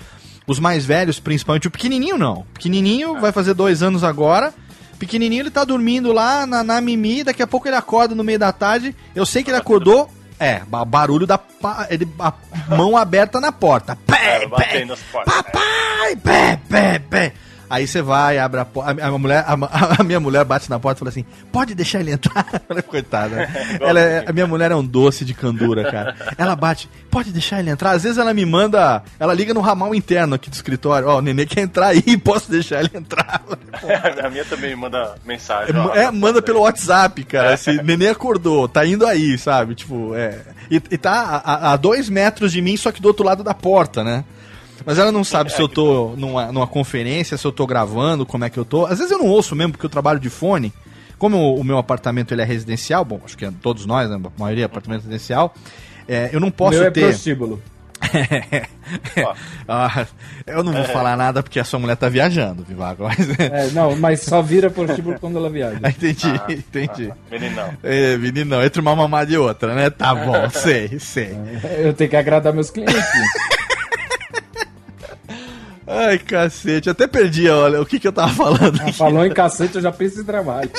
Os 0.48 0.60
mais 0.60 0.86
velhos, 0.86 1.20
principalmente, 1.20 1.68
o 1.68 1.72
pequenininho 1.72 2.18
não. 2.18 2.40
O 2.40 2.46
pequenininho 2.54 3.20
vai 3.20 3.34
fazer 3.34 3.54
dois 3.54 3.84
anos 3.84 4.02
agora. 4.04 4.54
Pequenininho 5.00 5.42
ele 5.44 5.52
tá 5.52 5.64
dormindo 5.64 6.12
lá 6.12 6.46
na, 6.46 6.64
na 6.64 6.82
mimi, 6.82 7.24
daqui 7.24 7.42
a 7.44 7.48
pouco 7.48 7.68
ele 7.68 7.76
acorda 7.76 8.16
no 8.16 8.24
meio 8.24 8.40
da 8.40 8.52
tarde. 8.52 8.96
Eu 9.16 9.26
sei 9.26 9.44
que 9.44 9.50
ele 9.52 9.58
acordou 9.58 10.10
É, 10.40 10.60
ba- 10.68 10.86
barulho 10.86 11.26
da 11.26 11.38
pa- 11.38 11.88
ele, 11.90 12.08
a 12.20 12.34
mão 12.76 12.96
aberta 12.98 13.40
na 13.40 13.52
porta. 13.52 13.96
Pé, 14.06 14.48
pé, 14.58 14.86
portas. 15.12 15.34
papai, 15.34 16.16
pé, 16.18 16.60
pé, 16.70 17.00
pé. 17.00 17.34
Aí 17.70 17.86
você 17.86 18.02
vai, 18.02 18.38
abre 18.40 18.60
a 18.62 18.66
porta. 18.66 19.06
A, 19.06 19.18
mulher, 19.18 19.44
a, 19.48 19.54
a 20.00 20.04
minha 20.04 20.20
mulher 20.20 20.44
bate 20.46 20.70
na 20.70 20.80
porta 20.80 20.98
e 20.98 21.02
fala 21.02 21.10
assim: 21.10 21.26
pode 21.52 21.76
deixar 21.76 22.00
ele 22.00 22.12
entrar. 22.12 22.46
Ela 22.70 22.80
é 22.80 22.82
Coitada. 22.82 23.36
né? 23.36 23.78
Ela 23.82 24.00
é- 24.00 24.26
a 24.28 24.32
minha 24.34 24.48
mulher 24.48 24.72
é 24.72 24.76
um 24.76 24.86
doce 24.86 25.26
de 25.26 25.34
candura, 25.34 25.90
cara. 25.92 26.16
Ela 26.38 26.56
bate, 26.56 26.90
pode 27.12 27.32
deixar 27.32 27.60
ele 27.60 27.70
entrar. 27.70 27.92
Às 27.92 28.04
vezes 28.04 28.18
ela 28.18 28.34
me 28.34 28.46
manda. 28.46 29.04
Ela 29.20 29.34
liga 29.34 29.54
no 29.54 29.60
ramal 29.62 29.94
interno 29.94 30.36
aqui 30.36 30.50
do 30.50 30.54
escritório: 30.54 31.08
Ó, 31.08 31.18
o 31.18 31.22
nenê 31.22 31.46
quer 31.46 31.62
entrar 31.62 31.88
aí, 31.88 32.18
posso 32.18 32.50
deixar 32.50 32.80
ele 32.80 32.92
entrar. 32.94 33.42
a 34.24 34.30
minha 34.30 34.46
também 34.46 34.76
manda 34.76 35.16
mensagem. 35.26 35.76
ó. 35.76 35.94
É, 35.94 36.10
manda 36.12 36.42
pelo 36.42 36.62
WhatsApp, 36.62 37.24
cara. 37.26 37.54
Esse 37.54 37.82
neném 37.84 38.10
acordou, 38.10 38.68
tá 38.68 38.86
indo 38.86 39.06
aí, 39.06 39.38
sabe? 39.38 39.76
Tipo, 39.76 40.16
é. 40.16 40.40
E, 40.72 40.76
e 40.76 40.98
tá 40.98 41.42
a- 41.44 41.74
a 41.74 41.76
dois 41.78 42.10
metros 42.10 42.52
de 42.52 42.62
mim, 42.62 42.76
só 42.78 42.92
que 42.92 43.02
do 43.02 43.08
outro 43.08 43.26
lado 43.26 43.44
da 43.44 43.54
porta, 43.54 44.04
né? 44.04 44.24
Mas 44.86 44.98
ela 45.00 45.12
não 45.12 45.24
sabe 45.24 45.52
se 45.52 45.62
eu 45.62 45.68
tô 45.68 46.14
numa, 46.18 46.52
numa 46.52 46.68
conferência, 46.68 47.38
se 47.38 47.46
eu 47.46 47.52
tô 47.52 47.66
gravando, 47.68 48.26
como 48.26 48.46
é 48.46 48.50
que 48.50 48.58
eu 48.58 48.66
tô. 48.66 48.86
Às 48.86 48.98
vezes 49.00 49.12
eu 49.12 49.18
não 49.20 49.28
ouço 49.28 49.56
mesmo, 49.56 49.74
porque 49.74 49.86
eu 49.86 49.90
trabalho 49.90 50.20
de 50.20 50.30
fone. 50.30 50.74
Como 51.18 51.38
o, 51.38 51.60
o 51.60 51.64
meu 51.64 51.78
apartamento 51.78 52.34
ele 52.34 52.42
é 52.42 52.46
residencial, 52.46 53.04
bom, 53.04 53.20
acho 53.26 53.38
que 53.38 53.46
é 53.46 53.52
todos 53.62 53.86
nós, 53.86 54.10
né? 54.10 54.16
A 54.24 54.40
maioria 54.40 54.64
é 54.64 54.68
apartamento 54.68 55.02
residencial. 55.02 55.54
é, 56.08 56.30
eu 56.32 56.40
não 56.40 56.52
posso 56.52 56.78
Meu 56.78 56.88
é 56.88 56.92
ter. 56.92 57.02
prostíbulo. 57.02 57.62
Ah, 59.68 60.06
eu 60.46 60.64
não 60.64 60.72
vou 60.72 60.86
falar 60.86 61.18
nada 61.18 61.44
porque 61.44 61.60
a 61.60 61.64
sua 61.66 61.78
mulher 61.80 61.98
tá 61.98 62.08
viajando, 62.08 62.64
Vivago. 62.64 63.04
Mas... 63.04 63.18
É, 63.40 63.68
não, 63.72 63.96
mas 63.98 64.22
só 64.22 64.42
vira 64.42 64.70
prostíbulo 64.70 65.20
quando 65.20 65.38
ela 65.38 65.50
viaja. 65.50 65.78
entendi, 65.90 66.28
Ah, 66.28 66.46
entendi. 66.52 67.12
Meninão. 67.30 67.74
É, 67.84 68.16
meninão, 68.18 68.64
entre 68.64 68.80
uma 68.80 68.96
mamada 68.96 69.32
e 69.34 69.38
outra, 69.38 69.76
né? 69.76 69.90
Tá 69.90 70.16
bom, 70.16 70.50
sei, 70.52 70.98
sei. 71.00 71.38
Eu 71.80 71.94
tenho 71.94 72.10
que 72.10 72.16
agradar 72.16 72.54
meus 72.54 72.70
clientes. 72.70 72.96
Ai, 75.88 76.18
cacete, 76.20 76.90
até 76.90 77.08
perdi, 77.08 77.48
olha, 77.50 77.82
o 77.82 77.86
que 77.86 77.98
que 78.00 78.08
eu 78.08 78.12
tava 78.12 78.34
falando 78.34 78.82
aqui. 78.82 78.92
Falou 78.92 79.26
em 79.26 79.32
cacete, 79.32 79.76
eu 79.76 79.82
já 79.82 79.92
penso 79.92 80.20
em 80.20 80.24
trabalho. 80.26 80.70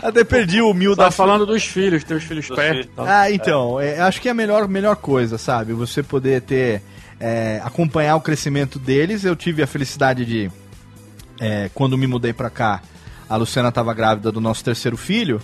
Até 0.00 0.22
perdi 0.22 0.60
o 0.62 0.72
mil 0.72 0.94
Tá 0.94 1.04
da... 1.06 1.10
falando 1.10 1.44
dos 1.44 1.64
filhos, 1.64 2.04
teus 2.04 2.22
filhos 2.22 2.46
Dos 2.46 2.56
perto. 2.56 2.70
filhos. 2.72 2.86
e 2.86 2.90
tal. 2.90 3.04
Ah, 3.08 3.30
então, 3.30 3.80
é, 3.80 4.00
acho 4.00 4.20
que 4.20 4.28
é 4.28 4.30
a 4.30 4.34
melhor, 4.34 4.68
melhor 4.68 4.94
coisa, 4.94 5.36
sabe? 5.36 5.72
Você 5.72 6.02
poder 6.04 6.42
ter... 6.42 6.80
é, 7.18 7.60
acompanhar 7.64 8.14
o 8.14 8.20
crescimento 8.20 8.78
deles. 8.78 9.24
Eu 9.24 9.34
tive 9.34 9.60
a 9.62 9.66
felicidade 9.66 10.24
de... 10.24 10.50
é, 11.40 11.68
quando 11.74 11.98
me 11.98 12.06
mudei 12.06 12.32
pra 12.32 12.48
cá, 12.50 12.80
a 13.28 13.34
Luciana 13.36 13.72
tava 13.72 13.92
grávida 13.92 14.30
do 14.30 14.40
nosso 14.40 14.62
terceiro 14.64 14.96
filho. 14.96 15.40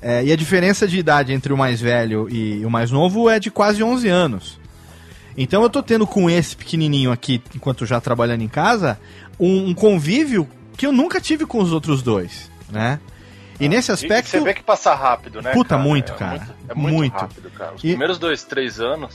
é, 0.00 0.24
e 0.24 0.30
a 0.32 0.36
diferença 0.36 0.86
de 0.86 0.98
idade 0.98 1.32
entre 1.32 1.52
o 1.52 1.56
mais 1.56 1.80
velho 1.80 2.28
e 2.30 2.64
o 2.64 2.70
mais 2.70 2.92
novo 2.92 3.28
é 3.28 3.40
de 3.40 3.50
quase 3.50 3.82
11 3.82 4.08
anos. 4.08 4.60
Então 5.36 5.62
eu 5.62 5.68
tô 5.70 5.82
tendo 5.82 6.06
com 6.06 6.30
esse 6.30 6.56
pequenininho 6.56 7.12
aqui, 7.12 7.42
enquanto 7.54 7.84
já 7.84 8.00
trabalhando 8.00 8.42
em 8.42 8.48
casa, 8.48 8.98
um, 9.38 9.68
um 9.70 9.74
convívio 9.74 10.48
que 10.76 10.86
eu 10.86 10.92
nunca 10.92 11.20
tive 11.20 11.44
com 11.46 11.58
os 11.58 11.72
outros 11.72 12.02
dois, 12.02 12.50
né? 12.70 12.98
E 13.60 13.68
nesse 13.68 13.90
E 13.90 13.94
aspecto... 13.94 14.28
você 14.30 14.40
vê 14.40 14.54
que 14.54 14.62
passa 14.62 14.94
rápido, 14.94 15.40
né? 15.42 15.52
Puta, 15.52 15.70
cara? 15.70 15.82
muito, 15.82 16.12
É 16.12 16.16
cara. 16.16 16.30
muito- 16.38 16.54
é 16.68 16.74
muito, 16.74 16.94
Muito. 16.96 17.12
rápido, 17.14 17.50
cara. 17.50 17.72
Os 17.74 17.84
E- 17.84 17.88
primeiros 17.88 18.18
dois, 18.18 18.44
três 18.44 18.80
anos. 18.80 19.14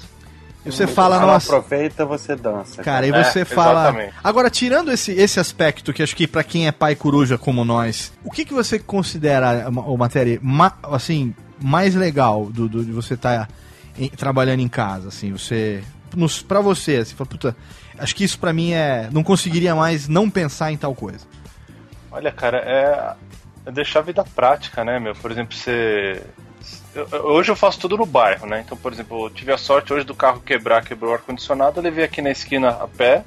Você 0.64 0.86
fala, 0.86 1.16
Ela 1.16 1.26
nossa, 1.34 1.56
aproveita, 1.56 2.06
você 2.06 2.36
dança. 2.36 2.84
cara, 2.84 3.08
e 3.08 3.12
É, 3.12 3.24
você 3.24 3.44
fala. 3.44 3.82
exatamente. 3.90 4.14
Agora, 4.24 4.48
tirando 4.48 4.92
esse, 4.92 5.12
esse 5.12 5.40
aspecto, 5.40 5.92
que 5.92 6.04
acho 6.04 6.16
que 6.16 6.28
pra 6.28 6.44
quem 6.44 6.68
é 6.68 6.72
pai 6.72 6.94
coruja 6.96 7.36
como 7.36 7.66
nós, 7.66 8.14
o 8.24 8.30
que, 8.30 8.46
que 8.46 8.54
você 8.54 8.78
considera, 8.78 9.68
o 9.70 9.98
matéria, 9.98 10.38
ma- 10.40 10.78
assim, 10.84 11.34
mais 11.60 11.96
legal 11.96 12.46
do, 12.46 12.70
do- 12.70 12.86
de 12.86 12.92
você 12.92 13.16
estar 13.16 13.50
trabalhando 14.18 14.60
em 14.60 14.68
casa, 14.68 15.08
assim, 15.08 15.32
você. 15.32 15.84
Nos, 16.16 16.42
pra 16.42 16.60
você, 16.62 16.98
assim, 16.98 17.16
fala, 17.16 17.30
puta, 17.30 17.56
acho 17.98 18.16
que 18.16 18.24
isso 18.24 18.38
pra 18.40 18.52
mim 18.54 18.74
é. 18.74 19.10
Não 19.12 19.24
conseguiria 19.24 19.74
mais 19.76 20.08
não 20.08 20.30
pensar 20.30 20.72
em 20.72 20.78
tal 20.78 20.94
coisa. 20.96 21.26
Olha, 22.12 22.32
cara, 22.32 22.58
é, 22.58 23.70
é 23.70 23.72
deixar 23.72 24.00
a 24.00 24.04
vida 24.04 24.24
prática, 24.36 24.84
né, 24.84 25.00
meu? 25.00 25.14
Por 25.16 25.32
exemplo, 25.32 25.56
você. 25.56 26.22
eu- 26.94 27.08
hoje 27.28 27.50
eu 27.52 27.56
faço 27.56 27.80
tudo 27.80 27.98
no 27.98 28.06
bairro, 28.06 28.46
né? 28.46 28.62
Então, 28.66 28.78
por 28.78 28.92
exemplo, 28.92 29.26
eu 29.26 29.30
tive 29.30 29.52
a 29.54 29.58
sorte 29.58 29.94
hoje 29.94 30.06
do 30.06 30.14
carro 30.14 30.42
quebrar, 30.42 30.84
quebrou 30.84 31.12
o 31.12 31.14
ar-condicionado, 31.14 31.80
eu 31.80 31.84
levei 31.84 32.04
aqui 32.04 32.22
na 32.22 32.30
esquina 32.32 32.70
a 32.70 32.88
pé, 32.88 33.24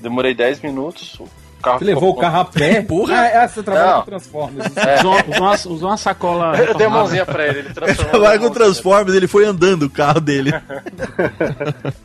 demorei 0.00 0.34
10 0.34 0.60
minutos. 0.60 1.18
Carro 1.62 1.78
Você 1.78 1.84
levou 1.84 2.10
o 2.10 2.16
carro 2.16 2.40
a 2.40 2.44
pé? 2.46 2.80
Porra! 2.82 3.20
Ah, 3.20 3.26
é, 3.26 3.48
você 3.48 3.62
trabalha 3.62 3.86
Não. 3.92 4.00
com 4.00 4.06
Transformers. 4.06 4.72
Usou, 4.98 5.12
uma- 5.12 5.24
usou 5.28 5.40
uma, 5.40 5.52
usou 5.76 5.88
uma 5.90 5.96
sacola. 5.96 6.56
Eu 6.58 6.74
dei 6.74 6.86
a 6.86 6.90
mãozinha 6.90 7.26
pra 7.26 7.46
ele, 7.46 7.58
ele 7.60 7.68
transformou. 7.74 8.10
Trabalha 8.10 8.38
com. 8.38 8.50
Transformers, 8.50 9.14
ele 9.16 9.28
foi 9.28 9.44
andando 9.44 9.84
o 9.84 9.90
carro 9.90 10.20
dele. 10.20 10.52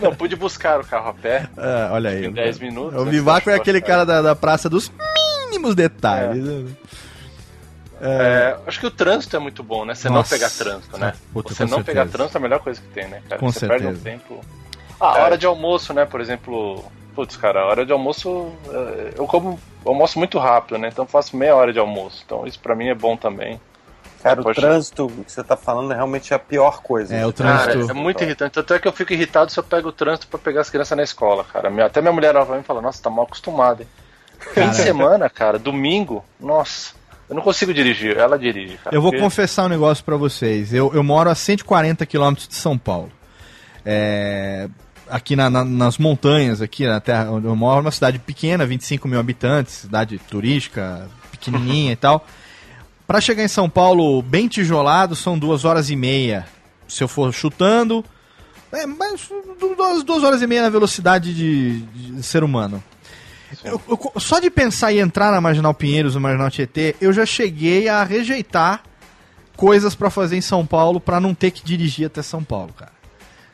Não, 0.00 0.14
pude 0.14 0.36
buscar 0.36 0.80
o 0.80 0.84
carro 0.84 1.10
a 1.10 1.14
pé 1.14 1.48
É, 1.56 1.88
olha 1.92 2.10
aí. 2.10 2.26
em 2.26 2.32
10 2.32 2.58
minutos. 2.58 3.00
O 3.00 3.04
né? 3.04 3.10
Vivaco 3.10 3.50
é 3.50 3.54
aquele 3.54 3.78
É. 3.78 3.80
cara 3.80 4.04
da, 4.04 4.22
da 4.22 4.34
praça 4.34 4.68
dos 4.68 4.90
mínimos 5.50 5.74
detalhes. 5.74 6.44
É, 8.00 8.56
acho 8.66 8.80
que 8.80 8.86
o 8.86 8.90
trânsito 8.90 9.36
é 9.36 9.38
muito 9.38 9.62
bom, 9.62 9.84
né? 9.84 9.94
Você 9.94 10.08
não 10.08 10.16
Nossa. 10.16 10.34
pegar 10.34 10.50
trânsito, 10.50 10.98
né? 10.98 11.14
Puta, 11.32 11.54
você 11.54 11.64
não 11.64 11.82
pegar 11.82 12.02
certeza. 12.02 12.18
trânsito 12.18 12.36
é 12.36 12.38
a 12.38 12.42
melhor 12.42 12.58
coisa 12.60 12.80
que 12.80 12.88
tem, 12.88 13.08
né, 13.08 13.22
cara? 13.28 13.40
Com 13.40 13.50
você 13.50 13.60
certeza. 13.60 13.84
perde 13.84 13.98
um 13.98 14.02
tempo. 14.02 14.40
Ah, 15.00 15.06
a 15.06 15.22
hora 15.24 15.38
de 15.38 15.46
almoço, 15.46 15.94
né? 15.94 16.04
Por 16.04 16.20
exemplo, 16.20 16.84
putz, 17.14 17.36
cara, 17.36 17.60
a 17.62 17.66
hora 17.66 17.86
de 17.86 17.92
almoço 17.92 18.52
é, 18.70 19.14
eu 19.18 19.26
como 19.26 19.58
eu 19.84 19.92
almoço 19.92 20.18
muito 20.18 20.38
rápido, 20.38 20.78
né? 20.78 20.88
Então 20.92 21.04
eu 21.04 21.08
faço 21.08 21.36
meia 21.36 21.54
hora 21.54 21.72
de 21.72 21.78
almoço. 21.78 22.22
Então 22.24 22.46
isso 22.46 22.58
pra 22.60 22.74
mim 22.74 22.88
é 22.88 22.94
bom 22.94 23.16
também. 23.16 23.60
Cara, 24.22 24.40
o 24.40 24.54
trânsito 24.54 25.06
que 25.26 25.30
você 25.30 25.44
tá 25.44 25.54
falando 25.54 25.92
é 25.92 25.94
realmente 25.96 26.32
a 26.32 26.38
pior 26.38 26.80
coisa. 26.80 27.14
É, 27.14 27.26
o 27.26 27.32
Cara, 27.32 27.64
trânsito. 27.72 27.90
é 27.90 27.94
muito 27.94 28.24
irritante. 28.24 28.52
Tanto 28.54 28.72
é 28.72 28.78
que 28.78 28.88
eu 28.88 28.92
fico 28.92 29.12
irritado 29.12 29.52
se 29.52 29.58
eu 29.60 29.62
pego 29.64 29.90
o 29.90 29.92
trânsito 29.92 30.26
pra 30.28 30.38
pegar 30.38 30.62
as 30.62 30.70
crianças 30.70 30.96
na 30.96 31.02
escola, 31.02 31.44
cara. 31.44 31.68
Até 31.84 32.00
minha 32.00 32.12
mulher 32.12 32.34
olha 32.34 32.46
pra 32.46 32.54
mim 32.54 32.62
e 32.62 32.64
fala, 32.64 32.80
nossa, 32.80 33.02
tá 33.02 33.10
mal 33.10 33.26
acostumado, 33.26 33.82
hein? 33.82 33.88
Fim 34.54 34.68
de 34.70 34.76
semana, 34.76 35.28
cara, 35.28 35.58
domingo, 35.58 36.24
nossa, 36.40 36.94
eu 37.28 37.34
não 37.34 37.42
consigo 37.42 37.72
dirigir, 37.74 38.16
ela 38.16 38.38
dirige, 38.38 38.78
cara. 38.78 38.96
Eu 38.96 39.02
vou 39.02 39.10
porque- 39.10 39.22
confessar 39.22 39.64
um 39.64 39.68
negócio 39.68 40.02
pra 40.02 40.16
vocês. 40.16 40.72
Eu, 40.72 40.90
eu 40.94 41.02
moro 41.04 41.28
a 41.28 41.34
140 41.34 42.04
quilômetros 42.06 42.48
de 42.48 42.54
São 42.54 42.78
Paulo. 42.78 43.12
É, 43.84 44.68
aqui 45.08 45.36
na- 45.36 45.50
na- 45.50 45.64
nas 45.64 45.98
montanhas, 45.98 46.60
aqui 46.62 46.86
na 46.86 47.00
terra 47.00 47.30
onde 47.30 47.46
eu 47.46 47.54
moro, 47.56 47.80
uma 47.80 47.90
cidade 47.90 48.18
pequena, 48.18 48.64
25 48.66 49.06
mil 49.08 49.18
habitantes, 49.20 49.74
cidade 49.74 50.18
turística, 50.18 51.08
pequenininha 51.30 51.92
e 51.92 51.96
tal. 51.96 52.26
Pra 53.06 53.20
chegar 53.20 53.44
em 53.44 53.48
São 53.48 53.68
Paulo 53.68 54.22
bem 54.22 54.48
tijolado, 54.48 55.14
são 55.14 55.38
duas 55.38 55.64
horas 55.64 55.90
e 55.90 55.96
meia. 55.96 56.46
Se 56.88 57.02
eu 57.04 57.08
for 57.08 57.32
chutando, 57.32 58.04
é, 58.72 58.86
mas 58.86 59.28
duas, 59.60 60.02
duas 60.02 60.22
horas 60.24 60.40
e 60.42 60.46
meia 60.46 60.62
na 60.62 60.70
velocidade 60.70 61.34
de, 61.34 61.80
de 61.82 62.22
ser 62.22 62.42
humano. 62.42 62.82
Eu- 63.62 63.80
eu- 63.88 64.12
só 64.20 64.40
de 64.40 64.50
pensar 64.50 64.92
em 64.92 64.98
entrar 64.98 65.30
na 65.30 65.40
Marginal 65.40 65.72
Pinheiros, 65.74 66.14
no 66.14 66.20
Marginal 66.20 66.50
Tietê, 66.50 66.96
eu 67.00 67.12
já 67.12 67.24
cheguei 67.24 67.88
a 67.88 68.02
rejeitar 68.02 68.82
coisas 69.56 69.94
pra 69.94 70.10
fazer 70.10 70.36
em 70.36 70.40
São 70.40 70.66
Paulo 70.66 70.98
pra 70.98 71.20
não 71.20 71.32
ter 71.34 71.50
que 71.52 71.64
dirigir 71.64 72.06
até 72.06 72.20
São 72.22 72.42
Paulo, 72.42 72.72
cara. 72.76 72.90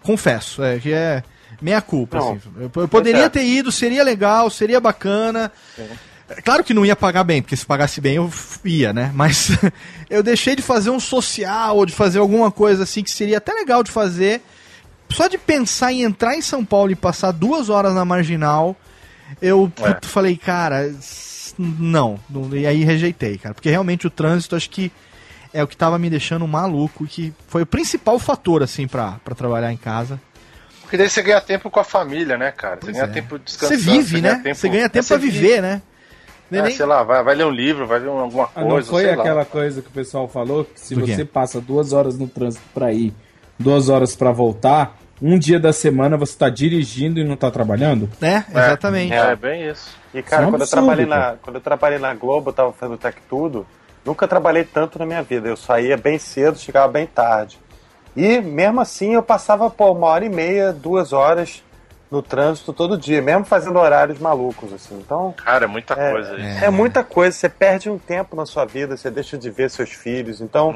Confesso, 0.02 0.62
é 0.62 0.78
que 0.78 0.92
é 0.92 1.22
meia 1.60 1.80
culpa. 1.80 2.18
Não. 2.18 2.32
assim. 2.32 2.40
Eu, 2.56 2.70
eu 2.74 2.88
poderia 2.88 3.24
é. 3.24 3.28
ter 3.28 3.44
ido, 3.44 3.70
seria 3.70 4.02
legal, 4.02 4.50
seria 4.50 4.80
bacana. 4.80 5.52
É 5.78 6.10
Claro 6.44 6.62
que 6.62 6.72
não 6.72 6.86
ia 6.86 6.94
pagar 6.94 7.24
bem, 7.24 7.42
porque 7.42 7.56
se 7.56 7.66
pagasse 7.66 8.00
bem 8.00 8.14
eu 8.14 8.30
ia, 8.64 8.92
né? 8.92 9.10
Mas 9.14 9.50
eu 10.08 10.22
deixei 10.22 10.54
de 10.54 10.62
fazer 10.62 10.90
um 10.90 11.00
social 11.00 11.76
ou 11.76 11.86
de 11.86 11.92
fazer 11.92 12.20
alguma 12.20 12.50
coisa 12.50 12.84
assim 12.84 13.02
que 13.02 13.10
seria 13.10 13.38
até 13.38 13.52
legal 13.52 13.82
de 13.82 13.90
fazer. 13.90 14.40
Só 15.10 15.26
de 15.26 15.36
pensar 15.36 15.92
em 15.92 16.02
entrar 16.02 16.36
em 16.36 16.42
São 16.42 16.64
Paulo 16.64 16.92
e 16.92 16.94
passar 16.94 17.32
duas 17.32 17.68
horas 17.68 17.94
na 17.94 18.04
marginal, 18.04 18.76
eu 19.42 19.70
É. 19.82 19.92
puto, 19.92 20.06
falei, 20.06 20.36
cara, 20.36 20.94
não. 21.58 22.20
E 22.52 22.64
aí 22.64 22.84
rejeitei, 22.84 23.36
cara. 23.36 23.52
Porque 23.52 23.68
realmente 23.68 24.06
o 24.06 24.10
trânsito 24.10 24.54
acho 24.54 24.70
que 24.70 24.92
é 25.52 25.64
o 25.64 25.66
que 25.66 25.76
tava 25.76 25.98
me 25.98 26.08
deixando 26.08 26.46
maluco, 26.46 27.08
que 27.08 27.32
foi 27.48 27.62
o 27.62 27.66
principal 27.66 28.20
fator, 28.20 28.62
assim, 28.62 28.86
pra 28.86 29.18
trabalhar 29.36 29.72
em 29.72 29.76
casa. 29.76 30.20
Porque 30.90 30.96
daí 30.96 31.08
você 31.08 31.22
ganha 31.22 31.40
tempo 31.40 31.70
com 31.70 31.78
a 31.78 31.84
família, 31.84 32.36
né, 32.36 32.50
cara? 32.50 32.74
Você 32.74 32.80
Pois 32.86 32.96
ganha 32.96 33.04
é. 33.08 33.12
tempo 33.12 33.38
Você 33.38 33.44
descansando. 33.44 33.80
vive, 33.80 34.20
ganha 34.20 34.38
né? 34.42 34.54
Você 34.54 34.68
ganha 34.68 34.88
tempo 34.88 35.04
É, 35.04 35.08
pra 35.08 35.16
você 35.16 35.18
vive. 35.18 35.38
viver, 35.38 35.62
né? 35.62 35.82
Não 36.50 36.58
é 36.58 36.62
É, 36.62 36.64
nem- 36.64 36.76
sei 36.76 36.84
lá, 36.84 37.04
vai, 37.04 37.22
vai 37.22 37.34
ler 37.36 37.46
um 37.46 37.50
livro, 37.50 37.86
vai 37.86 38.00
ver 38.00 38.08
alguma 38.08 38.46
Ah, 38.52 38.60
coisa, 38.62 38.68
não 38.68 38.82
foi 38.82 39.04
sei 39.04 39.14
lá. 39.14 39.22
aquela 39.22 39.44
coisa 39.44 39.80
que 39.82 39.86
o 39.86 39.92
pessoal 39.92 40.26
falou 40.26 40.64
que 40.64 40.80
se 40.80 40.96
Do 40.96 41.04
quê? 41.04 41.14
você 41.14 41.24
passa 41.24 41.60
duas 41.60 41.92
horas 41.92 42.18
no 42.18 42.26
trânsito 42.26 42.64
pra 42.74 42.92
ir, 42.92 43.14
duas 43.56 43.88
horas 43.88 44.16
pra 44.16 44.32
voltar, 44.32 44.98
um 45.22 45.38
dia 45.38 45.60
da 45.60 45.72
semana 45.72 46.16
você 46.16 46.36
tá 46.36 46.48
dirigindo 46.48 47.20
e 47.20 47.24
não 47.24 47.36
tá 47.36 47.52
trabalhando? 47.52 48.10
É, 48.20 48.38
exatamente. 48.50 49.12
É, 49.14 49.36
bem 49.36 49.68
isso. 49.70 49.96
E 50.12 50.20
cara, 50.24 50.24
Isso 50.24 50.34
é 50.34 50.38
um 50.48 50.50
quando, 50.50 50.60
eu 50.60 50.64
absurdo, 50.64 50.70
trabalhei 50.86 51.06
cara. 51.06 51.30
na, 51.30 51.36
quando 51.36 51.54
eu 51.56 51.60
trabalhei 51.62 51.98
na 52.00 52.14
Globo, 52.14 52.50
eu 52.50 52.52
tava 52.52 52.72
fazendo 52.72 52.98
Tech 52.98 53.16
Tudo, 53.28 53.64
nunca 54.04 54.26
trabalhei 54.26 54.64
tanto 54.64 54.98
na 54.98 55.06
minha 55.06 55.22
vida. 55.22 55.46
Eu 55.48 55.56
saía 55.56 55.96
bem 55.96 56.18
cedo, 56.18 56.58
chegava 56.58 56.88
bem 56.90 57.06
tarde. 57.06 57.60
E 58.16 58.40
mesmo 58.40 58.80
assim 58.80 59.14
eu 59.14 59.22
passava 59.22 59.70
pô, 59.70 59.92
uma 59.92 60.06
hora 60.08 60.24
e 60.24 60.28
meia, 60.28 60.72
duas 60.72 61.12
horas 61.12 61.62
no 62.10 62.20
trânsito 62.22 62.72
todo 62.72 62.98
dia, 62.98 63.22
mesmo 63.22 63.44
fazendo 63.44 63.78
horários 63.78 64.18
malucos, 64.18 64.72
assim. 64.72 64.96
Então, 64.98 65.32
Cara, 65.36 65.64
é 65.64 65.68
muita 65.68 65.94
É, 65.94 66.10
coisa 66.10 66.34
isso. 66.36 66.64
é. 66.64 66.70
muita 66.70 67.04
coisa, 67.04 67.36
você 67.36 67.48
perde 67.48 67.88
um 67.88 67.98
tempo 67.98 68.34
na 68.34 68.44
sua 68.44 68.64
vida, 68.64 68.96
você 68.96 69.10
deixa 69.10 69.38
de 69.38 69.48
ver 69.48 69.70
seus 69.70 69.90
filhos. 69.90 70.40
Então, 70.40 70.74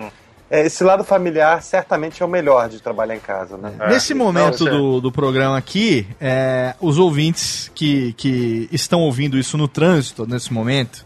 é, 0.48 0.65
esse 0.65 0.85
lado 0.85 1.02
familiar 1.02 1.61
certamente 1.61 2.23
é 2.23 2.27
o 2.27 2.28
melhor 2.28 2.69
de 2.69 2.81
trabalhar 2.81 3.16
em 3.16 3.20
casa, 3.20 3.56
né? 3.56 3.73
Nesse 3.89 4.12
então, 4.12 4.24
momento 4.27 4.59
você- 4.59 4.70
do, 4.70 5.01
do 5.01 5.11
programa 5.11 5.59
aqui, 5.59 6.06
é, 6.20 6.77
os 6.81 6.98
ouvintes 6.98 7.69
que, 7.74 8.12
que 8.12 8.69
estão 8.70 9.01
ouvindo 9.01 9.36
isso 9.36 9.59
no 9.59 9.66
trânsito 9.66 10.24
nesse 10.28 10.52
momento, 10.52 11.05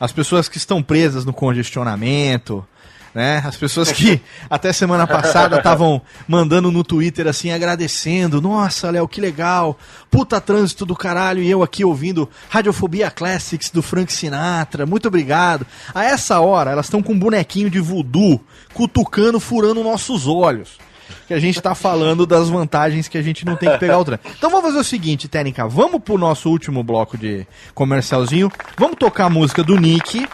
as 0.00 0.10
pessoas 0.10 0.48
que 0.48 0.56
estão 0.56 0.82
presas 0.82 1.24
no 1.24 1.32
congestionamento, 1.32 2.66
né? 3.14 3.42
As 3.44 3.56
pessoas 3.56 3.90
que 3.92 4.20
até 4.48 4.72
semana 4.72 5.06
passada 5.06 5.58
estavam 5.58 6.00
mandando 6.26 6.70
no 6.70 6.84
Twitter 6.84 7.26
assim, 7.26 7.50
agradecendo. 7.50 8.40
Nossa, 8.40 8.90
Léo, 8.90 9.08
que 9.08 9.20
legal. 9.20 9.78
Puta 10.10 10.40
trânsito 10.40 10.86
do 10.86 10.96
caralho. 10.96 11.42
E 11.42 11.50
eu 11.50 11.62
aqui 11.62 11.84
ouvindo 11.84 12.28
Radiofobia 12.48 13.10
Classics 13.10 13.70
do 13.70 13.82
Frank 13.82 14.12
Sinatra. 14.12 14.86
Muito 14.86 15.08
obrigado. 15.08 15.66
A 15.94 16.04
essa 16.04 16.40
hora, 16.40 16.70
elas 16.70 16.86
estão 16.86 17.02
com 17.02 17.12
um 17.12 17.18
bonequinho 17.18 17.70
de 17.70 17.80
voodoo 17.80 18.40
cutucando, 18.72 19.40
furando 19.40 19.82
nossos 19.82 20.26
olhos 20.26 20.78
que 21.26 21.34
a 21.34 21.40
gente 21.40 21.60
tá 21.60 21.74
falando 21.74 22.26
das 22.26 22.48
vantagens 22.48 23.08
que 23.08 23.18
a 23.18 23.22
gente 23.22 23.44
não 23.44 23.56
tem 23.56 23.70
que 23.70 23.78
pegar 23.78 23.98
o 23.98 24.04
trem. 24.04 24.18
Então 24.36 24.50
vamos 24.50 24.66
fazer 24.66 24.78
o 24.78 24.84
seguinte, 24.84 25.28
Técnica, 25.28 25.66
vamos 25.68 26.02
pro 26.02 26.18
nosso 26.18 26.48
último 26.48 26.82
bloco 26.82 27.16
de 27.16 27.46
comercialzinho, 27.74 28.50
vamos 28.76 28.96
tocar 28.96 29.26
a 29.26 29.30
música 29.30 29.62
do 29.62 29.76
Nick 29.76 30.26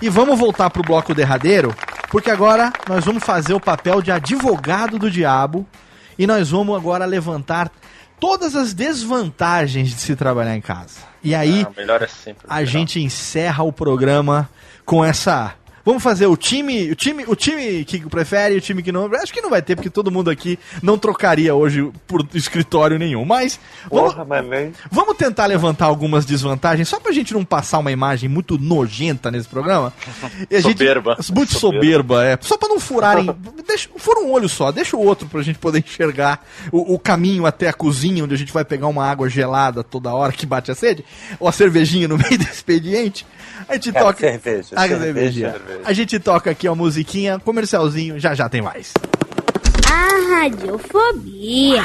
e 0.00 0.08
vamos 0.08 0.38
voltar 0.38 0.70
pro 0.70 0.82
bloco 0.82 1.14
derradeiro, 1.14 1.74
porque 2.10 2.30
agora 2.30 2.72
nós 2.88 3.04
vamos 3.04 3.22
fazer 3.24 3.54
o 3.54 3.60
papel 3.60 4.00
de 4.02 4.10
advogado 4.10 4.98
do 4.98 5.10
diabo 5.10 5.66
e 6.18 6.26
nós 6.26 6.50
vamos 6.50 6.76
agora 6.76 7.04
levantar 7.04 7.70
todas 8.18 8.54
as 8.54 8.74
desvantagens 8.74 9.88
de 9.90 10.00
se 10.00 10.14
trabalhar 10.16 10.56
em 10.56 10.60
casa. 10.60 11.00
E 11.22 11.34
aí 11.34 11.66
Ah, 11.68 11.72
melhor 11.76 12.02
é 12.02 12.06
sempre. 12.06 12.46
a 12.48 12.64
gente 12.64 13.00
encerra 13.00 13.62
o 13.62 13.72
programa 13.72 14.48
com 14.84 15.04
essa. 15.04 15.54
Vamos 15.84 16.02
fazer 16.02 16.26
o 16.26 16.36
time, 16.36 16.90
o 16.90 16.94
time, 16.94 17.24
o 17.26 17.34
time 17.34 17.84
que 17.84 18.00
prefere, 18.00 18.54
e 18.54 18.58
o 18.58 18.60
time 18.60 18.82
que 18.82 18.92
não. 18.92 19.06
Acho 19.14 19.32
que 19.32 19.40
não 19.40 19.50
vai 19.50 19.62
ter, 19.62 19.76
porque 19.76 19.88
todo 19.90 20.10
mundo 20.10 20.30
aqui 20.30 20.58
não 20.82 20.98
trocaria 20.98 21.54
hoje 21.54 21.90
por 22.06 22.26
escritório 22.34 22.98
nenhum. 22.98 23.24
Mas 23.24 23.58
vamos, 23.90 24.12
Porra, 24.12 24.24
mas 24.24 24.46
nem. 24.46 24.72
vamos 24.90 25.16
tentar 25.16 25.46
levantar 25.46 25.86
algumas 25.86 26.24
desvantagens, 26.26 26.88
só 26.88 27.00
pra 27.00 27.12
gente 27.12 27.32
não 27.32 27.44
passar 27.44 27.78
uma 27.78 27.90
imagem 27.90 28.28
muito 28.28 28.58
nojenta 28.58 29.30
nesse 29.30 29.48
programa. 29.48 29.92
A 30.22 30.60
gente- 30.60 30.62
Soberba. 30.78 31.16
muito 31.34 31.54
soberba, 31.58 32.24
é. 32.26 32.38
Só 32.40 32.56
pra 32.56 32.68
não 32.68 32.78
furarem. 32.78 33.30
deixa, 33.66 33.88
fura 33.96 34.20
um 34.20 34.30
olho 34.32 34.48
só, 34.48 34.70
deixa 34.70 34.96
o 34.96 35.00
outro 35.04 35.28
pra 35.28 35.42
gente 35.42 35.58
poder 35.58 35.78
enxergar 35.78 36.44
o, 36.70 36.94
o 36.94 36.98
caminho 36.98 37.46
até 37.46 37.68
a 37.68 37.72
cozinha, 37.72 38.22
onde 38.24 38.34
a 38.34 38.38
gente 38.38 38.52
vai 38.52 38.64
pegar 38.64 38.86
uma 38.86 39.06
água 39.06 39.28
gelada 39.28 39.82
toda 39.82 40.12
hora 40.12 40.32
que 40.32 40.44
bate 40.46 40.70
a 40.70 40.74
sede, 40.74 41.04
ou 41.38 41.48
a 41.48 41.52
cervejinha 41.52 42.06
no 42.06 42.16
meio 42.18 42.36
do 42.38 42.44
expediente. 42.44 43.26
A 43.68 43.74
gente 43.74 43.92
Cara, 43.92 44.06
toca. 44.06 44.18
cerveja, 44.20 44.68
Ah, 44.74 44.88
cerveja, 44.88 45.04
cerveja. 45.12 45.60
A 45.84 45.92
gente 45.92 46.18
toca 46.18 46.50
aqui 46.50 46.66
a 46.68 46.74
musiquinha, 46.74 47.38
comercialzinho, 47.38 48.18
já 48.18 48.34
já 48.34 48.48
tem 48.48 48.62
mais. 48.62 48.92
A 49.90 50.40
radiofobia. 50.40 51.82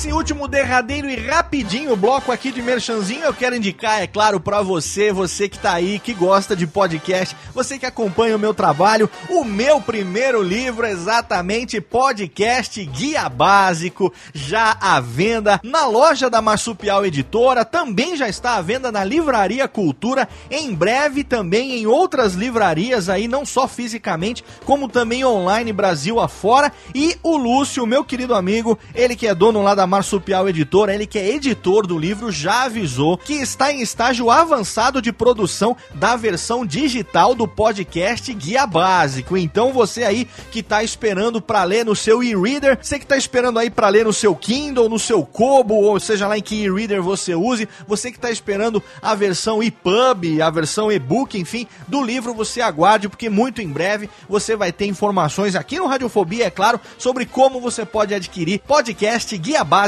Nesse 0.00 0.14
último 0.14 0.48
derradeiro 0.48 1.10
e 1.10 1.16
rapidinho 1.16 1.94
bloco 1.94 2.32
aqui 2.32 2.50
de 2.50 2.62
merchanzinho, 2.62 3.22
eu 3.22 3.34
quero 3.34 3.54
indicar, 3.54 4.00
é 4.00 4.06
claro, 4.06 4.40
pra 4.40 4.62
você, 4.62 5.12
você 5.12 5.46
que 5.46 5.58
tá 5.58 5.74
aí, 5.74 5.98
que 5.98 6.14
gosta 6.14 6.56
de 6.56 6.66
podcast, 6.66 7.36
você 7.52 7.78
que 7.78 7.84
acompanha 7.84 8.34
o 8.34 8.38
meu 8.38 8.54
trabalho, 8.54 9.10
o 9.28 9.44
meu 9.44 9.78
primeiro 9.78 10.42
livro, 10.42 10.86
exatamente, 10.86 11.82
podcast 11.82 12.82
Guia 12.82 13.28
Básico, 13.28 14.10
já 14.32 14.74
à 14.80 15.00
venda 15.00 15.60
na 15.62 15.84
loja 15.84 16.30
da 16.30 16.40
Marsupial 16.40 17.04
Editora, 17.04 17.62
também 17.62 18.16
já 18.16 18.26
está 18.26 18.56
à 18.56 18.62
venda 18.62 18.90
na 18.90 19.04
Livraria 19.04 19.68
Cultura, 19.68 20.26
em 20.50 20.74
breve 20.74 21.24
também 21.24 21.74
em 21.74 21.86
outras 21.86 22.32
livrarias 22.32 23.10
aí, 23.10 23.28
não 23.28 23.44
só 23.44 23.68
fisicamente, 23.68 24.42
como 24.64 24.88
também 24.88 25.26
online 25.26 25.74
Brasil 25.74 26.18
afora, 26.18 26.72
e 26.94 27.18
o 27.22 27.36
Lúcio, 27.36 27.86
meu 27.86 28.02
querido 28.02 28.34
amigo, 28.34 28.78
ele 28.94 29.14
que 29.14 29.26
é 29.26 29.34
dono 29.34 29.60
lá 29.60 29.74
da 29.74 29.89
Marsupial 29.90 30.48
Editora, 30.48 30.94
ele 30.94 31.04
que 31.04 31.18
é 31.18 31.34
editor 31.34 31.84
do 31.84 31.98
livro, 31.98 32.30
já 32.30 32.62
avisou 32.62 33.18
que 33.18 33.34
está 33.34 33.72
em 33.72 33.82
estágio 33.82 34.30
avançado 34.30 35.02
de 35.02 35.12
produção 35.12 35.76
da 35.92 36.14
versão 36.14 36.64
digital 36.64 37.34
do 37.34 37.48
podcast 37.48 38.32
Guia 38.32 38.66
Básico. 38.68 39.36
Então 39.36 39.72
você 39.72 40.04
aí 40.04 40.28
que 40.52 40.62
tá 40.62 40.84
esperando 40.84 41.42
para 41.42 41.64
ler 41.64 41.84
no 41.84 41.96
seu 41.96 42.22
e-reader, 42.22 42.78
você 42.80 43.00
que 43.00 43.06
tá 43.06 43.16
esperando 43.16 43.58
aí 43.58 43.68
para 43.68 43.88
ler 43.88 44.04
no 44.04 44.12
seu 44.12 44.34
Kindle, 44.34 44.88
no 44.88 44.98
seu 44.98 45.24
Kobo, 45.24 45.74
ou 45.74 45.98
seja 45.98 46.28
lá 46.28 46.38
em 46.38 46.42
que 46.42 46.64
e-reader 46.64 47.02
você 47.02 47.34
use, 47.34 47.68
você 47.86 48.12
que 48.12 48.18
tá 48.18 48.30
esperando 48.30 48.80
a 49.02 49.16
versão 49.16 49.60
EPUB, 49.60 50.40
a 50.40 50.50
versão 50.50 50.92
e-book, 50.92 51.36
enfim, 51.36 51.66
do 51.88 52.00
livro, 52.00 52.32
você 52.32 52.60
aguarde, 52.60 53.08
porque 53.08 53.28
muito 53.28 53.60
em 53.60 53.68
breve 53.68 54.08
você 54.28 54.54
vai 54.54 54.70
ter 54.70 54.86
informações 54.86 55.56
aqui 55.56 55.80
no 55.80 55.88
Radiofobia, 55.88 56.46
é 56.46 56.50
claro, 56.50 56.80
sobre 56.96 57.26
como 57.26 57.60
você 57.60 57.84
pode 57.84 58.14
adquirir 58.14 58.60
podcast 58.60 59.36
Guia 59.36 59.64
Básico 59.64 59.79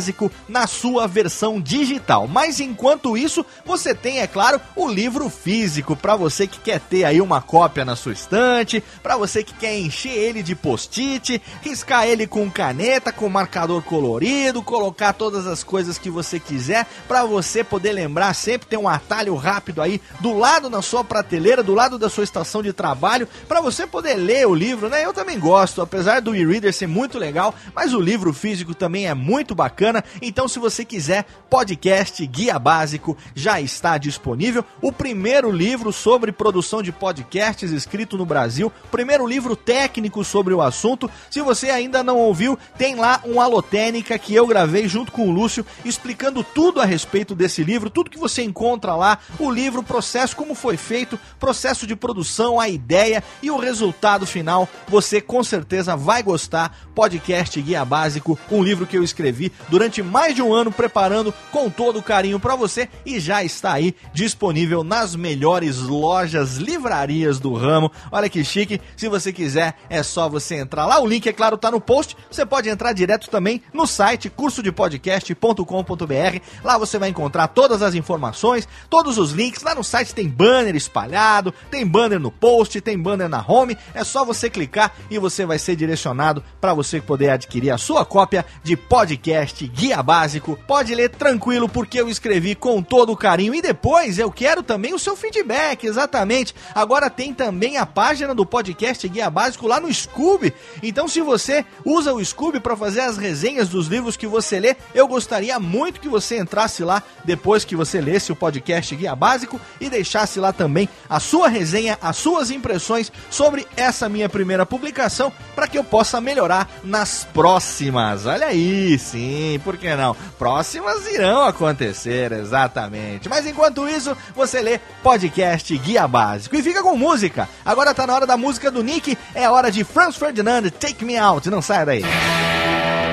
na 0.48 0.66
sua 0.66 1.06
versão 1.06 1.60
digital. 1.60 2.26
Mas 2.26 2.60
enquanto 2.60 3.16
isso, 3.16 3.44
você 3.64 3.94
tem, 3.94 4.20
é 4.20 4.26
claro, 4.26 4.60
o 4.74 4.88
livro 4.88 5.28
físico 5.28 5.96
para 5.96 6.16
você 6.16 6.46
que 6.46 6.58
quer 6.58 6.80
ter 6.80 7.04
aí 7.04 7.20
uma 7.20 7.40
cópia 7.40 7.84
na 7.84 7.96
sua 7.96 8.12
estante, 8.12 8.82
para 9.02 9.16
você 9.16 9.42
que 9.42 9.54
quer 9.54 9.76
encher 9.78 10.10
ele 10.10 10.42
de 10.42 10.54
post-it, 10.54 11.40
riscar 11.60 12.06
ele 12.06 12.26
com 12.26 12.50
caneta, 12.50 13.12
com 13.12 13.28
marcador 13.28 13.82
colorido, 13.82 14.62
colocar 14.62 15.12
todas 15.12 15.46
as 15.46 15.62
coisas 15.62 15.98
que 15.98 16.10
você 16.10 16.38
quiser, 16.38 16.86
para 17.06 17.24
você 17.24 17.64
poder 17.64 17.92
lembrar 17.92 18.34
sempre 18.34 18.68
ter 18.68 18.76
um 18.76 18.88
atalho 18.88 19.34
rápido 19.34 19.82
aí 19.82 20.00
do 20.20 20.36
lado 20.36 20.70
na 20.70 20.82
sua 20.82 21.04
prateleira, 21.04 21.62
do 21.62 21.74
lado 21.74 21.98
da 21.98 22.08
sua 22.08 22.24
estação 22.24 22.62
de 22.62 22.72
trabalho, 22.72 23.28
para 23.48 23.60
você 23.60 23.86
poder 23.86 24.14
ler 24.14 24.46
o 24.46 24.54
livro, 24.54 24.88
né? 24.88 25.04
Eu 25.04 25.12
também 25.12 25.38
gosto, 25.38 25.82
apesar 25.82 26.20
do 26.20 26.34
e-reader 26.34 26.72
ser 26.72 26.86
muito 26.86 27.18
legal, 27.18 27.54
mas 27.74 27.92
o 27.92 28.00
livro 28.00 28.32
físico 28.32 28.74
também 28.74 29.06
é 29.06 29.14
muito 29.14 29.54
bacana. 29.54 29.81
Então, 30.20 30.46
se 30.46 30.58
você 30.58 30.84
quiser, 30.84 31.24
podcast 31.50 32.24
Guia 32.26 32.58
Básico 32.58 33.16
já 33.34 33.60
está 33.60 33.98
disponível. 33.98 34.64
O 34.80 34.92
primeiro 34.92 35.50
livro 35.50 35.92
sobre 35.92 36.30
produção 36.30 36.82
de 36.82 36.92
podcasts 36.92 37.70
escrito 37.70 38.16
no 38.16 38.24
Brasil, 38.24 38.72
primeiro 38.90 39.26
livro 39.26 39.56
técnico 39.56 40.22
sobre 40.24 40.54
o 40.54 40.62
assunto. 40.62 41.10
Se 41.30 41.40
você 41.40 41.70
ainda 41.70 42.02
não 42.02 42.18
ouviu, 42.18 42.58
tem 42.78 42.94
lá 42.94 43.20
um 43.24 43.40
Alotênica 43.40 44.18
que 44.18 44.34
eu 44.34 44.46
gravei 44.46 44.88
junto 44.88 45.10
com 45.10 45.28
o 45.28 45.32
Lúcio, 45.32 45.66
explicando 45.84 46.44
tudo 46.44 46.80
a 46.80 46.84
respeito 46.84 47.34
desse 47.34 47.64
livro, 47.64 47.90
tudo 47.90 48.10
que 48.10 48.18
você 48.18 48.42
encontra 48.42 48.94
lá, 48.94 49.18
o 49.38 49.50
livro, 49.50 49.82
processo, 49.82 50.36
como 50.36 50.54
foi 50.54 50.76
feito, 50.76 51.18
processo 51.40 51.86
de 51.86 51.96
produção, 51.96 52.60
a 52.60 52.68
ideia 52.68 53.22
e 53.42 53.50
o 53.50 53.56
resultado 53.56 54.26
final. 54.26 54.68
Você 54.88 55.20
com 55.20 55.42
certeza 55.42 55.96
vai 55.96 56.22
gostar. 56.22 56.76
Podcast 56.94 57.60
Guia 57.60 57.84
Básico, 57.84 58.38
um 58.50 58.62
livro 58.62 58.86
que 58.86 58.96
eu 58.96 59.02
escrevi 59.02 59.50
durante 59.72 60.02
mais 60.02 60.34
de 60.34 60.42
um 60.42 60.52
ano 60.52 60.70
preparando 60.70 61.32
com 61.50 61.70
todo 61.70 62.02
carinho 62.02 62.38
para 62.38 62.54
você 62.54 62.90
e 63.06 63.18
já 63.18 63.42
está 63.42 63.72
aí 63.72 63.96
disponível 64.12 64.84
nas 64.84 65.16
melhores 65.16 65.78
lojas, 65.78 66.58
livrarias 66.58 67.40
do 67.40 67.54
ramo. 67.54 67.90
Olha 68.10 68.28
que 68.28 68.44
chique. 68.44 68.82
Se 68.94 69.08
você 69.08 69.32
quiser, 69.32 69.74
é 69.88 70.02
só 70.02 70.28
você 70.28 70.56
entrar 70.56 70.84
lá. 70.84 71.00
O 71.00 71.06
link, 71.06 71.26
é 71.26 71.32
claro, 71.32 71.56
tá 71.56 71.70
no 71.70 71.80
post. 71.80 72.14
Você 72.30 72.44
pode 72.44 72.68
entrar 72.68 72.92
direto 72.92 73.30
também 73.30 73.62
no 73.72 73.86
site 73.86 74.28
cursodepodcast.com.br. 74.28 76.40
Lá 76.62 76.76
você 76.76 76.98
vai 76.98 77.08
encontrar 77.08 77.48
todas 77.48 77.80
as 77.80 77.94
informações, 77.94 78.68
todos 78.90 79.16
os 79.16 79.32
links. 79.32 79.62
Lá 79.62 79.74
no 79.74 79.82
site 79.82 80.14
tem 80.14 80.28
banner 80.28 80.76
espalhado, 80.76 81.54
tem 81.70 81.86
banner 81.86 82.20
no 82.20 82.30
post, 82.30 82.78
tem 82.82 82.98
banner 82.98 83.26
na 83.26 83.42
home. 83.42 83.78
É 83.94 84.04
só 84.04 84.22
você 84.22 84.50
clicar 84.50 84.92
e 85.10 85.18
você 85.18 85.46
vai 85.46 85.58
ser 85.58 85.76
direcionado 85.76 86.44
para 86.60 86.74
você 86.74 87.00
poder 87.00 87.30
adquirir 87.30 87.70
a 87.70 87.78
sua 87.78 88.04
cópia 88.04 88.44
de 88.62 88.76
podcast 88.76 89.61
Guia 89.68 90.02
Básico. 90.02 90.58
Pode 90.66 90.94
ler 90.94 91.10
tranquilo 91.10 91.68
porque 91.68 92.00
eu 92.00 92.08
escrevi 92.08 92.54
com 92.54 92.82
todo 92.82 93.12
o 93.12 93.16
carinho 93.16 93.54
e 93.54 93.62
depois 93.62 94.18
eu 94.18 94.30
quero 94.30 94.62
também 94.62 94.94
o 94.94 94.98
seu 94.98 95.16
feedback, 95.16 95.84
exatamente. 95.84 96.54
Agora 96.74 97.10
tem 97.10 97.32
também 97.34 97.76
a 97.76 97.86
página 97.86 98.34
do 98.34 98.46
podcast 98.46 99.06
Guia 99.08 99.30
Básico 99.30 99.66
lá 99.66 99.80
no 99.80 99.92
Scooby. 99.92 100.52
Então 100.82 101.08
se 101.08 101.20
você 101.20 101.64
usa 101.84 102.12
o 102.12 102.24
Scooby 102.24 102.60
para 102.60 102.76
fazer 102.76 103.00
as 103.00 103.16
resenhas 103.16 103.68
dos 103.68 103.86
livros 103.86 104.16
que 104.16 104.26
você 104.26 104.58
lê, 104.58 104.76
eu 104.94 105.06
gostaria 105.06 105.58
muito 105.58 106.00
que 106.00 106.08
você 106.08 106.38
entrasse 106.38 106.82
lá 106.82 107.02
depois 107.24 107.64
que 107.64 107.76
você 107.76 108.00
lesse 108.00 108.32
o 108.32 108.36
podcast 108.36 108.94
Guia 108.94 109.14
Básico 109.14 109.60
e 109.80 109.88
deixasse 109.88 110.40
lá 110.40 110.52
também 110.52 110.88
a 111.08 111.20
sua 111.20 111.48
resenha, 111.48 111.98
as 112.00 112.16
suas 112.16 112.50
impressões 112.50 113.12
sobre 113.30 113.66
essa 113.76 114.08
minha 114.08 114.28
primeira 114.28 114.66
publicação 114.66 115.32
para 115.54 115.66
que 115.66 115.78
eu 115.78 115.84
possa 115.84 116.20
melhorar 116.20 116.68
nas 116.82 117.24
próximas. 117.32 118.26
Olha 118.26 118.46
aí, 118.46 118.98
sim, 118.98 119.51
por 119.58 119.76
que 119.76 119.94
não? 119.94 120.14
Próximas 120.38 121.06
irão 121.06 121.42
acontecer, 121.42 122.32
exatamente. 122.32 123.28
Mas 123.28 123.46
enquanto 123.46 123.88
isso, 123.88 124.16
você 124.34 124.60
lê 124.60 124.78
podcast 125.02 125.76
Guia 125.78 126.06
Básico 126.06 126.56
e 126.56 126.62
fica 126.62 126.82
com 126.82 126.96
música. 126.96 127.48
Agora 127.64 127.94
tá 127.94 128.06
na 128.06 128.14
hora 128.14 128.26
da 128.26 128.36
música 128.36 128.70
do 128.70 128.82
Nick, 128.82 129.16
é 129.34 129.48
hora 129.48 129.70
de 129.70 129.84
Franz 129.84 130.16
Ferdinand, 130.16 130.70
Take 130.70 131.04
Me 131.04 131.16
Out. 131.16 131.50
Não 131.50 131.62
saia 131.62 131.86
daí. 131.86 132.02
So 132.02 133.11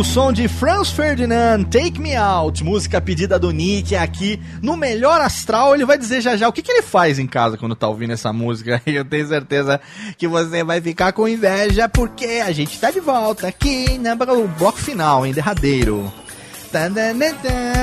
o 0.00 0.04
som 0.04 0.32
de 0.32 0.48
Franz 0.48 0.90
Ferdinand, 0.90 1.64
Take 1.64 2.00
Me 2.00 2.16
Out, 2.16 2.64
música 2.64 3.02
pedida 3.02 3.38
do 3.38 3.50
Nick 3.50 3.94
aqui 3.94 4.40
no 4.62 4.74
Melhor 4.74 5.20
Astral. 5.20 5.74
Ele 5.74 5.84
vai 5.84 5.98
dizer 5.98 6.22
já 6.22 6.38
já 6.38 6.48
o 6.48 6.52
que, 6.54 6.62
que 6.62 6.72
ele 6.72 6.80
faz 6.80 7.18
em 7.18 7.26
casa 7.26 7.58
quando 7.58 7.76
tá 7.76 7.86
ouvindo 7.86 8.14
essa 8.14 8.32
música. 8.32 8.80
Eu 8.86 9.04
tenho 9.04 9.28
certeza 9.28 9.78
que 10.16 10.26
você 10.26 10.64
vai 10.64 10.80
ficar 10.80 11.12
com 11.12 11.28
inveja 11.28 11.86
porque 11.86 12.40
a 12.42 12.50
gente 12.50 12.80
tá 12.80 12.90
de 12.90 12.98
volta 12.98 13.46
aqui 13.48 13.98
no 13.98 14.48
bloco 14.48 14.78
final, 14.78 15.26
em 15.26 15.34
derradeiro. 15.34 16.10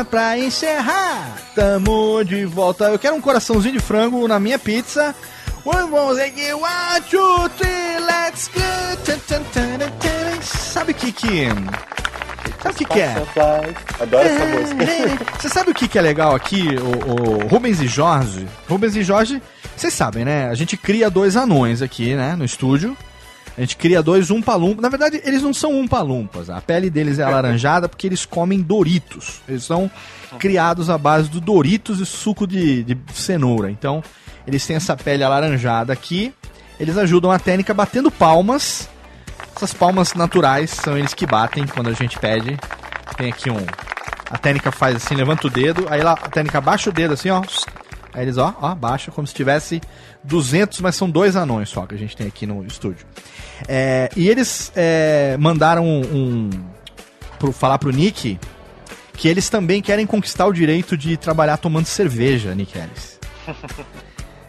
Pra 0.09 0.39
encerrar, 0.39 1.37
tamo 1.53 2.23
de 2.23 2.45
volta. 2.45 2.85
Eu 2.85 2.97
quero 2.97 3.15
um 3.15 3.21
coraçãozinho 3.21 3.75
de 3.75 3.79
frango 3.79 4.27
na 4.27 4.39
minha 4.39 4.57
pizza. 4.57 5.13
One, 5.63 6.19
aqui, 6.21 6.51
one, 6.51 7.01
two, 7.11 7.49
three, 7.57 7.99
let's 7.99 8.47
go. 8.47 8.77
Sabe 10.41 10.93
o 10.93 10.95
que 10.95 11.11
que... 11.11 12.06
Sabe 12.67 12.73
o 12.73 12.77
que 12.77 12.85
que 12.85 12.99
é? 12.99 13.25
Adoro 14.01 14.27
essa 14.27 14.45
música. 14.45 14.85
Você 15.39 15.49
sabe 15.49 15.71
o 15.71 15.73
que, 15.73 15.87
que 15.87 15.97
é 15.97 16.01
legal 16.01 16.35
aqui, 16.35 16.67
o, 16.77 17.43
o 17.43 17.47
Rubens 17.47 17.79
e 17.79 17.87
Jorge? 17.87 18.47
Rubens 18.67 18.95
e 18.95 19.03
Jorge, 19.03 19.41
vocês 19.75 19.93
sabem, 19.93 20.25
né? 20.25 20.49
A 20.49 20.53
gente 20.53 20.75
cria 20.75 21.09
dois 21.09 21.35
anões 21.35 21.81
aqui, 21.81 22.15
né? 22.15 22.35
No 22.35 22.43
estúdio. 22.43 22.97
A 23.57 23.61
gente 23.61 23.75
cria 23.75 24.03
dois 24.03 24.29
umpalumpas. 24.29 24.81
Na 24.83 24.89
verdade, 24.89 25.19
eles 25.23 25.41
não 25.41 25.51
são 25.51 25.79
umpalumpas. 25.79 26.49
A 26.49 26.61
pele 26.61 26.91
deles 26.91 27.17
é 27.17 27.23
alaranjada 27.23 27.89
porque 27.89 28.05
eles 28.05 28.23
comem 28.23 28.61
Doritos. 28.61 29.41
Eles 29.49 29.63
são 29.63 29.89
criados 30.37 30.91
à 30.91 30.97
base 30.97 31.27
do 31.29 31.41
Doritos 31.41 31.99
e 31.99 32.05
suco 32.05 32.45
de, 32.45 32.83
de 32.83 32.97
cenoura. 33.13 33.71
Então, 33.71 34.03
eles 34.45 34.65
têm 34.65 34.75
essa 34.75 34.95
pele 34.95 35.23
alaranjada 35.23 35.91
aqui. 35.91 36.31
Eles 36.79 36.97
ajudam 36.97 37.31
a 37.31 37.39
técnica 37.39 37.73
batendo 37.73 38.11
palmas. 38.11 38.87
Essas 39.57 39.73
palmas 39.73 40.13
naturais 40.13 40.69
são 40.69 40.95
eles 40.95 41.15
que 41.15 41.25
batem 41.25 41.65
quando 41.65 41.89
a 41.89 41.93
gente 41.93 42.19
pede. 42.19 42.55
Tem 43.17 43.31
aqui 43.31 43.49
um. 43.49 43.65
A 44.29 44.37
técnica 44.37 44.71
faz 44.71 44.97
assim, 44.97 45.15
levanta 45.15 45.47
o 45.47 45.49
dedo, 45.49 45.87
aí 45.89 46.03
lá, 46.03 46.11
a 46.11 46.29
técnica 46.29 46.61
baixa 46.61 46.91
o 46.91 46.93
dedo 46.93 47.15
assim, 47.15 47.31
ó. 47.31 47.41
Aí 48.13 48.21
eles, 48.21 48.37
ó, 48.37 48.55
ó, 48.61 48.75
baixa 48.75 49.09
como 49.09 49.25
se 49.25 49.33
tivesse 49.33 49.81
200, 50.23 50.79
mas 50.81 50.95
são 50.95 51.09
dois 51.09 51.35
anões 51.35 51.69
só 51.69 51.87
que 51.87 51.95
a 51.95 51.97
gente 51.97 52.15
tem 52.15 52.27
aqui 52.27 52.45
no 52.45 52.63
estúdio. 52.67 53.03
É, 53.67 54.11
e 54.15 54.29
eles 54.29 54.71
é, 54.75 55.35
mandaram 55.39 55.83
um. 55.83 56.01
um 56.01 56.49
pro, 57.39 57.51
falar 57.51 57.79
pro 57.79 57.89
Nick 57.89 58.39
que 59.13 59.27
eles 59.27 59.49
também 59.49 59.81
querem 59.81 60.05
conquistar 60.05 60.45
o 60.45 60.53
direito 60.53 60.95
de 60.95 61.17
trabalhar 61.17 61.57
tomando 61.57 61.87
cerveja, 61.87 62.53
Nick 62.53 62.77
Ellis. 62.77 63.19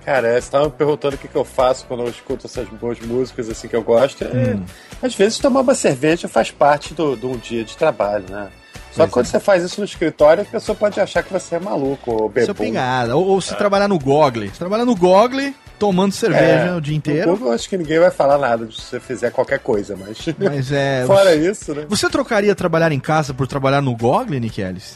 Cara, 0.09 0.41
você 0.41 0.51
tava 0.51 0.65
me 0.65 0.71
perguntando 0.71 1.17
o 1.17 1.19
que, 1.19 1.29
que 1.29 1.37
eu 1.37 1.45
faço 1.45 1.85
quando 1.85 2.03
eu 2.03 2.09
escuto 2.09 2.47
essas 2.47 2.67
boas 2.67 2.99
músicas 2.99 3.51
assim 3.51 3.69
que 3.69 3.77
eu 3.77 3.83
gosto. 3.83 4.25
É, 4.25 4.57
Às 5.03 5.15
vezes 5.15 5.39
tomar 5.39 5.61
uma 5.61 5.75
cerveja 5.75 6.27
faz 6.27 6.51
parte 6.51 6.95
do, 6.95 7.15
de 7.15 7.27
um 7.27 7.37
dia 7.37 7.63
de 7.63 7.77
trabalho, 7.77 8.25
né? 8.31 8.49
Só 8.91 9.05
que 9.05 9.13
quando 9.13 9.27
você 9.27 9.39
faz 9.39 9.63
isso 9.63 9.83
no 9.83 9.85
escritório, 9.85 10.45
a 10.45 10.47
pessoa 10.47 10.75
pode 10.75 10.99
achar 10.99 11.23
que 11.23 11.31
você 11.31 11.57
é 11.57 11.61
maluco 11.61 12.11
ou 12.11 12.33
Seu 12.37 12.55
bebum. 12.55 12.55
pingada. 12.55 13.15
Ou, 13.15 13.27
ou 13.27 13.41
se 13.43 13.55
trabalhar 13.55 13.87
no 13.87 13.99
Google. 13.99 14.45
Se 14.47 14.59
trabalhar 14.59 14.87
no 14.87 14.97
Google, 14.97 15.53
tomando 15.79 16.13
cerveja 16.13 16.75
o 16.75 16.81
dia 16.81 16.97
inteiro. 16.97 17.31
Google, 17.33 17.53
acho 17.53 17.69
que 17.69 17.77
ninguém 17.77 17.99
vai 17.99 18.11
falar 18.11 18.39
nada 18.39 18.67
se 18.73 18.81
você 18.81 18.99
fizer 18.99 19.31
qualquer 19.31 19.59
coisa, 19.59 19.95
mas. 19.95 20.25
Mas 20.39 20.73
é. 20.73 21.05
Fora 21.07 21.35
isso, 21.35 21.75
né? 21.75 21.85
Você 21.87 22.09
trocaria 22.09 22.55
trabalhar 22.55 22.93
em 22.93 22.99
casa 22.99 23.35
por 23.35 23.47
trabalhar 23.47 23.83
no 23.83 23.95
Google, 23.95 24.25
Nick 24.41 24.59
Ellis? 24.59 24.95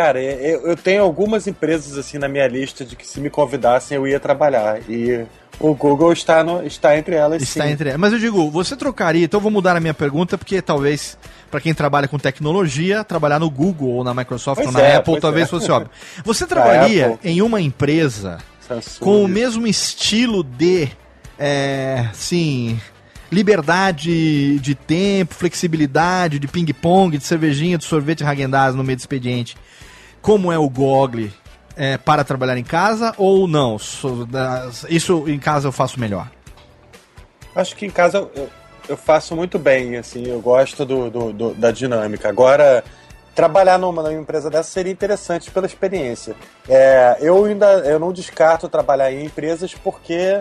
Cara, 0.00 0.18
eu, 0.18 0.66
eu 0.66 0.76
tenho 0.78 1.02
algumas 1.02 1.46
empresas 1.46 1.98
assim 1.98 2.16
na 2.16 2.26
minha 2.26 2.48
lista 2.48 2.86
de 2.86 2.96
que 2.96 3.06
se 3.06 3.20
me 3.20 3.28
convidassem 3.28 3.98
eu 3.98 4.08
ia 4.08 4.18
trabalhar. 4.18 4.80
E 4.88 5.26
o 5.58 5.74
Google 5.74 6.10
está, 6.10 6.42
no, 6.42 6.66
está 6.66 6.96
entre 6.96 7.16
elas 7.16 7.42
Está 7.42 7.66
sim. 7.66 7.72
entre 7.72 7.90
elas. 7.90 8.00
Mas 8.00 8.14
eu 8.14 8.18
digo, 8.18 8.50
você 8.50 8.74
trocaria. 8.74 9.26
Então 9.26 9.36
eu 9.36 9.42
vou 9.42 9.52
mudar 9.52 9.76
a 9.76 9.80
minha 9.80 9.92
pergunta, 9.92 10.38
porque 10.38 10.62
talvez, 10.62 11.18
para 11.50 11.60
quem 11.60 11.74
trabalha 11.74 12.08
com 12.08 12.18
tecnologia, 12.18 13.04
trabalhar 13.04 13.38
no 13.38 13.50
Google 13.50 13.90
ou 13.90 14.02
na 14.02 14.14
Microsoft 14.14 14.62
Pois 14.62 14.74
ou 14.74 14.80
na 14.80 14.80
é, 14.80 14.96
Apple 14.96 15.20
talvez 15.20 15.48
é. 15.48 15.50
fosse 15.50 15.70
óbvio. 15.70 15.90
Você 16.24 16.46
trabalharia 16.48 17.18
em 17.22 17.42
uma 17.42 17.60
empresa 17.60 18.38
Samsung. 18.66 19.00
com 19.00 19.22
o 19.22 19.28
mesmo 19.28 19.66
estilo 19.66 20.42
de, 20.42 20.88
é, 21.38 22.08
sim, 22.14 22.80
liberdade 23.30 24.58
de 24.60 24.74
tempo, 24.74 25.34
flexibilidade, 25.34 26.38
de 26.38 26.48
ping-pong, 26.48 27.18
de 27.18 27.24
cervejinha, 27.24 27.76
de 27.76 27.84
sorvete 27.84 28.24
Häagen-Dazs 28.24 28.74
no 28.74 28.82
meio 28.82 28.96
do 28.96 29.00
expediente, 29.00 29.58
como 30.22 30.50
é 30.52 30.58
o 30.58 30.68
Google 30.68 31.28
é, 31.76 31.96
para 31.98 32.24
trabalhar 32.24 32.56
em 32.58 32.64
casa 32.64 33.14
ou 33.16 33.46
não? 33.48 33.76
Isso 34.88 35.24
em 35.28 35.38
casa 35.38 35.68
eu 35.68 35.72
faço 35.72 35.98
melhor. 35.98 36.28
Acho 37.54 37.74
que 37.76 37.86
em 37.86 37.90
casa 37.90 38.18
eu, 38.34 38.48
eu 38.88 38.96
faço 38.96 39.34
muito 39.34 39.58
bem, 39.58 39.96
assim, 39.96 40.26
eu 40.26 40.40
gosto 40.40 40.84
do, 40.84 41.10
do- 41.10 41.32
do- 41.32 41.54
da 41.54 41.70
dinâmica. 41.70 42.28
Agora, 42.28 42.84
trabalhar 43.34 43.78
numa, 43.78 44.02
numa 44.02 44.12
empresa 44.14 44.48
dessa 44.50 44.70
seria 44.70 44.92
interessante 44.92 45.50
pela 45.50 45.66
experiência. 45.66 46.34
É, 46.68 47.16
eu 47.20 47.44
ainda 47.44 47.66
eu 47.80 47.98
não 47.98 48.12
descarto 48.12 48.68
trabalhar 48.68 49.10
em 49.12 49.24
empresas 49.24 49.74
porque 49.74 50.40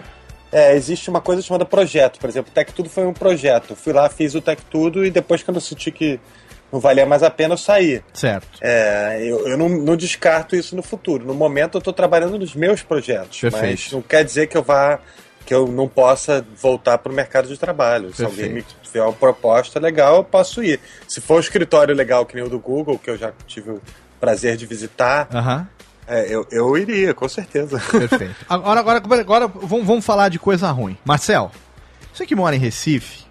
é, 0.52 0.76
existe 0.76 1.10
uma 1.10 1.22
coisa 1.22 1.42
chamada 1.42 1.66
projeto. 1.66 2.20
Por 2.20 2.30
exemplo, 2.30 2.52
o 2.52 2.54
Tech 2.54 2.72
Tudo 2.74 2.90
foi 2.90 3.06
um 3.08 3.14
projeto. 3.14 3.76
Fui 3.76 3.94
lá, 3.94 4.08
fiz 4.10 4.36
o 4.36 4.42
Tech 4.42 4.62
Tudo 4.70 5.04
e 5.06 5.10
depois, 5.10 5.42
quando 5.42 5.58
eu 5.58 5.62
senti 5.62 5.92
que 5.92 6.20
não 6.72 6.80
valia 6.80 7.06
mais 7.06 7.24
a 7.24 7.30
pena, 7.30 7.54
eu 7.54 7.58
saí. 7.58 8.02
Certo. 8.14 8.48
É, 8.62 9.20
eu 9.22 9.48
eu 9.48 9.58
não, 9.58 9.70
não 9.70 9.96
descarto 9.96 10.56
isso 10.56 10.76
no 10.76 10.84
futuro. 10.84 11.26
No 11.26 11.34
momento, 11.34 11.76
eu 11.76 11.80
estou 11.80 11.94
trabalhando 11.94 12.38
nos 12.38 12.54
meus 12.56 12.82
projetos. 12.82 13.42
Mas 13.44 13.54
Perfeito. 13.54 13.96
não 13.96 14.02
quer 14.02 14.24
dizer 14.24 14.48
que 14.48 14.58
eu 14.58 14.64
vá 14.64 15.00
que 15.46 15.54
eu 15.56 15.68
não 15.68 15.88
possa 15.88 16.46
voltar 16.62 17.00
para 17.00 17.12
o 17.12 17.16
mercado 17.16 17.48
de 17.48 17.58
trabalho. 17.58 18.14
Se 18.14 18.24
alguém 18.24 18.50
me 18.50 18.62
Perfeito. 18.62 18.76
tiver 18.84 19.02
uma 19.02 19.14
proposta 19.14 19.80
legal, 19.80 20.18
eu 20.18 20.24
posso 20.24 20.62
ir. 20.62 20.80
Se 21.08 21.20
for 21.20 21.38
um 21.38 21.40
escritório 21.40 21.96
legal 21.96 22.24
que 22.24 22.36
nem 22.36 22.44
o 22.44 22.50
do 22.50 22.60
Google, 22.60 23.00
que 23.00 23.10
eu 23.10 23.18
já 23.18 23.34
tive 23.48 23.72
o 23.72 23.82
prazer 24.20 24.56
de 24.58 24.68
visitar, 24.68 25.28
Aham. 25.34 25.68
é, 26.08 26.28
eu, 26.30 26.46
eu 26.52 26.78
iria, 26.78 27.16
com 27.16 27.28
certeza. 27.28 27.80
Perfeito. 27.80 28.36
Agora, 28.48 28.80
agora, 28.80 29.22
agora 29.22 29.48
vamos, 29.48 29.88
vamos 29.88 30.06
falar 30.06 30.30
de 30.30 30.38
coisa 30.38 30.70
ruim. 30.70 30.96
Marcel, 31.04 31.52
você 32.14 32.28
que 32.28 32.36
mora 32.36 32.56
em 32.56 32.60
Recife, 32.60 33.24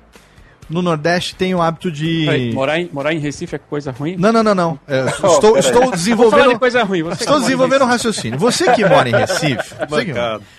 no 0.69 0.83
Nordeste 0.83 1.35
tem 1.35 1.55
o 1.55 1.63
hábito 1.63 1.91
de. 1.91 2.25
Peraí, 2.27 2.53
morar, 2.53 2.79
em, 2.81 2.91
morar 2.93 3.13
em 3.13 3.19
Recife 3.19 3.55
é 3.57 3.59
coisa 3.59 3.91
ruim? 3.91 4.17
Não, 4.19 4.33
não, 4.33 4.43
não, 4.43 4.55
não. 4.55 4.81
É, 4.87 5.05
Oh, 5.23 5.27
estou, 5.27 5.59
estou 5.59 5.73
falar 5.75 5.87
de 5.87 5.91
desenvolvendo. 5.93 6.59
coisa 6.59 6.83
ruim. 6.85 7.03
Você 7.03 7.23
Estou 7.25 7.41
desenvolvendo 7.41 7.83
um 7.83 7.89
raciocínio. 7.89 8.39
Você 8.39 8.73
que 8.73 8.85
mora 8.85 9.09
em 9.09 9.13
Recife, 9.13 9.75
você 9.89 10.05
que, 10.05 10.13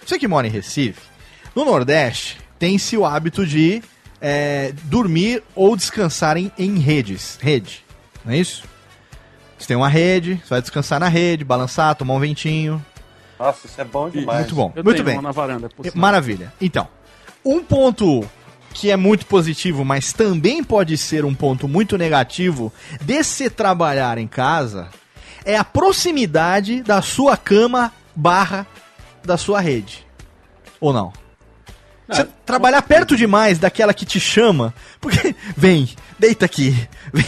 você 0.05 0.19
que 0.19 0.27
mora 0.27 0.47
em 0.47 0.49
Recife, 0.49 0.99
no 1.55 1.65
Nordeste 1.65 2.37
tem-se 2.57 2.97
o 2.97 3.05
hábito 3.05 3.45
de 3.45 3.81
é, 4.21 4.73
dormir 4.83 5.43
ou 5.55 5.75
descansar 5.75 6.37
em, 6.37 6.51
em 6.57 6.77
redes. 6.79 7.37
Rede. 7.41 7.83
Não 8.25 8.33
é 8.33 8.37
isso? 8.37 8.63
Você 9.57 9.67
tem 9.67 9.77
uma 9.77 9.89
rede, 9.89 10.35
você 10.43 10.49
vai 10.49 10.61
descansar 10.61 10.99
na 10.99 11.07
rede, 11.07 11.43
balançar, 11.43 11.93
tomar 11.95 12.13
um 12.13 12.19
ventinho. 12.19 12.83
Nossa, 13.37 13.67
isso 13.67 13.79
é 13.79 13.83
bom 13.85 14.09
demais. 14.09 14.39
Muito 14.39 14.55
bom. 14.55 14.71
Eu 14.75 14.83
Muito 14.83 14.95
tenho 14.97 15.05
bem. 15.05 15.15
uma 15.15 15.21
na 15.21 15.31
varanda. 15.31 15.69
Maravilha. 15.93 16.51
Então, 16.59 16.87
um 17.45 17.63
ponto 17.63 18.25
que 18.73 18.91
é 18.91 18.95
muito 18.95 19.25
positivo, 19.25 19.83
mas 19.83 20.13
também 20.13 20.63
pode 20.63 20.97
ser 20.97 21.25
um 21.25 21.33
ponto 21.33 21.67
muito 21.67 21.97
negativo 21.97 22.71
de 23.01 23.23
se 23.23 23.49
trabalhar 23.49 24.17
em 24.17 24.27
casa 24.27 24.89
é 25.45 25.57
a 25.57 25.63
proximidade 25.63 26.83
da 26.83 27.01
sua 27.01 27.35
cama 27.37 27.91
barra 28.15 28.67
da 29.23 29.37
sua 29.37 29.59
rede. 29.59 30.05
Ou 30.79 30.93
não? 30.93 31.11
Você 32.07 32.27
trabalhar 32.45 32.81
perto 32.81 33.15
demais 33.15 33.59
daquela 33.59 33.93
que 33.93 34.05
te 34.05 34.19
chama, 34.19 34.73
porque 34.99 35.35
vem, 35.55 35.89
deita 36.17 36.45
aqui, 36.45 36.75
vem, 37.13 37.25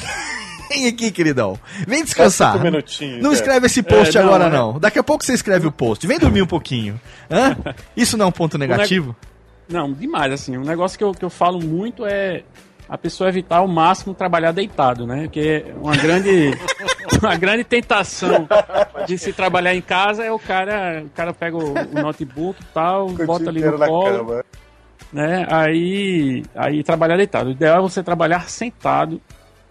vem 0.69 0.87
aqui, 0.87 1.11
queridão, 1.11 1.59
vem 1.87 2.03
descansar. 2.03 2.53
cinco 2.53 2.63
minutinhos, 2.63 3.21
Não 3.21 3.31
é. 3.31 3.33
escreve 3.33 3.67
esse 3.67 3.83
post 3.83 4.17
É, 4.17 4.21
não, 4.21 4.27
agora 4.27 4.45
é. 4.45 4.49
não. 4.49 4.79
Daqui 4.79 4.97
a 4.97 5.03
pouco 5.03 5.23
você 5.23 5.33
escreve 5.33 5.67
o 5.67 5.71
post. 5.71 6.05
Vem 6.07 6.17
dormir 6.17 6.41
um 6.41 6.47
pouquinho. 6.47 6.99
Hã? 7.29 7.55
Isso 7.95 8.17
não 8.17 8.25
é 8.25 8.29
um 8.29 8.31
ponto 8.31 8.57
negativo? 8.57 9.15
Não, 9.71 9.91
demais, 9.91 10.33
assim. 10.33 10.57
Um 10.57 10.63
negócio 10.63 10.97
que 10.97 11.03
eu, 11.03 11.11
que 11.13 11.23
eu 11.23 11.29
falo 11.29 11.59
muito 11.59 12.05
é 12.05 12.43
a 12.91 12.97
pessoa 12.97 13.29
evitar 13.29 13.59
ao 13.59 13.67
máximo 13.69 14.13
trabalhar 14.13 14.51
deitado, 14.51 15.07
né? 15.07 15.29
Que 15.31 15.39
é 15.39 15.73
uma 15.81 15.95
grande, 15.95 16.51
uma 17.23 17.37
grande 17.37 17.63
tentação 17.63 18.45
de 19.07 19.17
se 19.17 19.31
trabalhar 19.31 19.73
em 19.73 19.81
casa 19.81 20.25
é 20.25 20.31
o 20.31 20.37
cara, 20.37 21.01
o 21.05 21.09
cara 21.11 21.33
pega 21.33 21.55
o, 21.55 21.73
o 21.73 22.01
notebook 22.01 22.61
e 22.61 22.65
tal, 22.73 23.07
o 23.07 23.25
bota 23.25 23.49
ali 23.49 23.61
no 23.61 23.77
colo, 23.77 24.25
cama. 24.25 24.45
né? 25.13 25.47
Aí, 25.49 26.43
aí 26.53 26.83
trabalhar 26.83 27.15
deitado. 27.15 27.47
O 27.47 27.51
ideal 27.53 27.77
é 27.77 27.81
você 27.81 28.03
trabalhar 28.03 28.49
sentado, 28.49 29.21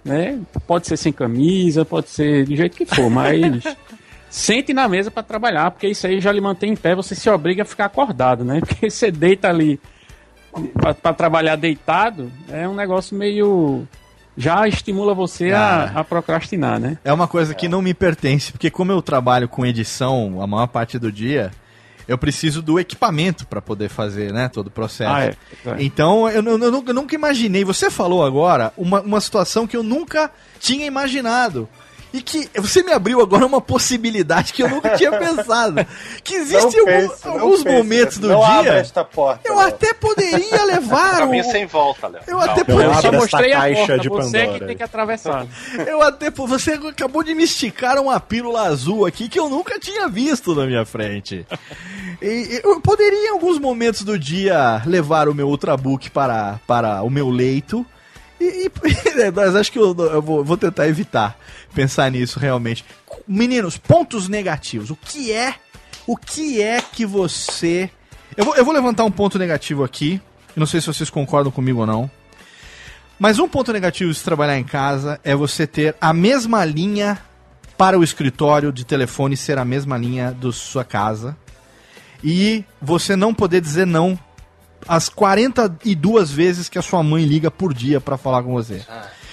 né? 0.03 0.41
Pode 0.67 0.87
ser 0.87 0.97
sem 0.97 1.13
camisa, 1.13 1.85
pode 1.85 2.09
ser 2.09 2.47
do 2.47 2.57
jeito 2.57 2.75
que 2.75 2.87
for, 2.87 3.11
mas 3.11 3.63
sente 4.31 4.73
na 4.73 4.89
mesa 4.89 5.11
para 5.11 5.23
trabalhar, 5.23 5.71
porque 5.73 5.89
isso 5.89 6.07
aí 6.07 6.21
já 6.21 6.31
lhe 6.33 6.41
mantém 6.41 6.73
em 6.73 6.77
pé, 6.77 6.95
você 6.95 7.15
se 7.15 7.29
obriga 7.29 7.63
a 7.63 7.67
ficar 7.67 7.87
acordado, 7.87 8.45
né? 8.45 8.61
Porque 8.67 8.89
você 8.89 9.11
deita 9.11 9.49
ali 9.49 9.79
para 10.75 11.13
trabalhar 11.13 11.57
deitado, 11.57 12.31
é 12.49 12.67
um 12.67 12.75
negócio 12.75 13.17
meio 13.17 13.87
já 14.37 14.67
estimula 14.67 15.13
você 15.15 15.53
Ah. 15.53 15.93
a, 15.95 16.01
a 16.01 16.05
procrastinar, 16.05 16.79
né? 16.81 16.97
É 17.05 17.13
uma 17.13 17.29
coisa 17.29 17.55
que 17.55 17.69
não 17.69 17.83
me 17.83 17.93
pertence, 17.93 18.53
porque 18.53 18.71
como 18.71 18.93
eu 18.93 19.03
trabalho 19.03 19.49
com 19.49 19.67
edição 19.67 20.41
a 20.41 20.47
maior 20.47 20.69
parte 20.69 20.99
do 20.99 21.13
dia, 21.13 21.51
eu 22.09 22.17
preciso 22.17 22.63
do 22.63 22.79
equipamento 22.81 23.47
para 23.47 23.61
poder 23.61 23.89
fazer, 23.89 24.33
né, 24.33 24.49
todo 24.49 24.69
o 24.69 24.71
processo. 24.71 25.13
Ah, 25.13 25.25
é. 25.25 25.35
É. 25.67 25.77
Então, 25.79 26.29
eu, 26.29 26.43
eu 26.43 26.85
eu 26.87 26.95
nunca 26.95 27.15
imaginei. 27.15 27.65
Você 27.65 27.91
falou 27.91 28.25
agora 28.25 28.73
uma, 28.77 29.01
uma 29.01 29.21
situação 29.21 29.67
que 29.67 29.77
eu 29.77 29.83
nunca 29.83 30.31
tinha 30.59 30.87
imaginado. 30.87 31.69
E 32.13 32.21
que 32.21 32.51
você 32.57 32.83
me 32.83 32.93
abriu 32.93 33.21
agora 33.21 33.47
uma 33.47 33.61
possibilidade 33.61 34.53
que 34.53 34.63
eu 34.63 34.69
nunca 34.69 34.91
tinha 34.97 35.13
pensado. 35.17 35.87
Que 36.25 36.35
existem 36.35 36.85
Não 36.85 36.93
algum- 36.95 37.15
não 37.25 37.33
alguns 37.33 37.63
pense, 37.63 37.77
momentos 37.77 38.19
do 38.19 38.29
não 38.29 38.63
dia. 38.63 38.73
esta 38.75 39.05
porta. 39.05 39.41
Eu 39.49 39.57
Léo. 39.57 39.69
até 39.69 39.95
poderia 39.95 40.65
levar 40.65 41.19
Caminho 41.19 41.47
o, 41.47 41.51
sem 41.53 41.67
volta, 41.67 42.09
Léo. 42.09 42.23
Eu 42.27 42.41
até 42.41 42.65
Calma. 42.65 42.83
Não 42.85 42.95
Eu 42.95 43.01
só 43.01 43.13
mostrei 43.13 43.53
a 43.53 43.61
caixa 43.61 43.79
porta, 43.87 43.99
de 44.01 44.09
você 44.09 44.39
Pandora 44.39 44.59
que 44.59 44.67
tem 44.67 44.77
que 44.77 44.83
atravessar. 44.83 45.47
Eu 45.87 46.03
até. 46.03 46.31
Você 46.31 46.73
acabou 46.73 47.23
de 47.23 47.35
me 47.35 47.45
esticar 47.45 47.97
uma 47.99 48.19
pílula 48.19 48.63
azul 48.63 49.07
aqui 49.07 49.29
que 49.29 49.39
eu 49.39 49.49
nunca 49.49 49.79
tinha 49.79 50.09
visto 50.09 50.55
na 50.55 50.67
minha 50.67 50.85
frente. 50.85 51.47
E 52.21 52.61
eu 52.65 52.81
poderia, 52.81 53.29
em 53.29 53.31
alguns 53.31 53.59
momentos 53.59 54.03
do 54.03 54.19
dia, 54.19 54.83
levar 54.85 55.29
o 55.29 55.35
meu 55.35 55.49
Ultrabook 55.49 56.11
para, 56.11 56.59
para 56.67 57.03
o 57.03 57.09
meu 57.11 57.29
leito. 57.31 57.87
E, 58.41 58.67
e- 58.67 58.71
mas 59.35 59.55
acho 59.55 59.71
que 59.71 59.79
eu, 59.79 59.95
eu 59.99 60.23
vou, 60.23 60.43
vou 60.43 60.57
tentar 60.57 60.89
evitar 60.89 61.39
pensar 61.75 62.11
nisso 62.11 62.39
realmente. 62.39 62.85
Meninos, 63.29 63.77
pontos 63.77 64.29
negativos. 64.29 64.91
O 64.91 64.97
que 64.97 65.33
é. 65.33 65.55
O 66.07 66.17
que 66.17 66.63
é 66.63 66.81
que 66.81 67.05
você. 67.05 67.91
Eu 68.37 68.45
vou, 68.45 68.57
eu 68.57 68.65
vou 68.65 68.73
levantar 68.73 69.05
um 69.05 69.11
ponto 69.11 69.39
negativo 69.39 69.85
aqui. 69.85 70.21
Não 70.57 70.67
sei 70.67 70.81
se 70.81 70.87
vocês 70.87 71.11
concordam 71.11 71.53
comigo 71.53 71.81
ou 71.81 71.87
não. 71.87 72.11
Mas 73.19 73.39
um 73.39 73.47
ponto 73.47 73.73
negativo 73.73 74.11
de 74.11 74.17
se 74.17 74.25
trabalhar 74.25 74.59
em 74.59 74.65
casa 74.65 75.21
é 75.23 75.35
você 75.35 75.67
ter 75.67 75.95
a 76.01 76.13
mesma 76.13 76.65
linha 76.65 77.19
para 77.77 77.99
o 77.99 78.03
escritório 78.03 78.73
de 78.73 78.85
telefone 78.85 79.37
ser 79.37 79.59
a 79.59 79.65
mesma 79.65 79.99
linha 79.99 80.33
da 80.33 80.51
sua 80.53 80.85
casa 80.85 81.37
e 82.23 82.65
você 82.81 83.17
não 83.17 83.33
poder 83.35 83.61
dizer 83.61 83.87
não 83.87 84.19
as 84.91 85.09
42 85.09 86.33
vezes 86.33 86.69
que 86.69 86.77
a 86.77 86.83
sua 86.83 87.01
mãe 87.01 87.25
liga 87.25 87.49
por 87.49 87.73
dia 87.73 88.01
para 88.01 88.19
falar 88.19 88.43
com 88.43 88.53
você. 88.53 88.85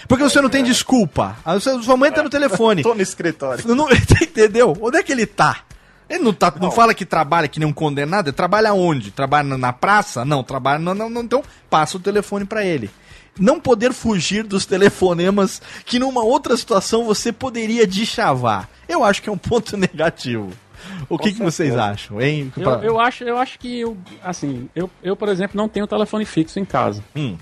Porque 0.08 0.24
você 0.24 0.40
não 0.40 0.52
tem 0.52 0.64
desculpa. 0.64 1.36
A 1.44 1.60
sua 1.60 1.98
mãe 1.98 2.12
tá 2.12 2.22
no 2.22 2.30
telefone. 2.30 2.84
Tô 2.86 2.94
no 2.94 3.02
escritório. 3.02 3.68
Não, 3.76 3.90
entendeu? 4.22 4.78
Onde 4.80 4.98
é 4.98 5.04
que 5.04 5.12
ele 5.12 5.26
tá? 5.26 5.62
Ele 6.08 6.24
não, 6.24 6.32
tá, 6.32 6.54
não 6.62 6.70
fala 6.70 6.94
que 6.94 7.04
trabalha 7.04 7.48
que 7.48 7.60
nem 7.60 7.68
um 7.68 7.74
condenado, 7.74 8.28
ele 8.28 8.36
trabalha 8.36 8.72
onde? 8.72 9.10
Trabalha 9.10 9.58
na, 9.58 9.74
praça? 9.74 10.24
Não, 10.24 10.44
trabalha. 10.44 10.78
Não, 10.78 10.94
não, 10.94 11.10
não, 11.10 11.24
então 11.24 11.44
passa 11.72 11.98
o 11.98 12.00
telefone 12.00 12.46
pra 12.46 12.64
ele. 12.64 12.92
Não 13.40 13.60
poder 13.60 13.94
fugir 13.94 14.44
dos 14.44 14.64
telefonemas 14.64 15.60
que 15.86 15.98
numa 15.98 16.24
outra 16.24 16.56
situação 16.56 17.04
você 17.04 17.32
poderia 17.32 17.88
deschavar. 17.88 18.70
Eu 18.88 19.04
acho 19.04 19.24
que 19.24 19.30
é 19.30 19.32
um 19.32 19.38
ponto 19.40 19.76
negativo. 19.76 20.54
O 21.10 21.18
que, 21.18 21.32
que 21.34 21.42
vocês 21.42 21.76
acham, 21.76 22.22
hein? 22.22 22.52
Eu, 22.58 22.64
Pra- 22.64 22.80
eu 22.86 23.00
acho, 23.00 23.24
eu 23.24 23.38
acho 23.38 23.58
que, 23.60 23.80
eu, 23.80 23.98
assim, 24.24 24.70
eu, 24.76 24.90
eu, 25.04 25.16
por 25.16 25.30
exemplo, 25.30 25.56
não 25.58 25.68
tenho 25.70 25.88
telefone 25.88 26.26
fixo 26.26 26.60
em 26.60 26.66
casa. 26.66 27.04
Hum, 27.16 27.36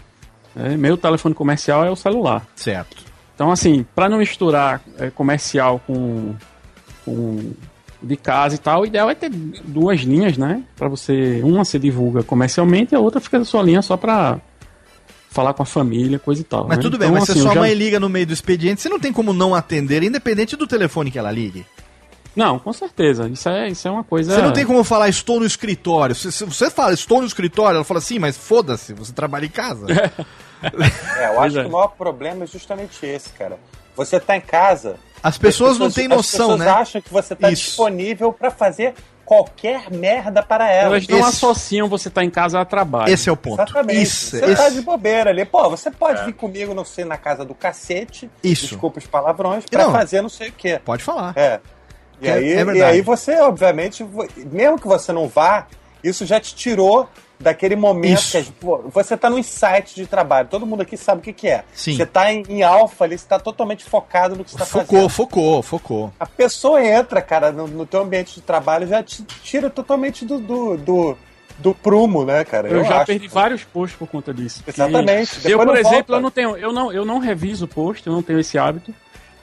É, 0.55 0.77
meu 0.77 0.95
telefone 0.97 1.33
comercial 1.35 1.83
é 1.85 1.89
o 1.91 1.95
celular. 1.95 2.45
certo. 2.55 3.03
Então, 3.33 3.51
assim, 3.51 3.85
para 3.93 4.07
não 4.07 4.17
misturar 4.19 4.81
é, 4.97 5.09
comercial 5.09 5.81
com, 5.85 6.33
com 7.03 7.51
de 8.01 8.15
casa 8.15 8.55
e 8.55 8.57
tal, 8.57 8.81
o 8.81 8.85
ideal 8.85 9.09
é 9.09 9.15
ter 9.15 9.29
duas 9.29 9.99
linhas, 10.01 10.37
né? 10.37 10.63
Para 10.77 10.87
você, 10.87 11.41
uma 11.43 11.65
você 11.65 11.77
divulga 11.77 12.23
comercialmente 12.23 12.93
e 12.93 12.95
a 12.95 12.99
outra 12.99 13.19
fica 13.19 13.37
na 13.39 13.43
sua 13.45 13.61
linha 13.63 13.81
só 13.81 13.97
para 13.97 14.39
falar 15.29 15.53
com 15.53 15.63
a 15.63 15.65
família, 15.65 16.17
coisa 16.17 16.39
e 16.41 16.43
tal. 16.45 16.65
Mas 16.67 16.77
né? 16.77 16.83
tudo 16.83 16.97
bem, 16.97 17.07
Então, 17.09 17.19
mas 17.19 17.25
se 17.25 17.31
assim, 17.31 17.39
a 17.39 17.43
eu 17.43 17.45
sua 17.47 17.53
já- 17.55 17.59
mãe 17.59 17.73
liga 17.73 17.99
no 17.99 18.07
meio 18.07 18.25
do 18.27 18.31
expediente, 18.33 18.79
você 18.81 18.87
não 18.87 18.99
tem 18.99 19.11
como 19.11 19.33
não 19.33 19.53
atender, 19.53 20.01
independente 20.03 20.55
do 20.55 20.65
telefone 20.65 21.11
que 21.11 21.19
ela 21.19 21.31
ligue. 21.31 21.65
Não, 22.35 22.59
com 22.59 22.73
certeza. 22.73 23.27
Isso 23.29 23.47
é, 23.49 23.69
isso 23.69 23.87
é 23.87 23.91
uma 23.91 24.03
coisa. 24.03 24.33
Você 24.35 24.41
não 24.41 24.51
tem 24.53 24.65
como 24.65 24.83
falar 24.83 25.07
estou 25.09 25.39
no 25.39 25.45
escritório. 25.45 26.13
Se, 26.15 26.31
se 26.31 26.43
você 26.45 26.69
fala 26.69 26.93
estou 26.93 27.21
no 27.21 27.27
escritório, 27.27 27.75
ela 27.77 27.83
fala 27.85 27.99
assim, 27.99 28.19
mas 28.19 28.35
foda-se, 28.37 28.93
você 28.93 29.13
trabalha 29.13 29.45
em 29.45 29.49
casa. 29.49 29.85
É, 29.91 31.27
eu 31.29 31.35
Pois 31.35 31.39
acho 31.47 31.59
é. 31.59 31.61
que 31.63 31.69
o 31.69 31.71
maior 31.71 31.87
problema 31.89 32.43
é 32.43 32.47
justamente 32.47 33.05
esse, 33.05 33.29
cara. 33.29 33.57
Você 33.95 34.19
tá 34.19 34.35
em 34.35 34.41
casa. 34.41 34.97
As 35.23 35.37
pessoas 35.37 35.73
as 35.73 35.79
não 35.79 35.89
têm 35.89 36.05
as 36.05 36.09
noção, 36.11 36.49
pessoas 36.49 36.59
né? 36.59 36.69
acham 36.69 37.01
que 37.01 37.11
você 37.11 37.35
tá 37.35 37.49
Isso. 37.49 37.63
disponível 37.67 38.33
pra 38.33 38.51
fazer 38.51 38.93
qualquer 39.23 39.89
merda 39.89 40.43
para 40.43 40.69
elas. 40.69 40.91
Elas 41.03 41.07
não 41.07 41.19
Esse- 41.19 41.29
associam 41.29 41.87
você 41.87 42.09
estar 42.09 42.23
em 42.23 42.29
casa 42.29 42.59
a 42.59 42.65
trabalho. 42.65 43.11
Esse 43.11 43.27
é 43.27 43.31
o 43.31 43.37
ponto. 43.37 43.59
Exatamente. 43.61 44.01
Isso, 44.03 44.37
você 44.37 44.41
tá 44.55 44.67
esse- 44.67 44.75
de 44.75 44.81
bobeira 44.81 45.29
ali. 45.31 45.45
Pô, 45.45 45.67
você 45.69 45.89
pode 45.89 46.23
vir 46.25 46.33
comigo, 46.33 46.75
não 46.75 46.85
sei, 46.85 47.05
na 47.05 47.17
casa 47.17 47.43
do 47.45 47.55
cacete. 47.55 48.29
Isso. 48.43 48.67
Desculpa 48.67 48.99
os 48.99 49.07
palavrões, 49.07 49.63
pra 49.65 49.85
Não. 49.85 49.91
fazer 49.93 50.21
não 50.21 50.29
sei 50.29 50.49
o 50.49 50.51
quê. 50.51 50.79
Pode 50.83 51.01
falar. 51.03 51.33
É. 51.35 51.59
E, 52.21 52.29
aí, 52.29 52.53
é 52.53 52.63
e 52.63 52.83
aí 52.83 53.01
você, 53.01 53.35
obviamente, 53.41 54.05
mesmo 54.51 54.79
que 54.79 54.87
você 54.87 55.11
não 55.11 55.27
vá, 55.27 55.67
isso 56.03 56.25
já 56.25 56.39
te 56.39 56.55
tirou 56.55 57.07
daquele 57.39 57.75
momento 57.75 58.19
Isso. 58.19 58.31
que 58.31 58.37
a 58.37 58.41
gente- 58.41 58.53
pô, 58.53 58.77
você 58.89 59.17
tá 59.17 59.29
no 59.29 59.37
insight 59.37 59.93
de 59.93 60.05
trabalho. 60.07 60.47
Todo 60.49 60.65
mundo 60.65 60.81
aqui 60.81 60.95
sabe 60.95 61.19
o 61.19 61.21
que, 61.21 61.33
que 61.33 61.47
é. 61.49 61.65
Sim. 61.73 61.97
Você 61.97 62.05
tá 62.05 62.31
em, 62.31 62.43
em 62.47 62.63
alfa 62.63 63.03
ali, 63.03 63.17
você 63.17 63.27
tá 63.27 63.37
totalmente 63.37 63.83
focado 63.83 64.35
no 64.37 64.43
que 64.45 64.51
você 64.51 64.57
tá 64.57 64.65
Focou, 64.65 64.85
fazendo. 64.85 65.09
focou, 65.09 65.61
focou. 65.61 66.13
A 66.17 66.25
pessoa 66.25 66.81
entra, 66.83 67.21
cara, 67.21 67.51
no, 67.51 67.67
no 67.67 67.85
teu 67.85 68.01
ambiente 68.01 68.35
de 68.35 68.41
trabalho 68.41 68.87
já 68.87 69.03
te 69.03 69.21
tira 69.43 69.69
totalmente 69.69 70.23
do, 70.25 70.39
do, 70.39 70.77
do, 70.77 71.17
do 71.57 71.75
prumo, 71.75 72.23
né, 72.23 72.45
cara? 72.45 72.69
Eu, 72.69 72.85
já 72.85 72.97
acho. 72.97 73.05
perdi 73.07 73.27
vários 73.27 73.65
posts 73.65 73.99
por 73.99 74.07
conta 74.07 74.33
disso. 74.33 74.63
Exatamente. 74.65 75.35
Eu, 75.37 75.41
Depois 75.43 75.57
por 75.57 75.65
não 75.67 75.75
exemplo, 75.75 75.91
volta. 75.97 76.13
eu 76.13 76.21
não 76.21 76.31
tenho, 76.31 76.57
eu 76.57 76.71
não, 76.71 76.93
eu 76.93 77.03
não 77.03 77.19
reviso 77.19 77.65
o 77.65 77.67
post, 77.67 78.07
eu 78.07 78.13
não 78.13 78.21
tenho 78.23 78.39
esse 78.39 78.57
hábito. 78.57 78.93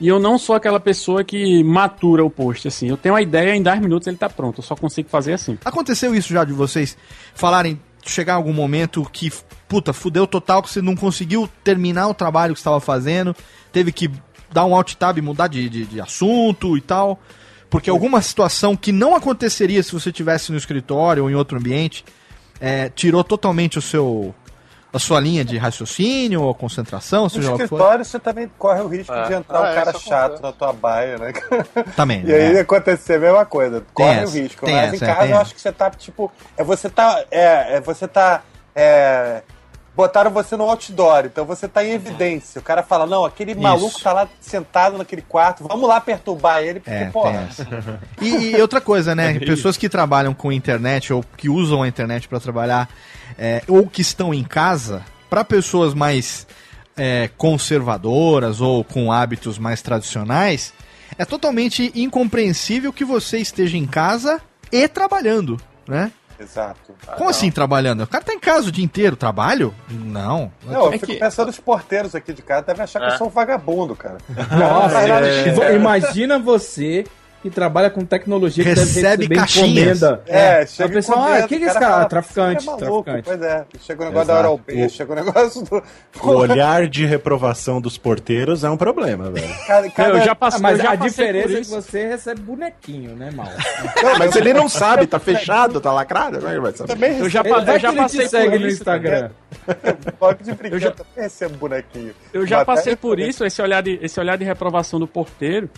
E 0.03 0.07
eu 0.09 0.19
não 0.19 0.37
sou 0.37 0.53
aquela 0.53 0.81
pessoa 0.81 1.23
que 1.23 1.63
matura 1.63 2.25
o 2.25 2.29
post, 2.29 2.67
assim. 2.67 2.89
Eu 2.89 2.97
tenho 2.97 3.15
a 3.15 3.21
ideia, 3.21 3.55
em 3.55 3.63
10 3.63 3.79
minutos 3.79 4.05
ele 4.05 4.17
tá 4.17 4.29
pronto. 4.29 4.59
Eu 4.59 4.61
só 4.61 4.75
consigo 4.75 5.07
fazer 5.07 5.31
assim. 5.31 5.57
Aconteceu 5.63 6.13
isso 6.13 6.33
já 6.33 6.43
de 6.43 6.51
vocês 6.51 6.97
falarem, 7.33 7.79
chegar 8.05 8.33
algum 8.33 8.51
momento 8.51 9.09
que, 9.13 9.31
puta, 9.65 9.93
fudeu 9.93 10.27
total, 10.27 10.61
que 10.61 10.69
você 10.69 10.81
não 10.81 10.93
conseguiu 10.93 11.49
terminar 11.63 12.09
o 12.09 12.13
trabalho 12.13 12.53
que 12.53 12.59
estava 12.59 12.81
fazendo, 12.81 13.33
teve 13.71 13.93
que 13.93 14.11
dar 14.51 14.65
um 14.65 14.75
alt 14.75 14.93
tab, 14.95 15.19
mudar 15.19 15.47
de, 15.47 15.69
de, 15.69 15.85
de 15.85 16.01
assunto 16.01 16.75
e 16.75 16.81
tal, 16.81 17.17
porque 17.69 17.89
alguma 17.89 18.21
situação 18.21 18.75
que 18.75 18.91
não 18.91 19.15
aconteceria 19.15 19.81
se 19.81 19.93
você 19.93 20.11
tivesse 20.11 20.51
no 20.51 20.57
escritório 20.57 21.23
ou 21.23 21.31
em 21.31 21.33
outro 21.33 21.57
ambiente, 21.57 22.03
é, 22.59 22.89
tirou 22.89 23.23
totalmente 23.23 23.77
o 23.77 23.81
seu 23.81 24.35
a 24.93 24.99
sua 24.99 25.19
linha 25.19 25.43
de 25.43 25.57
raciocínio 25.57 26.43
ou 26.43 26.53
concentração, 26.53 27.23
No 27.23 27.29
seja 27.31 27.49
lá 27.49 27.55
o 27.55 27.57
que 27.57 27.67
for. 27.67 27.75
escritório 27.77 28.05
você 28.05 28.19
também 28.19 28.49
corre 28.59 28.81
o 28.81 28.87
risco 28.87 29.11
É. 29.11 29.23
de 29.27 29.33
entrar 29.33 29.57
Ah, 29.57 29.71
um 29.71 29.75
cara 29.75 29.89
isso 29.91 29.99
chato 30.07 30.39
na 30.41 30.51
tua 30.51 30.71
baia, 30.71 31.17
né? 31.17 31.33
Também, 31.95 32.23
E 32.25 32.31
aí 32.33 32.53
né? 32.53 32.59
acontecer 32.59 33.15
a 33.15 33.19
mesma 33.19 33.45
coisa. 33.45 33.83
Corre 33.93 34.19
essa, 34.19 34.27
o 34.27 34.41
risco. 34.41 34.65
tem 34.65 34.75
Mas 34.75 34.93
essa, 34.93 35.05
em 35.05 35.09
é, 35.09 35.11
casa 35.11 35.21
tem 35.27 35.31
eu 35.31 35.37
acho 35.39 35.55
que 35.55 35.61
você 35.61 35.71
tá, 35.71 35.89
tipo. 35.89 36.31
É 36.55 36.63
você 36.63 36.89
tá. 36.89 37.23
É, 37.31 37.77
é 37.77 37.81
você 37.81 38.07
tá. 38.07 38.43
É, 38.75 39.41
botaram 39.95 40.31
você 40.31 40.55
no 40.55 40.63
outdoor, 40.69 41.25
então 41.25 41.45
você 41.45 41.67
tá 41.67 41.83
em 41.83 41.91
evidência. 41.91 42.59
O 42.59 42.63
cara 42.63 42.81
fala, 42.81 43.05
não, 43.05 43.23
aquele 43.25 43.53
maluco 43.53 43.99
tá 44.01 44.11
lá 44.11 44.27
sentado 44.41 44.97
naquele 44.97 45.21
quarto, 45.21 45.63
vamos 45.67 45.87
lá 45.87 46.01
perturbar 46.01 46.63
ele, 46.63 46.79
porque, 46.79 46.95
É, 46.95 46.99
tem 47.03 47.11
porra. 47.11 47.47
E, 48.19 48.55
e 48.55 48.61
outra 48.61 48.81
coisa, 48.81 49.13
né? 49.15 49.37
Pessoas 49.45 49.77
que 49.77 49.87
trabalham 49.87 50.33
com 50.33 50.51
internet 50.51 51.13
ou 51.13 51.23
que 51.37 51.47
usam 51.49 51.83
a 51.83 51.87
internet 51.87 52.27
para 52.27 52.39
trabalhar 52.39 52.89
é, 53.37 53.61
ou 53.67 53.87
que 53.87 54.01
estão 54.01 54.33
em 54.33 54.43
casa, 54.43 55.03
para 55.29 55.43
pessoas 55.43 55.93
mais 55.93 56.45
é, 56.95 57.29
conservadoras 57.37 58.61
ou 58.61 58.83
com 58.83 59.11
hábitos 59.11 59.57
mais 59.57 59.81
tradicionais, 59.81 60.73
é 61.17 61.25
totalmente 61.25 61.91
incompreensível 61.95 62.91
que 62.93 63.03
você 63.05 63.37
esteja 63.39 63.77
em 63.77 63.85
casa 63.85 64.41
e 64.71 64.87
trabalhando, 64.87 65.59
né? 65.87 66.11
Exato. 66.39 66.93
Como 67.15 67.29
assim 67.29 67.49
trabalhando? 67.51 68.03
O 68.03 68.07
cara 68.07 68.23
tá 68.23 68.33
em 68.33 68.39
casa 68.39 68.67
o 68.67 68.71
dia 68.71 68.83
inteiro, 68.83 69.15
trabalho? 69.15 69.73
Não. 69.89 70.51
Não, 70.65 70.85
eu 70.85 70.89
É 70.89 70.91
fico 70.93 71.05
que- 71.05 71.15
pensando 71.19 71.49
os 71.49 71.59
porteiros 71.59 72.15
aqui 72.15 72.33
de 72.33 72.41
casa 72.41 72.63
devem 72.63 72.83
achar 72.83 72.99
que 72.99 73.05
É. 73.05 73.13
eu 73.13 73.17
sou 73.17 73.27
um 73.27 73.29
vagabundo, 73.29 73.95
cara. 73.95 74.17
Nossa, 74.51 74.99
é. 74.99 75.75
Imagina 75.75 76.39
você 76.39 77.05
que 77.43 77.49
trabalha 77.49 77.89
com 77.89 78.05
tecnologia 78.05 78.63
que 78.63 78.69
Recebe 78.69 78.93
deve 79.01 79.07
receber 79.17 79.35
caixinhas. 79.35 79.97
encomenda. 80.01 80.23
É, 80.25 80.61
A 80.61 80.65
chega 80.65 80.93
pessoa, 80.93 81.17
encomenda, 81.17 81.41
ah, 81.41 81.45
o 81.45 81.47
que 81.49 81.57
que 81.59 81.63
o 81.65 81.67
esse 81.67 81.73
cara 81.79 81.85
cara? 81.91 82.05
Traficante, 82.05 82.63
"Você 82.63 82.69
é 82.69 82.71
maluco", 82.87 83.03
traficante. 83.03 83.23
Pois 83.25 83.41
é, 83.51 83.65
chega 83.81 84.01
o 84.01 84.05
negócio 84.05 84.27
da 84.27 84.33
Exato. 84.33 84.39
Oral 84.47 84.57
B, 84.65 84.89
chega 84.89 85.11
o 85.11 85.15
negócio 85.15 85.61
do. 85.63 85.83
O 86.23 86.29
olhar 86.29 86.87
de 86.87 87.05
reprovação 87.05 87.81
dos 87.81 87.97
porteiros 87.97 88.63
é 88.63 88.69
um 88.69 88.77
problema, 88.77 89.29
velho. 89.29 89.45
Cada, 89.67 89.89
cada- 89.91 90.09
Eu 90.17 90.21
já 90.25 90.31
Ah, 90.31 90.35
passei, 90.35 90.61
mas 90.61 90.77
eu 90.79 90.83
já 90.85 90.93
a 90.93 90.97
passei 90.97 91.09
diferença 91.09 91.47
por 91.47 91.51
é 91.51 91.55
que 91.55 91.61
isso. 91.61 91.81
você 91.81 92.07
recebe 92.07 92.41
bonequinho, 92.41 93.15
né, 93.15 93.29
mal? 93.35 93.47
Não, 94.01 94.17
mas 94.17 94.35
ele 94.37 94.53
não 94.53 94.69
sabe, 94.69 95.05
tá 95.05 95.19
fechado, 95.19 95.81
tá 95.81 95.91
lacrado, 95.91 96.37
como 96.39 96.49
é 96.49 96.53
que 96.55 96.59
vai 96.61 96.71
saber? 96.71 96.93
também 96.93 97.19
Eu 97.19 97.29
já, 97.29 97.41
eu 97.41 97.79
já 97.79 97.93
passei 97.93 98.27
segue 98.29 98.51
por 98.51 98.59
no 98.61 98.67
isso. 98.67 98.77
Instagram. 98.77 99.29
Bloco 100.19 100.43
de 100.43 100.51
brinquedo 100.53 100.73
Eu 100.73 100.79
já- 100.79 100.93
recebo 101.15 101.57
bonequinho. 101.57 102.13
Eu 102.33 102.47
já 102.47 102.57
Mas 102.57 102.65
passei 102.65 102.95
por 102.95 103.19
isso, 103.19 103.43
esse 103.45 103.61
olhar, 103.61 103.83
de, 103.83 103.99
esse 104.01 104.17
olhar 104.19 104.37
de 104.37 104.45
reprovação 104.45 104.97
do 104.99 105.07
porteiro. 105.07 105.69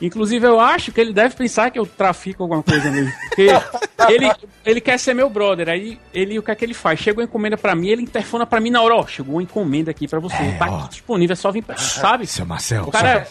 Inclusive, 0.00 0.46
eu 0.46 0.60
acho 0.60 0.92
que 0.92 1.00
ele 1.00 1.12
deve 1.12 1.34
pensar 1.36 1.70
que 1.70 1.78
eu 1.78 1.86
trafico 1.86 2.42
alguma 2.42 2.62
coisa 2.62 2.90
mesmo. 2.90 3.12
Porque 3.28 3.48
ele, 4.08 4.30
ele 4.64 4.80
quer 4.80 4.98
ser 4.98 5.14
meu 5.14 5.30
brother. 5.30 5.68
Aí, 5.68 5.98
ele, 6.12 6.38
o 6.38 6.42
que 6.42 6.50
é 6.50 6.54
que 6.54 6.64
ele 6.64 6.74
faz? 6.74 6.98
Chega 6.98 7.20
uma 7.20 7.24
encomenda 7.24 7.56
pra 7.56 7.74
mim, 7.74 7.88
ele 7.88 8.02
interfona 8.02 8.44
pra 8.44 8.60
mim 8.60 8.70
na 8.70 8.82
hora. 8.82 8.96
Ó, 8.96 9.06
chegou 9.06 9.36
uma 9.36 9.42
encomenda 9.42 9.90
aqui 9.90 10.06
pra 10.08 10.18
você. 10.20 10.36
tá 10.58 10.68
ó. 10.70 10.78
aqui 10.80 10.88
disponível, 10.90 11.32
é 11.32 11.36
só 11.36 11.50
vir. 11.50 11.62
pra- 11.62 11.76
Sabe? 11.76 12.26
Seu 12.26 12.44
Marcel. 12.44 12.84
O 12.84 12.90
cara. 12.90 13.26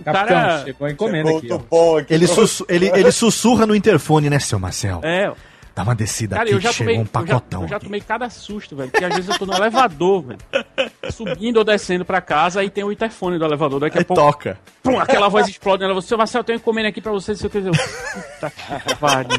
O 0.00 0.04
Capitão, 0.04 0.26
cara. 0.28 0.64
chegou 0.64 0.86
a 0.86 0.90
encomenda 0.90 1.26
Chegou 1.26 1.38
aqui, 1.38 1.52
ó. 1.52 1.58
bom 1.70 1.98
aqui. 1.98 2.14
Ele, 2.14 2.26
pra 2.26 2.34
sussu- 2.34 2.66
ele, 2.68 2.90
ele 2.94 3.12
sussurra 3.12 3.66
no 3.66 3.74
interfone, 3.74 4.30
né, 4.30 4.38
seu 4.38 4.58
Marcel? 4.58 5.00
É, 5.04 5.30
Dá 5.78 5.84
uma 5.84 5.94
descida 5.94 6.34
Cara, 6.34 6.48
aqui 6.48 6.56
eu 6.56 6.60
já 6.60 6.70
que 6.72 6.78
tomei, 6.78 6.94
chegou 6.96 7.04
um 7.04 7.20
eu 7.20 7.26
já, 7.28 7.34
pacotão. 7.34 7.62
eu 7.62 7.68
já 7.68 7.78
tomei 7.78 8.00
cada 8.00 8.28
susto, 8.28 8.74
velho. 8.74 8.90
Porque 8.90 9.04
às 9.04 9.14
vezes 9.14 9.30
eu 9.30 9.38
tô 9.38 9.46
no 9.46 9.54
elevador, 9.54 10.24
velho. 10.24 10.38
Subindo 11.12 11.58
ou 11.58 11.64
descendo 11.64 12.04
pra 12.04 12.20
casa, 12.20 12.58
aí 12.58 12.68
tem 12.68 12.82
o 12.82 12.90
interfone 12.90 13.38
do 13.38 13.44
elevador. 13.44 13.78
Daqui 13.78 13.96
a 13.96 14.00
Aí 14.00 14.04
pouco, 14.04 14.20
toca. 14.20 14.58
pum, 14.82 14.98
aquela 14.98 15.28
voz 15.28 15.46
explode 15.46 15.82
nela. 15.82 15.94
Você, 15.94 16.16
Marcelo, 16.16 16.40
eu 16.40 16.44
tenho 16.46 16.56
encomenda 16.56 16.88
aqui 16.88 17.00
pra 17.00 17.12
você. 17.12 17.32
Que. 17.36 17.58
Eu, 17.58 17.70
Puta 17.70 18.50
que 18.86 18.94
pariu. 18.96 19.38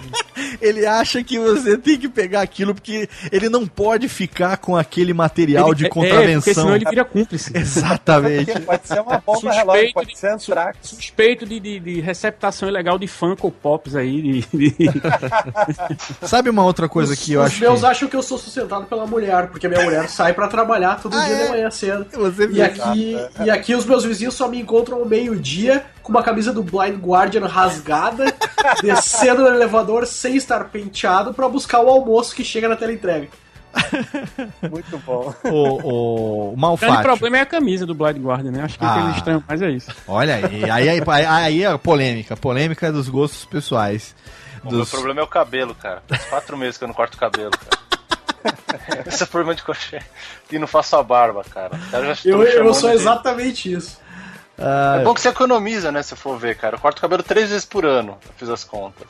Ele 0.62 0.86
acha 0.86 1.22
que 1.24 1.38
você 1.38 1.78
tem 1.78 1.98
que 2.00 2.08
pegar 2.08 2.40
aquilo 2.42 2.74
porque 2.74 3.10
ele 3.34 3.50
não 3.50 3.68
pode 3.68 4.08
ficar 4.08 4.56
com 4.58 4.78
aquele 4.78 5.14
material 5.14 5.74
de 5.74 5.84
Ele- 5.84 5.88
é, 5.88 5.92
contravenção. 5.94 6.40
porque 6.42 6.54
senão 6.54 6.74
ele 6.76 6.86
vira 6.90 7.04
cúmplice. 7.04 7.52
Exatamente. 7.58 8.58
Pode 8.62 8.88
ser 8.88 9.02
uma 9.02 9.18
bomba 9.18 9.40
Suspeito 9.40 9.58
relógio, 9.58 9.94
pode 9.94 10.14
de- 10.14 10.18
ser 10.18 10.32
antrax. 10.32 10.78
Suspeito 10.84 11.46
de, 11.46 11.60
de, 11.60 11.80
de 11.82 12.00
receptação 12.00 12.70
ilegal 12.70 12.98
de 12.98 13.08
Funko 13.08 13.52
Pops 13.52 13.96
aí. 13.98 14.22
De, 14.22 14.42
de- 14.54 14.76
Sabe 16.30 16.50
uma 16.50 16.64
outra 16.64 16.88
coisa 16.88 17.16
que 17.16 17.34
eu 17.34 17.42
Os 17.42 17.48
acho 17.48 17.60
meus 17.62 17.80
que... 17.80 17.86
acham 17.88 18.08
que 18.08 18.16
eu 18.16 18.22
sou 18.22 18.38
sustentado 18.38 18.86
pela 18.86 19.06
mulher, 19.08 19.48
porque 19.48 19.66
a 19.66 19.70
minha 19.70 19.84
mulher 19.84 20.08
sai 20.10 20.32
pra 20.34 20.48
trabalhar 20.48 21.02
todo 21.02 21.16
Ah, 21.18 21.26
dia 21.26 21.36
é? 21.36 21.44
de 21.46 21.50
manhã 21.50 21.72
cedo. 21.72 22.06
Você 22.14 22.48
E 22.52 22.62
aqui, 22.62 23.18
e 23.44 23.50
aqui 23.50 23.74
os 23.76 23.86
meus 23.86 24.04
vizinhos 24.06 24.36
só 24.36 24.48
me 24.48 24.60
encontram 24.60 25.00
ao 25.00 25.06
meio-dia 25.06 25.84
com 26.04 26.12
uma 26.12 26.22
camisa 26.24 26.54
do 26.54 26.62
Blind 26.64 27.00
Guardian 27.04 27.46
rasgada, 27.48 28.26
descendo 28.82 29.42
no 29.42 29.48
elevador 29.48 30.06
sem 30.06 30.36
estar 30.36 30.64
penteado 30.66 31.34
pra 31.34 31.50
buscar 31.50 31.82
o 31.82 31.88
almoço 31.90 32.36
que 32.36 32.44
chega 32.44 32.70
na 32.70 32.76
tela 32.76 32.94
entrega. 32.94 33.28
Muito 34.70 34.98
bom. 35.06 35.34
O, 35.44 35.50
o, 35.50 35.82
o 35.84 36.54
O 36.54 36.58
Malfátio. 36.58 37.02
problema 37.04 37.38
é 37.38 37.42
a 37.42 37.46
camisa 37.46 37.86
do 37.86 37.94
Blind 37.94 38.18
Guardian, 38.18 38.52
né? 38.52 38.64
Acho 38.64 38.78
que 38.80 38.84
o 38.86 38.88
que 38.88 39.00
Ah. 39.00 39.04
eles 39.04 39.16
estranham 39.18 39.44
mais 39.48 39.62
é 39.62 39.70
isso. 39.70 39.92
Olha 40.08 40.36
aí, 40.36 40.70
aí, 40.70 40.90
aí, 40.90 41.02
aí, 41.06 41.26
aí 41.26 41.64
é 41.64 41.78
polêmica. 41.78 42.36
Polêmica 42.36 42.92
dos 42.92 43.08
gostos 43.10 43.46
pessoais. 43.46 44.16
O 44.64 44.70
meu 44.70 44.80
Dos... 44.80 44.90
problema 44.90 45.22
é 45.22 45.24
o 45.24 45.28
cabelo, 45.28 45.74
cara. 45.76 46.04
Faz 46.08 46.26
quatro 46.26 46.58
meses 46.58 46.78
que 46.78 46.84
eu 46.84 46.88
não 46.88 46.96
corto 46.96 47.16
o 47.16 47.20
cabelo, 47.20 47.52
cara. 47.52 49.04
Esse 49.08 49.24
é 49.24 49.26
o 49.26 49.30
problema 49.30 49.56
de 49.56 49.64
coxê. 49.64 50.02
E 50.52 50.60
não 50.60 50.68
faço 50.68 50.96
a 50.96 51.04
barba, 51.04 51.44
cara. 51.44 51.78
Estão 51.78 52.32
Eu, 52.32 52.44
eu 52.44 52.74
sou 52.74 52.90
de- 52.90 52.96
exatamente 52.96 53.72
isso. 53.72 54.00
Ah, 54.58 54.98
É 55.00 55.04
bom 55.04 55.14
que 55.14 55.22
você 55.22 55.30
economiza, 55.30 55.92
né? 55.92 56.02
Se 56.04 56.16
for 56.16 56.38
ver, 56.38 56.56
cara. 56.58 56.76
Eu 56.76 56.80
corto 56.80 57.00
o 57.00 57.02
cabelo 57.02 57.24
três 57.24 57.50
vezes 57.50 57.66
por 57.66 57.86
ano. 57.86 58.18
Eu 58.26 58.34
fiz 58.38 58.50
as 58.50 58.64
contas. 58.64 59.08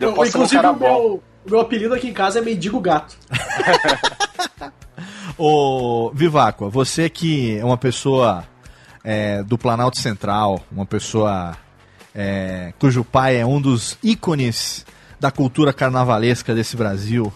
Eu, 0.00 0.10
Eu, 0.10 0.20
um 0.20 0.24
inclusive, 0.24 0.60
cara 0.62 0.72
o 0.72 0.78
meu, 0.78 1.22
o 1.46 1.50
meu 1.50 1.60
apelido 1.60 1.94
aqui 1.94 2.08
em 2.08 2.12
casa 2.12 2.38
é 2.38 2.42
Mendigo 2.42 2.80
Gato. 2.80 3.16
Ô, 5.38 6.10
Viváqua, 6.14 6.68
você 6.68 7.08
que 7.08 7.58
é 7.58 7.64
uma 7.64 7.78
pessoa 7.78 8.44
é, 9.02 9.42
do 9.42 9.56
Planalto 9.56 9.98
Central, 9.98 10.60
uma 10.70 10.84
pessoa 10.84 11.56
é, 12.14 12.72
cujo 12.78 13.04
pai 13.04 13.36
é 13.36 13.46
um 13.46 13.60
dos 13.60 13.96
ícones 14.02 14.84
da 15.18 15.30
cultura 15.30 15.72
carnavalesca 15.72 16.54
desse 16.54 16.76
Brasil, 16.76 17.32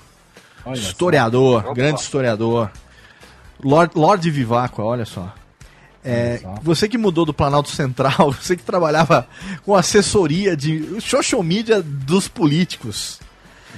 Olha 0.65 0.77
só. 0.77 0.83
historiador, 0.89 1.65
Opa. 1.65 1.75
grande 1.75 2.01
historiador, 2.01 2.71
Lord, 3.63 3.93
Lord 3.95 4.31
Viváqua, 4.31 4.85
olha 4.85 5.05
só. 5.05 5.33
É, 6.05 6.39
só. 6.43 6.55
você 6.63 6.87
que 6.87 6.99
mudou 6.99 7.25
do 7.25 7.33
Planalto 7.33 7.71
Central, 7.71 8.33
você 8.39 8.57
que 8.57 8.63
trabalhava 8.63 9.27
com 9.65 9.75
assessoria 9.75 10.57
de 10.57 11.01
social 11.01 11.43
media 11.43 11.83
dos 11.83 12.29
políticos. 12.29 13.19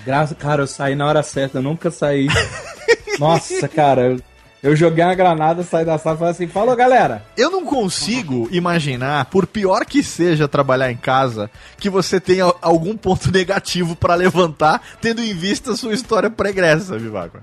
Graça, 0.04 0.34
cara, 0.34 0.62
eu 0.62 0.66
saí 0.66 0.94
na 0.94 1.06
hora 1.06 1.22
certa, 1.22 1.58
eu 1.58 1.62
nunca 1.62 1.90
saí. 1.90 2.28
Nossa, 3.18 3.68
cara, 3.68 4.02
eu, 4.02 4.20
eu 4.66 4.74
joguei 4.74 5.04
uma 5.04 5.14
granada, 5.14 5.62
saí 5.62 5.84
da 5.84 5.96
sala 5.96 6.16
e 6.16 6.18
falei 6.18 6.32
assim: 6.32 6.46
falou, 6.48 6.74
galera. 6.74 7.22
Eu 7.36 7.50
não 7.50 7.64
consigo 7.64 8.48
imaginar, 8.50 9.26
por 9.26 9.46
pior 9.46 9.84
que 9.84 10.02
seja 10.02 10.48
trabalhar 10.48 10.90
em 10.90 10.96
casa, 10.96 11.48
que 11.78 11.88
você 11.88 12.18
tenha 12.20 12.52
algum 12.60 12.96
ponto 12.96 13.30
negativo 13.30 13.94
pra 13.94 14.14
levantar, 14.16 14.82
tendo 15.00 15.22
em 15.22 15.32
vista 15.32 15.72
a 15.72 15.76
sua 15.76 15.94
história 15.94 16.28
pregressa, 16.28 16.98
Vivaco. 16.98 17.38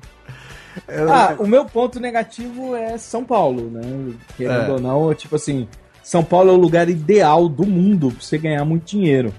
Ah, 1.09 1.35
o 1.37 1.47
meu 1.47 1.65
ponto 1.65 1.99
negativo 1.99 2.75
é 2.75 2.97
São 2.97 3.23
Paulo, 3.23 3.69
né? 3.69 4.13
Querendo 4.35 4.71
É. 4.71 4.71
ou 4.71 4.79
não, 4.81 5.13
tipo 5.13 5.35
assim, 5.35 5.67
São 6.03 6.23
Paulo 6.23 6.49
é 6.49 6.53
o 6.53 6.57
lugar 6.57 6.89
ideal 6.89 7.47
do 7.47 7.65
mundo 7.65 8.11
pra 8.11 8.19
você 8.21 8.37
ganhar 8.37 8.65
muito 8.65 8.85
dinheiro. 8.85 9.33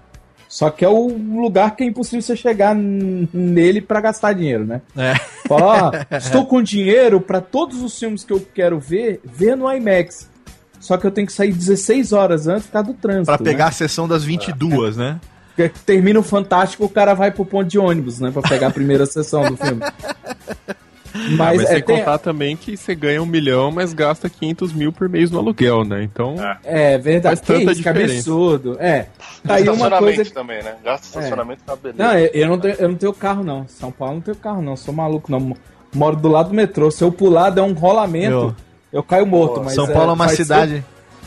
Só 0.54 0.70
que 0.70 0.84
é 0.84 0.88
o 0.88 1.08
lugar 1.08 1.74
que 1.74 1.82
é 1.82 1.86
impossível 1.88 2.22
você 2.22 2.36
chegar 2.36 2.76
nele 2.76 3.80
pra 3.80 4.00
gastar 4.00 4.34
dinheiro, 4.34 4.64
né? 4.64 4.82
É. 4.96 5.16
Fala, 5.48 5.90
ó, 5.90 5.92
estou 6.16 6.46
com 6.46 6.62
dinheiro 6.62 7.20
pra 7.20 7.40
todos 7.40 7.82
os 7.82 7.98
filmes 7.98 8.22
que 8.22 8.32
eu 8.32 8.40
quero 8.54 8.78
ver, 8.78 9.20
ver 9.24 9.56
no 9.56 9.68
IMAX. 9.68 10.30
Só 10.78 10.96
que 10.96 11.04
eu 11.04 11.10
tenho 11.10 11.26
que 11.26 11.32
sair 11.32 11.52
16 11.52 12.12
horas 12.12 12.46
antes 12.46 12.66
por 12.66 12.72
causa 12.74 12.86
do 12.86 12.94
trânsito. 12.94 13.26
Pra 13.26 13.38
pegar 13.38 13.64
né? 13.64 13.70
a 13.70 13.72
sessão 13.72 14.06
das 14.06 14.22
22, 14.22 14.96
né? 14.96 15.18
Porque 15.56 15.72
Termina 15.84 16.20
o 16.20 16.22
Fantástico, 16.22 16.84
o 16.84 16.88
cara 16.88 17.14
vai 17.14 17.32
pro 17.32 17.44
ponto 17.44 17.68
de 17.68 17.76
ônibus, 17.76 18.20
né? 18.20 18.30
Pra 18.30 18.42
pegar 18.42 18.68
a 18.68 18.70
primeira 18.70 19.06
sessão 19.06 19.50
do 19.50 19.56
filme. 19.56 19.82
Mas, 21.14 21.36
Mas 21.36 21.62
é, 21.62 21.66
sem 21.66 21.82
tem- 21.82 21.98
contar 21.98 22.18
também 22.18 22.56
que 22.56 22.76
você 22.76 22.92
ganha 22.94 23.22
um 23.22 23.26
milhão, 23.26 23.70
mas 23.70 23.92
gasta 23.92 24.28
500 24.28 24.72
mil 24.72 24.92
por 24.92 25.08
mês 25.08 25.30
no 25.30 25.38
aluguel, 25.38 25.84
né? 25.84 26.02
Então, 26.02 26.34
é 26.64 26.98
verdade. 26.98 27.36
Faz 27.36 27.40
Que 27.40 27.46
tanta 27.46 27.60
isso, 27.72 27.82
que 27.82 27.88
diferença. 27.92 28.14
absurdo. 28.14 28.76
É. 28.80 29.06
Tá 29.46 29.54
aí 29.54 29.68
uma 29.68 29.90
coisa. 29.98 30.24
também, 30.32 30.62
né? 30.62 30.74
Gasta 30.84 31.06
estacionamento 31.06 31.62
tá 31.64 31.76
beleza. 31.76 32.02
Não, 32.02 32.18
eu, 32.18 32.30
eu 32.34 32.48
não 32.48 32.58
tenho, 32.58 32.74
eu 32.74 32.88
não 32.88 32.96
tenho 32.96 33.12
carro, 33.12 33.44
não. 33.44 33.66
São 33.68 33.92
Paulo 33.92 34.14
não 34.14 34.20
tenho 34.22 34.36
carro, 34.36 34.60
não. 34.60 34.76
Sou 34.76 34.92
maluco, 34.92 35.30
não. 35.30 35.56
Moro 35.94 36.16
do 36.16 36.28
lado 36.28 36.48
do 36.48 36.54
metrô. 36.54 36.90
Se 36.90 37.04
eu 37.04 37.12
pular, 37.12 37.50
der 37.50 37.62
um 37.62 37.72
rolamento, 37.74 38.28
Meu. 38.30 38.56
eu 38.92 39.02
caio 39.02 39.24
morto. 39.26 39.62
mas 39.62 39.74
São 39.74 39.86
Paulo 39.86 40.10
é 40.10 40.14
uma 40.14 40.26
vai 40.26 40.34
ser- 40.34 40.42
cidade. 40.42 40.84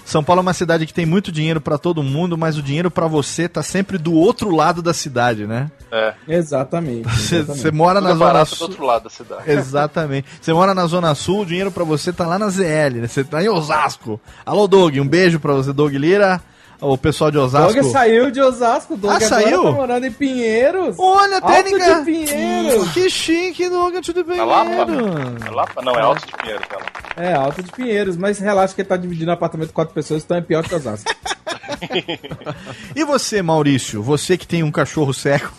São 0.07 0.23
Paulo 0.23 0.39
é 0.39 0.41
uma 0.41 0.53
cidade 0.53 0.85
que 0.85 0.93
tem 0.93 1.05
muito 1.05 1.33
dinheiro 1.33 1.59
pra 1.59 1.77
todo 1.77 2.01
mundo, 2.01 2.37
mas 2.37 2.57
o 2.57 2.61
dinheiro 2.61 2.89
pra 2.89 3.07
você 3.07 3.49
tá 3.49 3.61
sempre 3.61 3.97
do 3.97 4.13
outro 4.13 4.55
lado 4.55 4.81
da 4.81 4.93
cidade, 4.93 5.45
né? 5.45 5.69
É. 5.91 6.13
Exatamente. 6.25 7.03
Você, 7.09 7.35
exatamente. 7.39 7.61
você 7.61 7.71
mora 7.71 7.99
na 7.99 8.09
Tudo 8.11 8.17
zona 8.19 8.25
barato 8.33 8.51
do 8.51 8.55
sul. 8.55 8.67
outro 8.69 8.85
lado 8.85 9.03
da 9.03 9.09
cidade. 9.09 9.51
Exatamente. 9.51 10.27
Você 10.41 10.53
mora 10.53 10.73
na 10.73 10.85
Zona 10.85 11.13
Sul, 11.13 11.41
o 11.41 11.45
dinheiro 11.45 11.71
pra 11.71 11.83
você 11.83 12.13
tá 12.13 12.25
lá 12.25 12.39
na 12.39 12.47
ZL, 12.49 13.01
né? 13.01 13.07
Você 13.07 13.21
tá 13.21 13.43
em 13.43 13.49
Osasco. 13.49 14.17
Alô, 14.45 14.65
Doug, 14.65 14.95
um 14.97 15.07
beijo 15.07 15.41
pra 15.41 15.53
você, 15.53 15.73
Doug 15.73 15.93
Lira. 15.93 16.41
O 16.79 16.95
pessoal 16.95 17.31
de 17.31 17.39
Osasco. 17.39 17.73
Doug 17.81 17.91
saiu 17.91 18.29
de 18.29 18.39
Osasco, 18.39 18.95
Doug 18.95 19.11
Ah, 19.11 19.15
agora 19.15 19.29
saiu? 19.29 19.63
tá 19.63 19.71
morando 19.71 20.05
em 20.05 20.11
Pinheiros. 20.11 20.95
Olha, 20.99 21.37
Alto 21.37 21.47
técnica. 21.47 21.95
de 21.95 22.05
Pinheiros. 22.05 22.91
Que 22.91 23.09
chique, 23.09 23.67
Doug, 23.67 23.95
tudo 24.05 24.23
bem? 24.23 24.37
É 24.39 24.43
Lapa? 24.43 24.69
É 24.71 25.49
Lapa? 25.49 25.81
Não, 25.81 25.93
é 25.95 26.01
Alto 26.01 26.25
de 26.27 26.33
Pinheiro, 26.33 26.61
cara. 26.67 26.85
É, 27.15 27.33
Alto 27.33 27.63
de 27.63 27.71
Pinheiros, 27.71 28.15
mas 28.15 28.37
relaxa 28.37 28.75
que 28.75 28.81
ele 28.81 28.89
tá 28.89 28.95
dividindo 28.95 29.31
apartamento 29.31 29.69
com 29.69 29.73
quatro 29.75 29.93
pessoas, 29.93 30.23
então 30.23 30.37
é 30.37 30.41
pior 30.41 30.63
que 30.63 30.75
Osasco. 30.75 31.09
E 32.95 33.03
você, 33.03 33.41
Maurício? 33.41 34.01
Você 34.01 34.35
que 34.37 34.47
tem 34.47 34.63
um 34.63 34.71
cachorro 34.71 35.13
cego. 35.13 35.51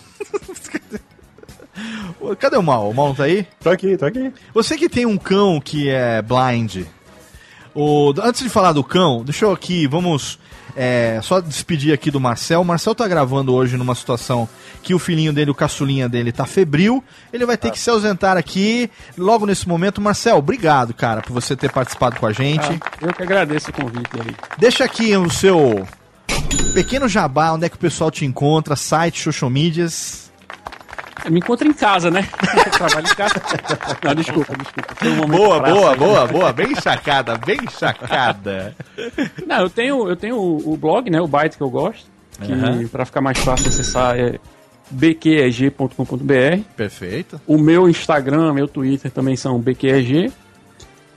Cadê 2.39 2.57
o 2.57 2.63
Mal? 2.63 2.89
O 2.89 2.93
Mal 2.93 3.07
não 3.09 3.15
tá 3.15 3.23
aí? 3.23 3.47
Tô 3.61 3.69
aqui, 3.69 3.95
tô 3.95 4.05
aqui. 4.05 4.33
Você 4.53 4.77
que 4.77 4.89
tem 4.89 5.05
um 5.05 5.17
cão 5.17 5.61
que 5.61 5.89
é 5.89 6.21
blind. 6.21 6.85
O, 7.73 8.13
antes 8.21 8.41
de 8.41 8.49
falar 8.49 8.73
do 8.73 8.83
cão, 8.83 9.23
deixa 9.23 9.45
eu 9.45 9.51
aqui, 9.51 9.87
vamos 9.87 10.37
é, 10.81 11.19
só 11.21 11.41
despedir 11.41 11.93
aqui 11.93 12.09
do 12.09 12.21
Marcel. 12.21 12.61
O 12.61 12.65
Marcel 12.65 12.95
tá 12.95 13.05
gravando 13.05 13.53
hoje 13.53 13.75
numa 13.75 13.93
situação 13.93 14.47
que 14.81 14.93
o 14.93 14.99
filhinho 14.99 15.33
dele, 15.33 15.51
o 15.51 15.53
caçulinha 15.53 16.07
dele, 16.07 16.31
tá 16.31 16.45
febril. 16.45 17.03
Ele 17.33 17.45
vai 17.45 17.57
ter 17.57 17.69
que 17.69 17.77
se 17.77 17.89
ausentar 17.89 18.37
aqui 18.37 18.89
logo 19.17 19.45
nesse 19.45 19.67
momento. 19.67 19.99
Marcel, 19.99 20.37
obrigado, 20.37 20.93
cara, 20.93 21.21
por 21.21 21.33
você 21.33 21.53
ter 21.53 21.69
participado 21.69 22.17
com 22.17 22.25
a 22.25 22.31
gente. 22.31 22.79
Ah, 22.81 22.91
eu 23.01 23.13
que 23.13 23.23
agradeço 23.23 23.71
o 23.71 23.73
convite 23.73 24.09
aí. 24.25 24.33
Deixa 24.57 24.85
aqui 24.85 25.17
o 25.17 25.29
seu 25.29 25.85
pequeno 26.73 27.09
jabá, 27.09 27.51
onde 27.51 27.65
é 27.65 27.69
que 27.69 27.75
o 27.75 27.79
pessoal 27.79 28.09
te 28.09 28.23
encontra, 28.23 28.73
site, 28.77 29.21
social 29.21 29.49
medias. 29.49 30.28
Me 31.29 31.39
encontro 31.39 31.67
em 31.67 31.73
casa, 31.73 32.09
né? 32.11 32.27
Trabalho 32.71 33.07
em 33.07 33.15
casa. 33.15 33.33
Não, 34.03 34.15
desculpa, 34.15 34.55
desculpa. 34.55 34.95
Um 35.23 35.27
Boa, 35.27 35.59
praça 35.59 35.75
boa, 35.75 35.91
aí. 35.91 35.97
boa, 35.97 36.27
boa. 36.27 36.53
Bem 36.53 36.75
sacada, 36.75 37.37
bem 37.37 37.59
sacada. 37.69 38.75
Não, 39.45 39.61
eu 39.61 39.69
tenho, 39.69 40.07
eu 40.09 40.15
tenho 40.15 40.35
o, 40.37 40.73
o 40.73 40.77
blog, 40.77 41.09
né? 41.09 41.19
O 41.19 41.27
Byte 41.27 41.57
que 41.57 41.63
eu 41.63 41.69
gosto. 41.69 42.05
Que 42.41 42.87
pra 42.87 43.05
ficar 43.05 43.21
mais 43.21 43.37
fácil 43.39 43.67
acessar 43.67 44.17
é 44.17 44.39
bqeg.com.br. 44.91 46.63
Perfeito. 46.75 47.41
O 47.45 47.57
meu 47.57 47.89
Instagram, 47.89 48.53
meu 48.53 48.67
Twitter 48.67 49.11
também 49.11 49.35
são 49.35 49.59
bqeg. 49.59 50.31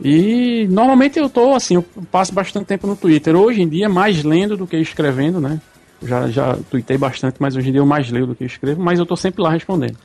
E 0.04 0.66
normalmente 0.68 1.18
eu 1.18 1.30
tô 1.30 1.54
assim, 1.54 1.76
eu 1.76 1.82
passo 2.10 2.32
bastante 2.34 2.66
tempo 2.66 2.86
no 2.86 2.96
Twitter. 2.96 3.36
Hoje 3.36 3.62
em 3.62 3.68
dia, 3.68 3.88
mais 3.88 4.24
lendo 4.24 4.56
do 4.56 4.66
que 4.66 4.76
escrevendo, 4.76 5.40
né? 5.40 5.60
Já, 6.04 6.28
já 6.28 6.56
tuitei 6.70 6.98
bastante, 6.98 7.36
mas 7.38 7.56
hoje 7.56 7.68
em 7.68 7.72
dia 7.72 7.80
eu 7.80 7.86
mais 7.86 8.10
leio 8.10 8.26
do 8.26 8.34
que 8.34 8.44
escrevo, 8.44 8.82
mas 8.82 8.98
eu 8.98 9.06
tô 9.06 9.16
sempre 9.16 9.42
lá 9.42 9.50
respondendo. 9.50 9.96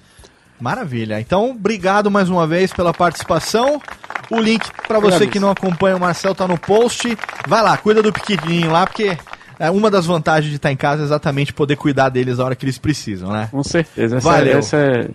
Maravilha. 0.60 1.20
Então, 1.20 1.52
obrigado 1.52 2.10
mais 2.10 2.30
uma 2.30 2.48
vez 2.48 2.74
pela 2.74 2.94
participação. 2.94 3.82
O 4.30 4.40
link 4.40 4.70
pra 4.88 5.00
você 5.00 5.28
que 5.28 5.40
não 5.40 5.52
acompanha 5.52 5.96
o 5.96 6.00
Marcel 6.00 6.34
tá 6.34 6.48
no 6.48 6.58
post. 6.58 7.18
Vai 7.48 7.62
lá, 7.62 7.78
cuida 7.78 8.02
do 8.02 8.12
pequenininho 8.12 8.72
lá, 8.72 8.86
porque 8.86 9.18
é 9.60 9.70
uma 9.70 9.90
das 9.90 10.06
vantagens 10.06 10.50
de 10.50 10.58
estar 10.58 10.72
em 10.72 10.76
casa 10.76 11.04
é 11.04 11.06
exatamente 11.06 11.54
poder 11.54 11.76
cuidar 11.76 12.10
deles 12.10 12.38
na 12.38 12.46
hora 12.46 12.56
que 12.56 12.66
eles 12.66 12.78
precisam, 12.78 13.32
né? 13.32 13.48
Com 13.52 13.64
certeza. 13.64 14.18
Essa, 14.18 14.30
Valeu. 14.30 14.58
essa 14.58 14.78
é, 14.78 15.10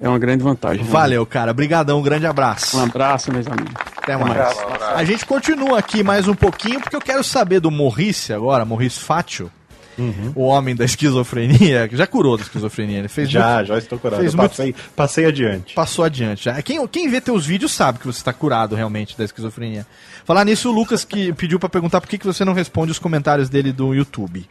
é 0.00 0.08
uma 0.08 0.18
grande 0.18 0.42
vantagem. 0.42 0.82
né? 0.82 0.90
Valeu, 0.90 1.24
cara. 1.26 1.50
Obrigadão, 1.50 1.98
um 2.00 2.02
grande 2.02 2.26
abraço. 2.26 2.76
Um 2.78 2.82
abraço, 2.84 3.30
meus 3.32 3.46
amigos. 3.46 3.74
Até 3.96 4.16
mais. 4.16 4.56
A 4.94 5.04
gente 5.04 5.24
continua 5.24 5.78
aqui 5.78 6.02
mais 6.02 6.26
um 6.26 6.34
pouquinho, 6.34 6.80
porque 6.80 6.96
eu 6.96 7.00
quero 7.00 7.22
saber 7.22 7.60
do 7.60 7.70
Morrice 7.70 8.32
agora, 8.32 8.64
Morrice 8.64 9.00
Fátio. 9.00 9.50
O 10.34 10.42
homem 10.42 10.74
da 10.74 10.84
esquizofrenia, 10.84 11.88
que 11.88 11.96
já 11.96 12.06
curou 12.06 12.36
da 12.36 12.42
esquizofrenia, 12.42 12.98
ele 12.98 13.08
fez 13.08 13.30
Já, 13.30 13.56
muito- 13.56 13.68
já 13.68 13.78
estou 13.78 13.98
curado. 13.98 14.20
Fez 14.20 14.32
Eu 14.32 14.38
muito- 14.38 14.50
passei, 14.50 14.74
passei 14.94 15.26
adiante. 15.26 15.74
passou 15.74 16.04
adiante. 16.04 16.44
já. 16.44 16.60
Quem, 16.62 16.86
quem 16.88 17.08
vê 17.08 17.20
teus 17.20 17.44
vídeos 17.46 17.72
sabe 17.72 17.98
que 17.98 18.06
você 18.06 18.18
está 18.18 18.32
curado 18.32 18.74
realmente 18.74 19.16
da 19.16 19.24
esquizofrenia. 19.24 19.86
Falar 20.24 20.44
nisso, 20.44 20.70
o 20.70 20.72
Lucas 20.72 21.04
que 21.04 21.32
pediu 21.32 21.58
pra 21.60 21.68
perguntar 21.68 22.00
por 22.00 22.08
que, 22.08 22.18
que 22.18 22.26
você 22.26 22.44
não 22.44 22.52
responde 22.54 22.90
os 22.92 22.98
comentários 22.98 23.48
dele 23.48 23.72
do 23.72 23.94
YouTube. 23.94 24.44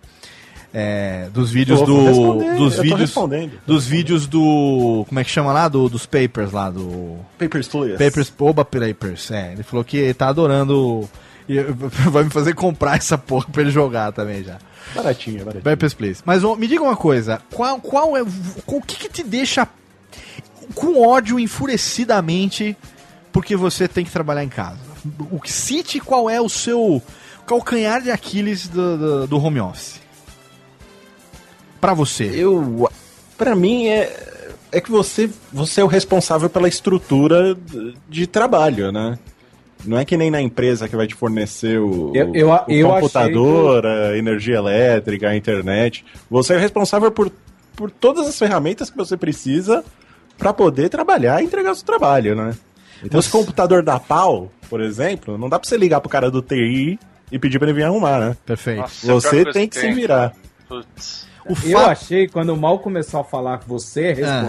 É, 0.75 1.29
dos 1.31 1.51
vídeos 1.51 1.79
Pô, 1.81 1.85
do. 1.85 2.55
Dos 2.57 2.79
vídeos. 2.79 3.13
Dos 3.65 3.85
vídeos 3.85 4.25
do. 4.25 5.05
Como 5.07 5.19
é 5.19 5.23
que 5.23 5.29
chama 5.29 5.53
lá? 5.53 5.67
Do, 5.67 5.87
dos 5.87 6.07
papers 6.07 6.51
lá, 6.51 6.71
do. 6.71 7.17
Papers, 7.37 7.67
please. 7.67 8.03
Papers, 8.03 8.33
Oba 8.39 8.65
Papers. 8.65 9.29
É, 9.29 9.51
ele 9.53 9.61
falou 9.61 9.83
que 9.85 10.11
tá 10.15 10.29
adorando. 10.29 11.07
E 11.47 11.59
vai 12.09 12.23
me 12.23 12.29
fazer 12.29 12.53
comprar 12.55 12.97
essa 12.97 13.17
porra 13.17 13.47
pra 13.51 13.61
ele 13.61 13.71
jogar 13.71 14.11
também 14.11 14.43
já. 14.43 14.59
Baratinho, 14.95 15.39
baratinho. 15.39 15.63
Papers, 15.63 15.93
Please. 15.93 16.21
Mas 16.25 16.43
ô, 16.43 16.55
me 16.55 16.67
diga 16.67 16.83
uma 16.83 16.95
coisa: 16.95 17.41
qual, 17.51 17.79
qual 17.79 18.17
é. 18.17 18.21
O 18.21 18.81
que, 18.81 18.95
que 18.95 19.09
te 19.09 19.23
deixa 19.23 19.67
com 20.75 21.01
ódio 21.01 21.39
enfurecidamente 21.39 22.77
porque 23.31 23.55
você 23.55 23.87
tem 23.87 24.05
que 24.05 24.11
trabalhar 24.11 24.43
em 24.43 24.49
casa? 24.49 24.79
O 25.31 25.39
que 25.39 25.51
cite 25.51 25.99
qual 25.99 26.29
é 26.29 26.39
o 26.39 26.47
seu 26.47 27.01
calcanhar 27.45 28.01
de 28.01 28.11
Aquiles 28.11 28.67
do, 28.67 28.97
do, 28.97 29.27
do 29.27 29.43
home 29.43 29.59
office? 29.59 29.99
Pra 31.81 31.93
você. 31.93 32.25
Eu. 32.25 32.89
Pra 33.37 33.55
mim 33.55 33.87
é. 33.87 34.31
É 34.71 34.81
que 34.81 34.89
você, 34.89 35.29
você 35.51 35.81
é 35.81 35.83
o 35.83 35.87
responsável 35.87 36.49
pela 36.49 36.67
estrutura 36.67 37.55
de 38.09 38.25
trabalho, 38.25 38.91
né? 38.91 39.19
Não 39.85 39.97
é 39.97 40.05
que 40.05 40.15
nem 40.17 40.31
na 40.31 40.41
empresa 40.41 40.87
que 40.87 40.95
vai 40.95 41.05
te 41.07 41.13
fornecer 41.15 41.79
o, 41.79 42.11
Eu- 42.15 42.33
eu- 42.33 42.49
o 42.49 42.65
eu 42.69 42.87
computador, 42.89 43.85
a 43.85 44.17
energia 44.17 44.55
elétrica, 44.57 45.29
a 45.29 45.35
internet. 45.35 46.05
Você 46.29 46.53
é 46.53 46.57
responsável 46.57 47.11
por, 47.11 47.31
por 47.75 47.91
todas 47.91 48.27
as 48.27 48.37
ferramentas 48.37 48.89
que 48.89 48.95
você 48.97 49.17
precisa 49.17 49.83
para 50.37 50.53
poder 50.53 50.89
trabalhar 50.89 51.41
e 51.41 51.45
entregar 51.45 51.71
o 51.71 51.75
seu 51.75 51.85
trabalho, 51.85 52.35
né? 52.35 52.55
Então, 53.03 53.21
se 53.21 53.27
o 53.27 53.31
computador 53.31 53.83
dá 53.83 53.99
pau, 53.99 54.49
por 54.69 54.79
exemplo, 54.79 55.37
não 55.37 55.49
dá 55.49 55.59
pra 55.59 55.67
você 55.67 55.75
ligar 55.77 55.99
pro 55.99 56.09
cara 56.09 56.31
do 56.31 56.41
TI 56.41 56.97
e 57.31 57.37
pedir 57.37 57.59
pra 57.59 57.67
ele 57.67 57.75
vir 57.77 57.83
arrumar, 57.83 58.19
né? 58.19 58.37
Perfeito. 58.45 58.79
Nossa, 59.03 59.29
Você 59.29 59.45
tem 59.51 59.67
que 59.67 59.75
se 59.75 59.81
tem, 59.81 59.93
virar. 59.93 60.29
cara. 60.29 60.33
Putz. 60.69 61.27
Eu 61.65 61.77
achei, 61.79 62.27
quando 62.29 62.51
o 62.51 62.57
Mal 62.57 62.79
começou 62.79 63.19
a 63.19 63.23
falar 63.25 63.57
que 63.59 63.67
você 63.67 64.13
é 64.17 64.23
Ah. 64.23 64.41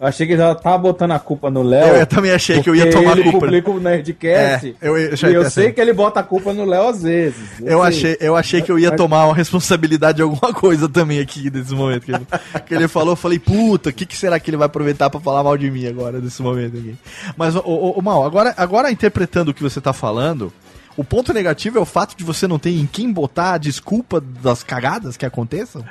Eu 0.00 0.06
achei 0.06 0.26
que 0.26 0.32
ele 0.32 0.40
já 0.40 0.54
tava 0.54 0.78
botando 0.78 1.10
a 1.12 1.18
culpa 1.18 1.50
no 1.50 1.60
Eu, 1.60 1.64
Léo. 1.64 1.96
eu 1.96 2.06
também 2.06 2.32
achei 2.32 2.62
que 2.62 2.70
eu 2.70 2.74
ia 2.74 2.90
tomar 2.90 3.12
ele 3.18 3.24
culpa. 3.30 3.40
publica 3.46 3.70
o 3.70 3.78
Nerdcast. 3.78 4.76
É, 4.80 4.88
eu- 4.88 4.96
eu- 4.96 5.14
e 5.30 5.34
eu 5.34 5.50
sei 5.50 5.72
que 5.72 5.80
ele 5.80 5.92
bota 5.92 6.20
a 6.20 6.22
culpa 6.22 6.52
no 6.54 6.64
Léo 6.64 6.88
às 6.88 7.02
vezes. 7.02 7.60
Eu 7.60 7.82
achei, 7.82 8.16
eu 8.20 8.34
achei 8.34 8.62
que 8.62 8.72
eu 8.72 8.78
ia 8.78 8.90
tomar 8.96 9.26
uma 9.26 9.34
responsabilidade 9.34 10.16
de 10.16 10.22
alguma 10.22 10.52
coisa 10.54 10.88
também 10.88 11.20
aqui 11.20 11.50
nesse 11.50 11.74
momento. 11.74 12.06
Que 12.06 12.12
ele, 12.12 12.26
que 12.66 12.74
ele 12.74 12.88
falou, 12.88 13.12
eu 13.12 13.16
falei, 13.16 13.38
puta, 13.38 13.90
o 13.90 13.92
que, 13.92 14.06
que 14.06 14.16
será 14.16 14.40
que 14.40 14.48
ele 14.50 14.56
vai 14.56 14.66
aproveitar 14.66 15.10
pra 15.10 15.20
falar 15.20 15.44
mal 15.44 15.56
de 15.58 15.70
mim 15.70 15.86
agora, 15.86 16.18
nesse 16.18 16.40
momento 16.40 16.78
aqui? 16.78 16.94
Mas, 17.36 17.54
ô, 17.54 17.60
ô, 17.64 17.98
ô, 17.98 18.02
Mal, 18.02 18.24
agora, 18.24 18.54
agora 18.56 18.90
interpretando 18.90 19.50
o 19.50 19.54
que 19.54 19.62
você 19.62 19.80
tá 19.80 19.92
falando, 19.92 20.50
o 20.96 21.04
ponto 21.04 21.32
negativo 21.34 21.76
é 21.78 21.80
o 21.80 21.84
fato 21.84 22.16
de 22.16 22.24
você 22.24 22.46
não 22.48 22.58
ter 22.58 22.70
em 22.70 22.86
quem 22.90 23.12
botar 23.12 23.52
a 23.52 23.58
desculpa 23.58 24.20
das 24.42 24.62
cagadas 24.62 25.16
que 25.16 25.26
aconteçam? 25.26 25.84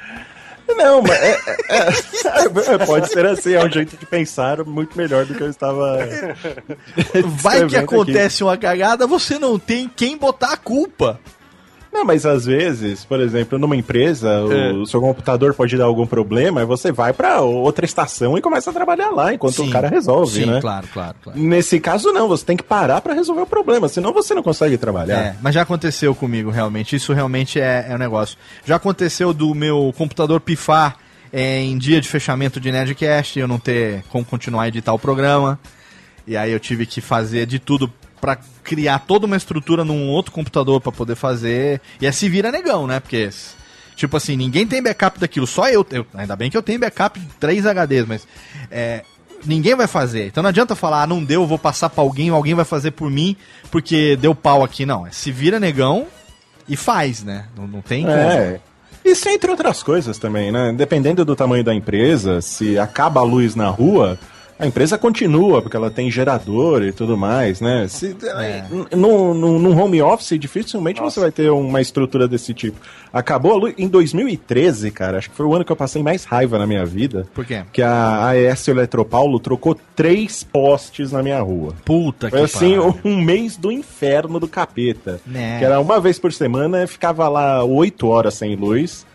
Não, 0.76 1.02
mas 1.02 1.12
é, 1.12 1.40
é- 1.70 2.74
é- 2.74 2.78
pode 2.86 3.10
ser 3.10 3.26
assim, 3.26 3.54
é 3.54 3.64
um 3.64 3.70
jeito 3.70 3.98
de 3.98 4.06
pensar 4.06 4.64
muito 4.64 4.98
melhor 4.98 5.26
do 5.26 5.34
que 5.36 5.41
eu 5.41 5.50
estava. 5.50 5.98
Vai 7.26 7.66
que 7.68 7.76
acontece 7.76 8.44
uma 8.44 8.58
cagada, 8.58 9.06
você 9.08 9.38
não 9.40 9.58
tem 9.60 9.90
quem 9.94 10.18
botar 10.18 10.54
a 10.54 10.58
culpa. 10.58 11.20
Não, 11.91 12.06
mas 12.06 12.26
às 12.26 12.45
vezes, 12.45 13.03
por 13.03 13.20
exemplo, 13.20 13.57
numa 13.57 13.76
empresa, 13.76 14.44
o- 14.45 14.52
É. 14.53 14.72
o 14.74 14.86
seu 14.86 15.02
computador 15.02 15.53
pode 15.53 15.76
dar 15.76 15.86
algum 15.86 16.06
problema 16.06 16.61
e 16.61 16.66
você 16.66 16.91
vai 16.91 17.11
pra 17.14 17.41
outra 17.41 17.84
estação 17.84 18.38
e 18.38 18.41
começa 18.41 18.70
a 18.70 18.74
trabalhar 18.74 19.10
lá 19.10 19.34
enquanto 19.34 19.56
Sim. 19.56 19.70
o 19.70 19.72
cara 19.72 19.88
resolve, 19.90 20.32
Sim, 20.41 20.45
né? 20.45 20.61
claro, 20.61 20.88
claro, 20.94 21.16
claro. 21.22 21.40
Nesse 21.40 21.80
caso, 21.80 22.11
não, 22.14 22.28
você 22.28 22.45
tem 22.45 22.56
que 22.56 22.64
parar 22.64 23.02
pra 23.02 23.14
resolver 23.14 23.41
o 23.41 23.45
problema, 23.48 23.88
senão 23.90 24.14
você 24.14 24.34
não 24.36 24.44
consegue 24.44 24.78
trabalhar. 24.78 25.18
É, 25.20 25.36
mas 25.41 25.53
já 25.56 25.64
aconteceu 25.64 26.14
comigo, 26.14 26.49
realmente. 26.52 26.95
Isso 26.95 27.11
realmente 27.11 27.60
é, 27.60 27.88
é 27.90 27.95
um 27.95 27.99
negócio. 27.99 28.38
Já 28.66 28.76
aconteceu 28.76 29.34
do 29.34 29.53
meu 29.56 29.94
computador 29.98 30.40
pifar 30.40 30.95
é, 31.34 31.60
em 31.61 31.78
dia 31.78 31.99
de 31.99 32.07
fechamento 32.07 32.60
de 32.60 32.72
Nerdcast, 32.72 33.40
eu 33.40 33.48
não 33.48 33.60
ter 33.60 34.03
como 34.10 34.24
continuar 34.24 34.64
a 34.64 34.68
editar 34.68 34.94
o 34.94 34.99
programa. 34.99 35.60
E 36.28 36.38
aí 36.38 36.52
eu 36.52 36.60
tive 36.60 36.86
que 36.86 37.02
fazer 37.02 37.45
de 37.48 37.57
tudo 37.57 37.91
pra 38.20 38.38
criar 38.64 39.00
toda 39.00 39.26
uma 39.26 39.38
estrutura 39.38 39.84
num 39.84 40.10
outro 40.10 40.32
computador 40.32 40.82
pra 40.82 40.91
poder 40.91 41.16
fazer. 41.16 41.82
E 42.00 42.06
é 42.06 42.12
se 42.12 42.30
vira 42.30 42.52
negão, 42.52 42.86
né? 42.88 43.00
Porque, 43.00 43.30
tipo 43.96 44.18
assim, 44.18 44.36
ninguém 44.36 44.68
tem 44.68 44.82
backup 44.82 45.20
daquilo, 45.20 45.48
só 45.48 45.70
eu. 45.70 45.86
eu 45.91 46.06
ainda 46.14 46.36
bem 46.36 46.50
que 46.50 46.58
eu 46.58 46.64
tenho 46.64 46.80
backup 46.80 47.20
de 47.20 47.26
3 47.40 47.66
HDs, 47.66 48.06
mas. 48.08 48.28
É, 48.72 49.04
ninguém 49.46 49.76
vai 49.76 49.88
fazer. 49.88 50.28
Então 50.28 50.44
não 50.44 50.50
adianta 50.50 50.76
falar, 50.76 51.04
ah, 51.04 51.08
não 51.08 51.24
deu, 51.24 51.41
eu 51.41 51.48
vou 51.48 51.60
passar 51.60 51.90
pra 51.90 52.04
alguém, 52.04 52.30
alguém 52.30 52.54
vai 52.54 52.66
fazer 52.66 52.91
por 52.91 53.10
mim, 53.10 53.36
porque 53.72 54.16
deu 54.18 54.36
pau 54.36 54.64
aqui. 54.64 54.86
Não, 54.86 55.06
é 55.06 55.12
se 55.12 55.32
vira 55.32 55.60
negão 55.60 56.08
e 56.68 56.76
faz, 56.76 57.24
né? 57.24 57.46
Não, 57.56 57.68
não 57.68 57.82
tem 57.82 58.04
como. 58.04 58.16
É. 58.16 58.60
Isso 59.04 59.28
entre 59.30 59.50
outras 59.50 59.82
coisas 59.82 60.18
também, 60.18 60.52
né? 60.52 60.74
Dependendo 60.76 61.24
do 61.24 61.36
tamanho 61.36 61.64
da 61.64 61.74
empresa, 61.74 62.41
se 62.41 62.78
acaba 62.78 63.22
a 63.22 63.24
luz 63.24 63.56
na 63.56 63.68
rua, 63.68 64.20
a 64.60 64.68
empresa 64.68 64.98
continua, 64.98 65.61
porque 65.61 65.77
ela 65.77 65.90
tem 65.90 66.11
gerador 66.11 66.84
e 66.84 66.91
tudo 66.91 67.15
mais, 67.18 67.61
né? 67.61 67.88
Se, 67.88 68.14
É. 68.38 68.65
no, 68.94 69.34
no, 69.34 69.57
num 69.57 69.80
home 69.81 70.02
office, 70.02 70.38
dificilmente 70.38 70.99
você 70.99 71.18
vai 71.18 71.31
ter 71.31 71.49
uma 71.49 71.80
estrutura 71.80 72.27
desse 72.27 72.53
tipo. 72.53 72.77
Acabou 73.14 73.53
a 73.53 73.56
luz 73.56 73.73
em 73.77 73.88
2013, 73.88 74.91
cara. 74.91 75.18
Acho 75.18 75.30
que 75.30 75.36
foi 75.38 75.45
o 75.45 75.56
ano 75.56 75.64
que 75.64 75.72
eu 75.72 75.76
passei 75.77 76.03
mais 76.03 76.26
raiva 76.26 76.60
na 76.60 76.68
minha 76.68 76.86
vida. 76.86 77.26
Por 77.34 77.45
quê? 77.45 77.64
Que 77.72 77.81
a 77.81 78.27
AES 78.27 78.68
Eletropaulo 78.68 79.40
trocou 79.40 79.80
três 79.95 80.44
postes 80.44 81.14
na 81.14 81.23
minha 81.23 81.41
rua. 81.41 81.73
Puta 81.86 82.30
Foi 82.30 82.40
que 82.40 82.45
assim, 82.45 82.76
pariu. 82.76 82.99
um 83.06 83.15
mês 83.23 83.56
do 83.56 83.72
inferno 83.72 84.41
do 84.41 84.48
capeta. 84.48 85.22
Né. 85.26 85.57
Que 85.60 85.64
era 85.65 85.80
uma 85.80 86.02
vez 86.02 86.19
por 86.19 86.34
semana, 86.34 86.86
ficava 86.86 87.30
lá 87.30 87.64
oito 87.64 88.07
horas 88.10 88.34
sem 88.34 88.57
luz, 88.57 89.06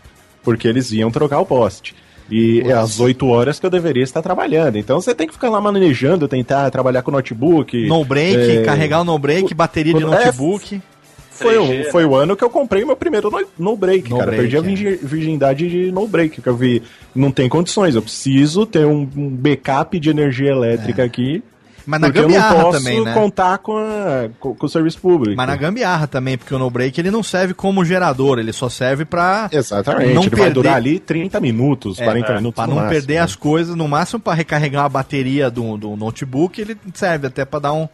porque 0.43 0.67
eles 0.67 0.91
iam 0.91 1.11
trocar 1.11 1.39
o 1.39 1.45
poste. 1.45 1.95
E 2.29 2.61
é 2.61 2.71
às 2.73 2.99
8 2.99 3.27
horas 3.27 3.59
que 3.59 3.65
eu 3.65 3.69
deveria 3.69 4.03
estar 4.03 4.21
trabalhando. 4.21 4.77
Então 4.77 4.99
você 4.99 5.13
tem 5.13 5.27
que 5.27 5.33
ficar 5.33 5.49
lá 5.49 5.61
manejando, 5.61 6.27
tentar 6.27 6.69
trabalhar 6.71 7.01
com 7.03 7.11
o 7.11 7.13
notebook. 7.13 7.87
No 7.87 8.03
break, 8.03 8.35
É, 8.57 8.61
carregar 8.63 9.01
o 9.01 9.03
no 9.03 9.17
break, 9.19 9.53
bateria 9.53 9.93
de 9.93 10.01
É, 10.03 10.05
notebook. 10.05 10.81
Foi, 11.29 11.53
3G, 11.55 11.87
o, 11.87 11.91
foi 11.91 12.05
o 12.05 12.15
ano 12.15 12.33
que 12.35 12.43
eu 12.45 12.49
comprei 12.49 12.83
o 12.83 12.87
meu 12.87 12.95
primeiro 12.95 13.29
no, 13.29 13.45
no 13.59 13.75
break, 13.75 14.09
No 14.09 14.17
cara. 14.19 14.31
break, 14.31 14.43
Perdi 14.43 14.55
a 14.55 14.59
é. 14.59 14.61
virgi- 14.63 14.99
virgindade 15.05 15.69
de 15.69 15.91
no 15.91 16.07
break, 16.07 16.41
que 16.41 16.47
eu 16.47 16.55
vi. 16.55 16.81
Não 17.13 17.29
tem 17.29 17.49
condições, 17.49 17.93
eu 17.93 18.01
preciso 18.01 18.65
ter 18.65 18.85
um, 18.85 19.01
um 19.17 19.29
backup 19.29 19.99
de 19.99 20.09
energia 20.09 20.51
elétrica 20.51 21.03
aqui. 21.03 21.43
Mas 21.85 21.99
na 22.01 22.07
porque 22.07 22.19
eu 22.19 22.23
não 22.23 22.29
gambiarra 22.29 22.55
posso 22.63 22.77
também, 22.79 23.03
né? 23.03 23.13
contar 23.13 23.57
com, 23.59 23.77
a- 23.77 24.29
com, 24.39 24.55
com 24.55 24.65
o 24.65 24.69
serviço 24.69 24.99
público. 24.99 25.35
Mas 25.37 25.47
na 25.47 25.55
gambiarra 25.55 26.07
também, 26.07 26.37
porque 26.37 26.53
o 26.53 26.59
no 26.59 26.69
break 26.69 26.99
ele 26.99 27.11
não 27.11 27.21
serve 27.21 27.53
como 27.53 27.85
gerador, 27.85 28.39
ele 28.39 28.51
só 28.53 28.69
serve 28.69 29.05
pra. 29.05 29.47
Exatamente, 29.51 30.13
Não 30.13 30.21
ele 30.23 30.29
vai 30.31 30.39
perder- 30.39 30.53
durar 30.53 30.75
ali 30.75 30.99
30 30.99 31.39
minutos, 31.39 31.99
É, 31.99 32.03
40 32.05 32.31
é, 32.31 32.35
minutos 32.37 32.61
no 32.63 32.67
não 32.69 32.75
máximo, 32.75 32.89
perder 32.91 33.15
né? 33.15 33.19
as 33.21 33.35
coisas, 33.35 33.75
no 33.75 33.87
máximo 33.87 34.19
pra 34.19 34.33
recarregar 34.33 34.83
uma 34.83 34.89
bateria 34.89 35.49
do, 35.51 35.77
do 35.77 35.95
notebook, 35.95 36.59
ele 36.59 36.75
serve 36.93 37.27
até 37.27 37.45
pra 37.45 37.59
dar 37.59 37.73
um 37.73 37.87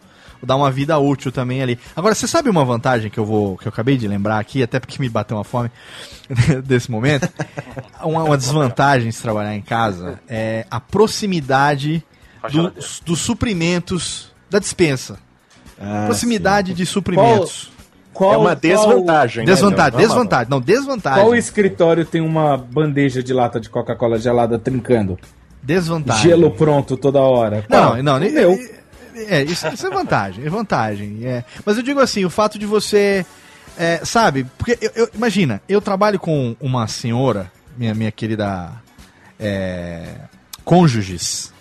dar 0.44 0.56
uma 0.56 0.72
vida 0.72 0.98
útil 0.98 1.30
também 1.30 1.62
ali. 1.62 1.78
Agora, 1.94 2.16
você 2.16 2.26
sabe 2.26 2.50
uma 2.50 2.64
vantagem 2.64 3.08
que 3.08 3.16
eu 3.18 3.24
vou 3.24 3.56
que 3.56 3.68
eu 3.68 3.70
acabei 3.70 3.96
de 3.96 4.08
lembrar 4.08 4.40
aqui, 4.40 4.60
até 4.60 4.80
porque 4.80 5.00
me 5.00 5.08
bateu 5.08 5.36
uma 5.36 5.44
fome 5.44 5.70
desse 6.64 6.90
momento? 6.90 7.28
uma, 8.02 8.24
uma 8.24 8.36
desvantagem 8.36 9.10
de 9.10 9.16
trabalhar 9.16 9.54
em 9.54 9.62
casa 9.62 10.18
é 10.28 10.66
a 10.68 10.80
proximidade 10.80 12.02
do- 12.50 12.72
dos 13.04 13.20
suprimentos 13.20 14.32
da 14.50 14.58
dispensa. 14.58 15.18
Ah, 15.80 16.04
proximidade 16.06 16.74
de 16.74 16.86
suprimentos. 16.86 17.70
Qual, 18.12 18.34
É 18.34 18.36
uma 18.36 18.54
desvantagem, 18.54 19.44
né? 19.46 19.52
Desvantagem, 19.52 19.92
Não, 19.92 19.98
não 19.98 20.04
é 20.04 20.06
uma 20.06 20.08
desvantagem, 20.08 20.50
não, 20.50 20.60
desvantagem. 20.60 21.22
Qual 21.24 21.34
escritório 21.34 22.04
tem 22.04 22.20
uma 22.20 22.58
bandeja 22.58 23.22
de 23.22 23.32
lata 23.32 23.58
de 23.58 23.70
Coca-Cola 23.70 24.18
gelada 24.18 24.58
trincando? 24.58 25.18
Desvantagem. 25.62 26.22
Gelo 26.22 26.50
pronto 26.50 26.96
toda 26.96 27.20
hora. 27.20 27.64
Não, 27.70 27.90
Qual? 27.92 28.02
não, 28.02 28.16
O 28.16 28.18
nem- 28.18 28.30
meu. 28.32 28.58
É, 29.14 29.42
isso, 29.44 29.66
isso 29.68 29.86
é 29.86 29.90
vantagem, 29.90 30.44
é 30.44 30.48
vantagem. 30.50 31.20
É. 31.24 31.44
Mas 31.64 31.76
eu 31.76 31.82
digo 31.82 32.00
assim, 32.00 32.24
o 32.24 32.30
fato 32.30 32.58
de 32.58 32.66
você. 32.66 33.24
é, 33.78 34.04
sabe, 34.04 34.44
porque 34.58 34.76
eu, 34.82 34.90
eu- 34.94 35.10
imagina, 35.14 35.62
eu 35.66 35.80
trabalho 35.80 36.18
com 36.20 36.54
uma 36.60 36.86
senhora, 36.86 37.50
minha, 37.78 37.94
minha 37.94 38.10
querida 38.12 38.70
é, 39.40 40.16
cônjuges. 40.64 41.51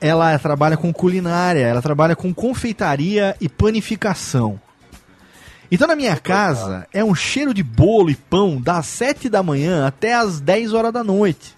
Ela 0.00 0.38
trabalha 0.38 0.76
com 0.76 0.92
culinária, 0.92 1.66
ela 1.66 1.82
trabalha 1.82 2.14
com 2.14 2.32
confeitaria 2.32 3.36
e 3.40 3.48
panificação. 3.48 4.60
Então 5.70 5.86
na 5.86 5.96
minha 5.96 6.16
casa 6.16 6.86
é 6.92 7.04
um 7.04 7.14
cheiro 7.14 7.52
de 7.52 7.62
bolo 7.62 8.10
e 8.10 8.14
pão 8.14 8.60
das 8.60 8.86
7 8.86 9.28
da 9.28 9.42
manhã 9.42 9.86
até 9.86 10.14
as 10.14 10.40
10 10.40 10.72
horas 10.72 10.92
da 10.92 11.04
noite. 11.04 11.56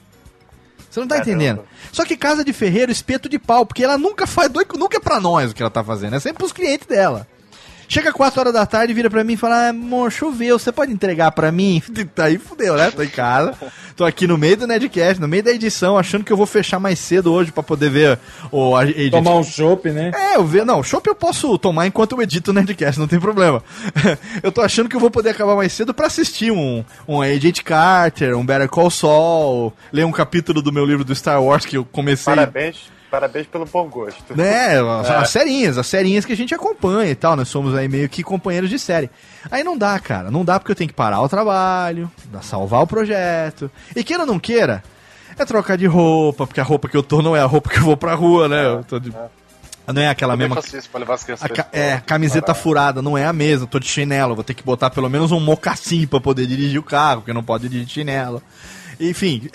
Você 0.91 0.99
não 0.99 1.07
tá 1.07 1.17
Caramba. 1.17 1.31
entendendo? 1.31 1.63
Só 1.93 2.05
que 2.05 2.17
casa 2.17 2.45
de 2.45 2.53
ferreiro, 2.53 2.91
espeto 2.91 3.29
de 3.29 3.39
pau, 3.39 3.65
porque 3.65 3.85
ela 3.85 3.97
nunca 3.97 4.27
faz, 4.27 4.51
nunca 4.77 4.97
é 4.97 5.01
pra 5.01 5.21
nós 5.21 5.53
o 5.53 5.55
que 5.55 5.63
ela 5.63 5.71
tá 5.71 5.85
fazendo, 5.85 6.17
é 6.17 6.21
sempre 6.21 6.39
pros 6.39 6.53
clientes 6.53 6.87
dela. 6.89 7.29
Chega 7.93 8.13
4 8.13 8.39
horas 8.41 8.53
da 8.53 8.65
tarde, 8.65 8.95
vira 8.95 9.11
pra 9.11 9.25
mim 9.25 9.33
e 9.33 9.37
fala: 9.37 9.67
ah, 9.67 9.69
amor, 9.71 10.13
choveu, 10.13 10.57
você 10.57 10.71
pode 10.71 10.93
entregar 10.93 11.33
pra 11.33 11.51
mim? 11.51 11.83
Aí 12.19 12.39
fudeu, 12.39 12.77
né? 12.77 12.89
Tô 12.93 13.03
em 13.03 13.09
casa, 13.09 13.53
tô 13.97 14.05
aqui 14.05 14.29
no 14.29 14.39
meio 14.39 14.57
do 14.57 14.67
Nedcast, 14.69 15.21
no 15.21 15.27
meio 15.27 15.43
da 15.43 15.51
edição, 15.51 15.99
achando 15.99 16.25
que 16.25 16.33
eu 16.33 16.37
vou 16.37 16.47
fechar 16.47 16.79
mais 16.79 17.01
cedo 17.01 17.33
hoje 17.33 17.51
pra 17.51 17.65
poder 17.65 17.91
ver 17.91 18.19
o 18.53 18.77
a- 18.77 18.85
edit- 18.87 19.11
Tomar 19.11 19.35
um 19.35 19.43
chopp, 19.43 19.91
né? 19.91 20.13
É, 20.15 20.37
eu 20.37 20.45
ver, 20.45 20.65
não, 20.65 20.85
chopp 20.85 21.05
eu 21.09 21.17
posso 21.17 21.59
tomar 21.59 21.85
enquanto 21.89 22.13
eu 22.13 22.23
edito 22.23 22.53
o 22.53 22.55
Nerdcast, 22.55 23.01
não 23.01 23.09
tem 23.09 23.19
problema. 23.19 23.61
eu 24.41 24.53
tô 24.53 24.61
achando 24.61 24.89
que 24.89 24.95
eu 24.95 25.01
vou 25.01 25.11
poder 25.11 25.31
acabar 25.31 25.57
mais 25.57 25.73
cedo 25.73 25.93
pra 25.93 26.07
assistir 26.07 26.53
um, 26.53 26.85
um 27.09 27.21
Agent 27.21 27.61
Carter, 27.65 28.37
um 28.39 28.47
Better 28.47 28.69
Call 28.69 28.91
Saul, 28.91 29.73
ler 29.93 30.07
um 30.07 30.13
capítulo 30.13 30.63
do 30.63 30.73
meu 30.73 30.87
livro 30.87 31.05
do 31.05 31.13
Star 31.15 31.43
Wars 31.43 31.67
que 31.67 31.77
eu 31.77 31.85
comecei. 31.85 32.33
Parabéns, 32.33 32.77
parabéns 33.11 33.47
pelo 33.47 33.67
bom 33.67 33.89
gosto. 33.89 34.37
Né, 34.37 34.79
as, 35.01 35.11
as 35.11 35.31
serinhas, 35.31 35.77
as 35.79 35.87
serinhas 35.87 36.25
que 36.25 36.33
a 36.33 36.37
gente 36.37 36.55
acompanha 36.55 37.11
e 37.11 37.15
tal, 37.15 37.37
nós 37.37 37.49
somos 37.49 37.75
aí 37.75 37.89
meio 37.89 38.09
que 38.09 38.23
companheiros 38.23 38.71
de 38.71 38.79
série. 38.79 39.11
Aí 39.51 39.65
não 39.65 39.77
dá, 39.77 39.99
cara, 39.99 40.31
não 40.31 40.45
dá 40.45 40.59
porque 40.59 40.73
eu 40.73 40.77
tenho 40.77 40.89
que 40.89 40.95
parar 40.95 41.21
o 41.21 41.29
trabalho, 41.29 42.11
dá- 42.33 42.43
salvar 42.43 42.83
o 42.83 42.87
projeto. 42.87 43.71
E 43.97 44.05
queira 44.05 44.23
ou 44.23 44.27
não 44.27 44.39
queira, 44.39 44.83
é 45.39 45.45
trocar 45.45 45.77
de 45.77 45.87
roupa, 45.87 46.47
porque 46.47 46.61
a 46.61 46.65
roupa 46.65 46.89
que 46.89 46.97
eu 46.97 47.03
tô 47.03 47.21
não 47.23 47.35
é 47.35 47.41
a 47.41 47.47
roupa 47.47 47.69
que 47.71 47.79
eu 47.79 47.83
vou 47.85 47.97
pra 47.97 48.15
rua, 48.15 48.49
né? 48.49 48.65
Eu 48.67 48.85
tô 48.85 48.99
de- 48.99 49.13
Não 49.93 50.03
é 50.03 50.09
aquela 50.09 50.35
Também 50.35 50.47
mesma. 50.49 50.63
faço 50.63 50.77
isso 50.77 50.89
pra 50.89 51.01
levar 51.01 51.15
as 51.15 51.25
crianças 51.25 51.45
A 51.45 51.49
ca- 51.49 51.67
é, 51.73 52.01
camiseta 52.07 52.55
furada, 52.55 53.03
não 53.03 53.19
é 53.19 53.27
a 53.27 53.33
mesma, 53.33 53.67
tô 53.67 53.81
de 53.81 53.89
chinelo, 53.89 54.37
vou 54.37 54.45
ter 54.45 54.55
que 54.55 54.63
botar 54.63 54.89
pelo 54.91 55.09
menos 55.11 55.33
um 55.33 55.41
mocassim 55.41 56.07
pra 56.07 56.21
poder 56.21 56.47
dirigir 56.47 56.79
o 56.79 56.83
carro, 56.83 57.23
porque 57.23 57.33
não 57.33 57.43
pode 57.43 57.65
dirigir 57.69 57.87
de 57.87 57.93
chinelo. 57.93 58.41
Enfim, 59.01 59.49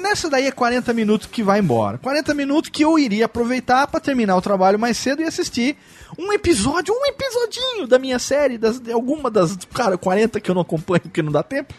nessa 0.00 0.30
daí 0.30 0.46
é 0.46 0.52
40 0.52 0.92
minutos 0.94 1.26
que 1.30 1.42
vai 1.42 1.58
embora. 1.58 1.98
40 1.98 2.32
minutos 2.32 2.70
que 2.70 2.84
eu 2.84 2.96
iria 2.96 3.24
aproveitar 3.26 3.88
pra 3.88 3.98
terminar 3.98 4.36
o 4.36 4.40
trabalho 4.40 4.78
mais 4.78 4.96
cedo 4.96 5.20
e 5.20 5.24
assistir 5.24 5.76
um 6.16 6.32
episódio, 6.32 6.94
um 6.94 7.04
episodinho 7.06 7.88
da 7.88 7.98
minha 7.98 8.20
série, 8.20 8.56
das, 8.56 8.78
de 8.78 8.92
alguma 8.92 9.28
das, 9.30 9.58
cara, 9.74 9.98
40 9.98 10.38
que 10.38 10.48
eu 10.48 10.54
não 10.54 10.62
acompanho 10.62 11.00
porque 11.00 11.22
não 11.22 11.32
dá 11.32 11.42
tempo. 11.42 11.74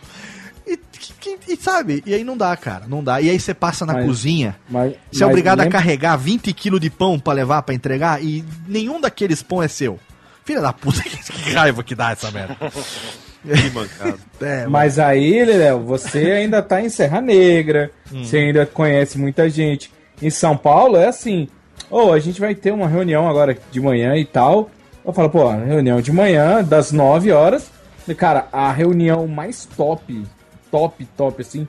E, 0.67 0.77
que- 1.19 1.37
e 1.47 1.55
sabe, 1.55 2.03
e 2.05 2.13
aí 2.13 2.23
não 2.23 2.35
dá, 2.35 2.57
cara, 2.57 2.85
não 2.87 3.01
dá. 3.03 3.21
E 3.21 3.29
aí 3.29 3.39
você 3.39 3.53
passa 3.53 3.85
na 3.85 3.93
Mas- 3.93 4.05
cozinha, 4.07 4.57
Mas, 4.69 4.91
você 5.11 5.23
é 5.23 5.25
mas 5.25 5.29
obrigado 5.31 5.59
a 5.61 5.63
lembra- 5.63 5.79
carregar 5.79 6.17
20 6.17 6.51
quilos 6.53 6.81
de 6.81 6.89
pão 6.89 7.17
pra 7.19 7.31
levar 7.33 7.61
pra 7.61 7.73
entregar 7.73 8.21
e 8.21 8.43
nenhum 8.67 8.99
daqueles 8.99 9.41
pão 9.41 9.63
é 9.63 9.67
seu. 9.69 9.97
Filha 10.43 10.59
da 10.61 10.73
puta, 10.73 11.01
que 11.05 11.53
raiva 11.53 11.81
que 11.83 11.95
dá 11.95 12.11
essa 12.11 12.29
merda. 12.29 12.57
Que 13.45 13.69
mancada. 13.71 14.17
É, 14.41 14.67
Mas 14.67 14.99
aí, 14.99 15.45
Léo, 15.45 15.79
você 15.79 16.31
ainda 16.31 16.61
tá 16.61 16.81
em 16.81 16.89
Serra 16.89 17.21
Negra, 17.21 17.89
Hum. 18.11 18.23
você 18.23 18.37
ainda 18.37 18.65
conhece 18.65 19.17
muita 19.17 19.49
gente. 19.49 19.91
Em 20.21 20.29
São 20.29 20.57
Paulo 20.57 20.97
é 20.97 21.07
assim, 21.07 21.47
ô, 21.89 22.11
a 22.11 22.19
gente 22.19 22.39
vai 22.41 22.53
ter 22.53 22.71
uma 22.71 22.87
reunião 22.87 23.29
agora 23.29 23.57
de 23.71 23.79
manhã 23.79 24.15
e 24.17 24.25
tal. 24.25 24.69
Eu 25.05 25.13
falo, 25.13 25.29
pô, 25.29 25.49
reunião 25.49 26.01
de 26.01 26.11
manhã, 26.11 26.63
das 26.63 26.91
9 26.91 27.31
horas. 27.31 27.69
Cara, 28.17 28.47
a 28.51 28.71
reunião 28.71 29.25
mais 29.27 29.65
top, 29.77 30.25
top, 30.69 31.05
top, 31.17 31.41
assim, 31.41 31.67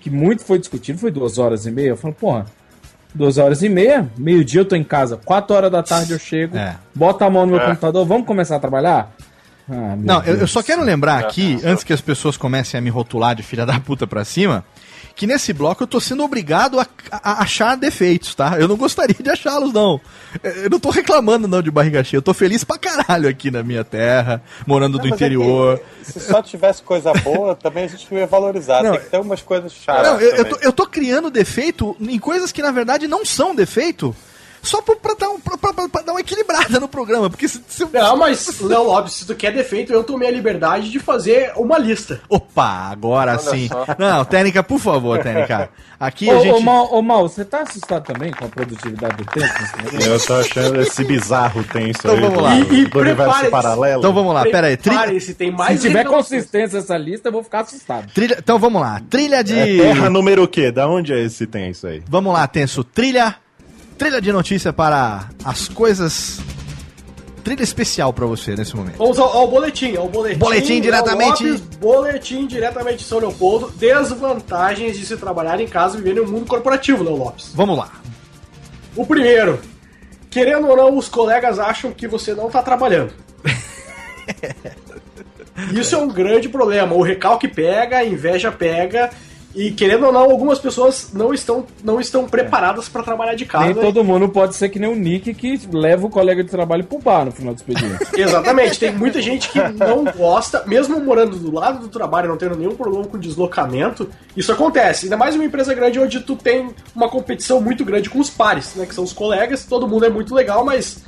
que 0.00 0.10
muito 0.10 0.44
foi 0.44 0.58
discutido, 0.58 0.98
foi 0.98 1.10
duas 1.10 1.38
horas 1.38 1.64
e 1.66 1.70
meia. 1.70 1.88
Eu 1.90 1.96
falo, 1.96 2.14
porra, 2.14 2.46
duas 3.14 3.38
horas 3.38 3.62
e 3.62 3.68
meia, 3.68 4.08
meio-dia 4.18 4.60
eu 4.60 4.64
tô 4.64 4.74
em 4.76 4.84
casa, 4.84 5.16
quatro 5.24 5.54
horas 5.56 5.70
da 5.70 5.82
tarde 5.82 6.12
eu 6.12 6.18
chego, 6.18 6.56
É. 6.56 6.76
bota 6.94 7.24
a 7.24 7.30
mão 7.30 7.46
no 7.46 7.52
meu 7.52 7.60
É. 7.60 7.66
computador, 7.66 8.04
vamos 8.06 8.26
começar 8.26 8.56
a 8.56 8.60
trabalhar? 8.60 9.14
Ah, 9.70 9.96
Não, 9.96 10.22
eu, 10.24 10.36
eu 10.38 10.46
só 10.48 10.60
do 10.60 10.66
quero 10.66 10.82
lembrar 10.82 11.18
aqui, 11.18 11.58
antes 11.64 11.84
que 11.84 11.92
as 11.92 12.00
pessoas 12.00 12.36
comecem 12.36 12.78
a 12.78 12.80
me 12.80 12.90
rotular 12.90 13.34
de 13.34 13.42
filha 13.42 13.66
da 13.66 13.78
puta 13.78 14.06
pra 14.06 14.24
cima, 14.24 14.64
que 15.14 15.26
nesse 15.26 15.52
bloco 15.52 15.82
eu 15.82 15.86
tô 15.86 16.00
sendo 16.00 16.22
obrigado 16.22 16.78
a, 16.78 16.86
a- 17.10 17.42
achar 17.42 17.76
defeitos, 17.76 18.34
tá? 18.34 18.56
Eu 18.58 18.68
não 18.68 18.76
gostaria 18.76 19.16
de 19.18 19.28
achá-los, 19.28 19.72
não. 19.72 20.00
Eu 20.44 20.70
não 20.70 20.78
tô 20.78 20.90
reclamando, 20.90 21.48
não, 21.48 21.60
de 21.60 21.70
barriga 21.72 22.02
cheia. 22.04 22.18
Eu 22.18 22.22
tô 22.22 22.32
feliz 22.32 22.62
pra 22.64 22.78
caralho 22.78 23.28
aqui 23.28 23.50
na 23.50 23.62
minha 23.62 23.82
terra, 23.84 24.40
morando 24.66 24.92
do 24.96 25.04
Mas 25.04 25.06
é 25.06 25.08
que 25.10 25.14
interior. 25.16 25.80
se 26.02 26.20
só 26.20 26.40
tivesse 26.40 26.82
coisa 26.82 27.12
boa, 27.14 27.54
também 27.60 27.84
a 27.84 27.88
gente 27.88 28.06
não 28.10 28.18
ia 28.18 28.26
valorizar. 28.26 28.82
Não, 28.82 28.92
Tem 28.92 29.00
que 29.00 29.10
ter 29.10 29.20
umas 29.20 29.42
coisas 29.42 29.72
chatas. 29.72 30.06
Não, 30.06 30.20
eu, 30.20 30.36
eu 30.36 30.44
tô, 30.44 30.56
eu 30.62 30.72
tô 30.72 30.86
criando 30.86 31.30
defeito 31.30 31.96
em 32.00 32.18
coisas 32.18 32.52
que 32.52 32.62
na 32.62 32.70
verdade 32.70 33.08
não 33.08 33.26
são 33.26 33.54
defeito, 33.54 34.14
só 34.62 34.82
pra, 34.82 34.96
pra 34.96 35.14
dar, 35.14 35.28
um, 35.30 35.40
pra, 35.40 35.56
pra- 35.56 35.88
pra 35.88 36.02
dar 36.02 36.12
uma 36.12 36.20
equilibrada 36.20 36.78
no 36.80 36.88
programa. 36.88 37.28
Porque 37.30 37.48
se, 37.48 37.62
se- 37.68 37.86
Não, 37.92 38.16
mas, 38.16 38.60
Léo 38.60 38.84
Lopes, 38.84 39.14
se 39.14 39.26
tu 39.26 39.34
quer 39.34 39.52
defeito, 39.52 39.92
eu 39.92 40.02
tomei 40.04 40.28
a 40.28 40.32
liberdade 40.32 40.90
de 40.90 40.98
fazer 40.98 41.52
uma 41.56 41.78
lista. 41.78 42.20
Opa, 42.28 42.90
agora 42.90 43.32
Olha 43.32 43.38
sim. 43.40 43.68
só. 43.68 43.86
Não, 43.98 44.24
técnica, 44.24 44.62
por 44.62 44.78
favor, 44.78 45.18
técnica. 45.22 45.70
Aqui 46.00 46.28
Ô, 46.28 46.32
a 46.32 46.36
ô, 46.38 46.42
gente. 46.42 46.62
Mal, 46.64 46.94
ô, 46.94 47.02
Mal, 47.02 47.28
você 47.28 47.44
tá 47.44 47.62
assustado 47.62 48.04
também 48.04 48.30
com 48.32 48.44
a 48.44 48.48
produtividade 48.48 49.16
do 49.16 49.24
tempo? 49.24 49.52
Eu 50.04 50.20
tô 50.24 50.34
achando 50.34 50.80
esse 50.80 51.02
bizarro 51.04 51.64
tenso 51.64 51.98
Então 52.00 52.14
aí 52.14 52.20
vamos 52.20 52.36
do, 52.36 52.40
lá. 52.42 52.50
do 52.54 52.56
E- 52.74 52.78
e 52.78 52.84
universo 52.84 52.94
prepare-se. 53.16 53.50
paralelo. 53.50 53.98
Então 54.00 54.12
vamos 54.12 54.32
lá, 54.34 54.42
pera 54.44 54.68
aí. 54.68 54.76
Trilha, 54.76 54.98
Prepare-se, 55.00 55.34
tem 55.34 55.50
mais 55.50 55.80
Se 55.80 55.88
tiver 55.88 56.04
consistência 56.04 56.78
essa 56.78 56.96
lista, 56.96 57.28
eu 57.28 57.32
vou 57.32 57.42
ficar 57.42 57.60
assustado. 57.60 58.06
trilha- 58.14 58.36
então 58.38 58.58
vamos 58.60 58.80
lá. 58.80 59.00
Trilha 59.10 59.42
de. 59.42 59.58
É 59.58 59.66
terra 59.82 60.08
número 60.08 60.44
o 60.44 60.48
quê? 60.48 60.70
Da 60.70 60.86
onde 60.88 61.12
é 61.12 61.18
esse 61.20 61.46
tenso 61.48 61.86
aí? 61.88 62.02
Vamos 62.08 62.32
lá, 62.32 62.46
Tenso. 62.46 62.84
Trilha. 62.84 63.34
Trilha 63.98 64.20
de 64.20 64.32
notícia 64.32 64.72
para 64.72 65.28
as 65.44 65.68
coisas. 65.68 66.38
Trilha 67.42 67.62
especial 67.62 68.12
pra 68.12 68.26
você 68.26 68.54
nesse 68.54 68.76
momento. 68.76 68.98
Vamos 68.98 69.18
ao, 69.18 69.28
ao 69.36 69.48
boletim, 69.48 69.96
ao 69.96 70.08
boletim. 70.08 70.38
Boletim 70.38 70.80
diretamente- 70.80 71.44
Lopes, 71.44 71.60
boletim 71.78 72.46
diretamente 72.46 72.98
de 72.98 73.04
São 73.04 73.18
Leopoldo. 73.18 73.70
Desvantagens 73.76 74.98
de 74.98 75.06
se 75.06 75.16
trabalhar 75.16 75.58
em 75.60 75.66
casa 75.66 75.96
e 75.98 76.02
viver 76.02 76.20
no 76.20 76.30
mundo 76.30 76.46
corporativo, 76.46 77.02
Léo 77.02 77.16
Lopes. 77.16 77.50
Vamos 77.54 77.78
lá. 77.78 77.90
O 78.94 79.06
primeiro, 79.06 79.58
querendo 80.30 80.68
ou 80.68 80.76
não, 80.76 80.96
os 80.96 81.08
colegas 81.08 81.58
acham 81.58 81.90
que 81.90 82.06
você 82.06 82.34
não 82.34 82.50
tá 82.50 82.62
trabalhando. 82.62 83.12
Isso 85.72 85.94
é 85.94 85.98
um 85.98 86.08
grande 86.08 86.48
problema. 86.48 86.94
O 86.94 87.02
recalque 87.02 87.48
pega, 87.48 87.98
a 87.98 88.04
inveja 88.04 88.52
pega. 88.52 89.10
E 89.60 89.72
querendo 89.72 90.06
ou 90.06 90.12
não, 90.12 90.20
algumas 90.30 90.60
pessoas 90.60 91.10
não 91.12 91.34
estão, 91.34 91.66
não 91.82 92.00
estão 92.00 92.28
preparadas 92.28 92.88
para 92.88 93.02
trabalhar 93.02 93.34
de 93.34 93.44
casa. 93.44 93.64
Nem 93.64 93.74
todo 93.74 94.04
mundo 94.04 94.28
pode 94.28 94.54
ser 94.54 94.68
que 94.68 94.78
nem 94.78 94.88
o 94.88 94.94
Nick 94.94 95.34
que 95.34 95.60
leva 95.72 96.06
o 96.06 96.10
colega 96.10 96.44
de 96.44 96.48
trabalho 96.50 96.84
pro 96.84 96.98
bar 97.00 97.24
no 97.24 97.32
final 97.32 97.52
do 97.52 97.56
expediente. 97.56 97.98
Exatamente, 98.16 98.78
tem 98.78 98.92
muita 98.94 99.20
gente 99.20 99.48
que 99.48 99.58
não 99.58 100.04
gosta, 100.04 100.62
mesmo 100.64 101.00
morando 101.00 101.36
do 101.36 101.52
lado 101.52 101.80
do 101.80 101.88
trabalho, 101.88 102.28
não 102.28 102.36
tendo 102.36 102.56
nenhum 102.56 102.76
problema 102.76 103.04
com 103.06 103.18
deslocamento, 103.18 104.08
isso 104.36 104.52
acontece. 104.52 105.06
Ainda 105.06 105.16
mais 105.16 105.34
uma 105.34 105.44
empresa 105.44 105.74
grande 105.74 105.98
onde 105.98 106.20
tu 106.20 106.36
tem 106.36 106.70
uma 106.94 107.08
competição 107.08 107.60
muito 107.60 107.84
grande 107.84 108.08
com 108.08 108.20
os 108.20 108.30
pares, 108.30 108.76
né? 108.76 108.86
Que 108.86 108.94
são 108.94 109.02
os 109.02 109.12
colegas, 109.12 109.64
todo 109.64 109.88
mundo 109.88 110.04
é 110.04 110.08
muito 110.08 110.32
legal, 110.36 110.64
mas 110.64 110.98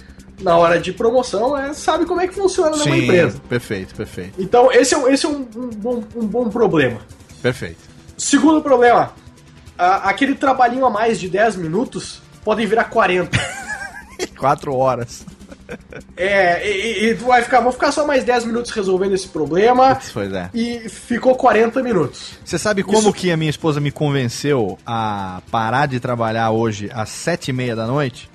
na 0.43 0.57
hora 0.57 0.81
de 0.81 0.93
promoção 0.93 1.57
é, 1.57 1.73
sabe 1.73 2.05
como 2.05 2.21
é 2.21 2.27
que 2.27 2.35
funciona 2.35 2.77
numa 2.77 2.97
empresa. 2.97 3.39
perfeito, 3.49 3.95
perfeito, 3.95 4.35
Então 4.41 4.73
esse 4.73 4.93
é, 4.93 4.99
um- 4.99 5.07
esse 5.07 5.25
é 5.25 5.29
um, 5.29 5.47
um 5.55 5.69
bom, 5.77 6.03
um 6.17 6.27
bom 6.27 6.49
problema. 6.49 6.99
perfeito. 7.41 7.90
Segundo 8.21 8.61
problema, 8.61 9.13
aquele 9.79 10.35
trabalhinho 10.35 10.85
a 10.85 10.91
mais 10.91 11.19
de 11.19 11.27
10 11.29 11.57
minutos 11.57 12.21
podem 12.45 12.67
virar 12.67 12.85
40. 12.85 13.31
Quatro 14.39 14.75
horas. 14.77 15.25
É, 16.17 16.69
e, 16.69 17.11
e- 17.11 17.15
tu 17.15 17.25
vai 17.27 17.43
ficar, 17.43 17.61
vou 17.61 17.73
ficar 17.73 17.93
só 17.93 18.07
mais 18.07 18.23
10 18.25 18.45
minutos 18.45 18.73
resolvendo 18.73 19.15
esse 19.15 19.29
problema. 19.29 19.99
Pois 20.13 20.31
é. 20.33 20.51
E 20.53 20.89
ficou 20.89 21.35
40 21.35 21.83
minutos. 21.83 22.33
Você 22.45 22.59
sabe 22.59 22.83
como 22.83 22.99
Isso- 22.99 23.13
que 23.15 23.31
a 23.31 23.37
minha 23.39 23.49
esposa 23.49 23.81
me 23.81 23.91
convenceu 23.91 24.79
a 24.85 25.41
parar 25.51 25.87
de 25.87 25.99
trabalhar 25.99 26.51
hoje 26.51 26.91
às 26.93 27.09
sete 27.09 27.49
e 27.49 27.53
meia 27.53 27.75
da 27.75 27.87
noite? 27.87 28.29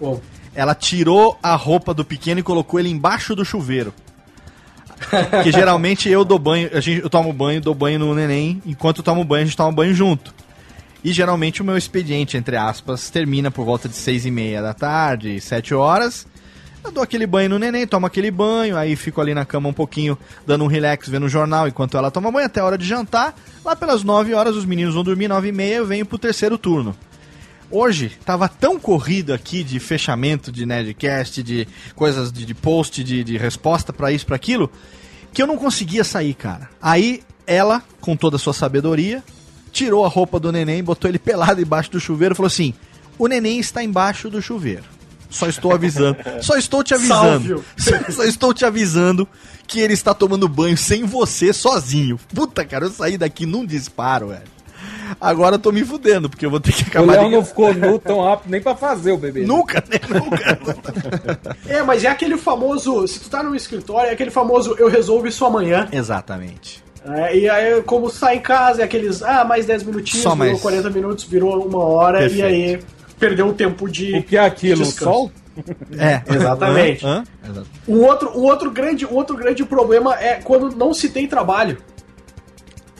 Bom, 0.00 0.20
Ela 0.54 0.74
tirou 0.74 1.38
a 1.40 1.54
roupa 1.54 1.94
do 1.94 2.04
pequeno 2.04 2.40
e 2.40 2.42
colocou 2.42 2.80
ele 2.80 2.88
embaixo 2.88 3.36
do 3.36 3.44
chuveiro. 3.44 3.94
que 5.42 5.52
geralmente 5.52 6.08
eu 6.08 6.24
dou 6.24 6.38
banho, 6.38 6.70
a 6.72 6.80
gente, 6.80 7.02
eu 7.02 7.10
tomo 7.10 7.32
banho, 7.32 7.60
dou 7.60 7.74
banho 7.74 7.98
no 7.98 8.14
neném, 8.14 8.62
enquanto 8.66 8.98
eu 8.98 9.04
tomo 9.04 9.24
banho, 9.24 9.42
a 9.42 9.44
gente 9.46 9.56
toma 9.56 9.72
banho 9.72 9.94
junto. 9.94 10.34
E 11.02 11.12
geralmente 11.12 11.62
o 11.62 11.64
meu 11.64 11.76
expediente, 11.76 12.36
entre 12.36 12.56
aspas, 12.56 13.08
termina 13.08 13.50
por 13.50 13.64
volta 13.64 13.88
de 13.88 13.96
seis 13.96 14.26
e 14.26 14.30
meia 14.30 14.60
da 14.60 14.74
tarde, 14.74 15.40
sete 15.40 15.74
horas. 15.74 16.26
Eu 16.82 16.90
dou 16.90 17.02
aquele 17.02 17.26
banho 17.26 17.50
no 17.50 17.58
neném, 17.58 17.86
tomo 17.86 18.06
aquele 18.06 18.30
banho, 18.30 18.76
aí 18.76 18.96
fico 18.96 19.20
ali 19.20 19.34
na 19.34 19.44
cama 19.44 19.68
um 19.68 19.72
pouquinho, 19.72 20.16
dando 20.46 20.64
um 20.64 20.66
relax, 20.66 21.08
vendo 21.08 21.26
o 21.26 21.28
jornal, 21.28 21.68
enquanto 21.68 21.96
ela 21.96 22.10
toma 22.10 22.30
banho, 22.30 22.46
até 22.46 22.60
a 22.60 22.64
hora 22.64 22.78
de 22.78 22.86
jantar. 22.86 23.34
Lá 23.64 23.76
pelas 23.76 24.02
9 24.02 24.32
horas, 24.32 24.56
os 24.56 24.64
meninos 24.64 24.94
vão 24.94 25.04
dormir, 25.04 25.28
9 25.28 25.48
e 25.48 25.52
meia, 25.52 25.76
eu 25.76 25.86
venho 25.86 26.06
pro 26.06 26.18
terceiro 26.18 26.56
turno. 26.56 26.96
Hoje 27.70 28.12
tava 28.24 28.48
tão 28.48 28.80
corrido 28.80 29.32
aqui 29.32 29.62
de 29.62 29.78
fechamento 29.78 30.50
de 30.50 30.66
Nerdcast, 30.66 31.42
de 31.42 31.68
coisas 31.94 32.32
de, 32.32 32.44
de 32.44 32.54
post, 32.54 33.04
de, 33.04 33.22
de 33.22 33.36
resposta 33.36 33.92
pra 33.92 34.10
isso, 34.10 34.26
pra 34.26 34.36
aquilo, 34.36 34.70
que 35.32 35.40
eu 35.40 35.46
não 35.46 35.56
conseguia 35.56 36.02
sair, 36.02 36.34
cara. 36.34 36.68
Aí 36.82 37.22
ela, 37.46 37.82
com 38.00 38.16
toda 38.16 38.36
a 38.36 38.38
sua 38.38 38.52
sabedoria, 38.52 39.22
tirou 39.70 40.04
a 40.04 40.08
roupa 40.08 40.40
do 40.40 40.50
neném, 40.50 40.82
botou 40.82 41.08
ele 41.08 41.18
pelado 41.18 41.60
embaixo 41.60 41.92
do 41.92 42.00
chuveiro 42.00 42.34
e 42.34 42.36
falou 42.36 42.48
assim: 42.48 42.74
O 43.16 43.28
neném 43.28 43.60
está 43.60 43.82
embaixo 43.84 44.28
do 44.28 44.42
chuveiro. 44.42 44.84
Só 45.30 45.48
estou 45.48 45.72
avisando. 45.72 46.16
Só 46.42 46.56
estou 46.56 46.82
te 46.82 46.92
avisando. 46.92 47.64
Só 48.10 48.24
estou 48.24 48.52
te 48.52 48.64
avisando 48.64 49.28
que 49.66 49.78
ele 49.78 49.94
está 49.94 50.12
tomando 50.12 50.48
banho 50.48 50.76
sem 50.76 51.04
você 51.04 51.52
sozinho. 51.52 52.18
Puta, 52.34 52.64
cara, 52.64 52.86
eu 52.86 52.90
saí 52.90 53.16
daqui 53.16 53.46
num 53.46 53.64
disparo, 53.64 54.28
velho. 54.28 54.59
Agora 55.20 55.54
eu 55.56 55.58
tô 55.58 55.72
me 55.72 55.84
fudendo, 55.84 56.28
porque 56.28 56.44
eu 56.44 56.50
vou 56.50 56.60
ter 56.60 56.72
que 56.72 56.82
O 56.84 56.86
acabar 56.88 57.12
Léo 57.14 57.24
de- 57.24 57.30
não 57.36 57.44
ficou 57.44 57.72
nu 57.72 57.98
tão 57.98 58.20
rápido 58.22 58.50
nem 58.50 58.60
pra 58.60 58.74
fazer 58.76 59.12
o 59.12 59.16
bebê. 59.16 59.42
Nunca, 59.44 59.82
né? 59.88 59.98
Nunca. 60.08 61.38
É, 61.68 61.82
mas 61.82 62.04
é 62.04 62.08
aquele 62.08 62.36
famoso. 62.36 63.06
Se 63.08 63.20
tu 63.20 63.30
tá 63.30 63.42
no 63.42 63.54
escritório, 63.54 64.10
é 64.10 64.12
aquele 64.12 64.30
famoso 64.30 64.74
eu 64.78 64.88
resolvo 64.88 65.26
isso 65.26 65.44
amanhã. 65.44 65.88
Exatamente. 65.92 66.82
É, 67.04 67.36
e 67.36 67.48
aí, 67.48 67.82
como 67.82 68.10
sai 68.10 68.36
em 68.36 68.40
casa, 68.40 68.82
é 68.82 68.84
aqueles. 68.84 69.22
Ah, 69.22 69.44
mais 69.44 69.64
10 69.66 69.82
minutinhos, 69.84 70.22
Só 70.22 70.30
virou 70.34 70.48
mais. 70.50 70.60
40 70.60 70.90
minutos, 70.90 71.24
virou 71.24 71.64
uma 71.66 71.82
hora, 71.82 72.18
Perfeito. 72.18 72.40
e 72.40 72.42
aí 72.42 72.80
perdeu 73.18 73.48
o 73.48 73.52
tempo 73.54 73.88
de. 73.88 74.18
O 74.18 74.22
que 74.22 74.36
é 74.36 74.40
aquilo? 74.44 74.82
O 74.82 74.86
sol? 74.86 75.32
É, 75.98 76.22
Exatamente. 76.32 77.04
Hã? 77.04 77.24
Hã? 77.44 77.62
Um 77.88 78.00
outro, 78.04 78.30
um 78.38 78.42
outro, 78.44 78.70
grande, 78.70 79.04
um 79.04 79.14
outro 79.14 79.36
grande 79.36 79.64
problema 79.64 80.14
é 80.14 80.34
quando 80.36 80.74
não 80.76 80.94
se 80.94 81.08
tem 81.08 81.26
trabalho. 81.26 81.76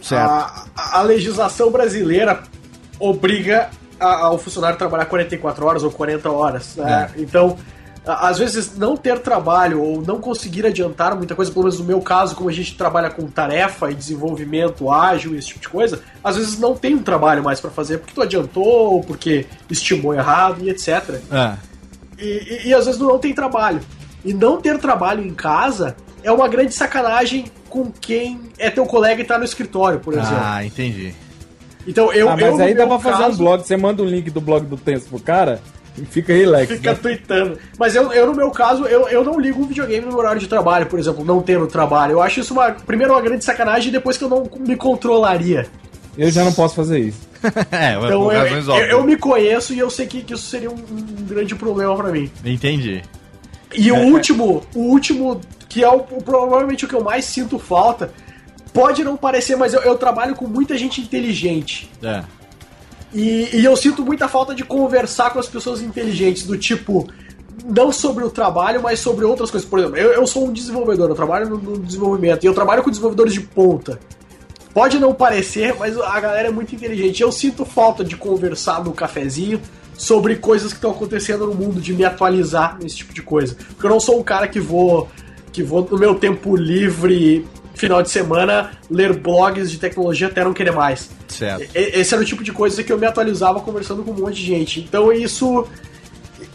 Certo. 0.02 0.28
A, 0.30 0.64
a- 0.98 1.02
legislação 1.02 1.70
brasileira 1.70 2.42
obriga 2.98 3.70
a- 3.98 4.26
ao 4.26 4.38
funcionário 4.38 4.74
a 4.76 4.78
trabalhar 4.78 5.04
44 5.06 5.66
horas 5.66 5.82
ou 5.82 5.90
40 5.90 6.30
horas. 6.30 6.76
né? 6.76 7.10
É. 7.16 7.20
Então, 7.20 7.56
às 8.06 8.38
vezes, 8.38 8.76
não 8.78 8.96
ter 8.96 9.18
trabalho 9.18 9.82
ou 9.82 10.00
não 10.02 10.20
conseguir 10.20 10.64
adiantar 10.66 11.14
muita 11.14 11.34
coisa, 11.34 11.52
pelo 11.52 11.64
menos 11.64 11.78
no 11.78 11.84
meu 11.84 12.00
caso, 12.00 12.34
como 12.34 12.48
a 12.48 12.52
gente 12.52 12.74
trabalha 12.76 13.10
com 13.10 13.26
tarefa 13.26 13.90
e 13.90 13.94
desenvolvimento 13.94 14.90
ágil 14.90 15.34
e 15.34 15.38
esse 15.38 15.48
tipo 15.48 15.60
de 15.60 15.68
coisa, 15.68 16.00
às 16.24 16.36
vezes 16.36 16.58
não 16.58 16.74
tem 16.74 16.94
um 16.94 17.02
trabalho 17.02 17.42
mais 17.44 17.60
pra 17.60 17.70
fazer 17.70 17.98
porque 17.98 18.14
tu 18.14 18.22
adiantou, 18.22 18.64
ou 18.94 19.02
porque 19.04 19.46
estimou 19.68 20.14
errado 20.14 20.62
e 20.64 20.70
etc. 20.70 21.20
É. 21.30 21.54
E, 22.18 22.24
e- 22.24 22.68
e 22.68 22.74
às 22.74 22.86
vezes 22.86 22.98
não 23.00 23.18
tem 23.18 23.34
trabalho. 23.34 23.80
E 24.24 24.32
não 24.34 24.60
ter 24.60 24.78
trabalho 24.78 25.24
em 25.24 25.32
casa 25.34 25.94
é 26.22 26.30
uma 26.32 26.48
grande 26.48 26.74
sacanagem 26.74 27.46
com 27.68 27.90
quem 27.90 28.40
é 28.58 28.70
teu 28.70 28.84
colega 28.86 29.20
e 29.20 29.24
tá 29.24 29.38
no 29.38 29.44
escritório, 29.44 30.00
por 30.00 30.14
exemplo. 30.14 30.36
Ah, 30.38 30.64
entendi. 30.64 31.14
Então 31.86 32.12
eu, 32.12 32.28
ah, 32.28 32.32
eu 32.32 32.36
mas 32.36 32.58
no 32.58 32.62
aí 32.62 32.74
dá 32.74 32.86
pra 32.86 32.98
fazer 32.98 33.22
um 33.22 33.26
caso, 33.26 33.38
blog. 33.38 33.66
Você 33.66 33.76
manda 33.76 34.02
um 34.02 34.06
link 34.06 34.30
do 34.30 34.40
blog 34.40 34.66
do 34.66 34.76
Tenso 34.76 35.08
pro 35.08 35.18
cara 35.20 35.60
e 35.96 36.04
fica 36.04 36.32
relax. 36.32 36.68
Fica 36.68 36.92
né? 36.92 36.98
tweetando. 37.00 37.58
Mas 37.78 37.94
eu, 37.94 38.12
eu, 38.12 38.26
no 38.26 38.34
meu 38.34 38.50
caso, 38.50 38.84
eu, 38.84 39.08
eu 39.08 39.24
não 39.24 39.38
ligo 39.40 39.62
um 39.62 39.66
videogame 39.66 40.04
no 40.04 40.12
meu 40.12 40.18
horário 40.18 40.40
de 40.40 40.46
trabalho, 40.46 40.86
por 40.86 40.98
exemplo, 40.98 41.24
não 41.24 41.40
tendo 41.40 41.66
trabalho. 41.66 42.12
Eu 42.12 42.22
acho 42.22 42.40
isso 42.40 42.52
uma. 42.52 42.72
Primeiro 42.72 43.12
uma 43.12 43.22
grande 43.22 43.44
sacanagem 43.44 43.88
e 43.88 43.92
depois 43.92 44.16
que 44.16 44.24
eu 44.24 44.28
não 44.28 44.48
me 44.58 44.76
controlaria. 44.76 45.66
Eu 46.18 46.30
já 46.30 46.44
não 46.44 46.52
posso 46.52 46.74
fazer 46.74 46.98
isso. 46.98 47.30
É, 47.72 47.94
Então 47.94 48.24
por 48.24 48.34
eu, 48.34 48.38
razões 48.38 48.66
eu, 48.66 48.74
óbvias. 48.74 48.90
eu 48.90 49.04
me 49.04 49.16
conheço 49.16 49.72
e 49.72 49.78
eu 49.78 49.88
sei 49.88 50.06
que, 50.06 50.20
que 50.22 50.34
isso 50.34 50.46
seria 50.46 50.70
um, 50.70 50.74
um 50.74 51.24
grande 51.26 51.54
problema 51.54 51.96
pra 51.96 52.10
mim. 52.10 52.30
Entendi. 52.44 53.02
E 53.74 53.90
o 53.92 53.96
último, 53.96 54.62
o 54.74 54.80
último, 54.80 55.40
que 55.68 55.82
é 55.84 55.88
o, 55.88 55.96
o- 55.98 56.22
provavelmente 56.22 56.84
o 56.84 56.88
que 56.88 56.94
eu 56.94 57.02
mais 57.04 57.24
sinto 57.24 57.58
falta, 57.58 58.12
pode 58.72 59.04
não 59.04 59.16
parecer, 59.16 59.56
mas 59.56 59.72
eu, 59.74 59.80
eu 59.82 59.96
trabalho 59.96 60.34
com 60.34 60.46
muita 60.46 60.76
gente 60.76 61.00
inteligente. 61.00 61.90
É. 62.02 62.24
E, 63.12 63.48
e 63.56 63.64
eu 63.64 63.76
sinto 63.76 64.04
muita 64.04 64.28
falta 64.28 64.54
de 64.54 64.64
conversar 64.64 65.30
com 65.30 65.38
as 65.38 65.48
pessoas 65.48 65.82
inteligentes, 65.82 66.44
do 66.44 66.56
tipo, 66.56 67.08
não 67.64 67.90
sobre 67.92 68.24
o 68.24 68.30
trabalho, 68.30 68.80
mas 68.82 69.00
sobre 69.00 69.24
outras 69.24 69.50
coisas. 69.50 69.68
Por 69.68 69.78
exemplo, 69.80 69.96
eu, 69.96 70.12
eu 70.12 70.26
sou 70.26 70.46
um 70.46 70.52
desenvolvedor, 70.52 71.08
eu 71.08 71.14
trabalho 71.14 71.48
no, 71.48 71.56
no 71.58 71.78
desenvolvimento, 71.78 72.44
e 72.44 72.46
eu 72.46 72.54
trabalho 72.54 72.82
com 72.82 72.90
desenvolvedores 72.90 73.32
de 73.34 73.40
ponta. 73.40 73.98
Pode 74.72 75.00
não 75.00 75.12
parecer, 75.12 75.74
mas 75.76 75.98
a 75.98 76.20
galera 76.20 76.48
é 76.48 76.50
muito 76.52 76.72
inteligente. 76.74 77.20
Eu 77.20 77.32
sinto 77.32 77.64
falta 77.64 78.04
de 78.04 78.16
conversar 78.16 78.84
no 78.84 78.92
cafezinho 78.92 79.60
sobre 80.00 80.36
coisas 80.36 80.72
que 80.72 80.78
estão 80.78 80.92
acontecendo 80.92 81.46
no 81.46 81.54
mundo, 81.54 81.78
de 81.78 81.92
me 81.92 82.06
atualizar 82.06 82.78
nesse 82.82 82.96
tipo 82.96 83.12
de 83.12 83.20
coisa. 83.20 83.54
Porque 83.54 83.84
eu 83.84 83.90
não 83.90 84.00
sou 84.00 84.18
um 84.18 84.22
cara 84.22 84.48
que 84.48 84.58
vou, 84.58 85.10
que 85.52 85.62
vou 85.62 85.86
no 85.90 85.98
meu 85.98 86.14
tempo 86.14 86.56
livre, 86.56 87.46
final 87.74 88.02
de 88.02 88.08
semana, 88.08 88.70
ler 88.90 89.14
blogs 89.14 89.70
de 89.70 89.78
tecnologia 89.78 90.28
até 90.28 90.42
não 90.42 90.54
querer 90.54 90.72
mais. 90.72 91.10
Certo. 91.28 91.68
Esse 91.74 92.14
era 92.14 92.22
o 92.22 92.24
tipo 92.24 92.42
de 92.42 92.50
coisa 92.50 92.82
que 92.82 92.90
eu 92.90 92.98
me 92.98 93.04
atualizava 93.04 93.60
conversando 93.60 94.02
com 94.02 94.12
um 94.12 94.14
monte 94.14 94.36
de 94.36 94.46
gente. 94.46 94.80
Então 94.80 95.12
isso. 95.12 95.68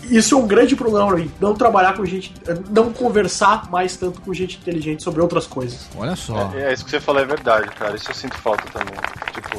Isso 0.09 0.35
é 0.35 0.37
um 0.37 0.47
grande 0.47 0.75
problema 0.75 1.07
pra 1.07 1.17
mim. 1.17 1.31
Não 1.39 1.53
trabalhar 1.53 1.93
com 1.95 2.03
gente. 2.03 2.33
Não 2.71 2.91
conversar 2.91 3.69
mais 3.69 3.95
tanto 3.95 4.21
com 4.21 4.33
gente 4.33 4.57
inteligente 4.57 5.03
sobre 5.03 5.21
outras 5.21 5.45
coisas. 5.45 5.87
Olha 5.95 6.15
só. 6.15 6.51
É, 6.55 6.73
isso 6.73 6.83
que 6.83 6.91
você 6.91 6.99
falou 6.99 7.21
é 7.21 7.25
verdade, 7.25 7.67
cara. 7.71 7.95
Isso 7.95 8.09
eu 8.09 8.15
sinto 8.15 8.37
falta 8.37 8.63
também. 8.71 8.93
Tipo, 9.33 9.57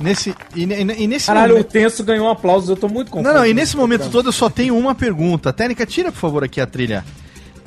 Nesse, 0.00 0.34
e, 0.54 0.64
e- 0.64 1.02
e 1.04 1.06
nesse 1.06 1.26
Caralho, 1.26 1.52
o 1.52 1.56
momento... 1.58 1.70
Tenso 1.70 2.02
ganhou 2.04 2.26
um 2.26 2.30
aplauso, 2.30 2.72
eu 2.72 2.76
tô 2.76 2.88
muito 2.88 3.10
confuso. 3.10 3.28
Não, 3.32 3.40
não, 3.40 3.46
e 3.46 3.54
nesse 3.54 3.76
momento 3.76 4.08
todo 4.10 4.28
eu 4.28 4.32
só 4.32 4.48
tenho 4.50 4.76
uma 4.76 4.94
pergunta. 4.94 5.52
Técnica, 5.52 5.86
tira 5.86 6.10
por 6.10 6.18
favor 6.18 6.42
aqui 6.44 6.60
a 6.60 6.66
trilha. 6.66 7.04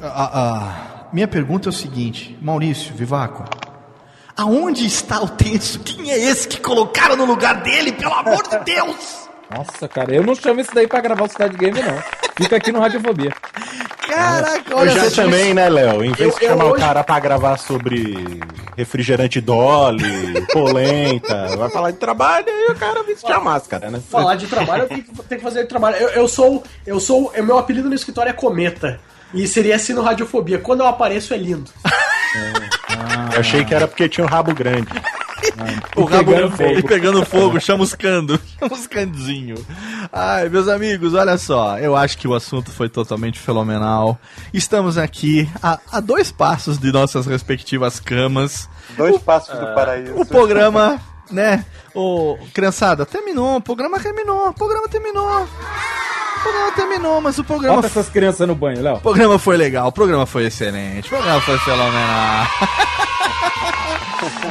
A- 0.02 1.08
minha 1.14 1.28
pergunta 1.28 1.70
é 1.70 1.72
o 1.72 1.74
seguinte, 1.74 2.38
Maurício, 2.42 2.94
Vivaco. 2.94 3.46
Aonde 4.36 4.86
está 4.86 5.22
o 5.22 5.30
tenso? 5.30 5.80
Quem 5.80 6.12
é 6.12 6.18
esse 6.30 6.48
que 6.48 6.60
colocaram 6.60 7.16
no 7.16 7.24
lugar 7.26 7.62
dele, 7.64 7.94
pelo 7.94 8.14
amor 8.14 8.44
de 8.50 8.58
Deus? 8.66 9.25
Nossa, 9.54 9.88
cara, 9.88 10.14
eu 10.14 10.24
não 10.24 10.36
chamo 10.36 10.60
esse 10.62 10.74
daí 10.74 10.88
pra 10.88 11.00
gravar 11.02 11.26
o 11.26 11.30
Cidade 11.30 11.56
Game, 11.58 11.80
não. 11.82 11.98
Fica 12.38 12.56
aqui 12.58 12.72
no 12.72 12.80
Radiofobia. 12.80 13.32
Caraca, 14.08 14.76
olha 14.76 14.92
Você 14.92 15.10
só. 15.10 15.24
também, 15.24 15.54
né, 15.54 15.70
Léo? 15.70 16.04
Em 16.04 16.12
vez 16.12 16.32
Eu- 16.34 16.40
de 16.40 16.46
eu 16.46 16.50
chamar 16.52 16.66
o 16.66 16.72
hoje- 16.72 16.84
cara 16.84 17.04
pra 17.04 17.20
gravar 17.20 17.58
sobre 17.58 18.40
refrigerante 18.78 19.40
Dolly, 19.42 20.46
polenta, 20.52 21.56
vai 21.58 21.70
falar 21.70 21.92
de 21.92 21.98
trabalho 21.98 22.46
e 22.50 22.72
o 22.72 22.76
cara 22.76 23.02
vestir 23.04 23.32
a 23.32 23.40
máscara, 23.40 23.90
né? 23.90 24.02
Falar 24.10 24.36
de 24.36 24.48
trabalho, 24.48 24.84
eu 24.84 24.88
tenho 24.90 25.04
que, 25.04 25.12
tenho 25.24 25.40
que 25.40 25.46
fazer 25.46 25.64
de 25.64 25.70
trabalho. 25.70 25.96
Eu, 25.98 26.10
eu 26.10 26.28
sou. 26.28 26.64
Eu 26.86 27.00
sou. 27.00 27.32
O 27.36 27.44
meu 27.44 27.58
apelido 27.58 27.88
no 27.90 27.96
escritório 27.96 28.30
é 28.30 28.34
Cometa. 28.34 29.00
E 29.34 29.48
seria 29.48 29.76
assim 29.76 29.94
no 29.94 30.02
Radiofobia. 30.02 30.60
Quando 30.60 30.82
eu 30.82 30.88
apareço 30.88 31.34
é 31.34 31.38
lindo. 31.38 31.70
Eu 33.34 33.40
achei 33.42 33.66
que 33.66 33.74
era 33.74 33.88
porque 33.88 34.08
tinha 34.08 34.26
um 34.26 34.30
rabo 34.30 34.54
grande. 34.54 34.88
O 35.96 36.04
rabo 36.04 36.32
pegando 36.32 36.52
fogo. 36.58 36.80
E 36.80 36.84
pegando 36.84 37.26
fogo, 37.26 37.60
chamuscando. 37.60 38.40
Chamuscandinho. 38.60 39.56
Ai, 40.12 40.50
meus 40.50 40.68
amigos, 40.68 41.14
olha 41.14 41.38
só. 41.38 41.78
Eu 41.78 41.96
acho 41.96 42.18
que 42.18 42.28
o 42.28 42.34
assunto 42.34 42.72
foi 42.72 42.90
totalmente 42.90 43.40
fenomenal. 43.40 44.20
Estamos 44.54 44.98
aqui 44.98 45.50
a, 45.62 45.80
a 45.92 46.00
dois 46.00 46.32
passos 46.32 46.78
de 46.78 46.92
nossas 46.92 47.26
respectivas 47.26 48.00
camas. 48.00 48.70
Dois 48.98 49.18
passos 49.22 49.58
do 49.58 49.74
paraíso. 49.74 50.14
O 50.16 50.26
programa, 50.26 51.00
né? 51.30 51.66
O 51.94 52.38
criançada, 52.54 53.06
terminou. 53.06 53.58
O 53.58 53.62
programa 53.62 54.00
terminou. 54.00 54.50
O 54.50 54.54
programa 54.54 54.88
terminou. 54.88 55.44
O 55.44 56.42
programa 56.44 56.72
terminou, 56.74 57.22
mas 57.22 57.40
o 57.40 57.44
programa 57.44 57.76
Bota 57.78 57.88
essas 57.88 58.08
crianças 58.10 58.48
no 58.48 58.54
banho, 58.54 58.82
Léo. 58.82 58.98
o 58.98 59.02
programa 59.02 59.40
foi 59.40 59.58
legal, 59.58 59.88
o 59.88 59.92
programa 59.92 60.28
foi 60.28 60.46
excelente, 60.46 61.08
o 61.08 61.10
programa 61.10 61.42
foi 61.42 61.58
fenomenal. 61.58 62.46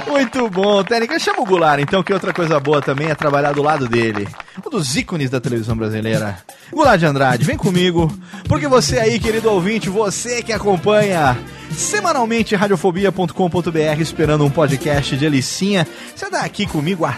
Muito 0.06 0.48
bom, 0.48 0.82
Técnica. 0.84 1.18
Chama 1.18 1.40
o 1.40 1.44
Goulart, 1.44 1.80
então, 1.80 2.02
que 2.02 2.12
outra 2.12 2.32
coisa 2.32 2.59
boa 2.60 2.80
também 2.80 3.09
é 3.09 3.14
trabalhar 3.14 3.52
do 3.52 3.62
lado 3.62 3.88
dele. 3.88 4.28
Um 4.64 4.70
dos 4.70 4.96
ícones 4.96 5.30
da 5.30 5.40
televisão 5.40 5.76
brasileira. 5.76 6.38
Goulart 6.72 6.98
de 6.98 7.06
Andrade, 7.06 7.44
vem 7.44 7.56
comigo, 7.56 8.12
porque 8.48 8.68
você 8.68 8.98
aí, 8.98 9.18
querido 9.18 9.51
ouvinte, 9.51 9.88
você 9.88 10.42
que 10.42 10.52
acompanha 10.52 11.36
semanalmente 11.72 12.55
radiofobia.com.br 12.55 14.01
esperando 14.01 14.44
um 14.44 14.51
podcast 14.51 15.16
de 15.16 15.26
Alicinha, 15.26 15.86
você 16.14 16.30
tá 16.30 16.40
aqui 16.40 16.66
comigo 16.66 17.05
há 17.05 17.16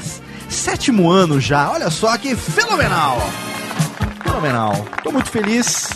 sétimo 0.48 1.10
ano 1.10 1.40
já. 1.40 1.70
Olha 1.70 1.90
só 1.90 2.16
que 2.16 2.34
fenomenal! 2.34 3.18
Fenomenal. 4.22 4.86
Tô 5.02 5.12
muito 5.12 5.30
feliz 5.30 5.90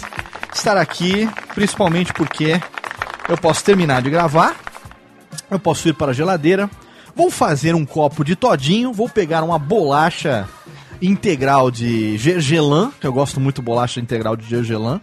de 0.51 0.57
estar 0.57 0.77
aqui, 0.77 1.28
principalmente 1.55 2.12
porque 2.12 2.61
eu 3.28 3.37
posso 3.37 3.65
terminar 3.65 4.03
de 4.03 4.11
gravar, 4.11 4.57
eu 5.51 5.59
posso 5.59 5.89
ir 5.89 5.94
para 5.94 6.11
a 6.11 6.15
geladeira, 6.15 6.70
vou 7.15 7.31
fazer 7.31 7.74
um 7.74 7.85
copo 7.85 8.24
de 8.24 8.36
todinho, 8.36 8.93
vou 8.93 9.09
pegar 9.09 9.43
uma 9.43 9.59
bolacha 9.59 10.48
integral 11.02 11.70
de 11.70 12.16
gergelan, 12.19 12.93
que 13.01 13.07
eu 13.07 13.12
gosto 13.12 13.40
muito 13.40 13.57
de 13.57 13.62
bolacha 13.62 14.01
integral 14.01 14.36
de 14.36 14.47
gergelan, 14.47 15.01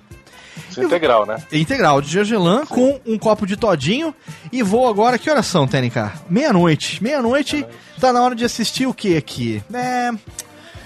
isso 0.69 0.81
é 0.81 0.83
integral, 0.83 1.25
né? 1.25 1.37
integral 1.51 2.01
de 2.01 2.09
gergelan 2.09 2.65
com 2.65 2.99
um 3.05 3.17
copo 3.17 3.45
de 3.45 3.55
todinho 3.55 4.13
e 4.51 4.63
vou 4.63 4.87
agora, 4.87 5.17
que 5.17 5.29
horas 5.29 5.45
são, 5.45 5.67
Tênica? 5.67 6.13
Meia-noite. 6.29 7.01
Meia-noite, 7.01 7.65
tá 7.99 8.11
na 8.11 8.21
hora 8.21 8.35
de 8.35 8.43
assistir 8.43 8.87
o 8.87 8.93
que 8.93 9.15
aqui? 9.15 9.63
É, 9.73 10.11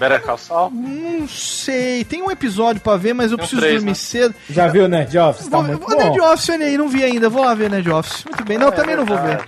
Better 0.02 0.20
Call 0.22 0.36
Saul. 0.36 0.70
não 0.72 1.28
sei, 1.28 2.02
tem 2.04 2.20
um 2.22 2.30
episódio 2.30 2.82
pra 2.82 2.96
ver, 2.96 3.12
mas 3.14 3.30
eu 3.30 3.36
Tem 3.38 3.44
um 3.44 3.48
preciso 3.48 3.60
três, 3.60 3.74
dormir 3.76 3.90
né? 3.90 3.94
cedo. 3.94 4.34
Já 4.50 4.66
viu 4.66 4.88
Nerd 4.88 5.16
Office? 5.16 5.46
Tá 5.46 5.58
Vou, 5.58 5.66
muito 5.68 5.86
vou 5.86 5.96
Nerd 5.96 6.18
bom. 6.18 6.32
Office, 6.32 6.48
olha 6.48 6.66
aí, 6.66 6.76
não 6.76 6.88
vi 6.88 7.04
ainda. 7.04 7.28
Vou 7.28 7.44
lá 7.44 7.54
ver 7.54 7.70
Nerd 7.70 7.88
Office. 7.88 8.24
Muito 8.24 8.44
bem. 8.44 8.58
Não, 8.58 8.72
também 8.72 8.96
não 8.96 9.04
vou 9.04 9.16
ver. 9.18 9.38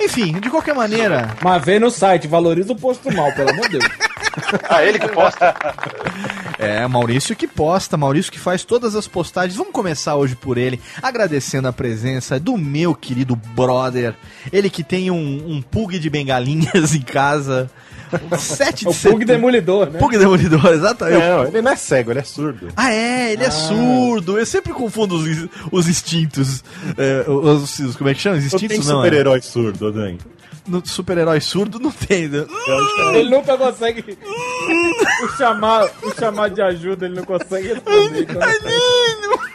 Enfim, 0.00 0.38
de 0.38 0.48
qualquer 0.48 0.74
maneira. 0.74 1.34
Mas 1.42 1.64
vê 1.64 1.80
no 1.80 1.90
site, 1.90 2.28
valoriza 2.28 2.72
o 2.72 2.76
posto 2.76 3.12
mal, 3.12 3.32
pelo 3.32 3.50
amor 3.50 3.68
de 3.68 3.78
Deus. 3.78 3.92
Ah, 4.68 4.84
ele 4.84 5.00
que 5.00 5.08
posta. 5.08 5.52
É, 6.60 6.86
Maurício 6.86 7.34
que 7.34 7.48
posta, 7.48 7.96
Maurício 7.96 8.30
que 8.30 8.38
faz 8.38 8.62
todas 8.62 8.94
as 8.94 9.08
postagens. 9.08 9.56
Vamos 9.56 9.72
começar 9.72 10.14
hoje 10.14 10.36
por 10.36 10.56
ele, 10.56 10.80
agradecendo 11.02 11.66
a 11.66 11.72
presença 11.72 12.38
do 12.38 12.56
meu 12.56 12.94
querido 12.94 13.34
brother. 13.34 14.14
Ele 14.52 14.70
que 14.70 14.84
tem 14.84 15.10
um, 15.10 15.44
um 15.48 15.60
pug 15.60 15.98
de 15.98 16.08
bengalinhas 16.08 16.94
em 16.94 17.00
casa. 17.00 17.68
Um 18.32 18.38
7 18.38 18.84
de 18.84 18.88
O 18.88 18.94
Pug. 18.94 19.24
Demolidor, 19.24 19.90
né? 19.90 19.98
Pug 19.98 20.16
demolidor, 20.18 20.66
exatamente. 20.72 21.18
Não, 21.18 21.44
ele 21.46 21.62
não 21.62 21.72
é 21.72 21.76
cego, 21.76 22.10
ele 22.12 22.20
é 22.20 22.24
surdo. 22.24 22.68
Ah, 22.76 22.92
é, 22.92 23.32
ele 23.32 23.44
é 23.44 23.50
surdo. 23.50 24.38
Eu 24.38 24.46
sempre 24.46 24.72
confundo 24.72 25.16
os, 25.16 25.48
os 25.70 25.88
instintos. 25.88 26.62
É, 26.96 27.24
os, 27.30 27.78
os- 27.78 27.96
como 27.96 28.08
é 28.10 28.14
que 28.14 28.20
chama? 28.20 28.36
Os 28.36 28.44
Não 28.44 28.58
tem 28.58 28.66
instintos 28.66 28.86
não. 28.88 29.00
é? 29.00 29.04
super-herói 29.04 29.42
surdo, 29.42 29.92
Dan. 29.92 30.16
no 30.66 30.82
super-herói 30.86 31.40
surdo 31.40 31.78
não 31.78 31.90
tem. 31.90 32.28
né? 32.28 32.44
Ele 33.14 33.30
nunca 33.30 33.56
consegue. 33.56 34.16
o, 35.24 35.28
chamar, 35.36 35.88
o 36.02 36.14
chamar 36.18 36.50
de 36.50 36.62
ajuda, 36.62 37.06
ele 37.06 37.14
não 37.16 37.24
consegue 37.24 37.68
responder. 37.68 38.22
Então 38.22 38.40
não. 39.22 39.48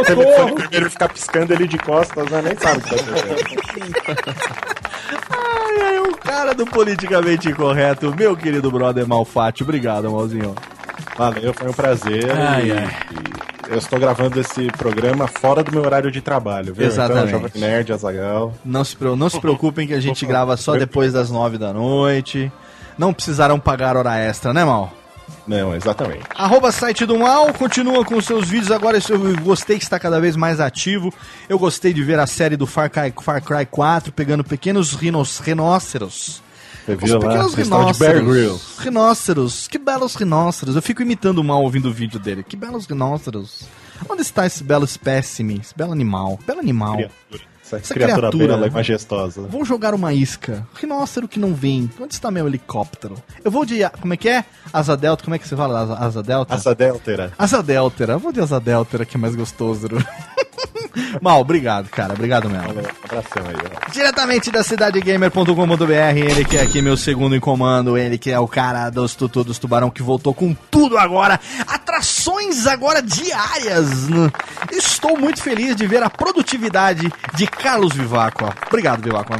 O 0.00 0.04
telefone 0.04 0.54
primeiro 0.54 0.90
ficar 0.90 1.08
piscando 1.08 1.52
ele 1.54 1.66
de 1.66 1.78
costas, 1.78 2.28
né? 2.30 2.42
Nem 2.42 2.56
sabe 2.58 2.78
o 2.78 2.82
que 2.82 2.96
tá 2.96 3.20
acontecendo. 3.20 4.78
Ai, 5.10 5.80
ai, 5.80 5.98
o 6.00 6.16
cara 6.16 6.54
do 6.54 6.66
politicamente 6.66 7.48
incorreto, 7.48 8.14
meu 8.16 8.36
querido 8.36 8.70
brother 8.70 9.06
Malfatti. 9.06 9.62
Obrigado, 9.62 10.10
Malzinho. 10.10 10.54
Valeu, 11.16 11.52
foi 11.54 11.68
um 11.68 11.72
prazer. 11.72 12.30
Ai, 12.30 12.68
e- 12.68 12.72
ai. 12.72 12.88
e 13.68 13.72
eu 13.72 13.78
estou 13.78 13.98
gravando 13.98 14.40
esse 14.40 14.66
programa 14.72 15.26
fora 15.26 15.62
do 15.62 15.70
meu 15.72 15.82
horário 15.82 16.10
de 16.10 16.20
trabalho, 16.20 16.72
viu? 16.72 16.86
Exatamente. 16.86 17.28
Então, 17.28 17.40
Jovem 17.42 17.60
Nerd, 17.60 17.92
Azagal. 17.92 18.54
Não 18.64 18.84
se, 18.84 18.96
não 19.16 19.28
se 19.28 19.40
preocupem 19.40 19.86
que 19.86 19.94
a 19.94 20.00
gente 20.00 20.24
grava 20.26 20.56
só 20.56 20.76
depois 20.76 21.12
das 21.12 21.30
nove 21.30 21.58
da 21.58 21.72
noite. 21.72 22.50
Não 22.96 23.12
precisarão 23.12 23.60
pagar 23.60 23.96
hora 23.96 24.16
extra, 24.16 24.52
né, 24.52 24.64
Mal? 24.64 24.92
Não, 25.46 25.74
exatamente. 25.74 26.24
Arroba 26.34 26.70
site 26.70 27.06
do 27.06 27.18
Mal, 27.18 27.52
continua 27.54 28.04
com 28.04 28.20
seus 28.20 28.48
vídeos 28.48 28.70
agora. 28.70 28.98
Eu 29.08 29.42
gostei 29.42 29.78
que 29.78 29.84
está 29.84 29.98
cada 29.98 30.20
vez 30.20 30.36
mais 30.36 30.60
ativo. 30.60 31.12
Eu 31.48 31.58
gostei 31.58 31.92
de 31.92 32.02
ver 32.02 32.18
a 32.18 32.26
série 32.26 32.56
do 32.56 32.66
Far 32.66 32.90
Cry, 32.90 33.12
Far 33.22 33.42
Cry 33.42 33.64
4 33.64 34.12
pegando 34.12 34.44
pequenos 34.44 34.92
rinos, 34.92 35.38
rinóceros. 35.38 36.42
Você 36.84 36.92
Os 36.94 37.02
viu 37.02 37.18
lá? 37.18 37.28
pequenos 37.28 37.54
rinóceros. 37.54 38.78
Rinóceros. 38.78 39.68
Que 39.68 39.78
belos 39.78 40.14
rinóceros. 40.14 40.76
Eu 40.76 40.82
fico 40.82 41.02
imitando 41.02 41.38
o 41.38 41.44
Mal 41.44 41.62
ouvindo 41.62 41.88
o 41.88 41.92
vídeo 41.92 42.18
dele. 42.18 42.42
Que 42.42 42.56
belos 42.56 42.86
rinóceros. 42.86 43.64
Onde 44.08 44.22
está 44.22 44.46
esse 44.46 44.62
belo 44.62 44.84
espécime? 44.84 45.60
Esse 45.60 45.76
belo 45.76 45.92
animal? 45.92 46.38
Belo 46.46 46.60
animal. 46.60 46.96
Criatura. 46.96 47.42
Essa, 47.68 47.76
Essa 47.84 47.94
criatura, 47.94 48.28
criatura. 48.30 48.46
bela 48.56 48.66
e 48.66 48.70
majestosa. 48.70 49.42
Vou 49.42 49.64
jogar 49.64 49.94
uma 49.94 50.12
isca. 50.14 50.66
Rinócero 50.74 51.28
que 51.28 51.38
não 51.38 51.54
vem. 51.54 51.90
Onde 52.00 52.14
está 52.14 52.30
meu 52.30 52.46
helicóptero? 52.46 53.14
Eu 53.44 53.50
vou 53.50 53.64
de. 53.66 53.78
Como 54.00 54.14
é 54.14 54.16
que 54.16 54.28
é? 54.28 54.44
Asa 54.72 54.96
delta. 54.96 55.22
Como 55.24 55.34
é 55.34 55.38
que 55.38 55.46
você 55.46 55.54
fala? 55.56 55.80
Asa, 55.80 55.94
asa 55.94 56.22
delta? 56.22 56.54
Asa 56.54 56.74
Deltera. 56.74 57.32
Asa 57.38 57.62
deltera. 57.62 58.12
Eu 58.14 58.18
vou 58.18 58.32
de 58.32 58.40
asa 58.40 58.58
deltera 58.58 59.04
que 59.04 59.16
é 59.16 59.20
mais 59.20 59.34
gostoso. 59.36 59.88
Mal, 61.20 61.40
obrigado, 61.40 61.88
cara. 61.88 62.12
Obrigado 62.12 62.48
mesmo. 62.48 62.68
Valeu, 62.68 62.90
abração 63.04 63.42
aí, 63.46 63.54
ó. 63.54 63.90
Diretamente 63.90 64.50
da 64.50 64.62
cidadegamer.com.br, 64.62 66.16
ele 66.16 66.44
que 66.44 66.56
é 66.56 66.62
aqui 66.62 66.82
meu 66.82 66.96
segundo 66.96 67.34
em 67.34 67.40
comando, 67.40 67.96
ele 67.96 68.18
que 68.18 68.30
é 68.30 68.38
o 68.38 68.48
cara 68.48 68.90
dos 68.90 69.14
tutu 69.14 69.44
dos 69.44 69.58
tubarão 69.58 69.90
que 69.90 70.02
voltou 70.02 70.34
com 70.34 70.54
tudo 70.70 70.98
agora, 70.98 71.40
atrações 71.66 72.66
agora 72.66 73.02
diárias. 73.02 74.08
Estou 74.72 75.18
muito 75.18 75.42
feliz 75.42 75.74
de 75.76 75.86
ver 75.86 76.02
a 76.02 76.10
produtividade 76.10 77.10
de 77.34 77.46
Carlos 77.46 77.94
Vivaco. 77.94 78.52
Obrigado, 78.66 79.02
Vivaco. 79.02 79.34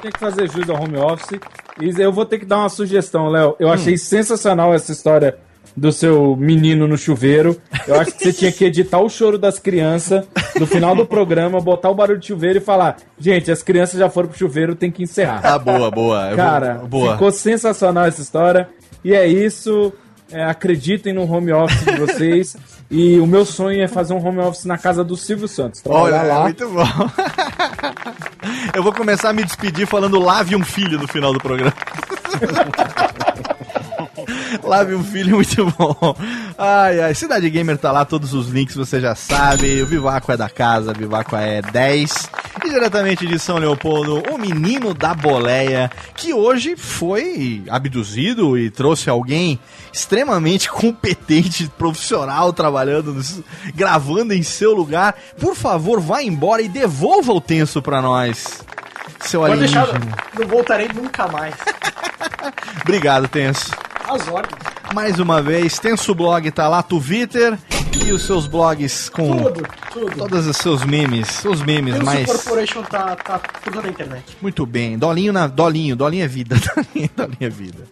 Tem 0.00 0.12
que 0.12 0.18
fazer 0.18 0.48
jus 0.50 0.68
ao 0.70 0.80
home 0.80 0.96
office. 0.96 1.40
E 1.80 2.00
eu 2.00 2.12
vou 2.12 2.24
ter 2.24 2.38
que 2.38 2.44
dar 2.44 2.58
uma 2.58 2.68
sugestão, 2.68 3.28
Léo. 3.28 3.56
Eu 3.58 3.70
achei 3.70 3.96
sensacional 3.96 4.74
essa 4.74 4.92
história 4.92 5.36
do 5.76 5.92
seu 5.92 6.34
menino 6.36 6.86
no 6.88 6.96
chuveiro. 6.98 7.56
Eu 7.86 8.00
acho 8.00 8.12
que 8.12 8.24
você 8.24 8.32
tinha 8.32 8.52
que 8.52 8.64
editar 8.64 8.98
o 9.00 9.08
choro 9.08 9.38
das 9.38 9.58
crianças 9.58 10.24
no 10.58 10.66
final 10.66 10.94
do 10.96 11.06
programa, 11.06 11.60
botar 11.60 11.90
o 11.90 11.94
barulho 11.94 12.18
de 12.18 12.26
chuveiro 12.26 12.58
e 12.58 12.60
falar: 12.60 12.96
gente, 13.18 13.50
as 13.50 13.62
crianças 13.62 13.98
já 13.98 14.10
foram 14.10 14.28
pro 14.28 14.38
chuveiro, 14.38 14.74
tem 14.74 14.90
que 14.90 15.02
encerrar. 15.02 15.40
Ah, 15.44 15.58
boa, 15.58 15.90
boa. 15.90 16.32
Cara, 16.34 16.74
boa. 16.88 17.12
ficou 17.12 17.30
sensacional 17.32 18.06
essa 18.06 18.20
história. 18.20 18.68
E 19.04 19.14
é 19.14 19.26
isso. 19.26 19.92
É, 20.30 20.44
acreditem 20.44 21.14
no 21.14 21.22
home 21.22 21.50
office 21.52 21.86
de 21.86 21.96
vocês. 21.98 22.54
e 22.90 23.18
o 23.18 23.26
meu 23.26 23.46
sonho 23.46 23.80
é 23.82 23.88
fazer 23.88 24.12
um 24.12 24.22
home 24.22 24.40
office 24.40 24.66
na 24.66 24.76
casa 24.76 25.02
do 25.02 25.16
Silvio 25.16 25.48
Santos. 25.48 25.80
Olha, 25.86 26.10
Trabalhar 26.18 26.34
lá. 26.34 26.42
muito 26.42 26.68
bom. 26.68 26.84
Eu 28.76 28.82
vou 28.82 28.92
começar 28.92 29.30
a 29.30 29.32
me 29.32 29.42
despedir 29.42 29.86
falando 29.86 30.18
lave 30.18 30.54
um 30.54 30.62
filho 30.62 30.98
no 30.98 31.08
final 31.08 31.32
do 31.32 31.38
programa. 31.40 31.72
Lave 34.62 34.94
um 34.94 35.02
filho, 35.04 35.36
muito 35.36 35.64
bom. 35.78 36.16
Ai, 36.56 37.00
ai. 37.00 37.14
Cidade 37.14 37.48
Gamer 37.50 37.78
tá 37.78 37.90
lá, 37.92 38.04
todos 38.04 38.34
os 38.34 38.48
links 38.48 38.74
você 38.74 39.00
já 39.00 39.14
sabe. 39.14 39.82
O 39.82 39.86
Vivaco 39.86 40.30
é 40.32 40.36
da 40.36 40.48
casa, 40.48 40.92
o 40.92 40.94
Vivaco 40.94 41.36
é 41.36 41.62
10. 41.62 42.30
E 42.64 42.70
diretamente 42.70 43.26
de 43.26 43.38
São 43.38 43.56
Leopoldo, 43.58 44.22
o 44.32 44.38
menino 44.38 44.92
da 44.92 45.14
boleia, 45.14 45.90
que 46.14 46.32
hoje 46.34 46.76
foi 46.76 47.62
abduzido 47.70 48.58
e 48.58 48.70
trouxe 48.70 49.08
alguém 49.08 49.58
extremamente 49.92 50.68
competente, 50.72 51.70
profissional, 51.78 52.52
trabalhando, 52.52 53.16
gravando 53.74 54.34
em 54.34 54.42
seu 54.42 54.74
lugar. 54.74 55.14
Por 55.38 55.54
favor, 55.54 56.00
vá 56.00 56.22
embora 56.22 56.62
e 56.62 56.68
devolva 56.68 57.32
o 57.32 57.40
tenso 57.40 57.80
pra 57.80 58.02
nós. 58.02 58.64
Seu 59.20 59.40
Pode 59.40 59.58
deixar, 59.58 59.82
alienígena. 59.82 60.16
não 60.38 60.46
voltarei 60.46 60.88
nunca 60.94 61.26
mais. 61.28 61.54
Obrigado, 62.82 63.26
Tenso. 63.28 63.70
As 64.08 64.26
ordens. 64.28 64.58
Mais 64.94 65.18
uma 65.18 65.42
vez, 65.42 65.78
Tenso 65.78 66.14
Blog 66.14 66.50
tá 66.50 66.66
lá, 66.66 66.82
Twitter 66.82 67.58
e 68.06 68.10
os 68.12 68.22
seus 68.22 68.46
blogs 68.46 69.08
com 69.10 69.36
Tudo, 69.36 69.62
tudo. 69.92 70.16
todos 70.16 70.46
os 70.46 70.56
seus 70.56 70.82
memes, 70.84 71.44
os 71.44 71.60
memes 71.62 71.94
Tenso 71.94 72.06
mais 72.06 72.26
Corporation 72.26 72.82
tá, 72.82 73.14
tá 73.16 73.38
tudo 73.62 73.82
na 73.82 73.88
internet. 73.88 74.24
muito 74.40 74.64
bem. 74.64 74.96
Dolinho 74.96 75.32
na 75.32 75.46
Dolinho, 75.46 75.94
Dolinho 75.94 76.24
é 76.24 76.28
vida, 76.28 76.56
Dolinho, 76.74 77.10
Dolinho 77.14 77.36
é 77.40 77.48
vida. 77.50 77.84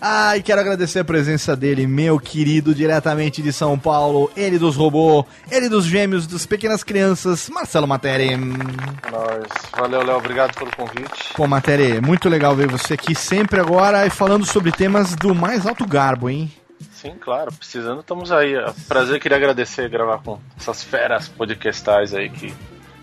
Ah, 0.00 0.34
e 0.34 0.42
quero 0.42 0.60
agradecer 0.62 1.00
a 1.00 1.04
presença 1.04 1.54
dele, 1.54 1.86
meu 1.86 2.18
querido, 2.18 2.74
diretamente 2.74 3.42
de 3.42 3.52
São 3.52 3.78
Paulo, 3.78 4.30
ele 4.34 4.58
dos 4.58 4.74
robôs, 4.76 5.26
ele 5.50 5.68
dos 5.68 5.84
gêmeos, 5.84 6.26
das 6.26 6.46
pequenas 6.46 6.82
crianças, 6.82 7.50
Marcelo 7.50 7.86
Materi. 7.86 8.34
Nós. 8.34 9.44
Valeu, 9.76 10.02
Léo. 10.02 10.16
Obrigado 10.16 10.54
pelo 10.56 10.70
convite. 10.74 11.34
Pô, 11.34 11.46
Materi, 11.46 12.00
muito 12.00 12.30
legal 12.30 12.56
ver 12.56 12.66
você 12.68 12.94
aqui 12.94 13.14
sempre 13.14 13.60
agora 13.60 14.06
e 14.06 14.10
falando 14.10 14.46
sobre 14.46 14.72
temas 14.72 15.14
do 15.16 15.34
mais 15.34 15.49
alto 15.66 15.86
garbo, 15.86 16.28
hein? 16.30 16.50
Sim, 16.92 17.14
claro. 17.20 17.52
Precisando, 17.52 18.00
estamos 18.00 18.30
aí. 18.32 18.54
É 18.54 18.68
um 18.68 18.72
Prazer, 18.88 19.20
queria 19.20 19.36
agradecer 19.36 19.88
gravar 19.88 20.18
com 20.18 20.38
essas 20.58 20.82
feras 20.82 21.28
podcastais 21.28 22.14
aí 22.14 22.28
que. 22.30 22.52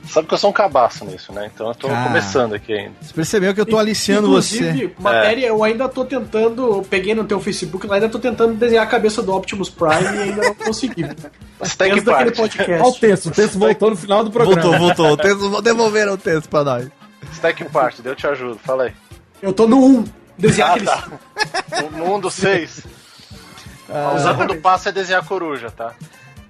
Sabe 0.09 0.25
que 0.25 0.33
eu 0.33 0.37
sou 0.37 0.51
um 0.51 0.53
cabaço 0.53 1.03
nisso, 1.03 1.33
né? 1.33 1.51
Então 1.53 1.67
eu 1.67 1.75
tô 1.75 1.87
Ah. 1.89 2.05
começando 2.07 2.53
aqui 2.53 2.71
ainda. 2.73 2.93
Você 3.01 3.13
percebeu 3.13 3.53
que 3.53 3.59
eu 3.59 3.65
tô 3.65 3.77
aliciando 3.77 4.27
Inclusive, 4.29 4.87
você. 4.87 4.93
matéria, 5.03 5.47
eu 5.47 5.61
ainda 5.65 5.89
tô 5.89 6.05
tentando, 6.05 6.77
eu 6.77 6.81
peguei 6.81 7.13
no 7.13 7.25
teu 7.25 7.41
Facebook 7.41 7.85
lá, 7.85 7.95
ainda 7.95 8.07
tô 8.07 8.17
tentando 8.17 8.53
desenhar 8.53 8.85
a 8.85 8.87
cabeça 8.87 9.21
do 9.21 9.33
Optimus 9.35 9.69
Prime 9.69 10.01
e 10.15 10.21
ainda 10.21 10.41
não 10.43 10.55
consegui. 10.55 11.01
Stack 11.61 11.91
Desde 11.91 12.05
daquele 12.05 12.31
Party. 12.31 12.37
podcast. 12.37 12.71
Olha 12.71 12.83
o 12.83 12.93
texto, 12.93 13.25
o 13.25 13.31
texto 13.31 13.59
voltou 13.59 13.89
no 13.89 13.97
final 13.97 14.23
do 14.23 14.31
programa. 14.31 14.61
Voltou, 14.61 14.79
voltou. 14.79 15.11
O 15.11 15.17
texto, 15.17 15.61
devolveram 15.61 16.13
o 16.13 16.17
texto 16.17 16.47
pra 16.47 16.63
nós. 16.63 16.87
Stack 17.33 17.65
Party, 17.65 18.01
eu 18.05 18.15
te 18.15 18.25
ajudo. 18.27 18.57
Fala 18.63 18.85
aí. 18.85 18.93
Eu 19.41 19.51
tô 19.51 19.67
no 19.67 19.83
1. 19.85 20.05
Desenhar 20.37 20.69
Ah, 20.69 20.73
aqueles. 20.73 20.89
tá. 20.89 21.81
No 21.81 21.91
mundo 22.05 22.29
6. 22.29 22.83
o 24.15 24.19
segundo 24.19 24.55
passo 24.57 24.89
é 24.89 24.91
desenhar 24.91 25.23
coruja, 25.25 25.71
tá? 25.71 25.93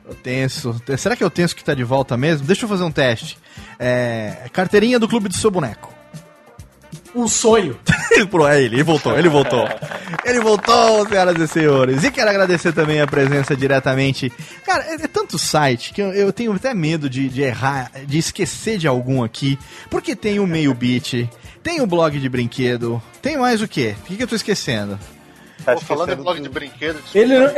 O 0.10 0.14
tenso. 0.16 0.80
Será 0.98 1.16
que 1.16 1.24
é 1.24 1.28
o 1.28 1.30
tenso 1.30 1.56
que 1.56 1.64
tá 1.64 1.74
de 1.74 1.84
volta 1.84 2.16
mesmo? 2.16 2.48
Deixa 2.48 2.66
eu 2.66 2.70
fazer 2.70 2.84
um 2.84 2.92
teste. 2.92 3.38
É, 3.78 4.50
carteirinha 4.54 4.98
do 5.00 5.08
clube 5.08 5.28
do 5.28 5.36
seu 5.36 5.52
boneco. 5.52 5.94
Um 7.14 7.28
sonho. 7.28 7.78
Pro- 8.32 8.48
é 8.48 8.62
ele, 8.62 8.78
ele 8.78 8.84
voltou, 8.84 9.18
ele 9.18 9.30
voltou. 9.30 9.68
Ele 10.26 10.40
voltou, 10.40 11.08
senhoras 11.08 11.38
e 11.40 11.48
senhores. 11.48 12.04
E 12.04 12.10
quero 12.12 12.30
agradecer 12.30 12.74
também 12.74 13.00
a 13.02 13.06
presença 13.08 13.56
diretamente. 13.56 14.32
Cara, 14.66 14.84
é, 14.86 14.94
é 14.96 15.08
tanto 15.08 15.38
site 15.38 15.94
que 15.94 16.02
eu, 16.02 16.12
eu 16.14 16.32
tenho 16.34 16.54
até 16.54 16.74
medo 16.74 17.10
de, 17.10 17.28
de 17.30 17.42
errar, 17.42 17.92
de 18.06 18.18
esquecer 18.18 18.78
de 18.78 18.88
algum 18.88 19.24
aqui. 19.24 19.60
Porque 19.90 20.16
tem 20.16 20.40
o 20.40 20.48
Meio 20.48 20.74
Beat, 20.74 21.30
tem 21.68 21.82
o 21.82 21.86
blog 21.88 22.18
de 22.18 22.30
brinquedo, 22.30 23.02
tem 23.22 23.38
mais 23.38 23.62
o 23.62 23.68
quê? 23.68 23.94
O 24.00 24.04
que, 24.06 24.16
que 24.16 24.24
eu 24.24 24.28
tô 24.28 24.36
esquecendo? 24.36 24.98
Tá 25.66 25.74
Pô, 25.74 25.82
falando 25.82 26.14
em 26.14 26.16
blog 26.16 26.40
de 26.40 26.48
brinquedo, 26.48 26.98
Ele 27.14 27.38
não, 27.38 27.54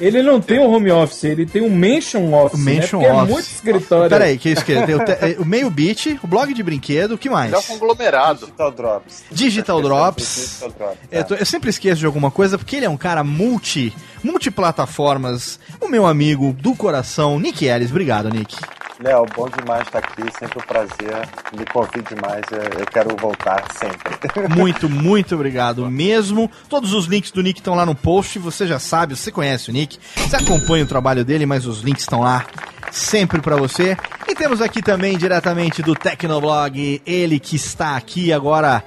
ele 0.00 0.22
não 0.22 0.40
tem 0.40 0.58
um 0.58 0.72
home 0.72 0.90
office, 0.90 1.24
ele 1.24 1.44
tem 1.44 1.60
um 1.60 1.68
mention 1.68 2.32
office. 2.32 2.58
O 2.58 2.62
mention 2.62 3.00
né? 3.00 3.12
Office. 3.12 3.28
É 3.28 3.32
muito 3.32 3.46
escritório. 3.46 4.08
Peraí, 4.08 4.38
que 4.38 4.48
isso 4.50 4.64
que 4.64 4.72
é? 4.72 4.86
Tem 4.86 4.94
o, 4.94 5.04
te- 5.04 5.12
é, 5.12 5.36
o 5.38 5.44
Meio 5.44 5.68
Beat, 5.68 6.18
o 6.22 6.26
blog 6.26 6.54
de 6.54 6.62
brinquedo, 6.62 7.12
o 7.12 7.18
que 7.18 7.28
mais? 7.28 7.52
é 7.52 7.58
um 7.58 7.62
conglomerado. 7.62 8.40
Digital 8.46 8.72
Drops. 8.72 9.24
Digital 9.30 9.82
Drops. 9.82 10.24
Digital 10.24 10.70
Drops. 10.70 10.98
Eu, 11.10 11.24
tô- 11.24 11.34
eu 11.34 11.44
sempre 11.46 11.68
esqueço 11.68 12.00
de 12.00 12.06
alguma 12.06 12.30
coisa 12.30 12.56
porque 12.56 12.76
ele 12.76 12.86
é 12.86 12.90
um 12.90 12.96
cara 12.96 13.22
multi, 13.22 13.94
multiplataformas. 14.24 15.60
O 15.78 15.88
meu 15.88 16.06
amigo 16.06 16.54
do 16.54 16.74
coração, 16.74 17.38
Nick 17.38 17.66
Ellis. 17.66 17.90
Obrigado, 17.90 18.30
Nick. 18.30 18.56
Léo, 18.98 19.26
bom 19.36 19.46
demais 19.48 19.82
estar 19.82 19.98
aqui, 19.98 20.22
sempre 20.38 20.58
um 20.58 20.66
prazer. 20.66 21.28
Me 21.52 21.66
convide 21.66 22.14
mais, 22.20 22.42
eu, 22.50 22.86
quero 22.86 23.14
voltar 23.16 23.64
sempre. 23.72 24.16
Muito, 24.56 24.88
muito 24.88 25.34
obrigado 25.34 25.88
mesmo. 25.90 26.50
Todos 26.68 26.92
os 26.92 27.06
links 27.06 27.30
do 27.30 27.42
Nick 27.42 27.60
estão 27.60 27.74
lá 27.74 27.84
no 27.84 27.94
post. 27.94 28.38
Você 28.38 28.66
já 28.66 28.78
sabe, 28.78 29.14
você 29.14 29.30
conhece 29.30 29.70
o 29.70 29.72
Nick, 29.72 29.98
você 30.16 30.36
acompanha 30.36 30.84
o 30.84 30.88
trabalho 30.88 31.24
dele, 31.24 31.44
mas 31.44 31.66
os 31.66 31.80
links 31.82 32.02
estão 32.02 32.20
lá 32.20 32.46
sempre 32.90 33.40
pra 33.40 33.56
você. 33.56 33.96
Temos 34.38 34.60
aqui 34.60 34.82
também 34.82 35.16
diretamente 35.16 35.82
do 35.82 35.94
Tecnoblog, 35.94 37.00
ele 37.06 37.40
que 37.40 37.56
está 37.56 37.96
aqui 37.96 38.32
agora. 38.32 38.84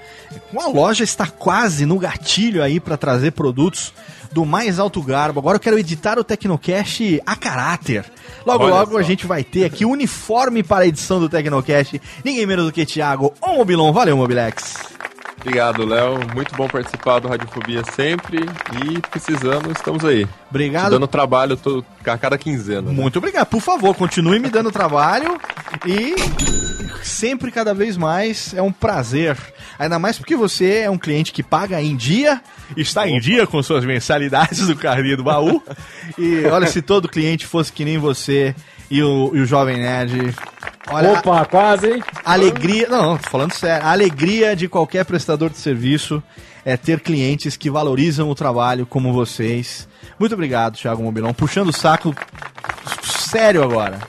A 0.55 0.67
loja 0.67 1.03
está 1.03 1.25
quase 1.25 1.85
no 1.85 1.97
gatilho 1.97 2.61
aí 2.63 2.79
pra 2.79 2.95
trazer 2.95 3.31
produtos 3.31 3.91
do 4.31 4.45
mais 4.45 4.77
alto 4.77 5.01
garbo. 5.01 5.39
Agora 5.39 5.55
eu 5.55 5.59
quero 5.59 5.79
editar 5.79 6.19
o 6.19 6.23
Tecnocast 6.23 7.19
a 7.25 7.35
caráter. 7.35 8.05
Logo, 8.45 8.65
Olha 8.65 8.75
logo 8.75 8.91
só. 8.91 8.97
a 8.99 9.01
gente 9.01 9.25
vai 9.25 9.43
ter 9.43 9.65
aqui 9.65 9.85
uniforme 9.85 10.61
para 10.61 10.83
a 10.83 10.87
edição 10.87 11.19
do 11.19 11.27
Tecnocast. 11.27 11.99
Ninguém 12.23 12.45
menos 12.45 12.65
do 12.65 12.71
que 12.71 12.85
Thiago 12.85 13.33
ou 13.41 13.55
Mobilon. 13.55 13.91
Valeu, 13.91 14.15
Mobilex. 14.15 14.75
Obrigado, 15.41 15.85
Léo. 15.85 16.19
Muito 16.35 16.55
bom 16.55 16.67
participar 16.67 17.19
do 17.19 17.27
Radiofobia 17.27 17.81
sempre. 17.93 18.39
E 18.85 18.99
precisando, 19.09 19.71
estamos 19.71 20.03
aí. 20.03 20.27
Obrigado. 20.49 20.91
Dando 20.91 21.07
trabalho 21.07 21.55
todo, 21.55 21.85
a 22.05 22.17
cada 22.17 22.37
quinzena. 22.37 22.81
né? 22.81 22.91
Muito 22.91 23.17
obrigado. 23.17 23.47
Por 23.47 23.61
favor, 23.61 23.95
continue 23.95 24.39
me 24.39 24.49
dando 24.49 24.71
trabalho 24.71 25.39
e 25.85 26.15
sempre 27.03 27.51
cada 27.51 27.73
vez 27.73 27.95
mais 27.95 28.53
é 28.53 28.61
um 28.61 28.71
prazer. 28.71 29.37
Ainda 29.77 29.97
mais 29.97 30.17
porque 30.17 30.35
você 30.35 30.79
é 30.79 30.89
um 30.89 30.97
cliente 30.97 31.31
que 31.31 31.41
paga 31.41 31.81
em 31.81 31.95
dia, 31.95 32.41
está 32.75 33.07
em 33.07 33.19
dia 33.19 33.47
com 33.47 33.63
suas 33.63 33.85
mensalidades 33.85 34.67
do 34.67 34.75
carrinho 34.75 35.17
do 35.17 35.23
baú. 35.23 35.63
E 36.17 36.45
olha, 36.47 36.67
se 36.67 36.81
todo 36.81 37.07
cliente 37.07 37.45
fosse 37.47 37.71
que 37.71 37.85
nem 37.85 37.97
você 37.97 38.53
e 38.91 39.01
o, 39.01 39.31
e 39.33 39.39
o 39.39 39.45
Jovem 39.45 39.77
Nerd. 39.77 40.35
Olha, 40.91 41.13
Opa, 41.13 41.45
quase, 41.45 41.91
hein? 41.91 42.03
a 42.25 42.33
alegria. 42.33 42.87
Não, 42.89 43.17
tô 43.17 43.29
falando 43.29 43.53
sério. 43.53 43.85
A 43.85 43.91
alegria 43.91 44.55
de 44.55 44.67
qualquer 44.67 45.05
prestador 45.05 45.49
de 45.49 45.57
serviço 45.57 46.21
é 46.65 46.75
ter 46.75 46.99
clientes 46.99 47.55
que 47.55 47.69
valorizam 47.69 48.29
o 48.29 48.35
trabalho 48.35 48.85
como 48.85 49.13
vocês. 49.13 49.87
Muito 50.19 50.33
obrigado, 50.33 50.77
Thiago 50.77 51.03
Mobilão. 51.03 51.33
Puxando 51.33 51.69
o 51.69 51.73
saco 51.73 52.15
sério 53.03 53.63
agora. 53.63 53.99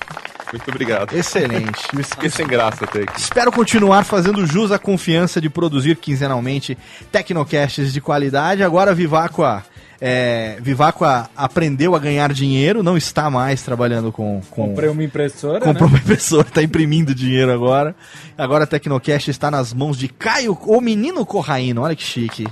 Muito 0.52 0.68
obrigado. 0.68 1.14
Excelente. 1.16 1.86
Fiquei 2.04 2.30
sem 2.30 2.46
graça 2.46 2.84
até 2.84 3.02
aqui. 3.02 3.20
Espero 3.20 3.52
continuar 3.52 4.04
fazendo 4.04 4.46
jus 4.46 4.72
à 4.72 4.78
confiança 4.78 5.40
de 5.40 5.48
produzir 5.48 5.96
quinzenalmente 5.96 6.76
Tecnocasts 7.12 7.92
de 7.92 8.00
qualidade. 8.00 8.62
Agora 8.62 8.90
a 8.90 8.94
Vivacqua, 8.94 9.64
é, 10.00 10.56
Vivacqua 10.60 11.28
aprendeu 11.36 11.94
a 11.94 11.98
ganhar 11.98 12.32
dinheiro, 12.32 12.82
não 12.82 12.96
está 12.96 13.28
mais 13.28 13.62
trabalhando 13.62 14.10
com... 14.10 14.40
com 14.50 14.68
Comprei 14.68 14.88
uma 14.88 15.04
impressora, 15.04 15.60
Comprou 15.60 15.88
né? 15.90 15.96
uma 15.96 16.02
impressora, 16.02 16.48
está 16.48 16.62
imprimindo 16.62 17.14
dinheiro 17.14 17.52
agora. 17.52 17.94
Agora 18.38 18.64
a 18.64 18.66
Tecnocast 18.66 19.30
está 19.30 19.50
nas 19.50 19.74
mãos 19.74 19.98
de 19.98 20.08
Caio, 20.08 20.56
o 20.66 20.80
menino 20.80 21.26
Corraino. 21.26 21.82
Olha 21.82 21.94
que 21.94 22.02
chique. 22.02 22.46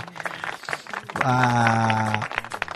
Ah, 1.24 2.20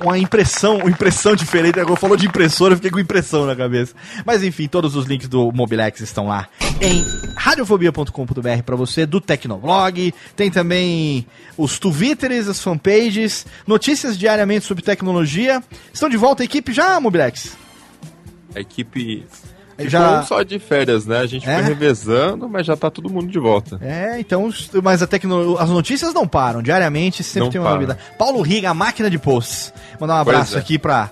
uma 0.01 0.19
impressão, 0.19 0.79
uma 0.79 0.91
impressão 0.91 1.35
diferente. 1.35 1.79
Agora 1.79 1.97
falou 1.97 2.17
de 2.17 2.27
impressora, 2.27 2.73
eu 2.73 2.77
fiquei 2.77 2.91
com 2.91 2.99
impressão 2.99 3.47
na 3.47 3.55
cabeça. 3.55 3.95
Mas 4.25 4.43
enfim, 4.43 4.67
todos 4.69 4.97
os 4.97 5.07
links 5.07 5.29
do 5.29 5.53
Mobilex 5.53 6.01
estão 6.01 6.29
lá 6.29 6.49
em 6.81 7.05
radiofobia.com.br 7.37 8.63
para 8.65 8.77
você, 8.77 9.07
do 9.07 9.21
Tecnoblog. 9.21 10.13
Tem 10.35 10.51
também 10.51 11.27
os 11.57 11.79
Twitters, 11.79 12.49
as 12.49 12.61
fanpages, 12.61 13.47
notícias 13.67 14.19
diariamente 14.19 14.65
sobre 14.67 14.83
tecnologia. 14.83 15.63
Estão 15.93 16.09
de 16.09 16.17
volta 16.17 16.43
a 16.43 16.45
equipe 16.45 16.73
já, 16.73 16.99
Mobilex? 17.01 17.57
A 18.55 18.61
equipe 18.61 19.25
Já- 19.89 20.23
só 20.23 20.43
de 20.43 20.59
férias, 20.59 21.07
né? 21.07 21.19
A 21.19 21.27
gente 21.27 21.49
É? 21.49 21.55
foi 21.55 21.63
revezando, 21.65 22.49
mas 22.49 22.67
já 22.67 22.77
tá 22.77 22.91
todo 22.91 23.11
mundo 23.11 23.31
de 23.31 23.39
volta. 23.39 23.79
É, 23.83 24.19
então, 24.19 24.51
mas 24.83 25.03
a 25.03 25.07
tecno... 25.07 25.57
as 25.59 25.69
notícias 25.71 26.13
não 26.15 26.27
param, 26.27 26.63
diariamente 26.63 27.23
sempre 27.23 27.41
Não 27.45 27.51
tem 27.51 27.61
uma 27.61 27.69
param. 27.71 27.81
novidade. 27.83 28.01
Paulo 28.19 28.41
Riga, 28.43 28.71
a 28.71 28.75
máquina 28.75 29.09
de 29.11 29.19
posts. 29.19 29.73
Mandar 30.01 30.15
um 30.17 30.21
abraço 30.21 30.57
é. 30.57 30.59
aqui 30.61 30.79
pra. 30.79 31.11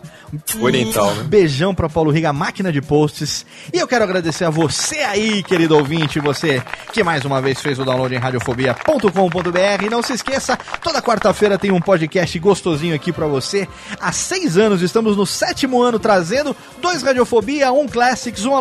Oriental, 0.60 1.12
né? 1.16 1.24
Beijão 1.24 1.74
pra 1.74 1.88
Paulo 1.88 2.08
Riga, 2.12 2.32
máquina 2.32 2.70
de 2.70 2.80
posts. 2.80 3.44
E 3.74 3.78
eu 3.78 3.88
quero 3.88 4.04
agradecer 4.04 4.44
a 4.44 4.50
você 4.50 4.98
aí, 4.98 5.42
querido 5.42 5.76
ouvinte, 5.76 6.20
você 6.20 6.62
que 6.92 7.02
mais 7.02 7.24
uma 7.24 7.40
vez 7.42 7.60
fez 7.60 7.80
o 7.80 7.84
download 7.84 8.14
em 8.14 8.18
radiofobia.com.br. 8.18 9.84
E 9.84 9.90
não 9.90 10.02
se 10.02 10.12
esqueça, 10.12 10.56
toda 10.82 11.02
quarta-feira 11.02 11.58
tem 11.58 11.72
um 11.72 11.80
podcast 11.80 12.38
gostosinho 12.38 12.94
aqui 12.94 13.12
pra 13.12 13.26
você. 13.26 13.66
Há 14.00 14.12
seis 14.12 14.56
anos, 14.56 14.82
estamos 14.82 15.16
no 15.16 15.26
sétimo 15.26 15.82
ano 15.82 15.98
trazendo 15.98 16.54
dois 16.80 17.02
Radiofobia, 17.02 17.72
um 17.72 17.88
Classics, 17.88 18.44
um 18.44 18.54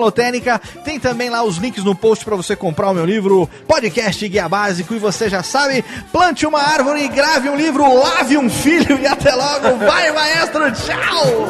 Tem 0.84 1.00
também 1.00 1.30
lá 1.30 1.44
os 1.44 1.58
links 1.58 1.84
no 1.84 1.96
post 1.96 2.24
pra 2.24 2.36
você 2.36 2.56
comprar 2.56 2.90
o 2.90 2.94
meu 2.94 3.06
livro, 3.06 3.50
podcast 3.68 4.28
Guia 4.28 4.48
Básico. 4.48 4.94
E 4.96 5.00
você 5.00 5.30
já 5.30 5.44
sabe, 5.44 5.84
plante 6.12 6.46
uma 6.46 6.62
árvore, 6.62 7.08
grave 7.08 7.50
um 7.50 7.56
livro, 7.56 7.94
lave 7.94 8.38
um 8.38 8.50
filho 8.50 9.00
e 9.00 9.08
até 9.08 9.34
logo. 9.34 9.78
Vai, 9.78 10.12
maestro, 10.12 10.72
tchau! 10.72 11.50